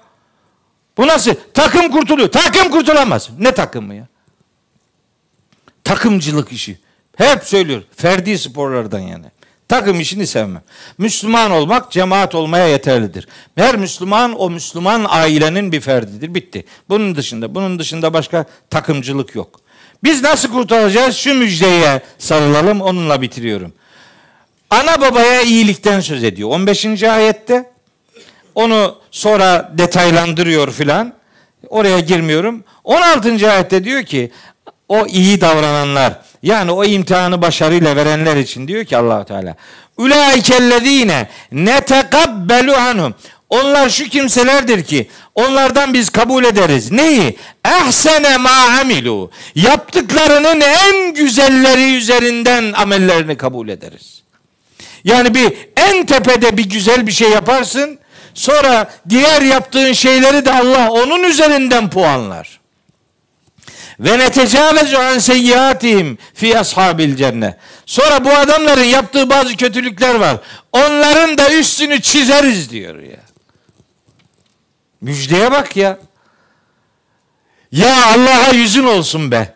Bu 0.98 1.08
nasıl? 1.08 1.34
Takım 1.54 1.92
kurtuluyor. 1.92 2.32
Takım 2.32 2.72
kurtulamaz. 2.72 3.30
Ne 3.40 3.52
takımı 3.52 3.96
ya? 3.96 4.08
Takımcılık 5.84 6.52
işi. 6.52 6.80
Hep 7.18 7.44
söylüyor. 7.44 7.84
Ferdi 7.96 8.38
sporlardan 8.40 9.00
yani. 9.00 9.26
Takım 9.68 10.00
işini 10.00 10.28
sevmem. 10.28 10.62
Müslüman 10.98 11.52
olmak 11.52 11.92
cemaat 11.92 12.36
olmaya 12.36 12.68
yeterlidir. 12.68 13.28
Her 13.56 13.78
Müslüman 13.78 14.40
o 14.40 14.50
Müslüman 14.50 15.06
ailenin 15.10 15.72
bir 15.72 15.82
ferdidir. 15.82 16.36
Bitti. 16.36 16.66
Bunun 16.90 17.16
dışında 17.16 17.56
bunun 17.56 17.80
dışında 17.80 18.14
başka 18.14 18.46
takımcılık 18.70 19.36
yok. 19.36 19.60
Biz 20.04 20.22
nasıl 20.22 20.52
kurtaracağız? 20.52 21.16
Şu 21.16 21.34
müjdeye 21.34 22.02
sarılalım. 22.18 22.82
Onunla 22.82 23.22
bitiriyorum. 23.22 23.74
Ana 24.70 25.02
babaya 25.02 25.42
iyilikten 25.42 26.00
söz 26.00 26.24
ediyor. 26.24 26.50
15. 26.50 27.04
ayette 27.04 27.72
onu 28.56 28.96
sonra 29.12 29.72
detaylandırıyor 29.78 30.72
filan. 30.72 31.14
Oraya 31.70 32.00
girmiyorum. 32.00 32.64
16. 32.84 33.52
ayette 33.52 33.84
diyor 33.84 34.04
ki 34.04 34.32
o 34.90 35.06
iyi 35.06 35.42
davrananlar 35.42 36.14
yani 36.44 36.72
o 36.72 36.84
imtihanı 36.86 37.42
başarıyla 37.42 37.96
verenler 37.96 38.38
için 38.38 38.68
diyor 38.68 38.86
ki 38.86 38.98
Allahu 38.98 39.26
Teala 39.26 39.56
Ulaikellezine 39.98 41.28
netekabbelu 41.52 42.76
anhum 42.76 43.16
Onlar 43.50 43.90
şu 43.90 44.10
kimselerdir 44.10 44.84
ki 44.84 45.10
onlardan 45.36 45.94
biz 45.94 46.10
kabul 46.10 46.44
ederiz. 46.44 46.92
Neyi? 46.92 47.38
Ehsene 47.66 48.38
ma 48.38 48.80
amilu. 48.82 49.32
Yaptıklarının 49.56 50.62
en 50.62 51.14
güzelleri 51.14 51.98
üzerinden 51.98 52.74
amellerini 52.74 53.38
kabul 53.38 53.70
ederiz. 53.70 54.17
Yani 55.04 55.36
bir 55.36 55.54
en 55.78 56.06
tepede 56.06 56.58
bir 56.58 56.70
güzel 56.70 57.08
bir 57.08 57.12
şey 57.12 57.30
yaparsın. 57.30 58.00
Sonra 58.34 58.92
diğer 59.10 59.42
yaptığın 59.42 59.94
şeyleri 59.94 60.46
de 60.46 60.54
Allah 60.54 60.92
onun 60.92 61.24
üzerinden 61.24 61.90
puanlar. 61.90 62.60
Ve 64.00 64.20
netecavezu 64.20 64.98
an 64.98 65.20
seyyiatihim 65.20 66.18
fi 66.34 66.60
ashabil 66.60 67.16
cennet. 67.16 67.56
Sonra 67.86 68.26
bu 68.26 68.30
adamların 68.32 68.84
yaptığı 68.84 69.30
bazı 69.30 69.56
kötülükler 69.56 70.16
var. 70.16 70.38
Onların 70.74 71.38
da 71.38 71.54
üstünü 71.54 72.02
çizeriz 72.02 72.70
diyor 72.70 73.00
ya. 73.00 73.20
Müjdeye 75.02 75.52
bak 75.52 75.78
ya. 75.78 76.00
Ya 77.72 78.06
Allah'a 78.06 78.54
yüzün 78.54 78.84
olsun 78.84 79.32
be. 79.32 79.54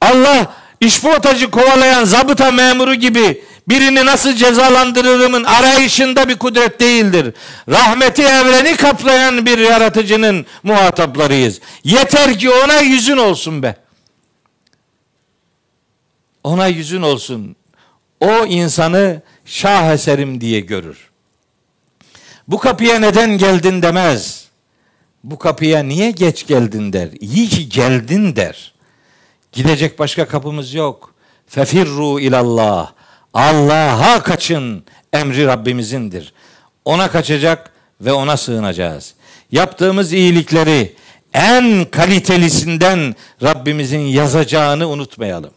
Allah 0.00 0.54
işportacı 0.80 1.50
kovalayan 1.50 2.04
zabıta 2.04 2.50
memuru 2.50 2.94
gibi 2.94 3.44
birini 3.68 4.06
nasıl 4.06 4.32
cezalandırırımın 4.34 5.44
arayışında 5.44 6.28
bir 6.28 6.38
kudret 6.38 6.80
değildir. 6.80 7.34
Rahmeti 7.68 8.22
evreni 8.22 8.76
kaplayan 8.76 9.46
bir 9.46 9.58
yaratıcının 9.58 10.46
muhataplarıyız. 10.62 11.60
Yeter 11.84 12.38
ki 12.38 12.50
ona 12.50 12.80
yüzün 12.80 13.16
olsun 13.16 13.62
be. 13.62 13.76
Ona 16.44 16.66
yüzün 16.66 17.02
olsun. 17.02 17.56
O 18.20 18.46
insanı 18.46 19.22
şah 19.44 19.92
eserim 19.92 20.40
diye 20.40 20.60
görür. 20.60 21.08
Bu 22.48 22.58
kapıya 22.58 22.98
neden 22.98 23.38
geldin 23.38 23.82
demez. 23.82 24.48
Bu 25.24 25.38
kapıya 25.38 25.82
niye 25.82 26.10
geç 26.10 26.46
geldin 26.46 26.92
der. 26.92 27.08
İyi 27.20 27.48
ki 27.48 27.68
geldin 27.68 28.36
der. 28.36 28.74
Gidecek 29.52 29.98
başka 29.98 30.28
kapımız 30.28 30.74
yok. 30.74 31.14
Fefirru 31.46 32.20
ilallah. 32.20 32.92
Allah'a 33.34 34.22
kaçın 34.22 34.84
emri 35.12 35.46
Rabbimizindir. 35.46 36.32
Ona 36.84 37.10
kaçacak 37.10 37.72
ve 38.00 38.12
ona 38.12 38.36
sığınacağız. 38.36 39.14
Yaptığımız 39.52 40.12
iyilikleri 40.12 40.94
en 41.34 41.84
kalitelisinden 41.84 43.14
Rabbimizin 43.42 43.98
yazacağını 43.98 44.88
unutmayalım. 44.88 45.50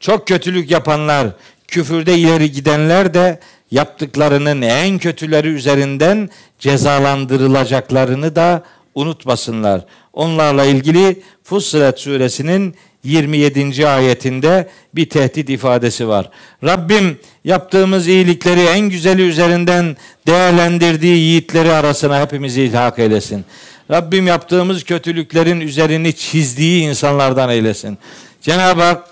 Çok 0.00 0.26
kötülük 0.26 0.70
yapanlar, 0.70 1.28
küfürde 1.68 2.18
ileri 2.18 2.52
gidenler 2.52 3.14
de 3.14 3.40
yaptıklarının 3.70 4.62
en 4.62 4.98
kötüleri 4.98 5.48
üzerinden 5.48 6.30
cezalandırılacaklarını 6.58 8.36
da 8.36 8.62
unutmasınlar. 8.94 9.84
Onlarla 10.12 10.64
ilgili 10.64 11.22
Fussilet 11.44 12.00
suresinin 12.00 12.74
27. 13.04 13.86
ayetinde 13.86 14.68
bir 14.94 15.08
tehdit 15.08 15.50
ifadesi 15.50 16.08
var. 16.08 16.30
Rabbim 16.64 17.18
yaptığımız 17.44 18.08
iyilikleri 18.08 18.60
en 18.60 18.80
güzeli 18.80 19.22
üzerinden 19.22 19.96
değerlendirdiği 20.26 21.16
yiğitleri 21.16 21.72
arasına 21.72 22.20
hepimizi 22.20 22.62
ilhak 22.62 22.98
eylesin. 22.98 23.44
Rabbim 23.90 24.26
yaptığımız 24.26 24.84
kötülüklerin 24.84 25.60
üzerini 25.60 26.12
çizdiği 26.12 26.82
insanlardan 26.82 27.50
eylesin. 27.50 27.98
Cenab-ı 28.42 28.82
Hak 28.82 29.04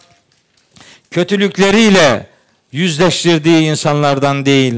kötülükleriyle 1.11 2.27
yüzleştirdiği 2.73 3.71
insanlardan 3.71 4.47
değil, 4.47 4.75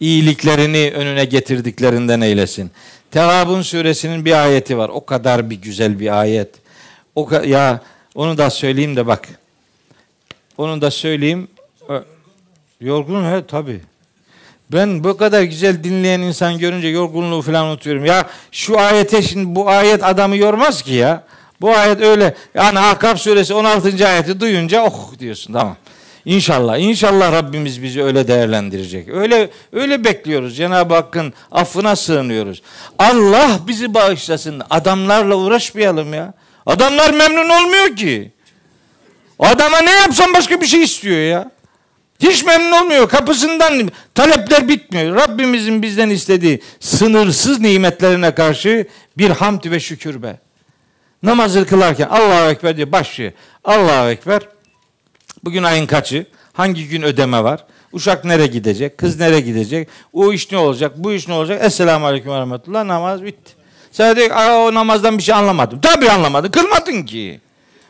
iyiliklerini 0.00 0.92
önüne 0.94 1.24
getirdiklerinden 1.24 2.20
eylesin. 2.20 2.70
Tevabun 3.10 3.62
suresinin 3.62 4.24
bir 4.24 4.42
ayeti 4.44 4.78
var. 4.78 4.88
O 4.88 5.04
kadar 5.04 5.50
bir 5.50 5.56
güzel 5.56 6.00
bir 6.00 6.20
ayet. 6.20 6.48
O 7.14 7.30
ya 7.46 7.80
onu 8.14 8.38
da 8.38 8.50
söyleyeyim 8.50 8.96
de 8.96 9.06
bak. 9.06 9.28
Onu 10.58 10.80
da 10.80 10.90
söyleyeyim. 10.90 11.48
Yorgun 12.80 13.24
he 13.24 13.46
tabi. 13.46 13.80
Ben 14.72 15.04
bu 15.04 15.16
kadar 15.16 15.42
güzel 15.42 15.84
dinleyen 15.84 16.20
insan 16.20 16.58
görünce 16.58 16.88
yorgunluğu 16.88 17.42
falan 17.42 17.66
unutuyorum. 17.66 18.04
Ya 18.04 18.28
şu 18.52 18.78
ayete 18.80 19.22
şimdi 19.22 19.54
bu 19.54 19.68
ayet 19.68 20.04
adamı 20.04 20.36
yormaz 20.36 20.82
ki 20.82 20.92
ya. 20.92 21.24
Bu 21.60 21.70
ayet 21.70 22.00
öyle 22.00 22.34
yani 22.54 22.78
Ahkaf 22.78 23.18
suresi 23.18 23.54
16. 23.54 24.08
ayeti 24.08 24.40
duyunca 24.40 24.84
oh 24.84 25.18
diyorsun 25.18 25.52
tamam. 25.52 25.76
İnşallah, 26.24 26.78
inşallah 26.78 27.32
Rabbimiz 27.32 27.82
bizi 27.82 28.02
öyle 28.02 28.28
değerlendirecek. 28.28 29.08
Öyle 29.08 29.50
öyle 29.72 30.04
bekliyoruz. 30.04 30.56
Cenab-ı 30.56 30.94
Hakk'ın 30.94 31.32
affına 31.52 31.96
sığınıyoruz. 31.96 32.62
Allah 32.98 33.60
bizi 33.66 33.94
bağışlasın. 33.94 34.62
Adamlarla 34.70 35.36
uğraşmayalım 35.36 36.14
ya. 36.14 36.34
Adamlar 36.66 37.10
memnun 37.10 37.48
olmuyor 37.48 37.96
ki. 37.96 38.32
Adama 39.38 39.80
ne 39.80 39.90
yapsam 39.90 40.34
başka 40.34 40.60
bir 40.60 40.66
şey 40.66 40.82
istiyor 40.82 41.18
ya. 41.18 41.50
Hiç 42.20 42.44
memnun 42.44 42.72
olmuyor. 42.72 43.08
Kapısından 43.08 43.90
talepler 44.14 44.68
bitmiyor. 44.68 45.16
Rabbimizin 45.16 45.82
bizden 45.82 46.10
istediği 46.10 46.62
sınırsız 46.80 47.60
nimetlerine 47.60 48.34
karşı 48.34 48.86
bir 49.18 49.30
hamd 49.30 49.64
ve 49.64 49.80
şükür 49.80 50.22
be. 50.22 50.38
Namazı 51.22 51.66
kılarken 51.66 52.08
Allahu 52.08 52.50
Ekber 52.50 52.76
diye 52.76 52.92
başlıyor. 52.92 53.32
Allahu 53.64 54.10
Ekber. 54.10 54.42
Bugün 55.44 55.62
ayın 55.62 55.86
kaçı? 55.86 56.26
Hangi 56.52 56.88
gün 56.88 57.02
ödeme 57.02 57.44
var? 57.44 57.64
Uşak 57.92 58.24
nereye 58.24 58.46
gidecek? 58.46 58.98
Kız 58.98 59.20
nereye 59.20 59.40
gidecek? 59.40 59.88
O 60.12 60.32
iş 60.32 60.52
ne 60.52 60.58
olacak? 60.58 60.92
Bu 60.96 61.12
iş 61.12 61.28
ne 61.28 61.34
olacak? 61.34 61.64
Esselamu 61.64 62.06
Aleyküm 62.06 62.32
ve 62.32 62.38
Rahmetullah. 62.38 62.84
Namaz 62.84 63.24
bitti. 63.24 63.52
Sen 63.94 64.16
de 64.16 64.34
o 64.34 64.74
namazdan 64.74 65.18
bir 65.18 65.22
şey 65.22 65.34
anlamadım. 65.34 65.80
Tabii 65.80 66.10
anlamadın. 66.10 66.50
Kılmadın 66.50 67.02
ki. 67.02 67.40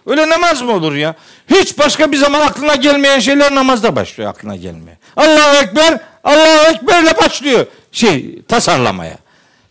Öyle 0.07 0.29
namaz 0.29 0.63
mı 0.63 0.73
olur 0.73 0.95
ya? 0.95 1.15
Hiç 1.51 1.79
başka 1.79 2.13
bir 2.13 2.17
zaman 2.17 2.41
aklına 2.41 2.75
gelmeyen 2.75 3.19
şeyler 3.19 3.55
namazda 3.55 3.97
başlıyor 3.97 4.31
aklına 4.31 4.57
gelmeye. 4.57 4.99
Allahu 5.17 5.57
Ekber, 5.57 6.01
Allahu 6.25 6.75
Ekber'le 6.75 7.17
başlıyor 7.23 7.67
şey 7.93 8.43
tasarlamaya. 8.43 9.19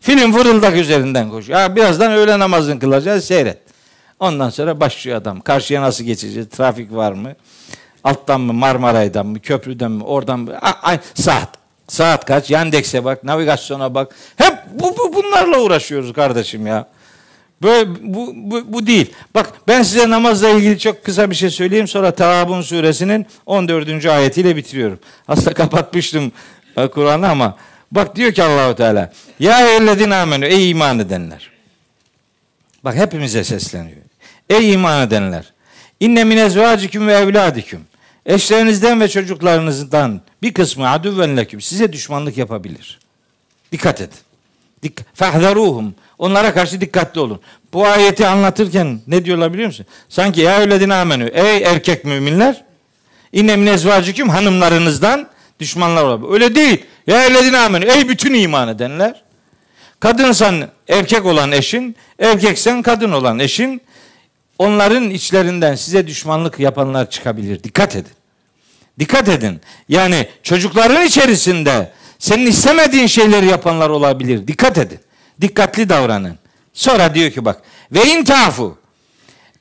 Film 0.02 0.34
fırıldak 0.34 0.76
üzerinden 0.76 1.30
koşuyor. 1.30 1.60
Ya 1.60 1.76
birazdan 1.76 2.12
öğle 2.12 2.40
namazını 2.40 2.80
kılacağız 2.80 3.26
seyret. 3.26 3.58
Ondan 4.20 4.50
sonra 4.50 4.80
başlıyor 4.80 5.18
adam. 5.18 5.42
Karşıya 5.42 5.82
nasıl 5.82 6.04
geçeceğiz? 6.04 6.50
Trafik 6.50 6.94
var 6.94 7.12
mı? 7.12 7.36
Alttan 8.04 8.42
mı, 8.42 8.54
Marmaray'dan 8.54 9.26
mı, 9.26 9.40
köprüden 9.40 9.92
mi, 9.92 10.04
oradan 10.04 10.40
mı? 10.40 10.58
A, 10.62 10.92
a, 10.92 10.98
saat. 11.14 11.63
Saat 11.88 12.26
kaç? 12.26 12.50
Yandex'e 12.50 13.06
bak, 13.06 13.24
navigasyona 13.24 13.96
bak. 13.96 14.16
Hep 14.36 14.58
bu, 14.72 14.98
bu 14.98 15.14
bunlarla 15.14 15.60
uğraşıyoruz 15.60 16.14
kardeşim 16.14 16.68
ya. 16.68 16.88
Böyle 17.64 17.90
bu, 18.02 18.34
bu, 18.36 18.74
bu 18.74 18.88
değil. 18.88 19.14
Bak 19.36 19.54
ben 19.68 19.84
size 19.84 20.10
namazla 20.10 20.50
ilgili 20.50 20.80
çok 20.80 21.04
kısa 21.04 21.30
bir 21.30 21.36
şey 21.36 21.50
söyleyeyim. 21.50 21.88
Sonra 21.88 22.12
Tavabun 22.12 22.62
suresinin 22.62 23.26
14. 23.46 24.06
ayetiyle 24.06 24.56
bitiriyorum. 24.56 25.00
Aslında 25.28 25.54
kapatmıştım 25.64 26.32
e, 26.78 26.88
Kur'an'ı 26.88 27.30
ama 27.30 27.58
bak 27.92 28.16
diyor 28.16 28.32
ki 28.32 28.44
Allahu 28.44 28.76
Teala 28.76 29.12
ya 29.40 29.60
eyyühellezine 29.60 30.16
amenü 30.16 30.46
ey 30.46 30.70
iman 30.70 31.00
edenler. 31.00 31.52
Bak 32.84 32.96
hepimize 32.96 33.44
sesleniyor. 33.44 33.98
Ey 34.50 34.74
iman 34.74 35.08
edenler. 35.08 35.54
İnne 36.00 36.24
min 36.24 36.38
ezvaciküm 36.38 37.08
ve 37.08 37.14
evladiküm. 37.14 37.82
Eşlerinizden 38.26 39.02
ve 39.02 39.08
çocuklarınızdan 39.08 40.22
bir 40.42 40.54
kısmı 40.54 40.90
adüven 40.90 41.38
leküm. 41.38 41.62
Size 41.62 41.94
düşmanlık 41.94 42.38
yapabilir. 42.38 43.00
Dikkat 43.72 44.02
et. 44.02 44.10
Dik 44.84 45.16
Fehzeruhum. 45.16 45.96
Onlara 46.18 46.54
karşı 46.54 46.82
dikkatli 46.82 47.20
olun. 47.22 47.42
Bu 47.74 47.86
ayeti 47.86 48.28
anlatırken 48.28 49.00
ne 49.08 49.26
diyorlar 49.26 49.54
biliyor 49.54 49.68
musun? 49.68 49.86
Sanki 50.10 50.42
ya 50.42 50.60
öyledine 50.60 50.94
amenü. 50.94 51.28
Ey 51.34 51.64
erkek 51.64 52.06
müminler. 52.06 52.64
İnne 53.34 53.56
min 53.56 53.68
ezvaciküm 53.68 54.30
hanımlarınızdan 54.30 55.28
düşmanlar 55.60 56.04
olabilir. 56.04 56.32
Öyle 56.32 56.56
değil. 56.56 56.86
Ya 57.08 57.18
öyledine 57.18 57.58
amenü. 57.58 57.86
Ey 57.86 58.10
bütün 58.10 58.34
iman 58.34 58.68
edenler. 58.68 59.24
Kadınsan 60.00 60.68
erkek 60.88 61.26
olan 61.26 61.52
eşin, 61.52 61.96
erkeksen 62.20 62.82
kadın 62.82 63.12
olan 63.12 63.40
eşin 63.40 63.82
onların 64.60 65.10
içlerinden 65.10 65.76
size 65.76 66.08
düşmanlık 66.08 66.60
yapanlar 66.60 67.10
çıkabilir. 67.10 67.64
Dikkat 67.64 67.96
edin. 67.96 68.12
Dikkat 69.00 69.30
edin. 69.30 69.62
Yani 69.90 70.28
çocukların 70.44 71.06
içerisinde 71.06 71.92
senin 72.20 72.46
istemediğin 72.46 73.08
şeyleri 73.08 73.46
yapanlar 73.46 73.90
olabilir. 73.90 74.48
Dikkat 74.48 74.78
edin. 74.78 75.00
Dikkatli 75.42 75.90
davranın. 75.90 76.38
Sonra 76.74 77.16
diyor 77.16 77.32
ki 77.32 77.46
bak 77.46 77.62
ve 77.92 78.06
intafu. 78.06 78.78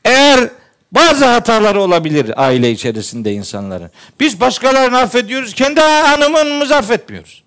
Eğer 0.04 0.50
bazı 0.92 1.24
hataları 1.24 1.80
olabilir 1.80 2.44
aile 2.44 2.70
içerisinde 2.70 3.32
insanların. 3.32 3.90
Biz 4.20 4.40
başkalarını 4.40 4.98
affediyoruz, 4.98 5.54
kendi 5.54 5.80
hanımımızı 5.80 6.76
affetmiyoruz. 6.76 7.42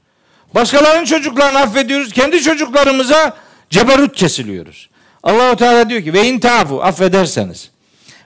Başkalarının 0.56 1.06
çocuklarını 1.06 1.60
affediyoruz, 1.60 2.14
kendi 2.14 2.42
çocuklarımıza 2.42 3.38
ceberut 3.70 4.16
kesiliyoruz. 4.16 4.90
Allahu 5.26 5.56
Teala 5.56 5.90
diyor 5.90 6.04
ki 6.04 6.14
ve 6.14 6.28
intafu 6.28 6.84
affederseniz 6.84 7.70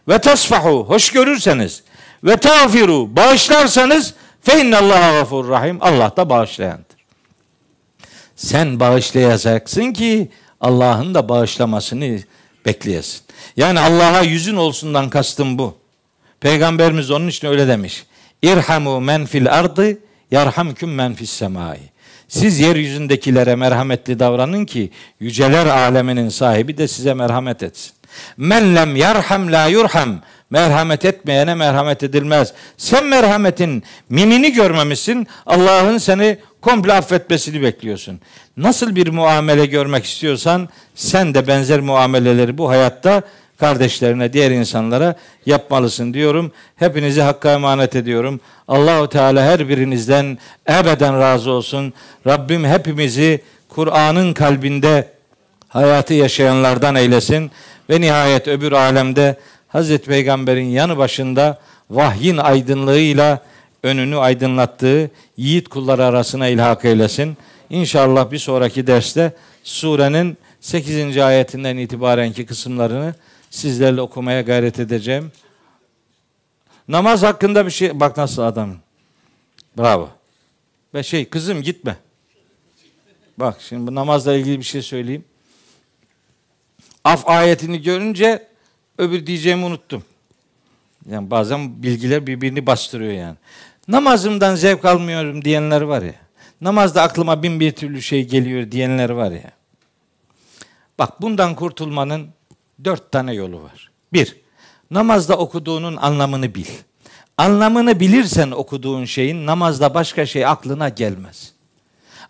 ve 0.08 0.20
tasfahu 0.20 0.86
hoş 0.88 1.12
görürseniz 1.12 1.84
ve 2.24 2.38
tağfiru 2.38 3.16
bağışlarsanız 3.16 4.14
fe 4.42 4.62
innallaha 4.62 5.12
gafur 5.12 5.50
rahim 5.50 5.78
Allah 5.82 6.14
da 6.18 6.30
bağışlayandır. 6.30 7.00
Sen 8.36 8.80
bağışlayacaksın 8.80 9.94
ki 9.94 10.30
Allah'ın 10.62 11.16
da 11.16 11.30
bağışlamasını 11.30 12.20
bekleyesin. 12.66 13.22
Yani 13.58 13.80
Allah'a 13.80 14.22
yüzün 14.22 14.56
olsundan 14.56 15.10
kastım 15.10 15.58
bu. 15.58 15.78
Peygamberimiz 16.40 17.12
onun 17.12 17.28
için 17.28 17.48
öyle 17.48 17.68
demiş. 17.68 18.06
İrhamu 18.42 19.02
men 19.02 19.26
fil 19.26 19.54
ardı 19.54 19.98
yarhamküm 20.32 20.94
men 20.94 21.14
fis 21.14 21.30
semai. 21.30 21.80
Siz 22.30 22.60
yeryüzündekilere 22.60 23.56
merhametli 23.56 24.20
davranın 24.20 24.66
ki 24.66 24.90
yüceler 25.20 25.66
aleminin 25.66 26.30
sahibi 26.30 26.78
de 26.78 26.88
size 26.88 27.14
merhamet 27.14 27.64
etsin. 27.64 27.92
Men 28.38 28.76
lem 28.76 28.96
yarham 28.96 29.52
la 29.52 29.66
yurham. 29.66 30.22
Merhamet 30.50 31.06
etmeyene 31.06 31.56
merhamet 31.56 32.04
edilmez. 32.04 32.54
Sen 32.78 33.06
merhametin 33.06 33.84
mimini 34.10 34.54
görmemişsin. 34.54 35.28
Allah'ın 35.46 35.98
seni 35.98 36.38
komple 36.62 36.94
affetmesini 36.94 37.62
bekliyorsun. 37.62 38.20
Nasıl 38.58 38.96
bir 38.96 39.08
muamele 39.08 39.66
görmek 39.66 40.06
istiyorsan 40.06 40.70
sen 40.96 41.34
de 41.34 41.48
benzer 41.48 41.80
muameleleri 41.80 42.58
bu 42.58 42.70
hayatta 42.70 43.24
kardeşlerine, 43.60 44.34
diğer 44.34 44.52
insanlara 44.52 45.16
yapmalısın 45.46 46.14
diyorum. 46.14 46.52
Hepinizi 46.76 47.22
hakka 47.22 47.52
emanet 47.52 47.96
ediyorum. 47.96 48.40
Allahu 48.68 49.10
Teala 49.10 49.44
her 49.44 49.70
birinizden 49.70 50.38
ebeden 50.70 51.20
razı 51.20 51.52
olsun. 51.52 51.94
Rabbim 52.28 52.66
hepimizi 52.66 53.42
Kur'an'ın 53.70 54.34
kalbinde 54.34 55.08
hayatı 55.68 56.14
yaşayanlardan 56.14 56.96
eylesin 56.96 57.52
ve 57.90 58.02
nihayet 58.02 58.48
öbür 58.48 58.72
alemde 58.72 59.38
Hazreti 59.68 60.08
Peygamber'in 60.08 60.70
yanı 60.70 60.98
başında 60.98 61.60
vahyin 61.90 62.38
aydınlığıyla 62.38 63.40
önünü 63.84 64.18
aydınlattığı 64.18 65.12
yiğit 65.38 65.68
kulları 65.68 66.06
arasına 66.06 66.48
ilhak 66.48 66.86
eylesin. 66.86 67.38
İnşallah 67.70 68.32
bir 68.32 68.38
sonraki 68.38 68.88
derste 68.88 69.34
surenin 69.64 70.38
8. 70.62 71.18
ayetinden 71.18 71.78
itibarenki 71.78 72.46
kısımlarını 72.46 73.14
sizlerle 73.50 74.02
okumaya 74.02 74.42
gayret 74.42 74.80
edeceğim. 74.80 75.32
Namaz 76.88 77.24
hakkında 77.24 77.66
bir 77.66 77.72
şey 77.72 78.00
bak 78.00 78.18
nasıl 78.18 78.42
adam. 78.42 78.76
Bravo. 79.78 80.10
Ve 80.94 81.04
şey 81.04 81.30
kızım 81.30 81.62
gitme. 81.62 81.98
Bak 83.38 83.62
şimdi 83.62 83.88
bu 83.88 83.96
namazla 83.96 84.34
ilgili 84.34 84.60
bir 84.60 84.64
şey 84.64 84.82
söyleyeyim. 84.82 85.26
Af 87.04 87.28
ayetini 87.28 87.82
görünce 87.82 88.48
öbür 88.98 89.28
diyeceğimi 89.28 89.66
unuttum. 89.66 90.04
Yani 91.10 91.32
bazen 91.32 91.84
bilgiler 91.84 92.28
birbirini 92.28 92.66
bastırıyor 92.66 93.14
yani. 93.14 93.36
Namazımdan 93.88 94.56
zevk 94.56 94.86
almıyorum 94.86 95.46
diyenler 95.46 95.82
var 95.82 96.02
ya. 96.02 96.16
Namazda 96.62 97.02
aklıma 97.02 97.44
bin 97.44 97.60
bir 97.60 97.72
türlü 97.72 98.02
şey 98.02 98.28
geliyor 98.28 98.72
diyenler 98.72 99.10
var 99.10 99.32
ya. 99.32 99.52
Bak 101.00 101.22
bundan 101.22 101.56
kurtulmanın 101.56 102.30
dört 102.86 103.12
tane 103.12 103.34
yolu 103.34 103.64
var. 103.64 103.92
Bir, 104.14 104.36
namazda 104.92 105.38
okuduğunun 105.38 105.96
anlamını 105.96 106.56
bil. 106.56 106.68
Anlamını 107.38 108.00
bilirsen 108.00 108.52
okuduğun 108.52 109.06
şeyin 109.06 109.46
namazda 109.46 109.94
başka 109.94 110.26
şey 110.26 110.46
aklına 110.46 110.90
gelmez. 110.90 111.54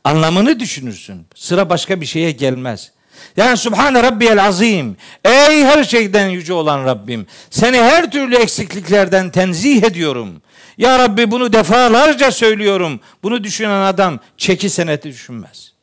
Anlamını 0.03 0.59
düşünürsün. 0.59 1.25
Sıra 1.35 1.69
başka 1.69 2.01
bir 2.01 2.05
şeye 2.05 2.31
gelmez. 2.31 2.91
Yani 3.37 3.57
Subhane 3.57 4.03
Rabbiyel 4.03 4.45
Azim. 4.45 4.97
Ey 5.25 5.63
her 5.63 5.83
şeyden 5.83 6.29
yüce 6.29 6.53
olan 6.53 6.85
Rabbim. 6.85 7.27
Seni 7.49 7.77
her 7.77 8.11
türlü 8.11 8.35
eksikliklerden 8.35 9.29
tenzih 9.29 9.83
ediyorum. 9.83 10.41
Ya 10.77 10.99
Rabbi 10.99 11.31
bunu 11.31 11.53
defalarca 11.53 12.31
söylüyorum. 12.31 12.99
Bunu 13.23 13.43
düşünen 13.43 13.81
adam 13.81 14.19
çeki 14.37 14.69
seneti 14.69 15.09
düşünmez. 15.09 15.73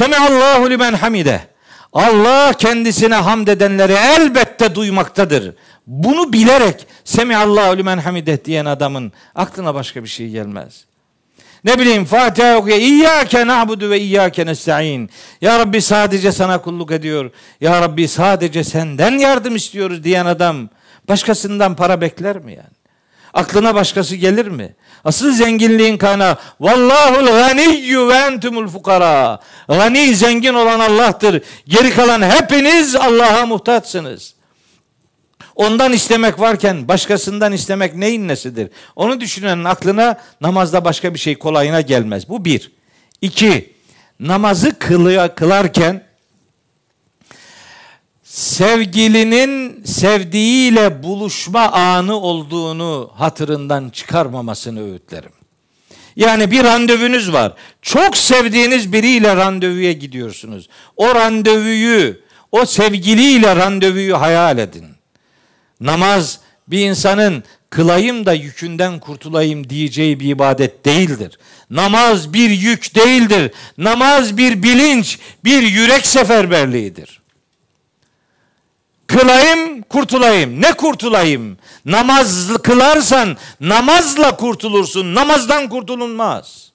Allahu 0.00 0.70
limen 0.70 0.92
hamide. 0.94 1.51
Allah 1.92 2.52
kendisine 2.52 3.14
hamd 3.14 3.48
edenleri 3.48 3.92
elbette 3.92 4.74
duymaktadır. 4.74 5.54
Bunu 5.86 6.32
bilerek 6.32 6.86
Allahu 7.18 7.78
limen 7.78 7.98
hamide 7.98 8.44
diyen 8.44 8.64
adamın 8.64 9.12
aklına 9.34 9.74
başka 9.74 10.02
bir 10.02 10.08
şey 10.08 10.28
gelmez. 10.28 10.84
Ne 11.64 11.78
bileyim 11.78 12.04
Fatiha 12.04 12.56
okuyor. 12.56 12.78
İyyâke 12.78 13.46
na'budu 13.46 13.90
ve 13.90 14.00
iyyâke 14.00 14.46
nesta'in. 14.46 15.10
Ya 15.40 15.58
Rabbi 15.58 15.82
sadece 15.82 16.32
sana 16.32 16.62
kulluk 16.62 16.92
ediyor. 16.92 17.30
Ya 17.60 17.80
Rabbi 17.80 18.08
sadece 18.08 18.64
senden 18.64 19.18
yardım 19.18 19.56
istiyoruz 19.56 20.04
diyen 20.04 20.26
adam 20.26 20.68
başkasından 21.08 21.76
para 21.76 22.00
bekler 22.00 22.38
mi 22.38 22.52
yani? 22.52 22.81
Aklına 23.34 23.74
başkası 23.74 24.16
gelir 24.16 24.46
mi? 24.46 24.74
Asıl 25.04 25.32
zenginliğin 25.32 25.98
kaynağı 25.98 26.36
vallahul 26.60 27.26
ganiyyü 27.26 28.08
ve 28.08 28.14
entumul 28.14 28.68
fukara. 28.68 29.40
Gani 29.68 30.14
zengin 30.14 30.54
olan 30.54 30.80
Allah'tır. 30.80 31.42
Geri 31.68 31.90
kalan 31.90 32.22
hepiniz 32.22 32.96
Allah'a 32.96 33.46
muhtaçsınız. 33.46 34.34
Ondan 35.54 35.92
istemek 35.92 36.40
varken 36.40 36.88
başkasından 36.88 37.52
istemek 37.52 37.94
neyin 37.94 38.28
nesidir? 38.28 38.70
Onu 38.96 39.20
düşünenin 39.20 39.64
aklına 39.64 40.20
namazda 40.40 40.84
başka 40.84 41.14
bir 41.14 41.18
şey 41.18 41.38
kolayına 41.38 41.80
gelmez. 41.80 42.28
Bu 42.28 42.44
bir. 42.44 42.72
İki, 43.20 43.72
namazı 44.20 44.78
kılıyor, 44.78 45.34
kılarken 45.34 46.04
sevgilinin 48.32 49.84
sevdiğiyle 49.84 51.02
buluşma 51.02 51.68
anı 51.72 52.16
olduğunu 52.16 53.10
hatırından 53.14 53.90
çıkarmamasını 53.90 54.92
öğütlerim. 54.92 55.32
Yani 56.16 56.50
bir 56.50 56.64
randevunuz 56.64 57.32
var. 57.32 57.52
Çok 57.82 58.16
sevdiğiniz 58.16 58.92
biriyle 58.92 59.36
randevuya 59.36 59.92
gidiyorsunuz. 59.92 60.68
O 60.96 61.14
randevuyu, 61.14 62.16
o 62.52 62.66
sevgiliyle 62.66 63.56
randevuyu 63.56 64.20
hayal 64.20 64.58
edin. 64.58 64.86
Namaz 65.80 66.40
bir 66.68 66.78
insanın 66.78 67.44
kılayım 67.70 68.26
da 68.26 68.32
yükünden 68.32 69.00
kurtulayım 69.00 69.70
diyeceği 69.70 70.20
bir 70.20 70.28
ibadet 70.28 70.84
değildir. 70.84 71.38
Namaz 71.70 72.32
bir 72.32 72.50
yük 72.50 72.94
değildir. 72.94 73.52
Namaz 73.78 74.36
bir 74.36 74.62
bilinç, 74.62 75.18
bir 75.44 75.62
yürek 75.62 76.06
seferberliğidir. 76.06 77.21
Kılayım, 79.12 79.82
kurtulayım. 79.82 80.60
Ne 80.60 80.72
kurtulayım? 80.72 81.58
Namaz 81.84 82.56
kılarsan 82.62 83.36
namazla 83.60 84.36
kurtulursun. 84.36 85.14
Namazdan 85.14 85.68
kurtulunmaz 85.68 86.72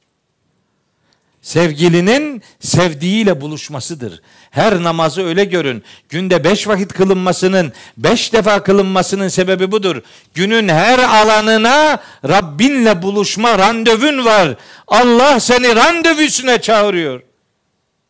sevgilinin 1.47 2.41
sevdiğiyle 2.59 3.41
buluşmasıdır. 3.41 4.21
Her 4.51 4.83
namazı 4.83 5.25
öyle 5.25 5.45
görün. 5.45 5.83
Günde 6.09 6.43
beş 6.43 6.67
vakit 6.67 6.93
kılınmasının, 6.93 7.73
beş 7.97 8.33
defa 8.33 8.63
kılınmasının 8.63 9.27
sebebi 9.27 9.71
budur. 9.71 10.01
Günün 10.33 10.69
her 10.69 10.99
alanına 10.99 11.99
Rabbinle 12.27 13.01
buluşma 13.01 13.59
randevun 13.59 14.25
var. 14.25 14.55
Allah 14.87 15.39
seni 15.39 15.75
randevusuna 15.75 16.61
çağırıyor. 16.61 17.21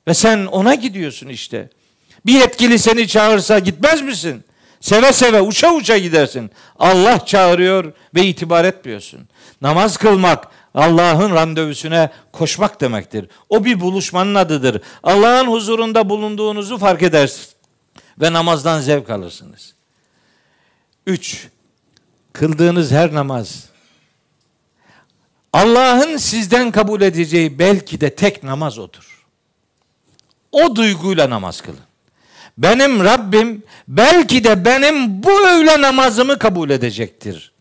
Ve 0.08 0.14
sen 0.14 0.45
ona 0.45 0.76
gidiyorsun 0.76 1.28
işte. 1.28 1.70
Bir 2.28 2.34
yetkili 2.34 2.80
seni 2.80 3.08
çağırsa 3.08 3.60
gitmez 3.60 4.02
misin? 4.02 4.44
Seve 4.82 5.14
seve 5.14 5.41
uça 5.41 5.74
uça 5.74 5.98
gidersin. 5.98 6.52
Allah 6.80 7.26
çağırıyor 7.26 7.94
ve 8.16 8.26
itibar 8.26 8.66
etmiyorsun. 8.66 9.28
Namaz 9.62 9.98
kılmak, 9.98 10.48
Allah'ın 10.74 11.36
randevusuna 11.36 12.12
koşmak 12.32 12.82
demektir. 12.82 13.30
O 13.49 13.66
bir 13.66 13.80
buluşmanın 13.80 14.36
adıdır. 14.36 14.82
Allah'ın 15.04 15.48
huzurunda 15.48 16.10
bulunduğunuzu 16.10 16.78
fark 16.78 17.04
edersiniz 17.04 17.56
ve 18.22 18.34
namazdan 18.34 18.80
zevk 18.80 19.10
alırsınız. 19.10 19.74
Üç, 21.08 21.48
kıldığınız 22.34 22.91
her 22.91 23.14
namaz 23.14 23.70
Allah'ın 25.54 26.18
sizden 26.18 26.72
kabul 26.72 27.02
edeceği 27.02 27.60
belki 27.60 28.02
de 28.02 28.16
tek 28.16 28.44
namaz 28.44 28.80
odur. 28.80 29.26
O 30.52 30.76
duyguyla 30.76 31.30
namaz 31.30 31.62
kılın. 31.62 31.86
Benim 32.58 33.04
Rabbim 33.04 33.64
belki 33.88 34.44
de 34.44 34.66
benim 34.66 35.24
bu 35.24 35.48
öğle 35.48 35.82
namazımı 35.82 36.40
kabul 36.40 36.70
edecektir 36.70 37.52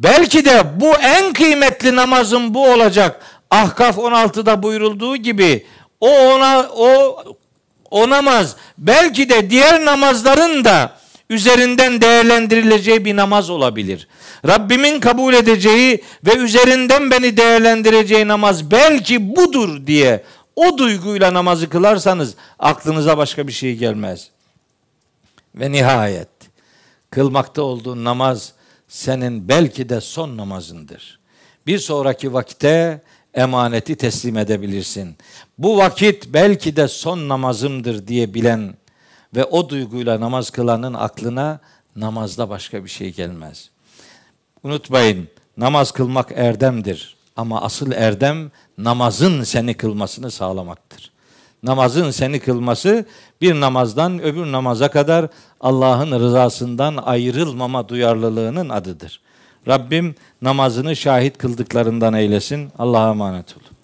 Belki 0.00 0.44
de 0.44 0.62
bu 0.76 0.94
en 0.96 1.32
kıymetli 1.32 1.96
namazın 1.96 2.54
bu 2.54 2.70
olacak. 2.72 3.20
Ahkaf 3.50 3.98
16'da 3.98 4.62
buyurulduğu 4.62 5.16
gibi 5.16 5.66
o 6.00 6.08
ona 6.10 6.68
o 6.76 7.24
o 7.90 8.10
namaz 8.10 8.56
belki 8.78 9.28
de 9.28 9.50
diğer 9.50 9.84
namazların 9.84 10.64
da 10.64 10.96
üzerinden 11.30 12.00
değerlendirileceği 12.00 13.04
bir 13.04 13.16
namaz 13.16 13.50
olabilir. 13.50 14.08
Rabbimin 14.48 15.00
kabul 15.00 15.34
edeceği 15.34 16.04
ve 16.26 16.36
üzerinden 16.36 17.10
beni 17.10 17.36
değerlendireceği 17.36 18.28
namaz 18.28 18.70
belki 18.70 19.36
budur 19.36 19.86
diye 19.86 20.24
o 20.60 20.78
duyguyla 20.78 21.34
namazı 21.34 21.68
kılarsanız 21.68 22.34
aklınıza 22.58 23.18
başka 23.18 23.46
bir 23.46 23.52
şey 23.52 23.76
gelmez. 23.76 24.30
Ve 25.54 25.72
nihayet 25.72 26.28
kılmakta 27.10 27.62
olduğun 27.62 28.04
namaz 28.04 28.52
senin 28.88 29.48
belki 29.48 29.88
de 29.88 30.00
son 30.00 30.36
namazındır. 30.36 31.20
Bir 31.66 31.78
sonraki 31.78 32.32
vakte 32.32 33.02
emaneti 33.34 33.96
teslim 33.96 34.36
edebilirsin. 34.36 35.16
Bu 35.58 35.78
vakit 35.78 36.28
belki 36.28 36.76
de 36.76 36.88
son 36.88 37.28
namazımdır 37.28 38.06
diye 38.06 38.34
bilen 38.34 38.74
ve 39.36 39.44
o 39.44 39.68
duyguyla 39.68 40.20
namaz 40.20 40.50
kılanın 40.50 40.94
aklına 40.94 41.60
namazda 41.96 42.50
başka 42.50 42.84
bir 42.84 42.90
şey 42.90 43.12
gelmez. 43.12 43.70
Unutmayın 44.62 45.28
namaz 45.56 45.92
kılmak 45.92 46.32
erdemdir 46.32 47.19
ama 47.40 47.62
asıl 47.62 47.92
erdem 47.92 48.50
namazın 48.78 49.42
seni 49.42 49.74
kılmasını 49.74 50.30
sağlamaktır. 50.30 51.10
Namazın 51.62 52.10
seni 52.10 52.40
kılması 52.40 53.04
bir 53.40 53.60
namazdan 53.60 54.22
öbür 54.22 54.52
namaza 54.52 54.90
kadar 54.90 55.28
Allah'ın 55.60 56.20
rızasından 56.20 56.96
ayrılmama 56.96 57.88
duyarlılığının 57.88 58.68
adıdır. 58.68 59.20
Rabbim 59.68 60.14
namazını 60.42 60.96
şahit 60.96 61.38
kıldıklarından 61.38 62.14
eylesin. 62.14 62.72
Allah'a 62.78 63.10
emanet 63.10 63.56
olun. 63.56 63.79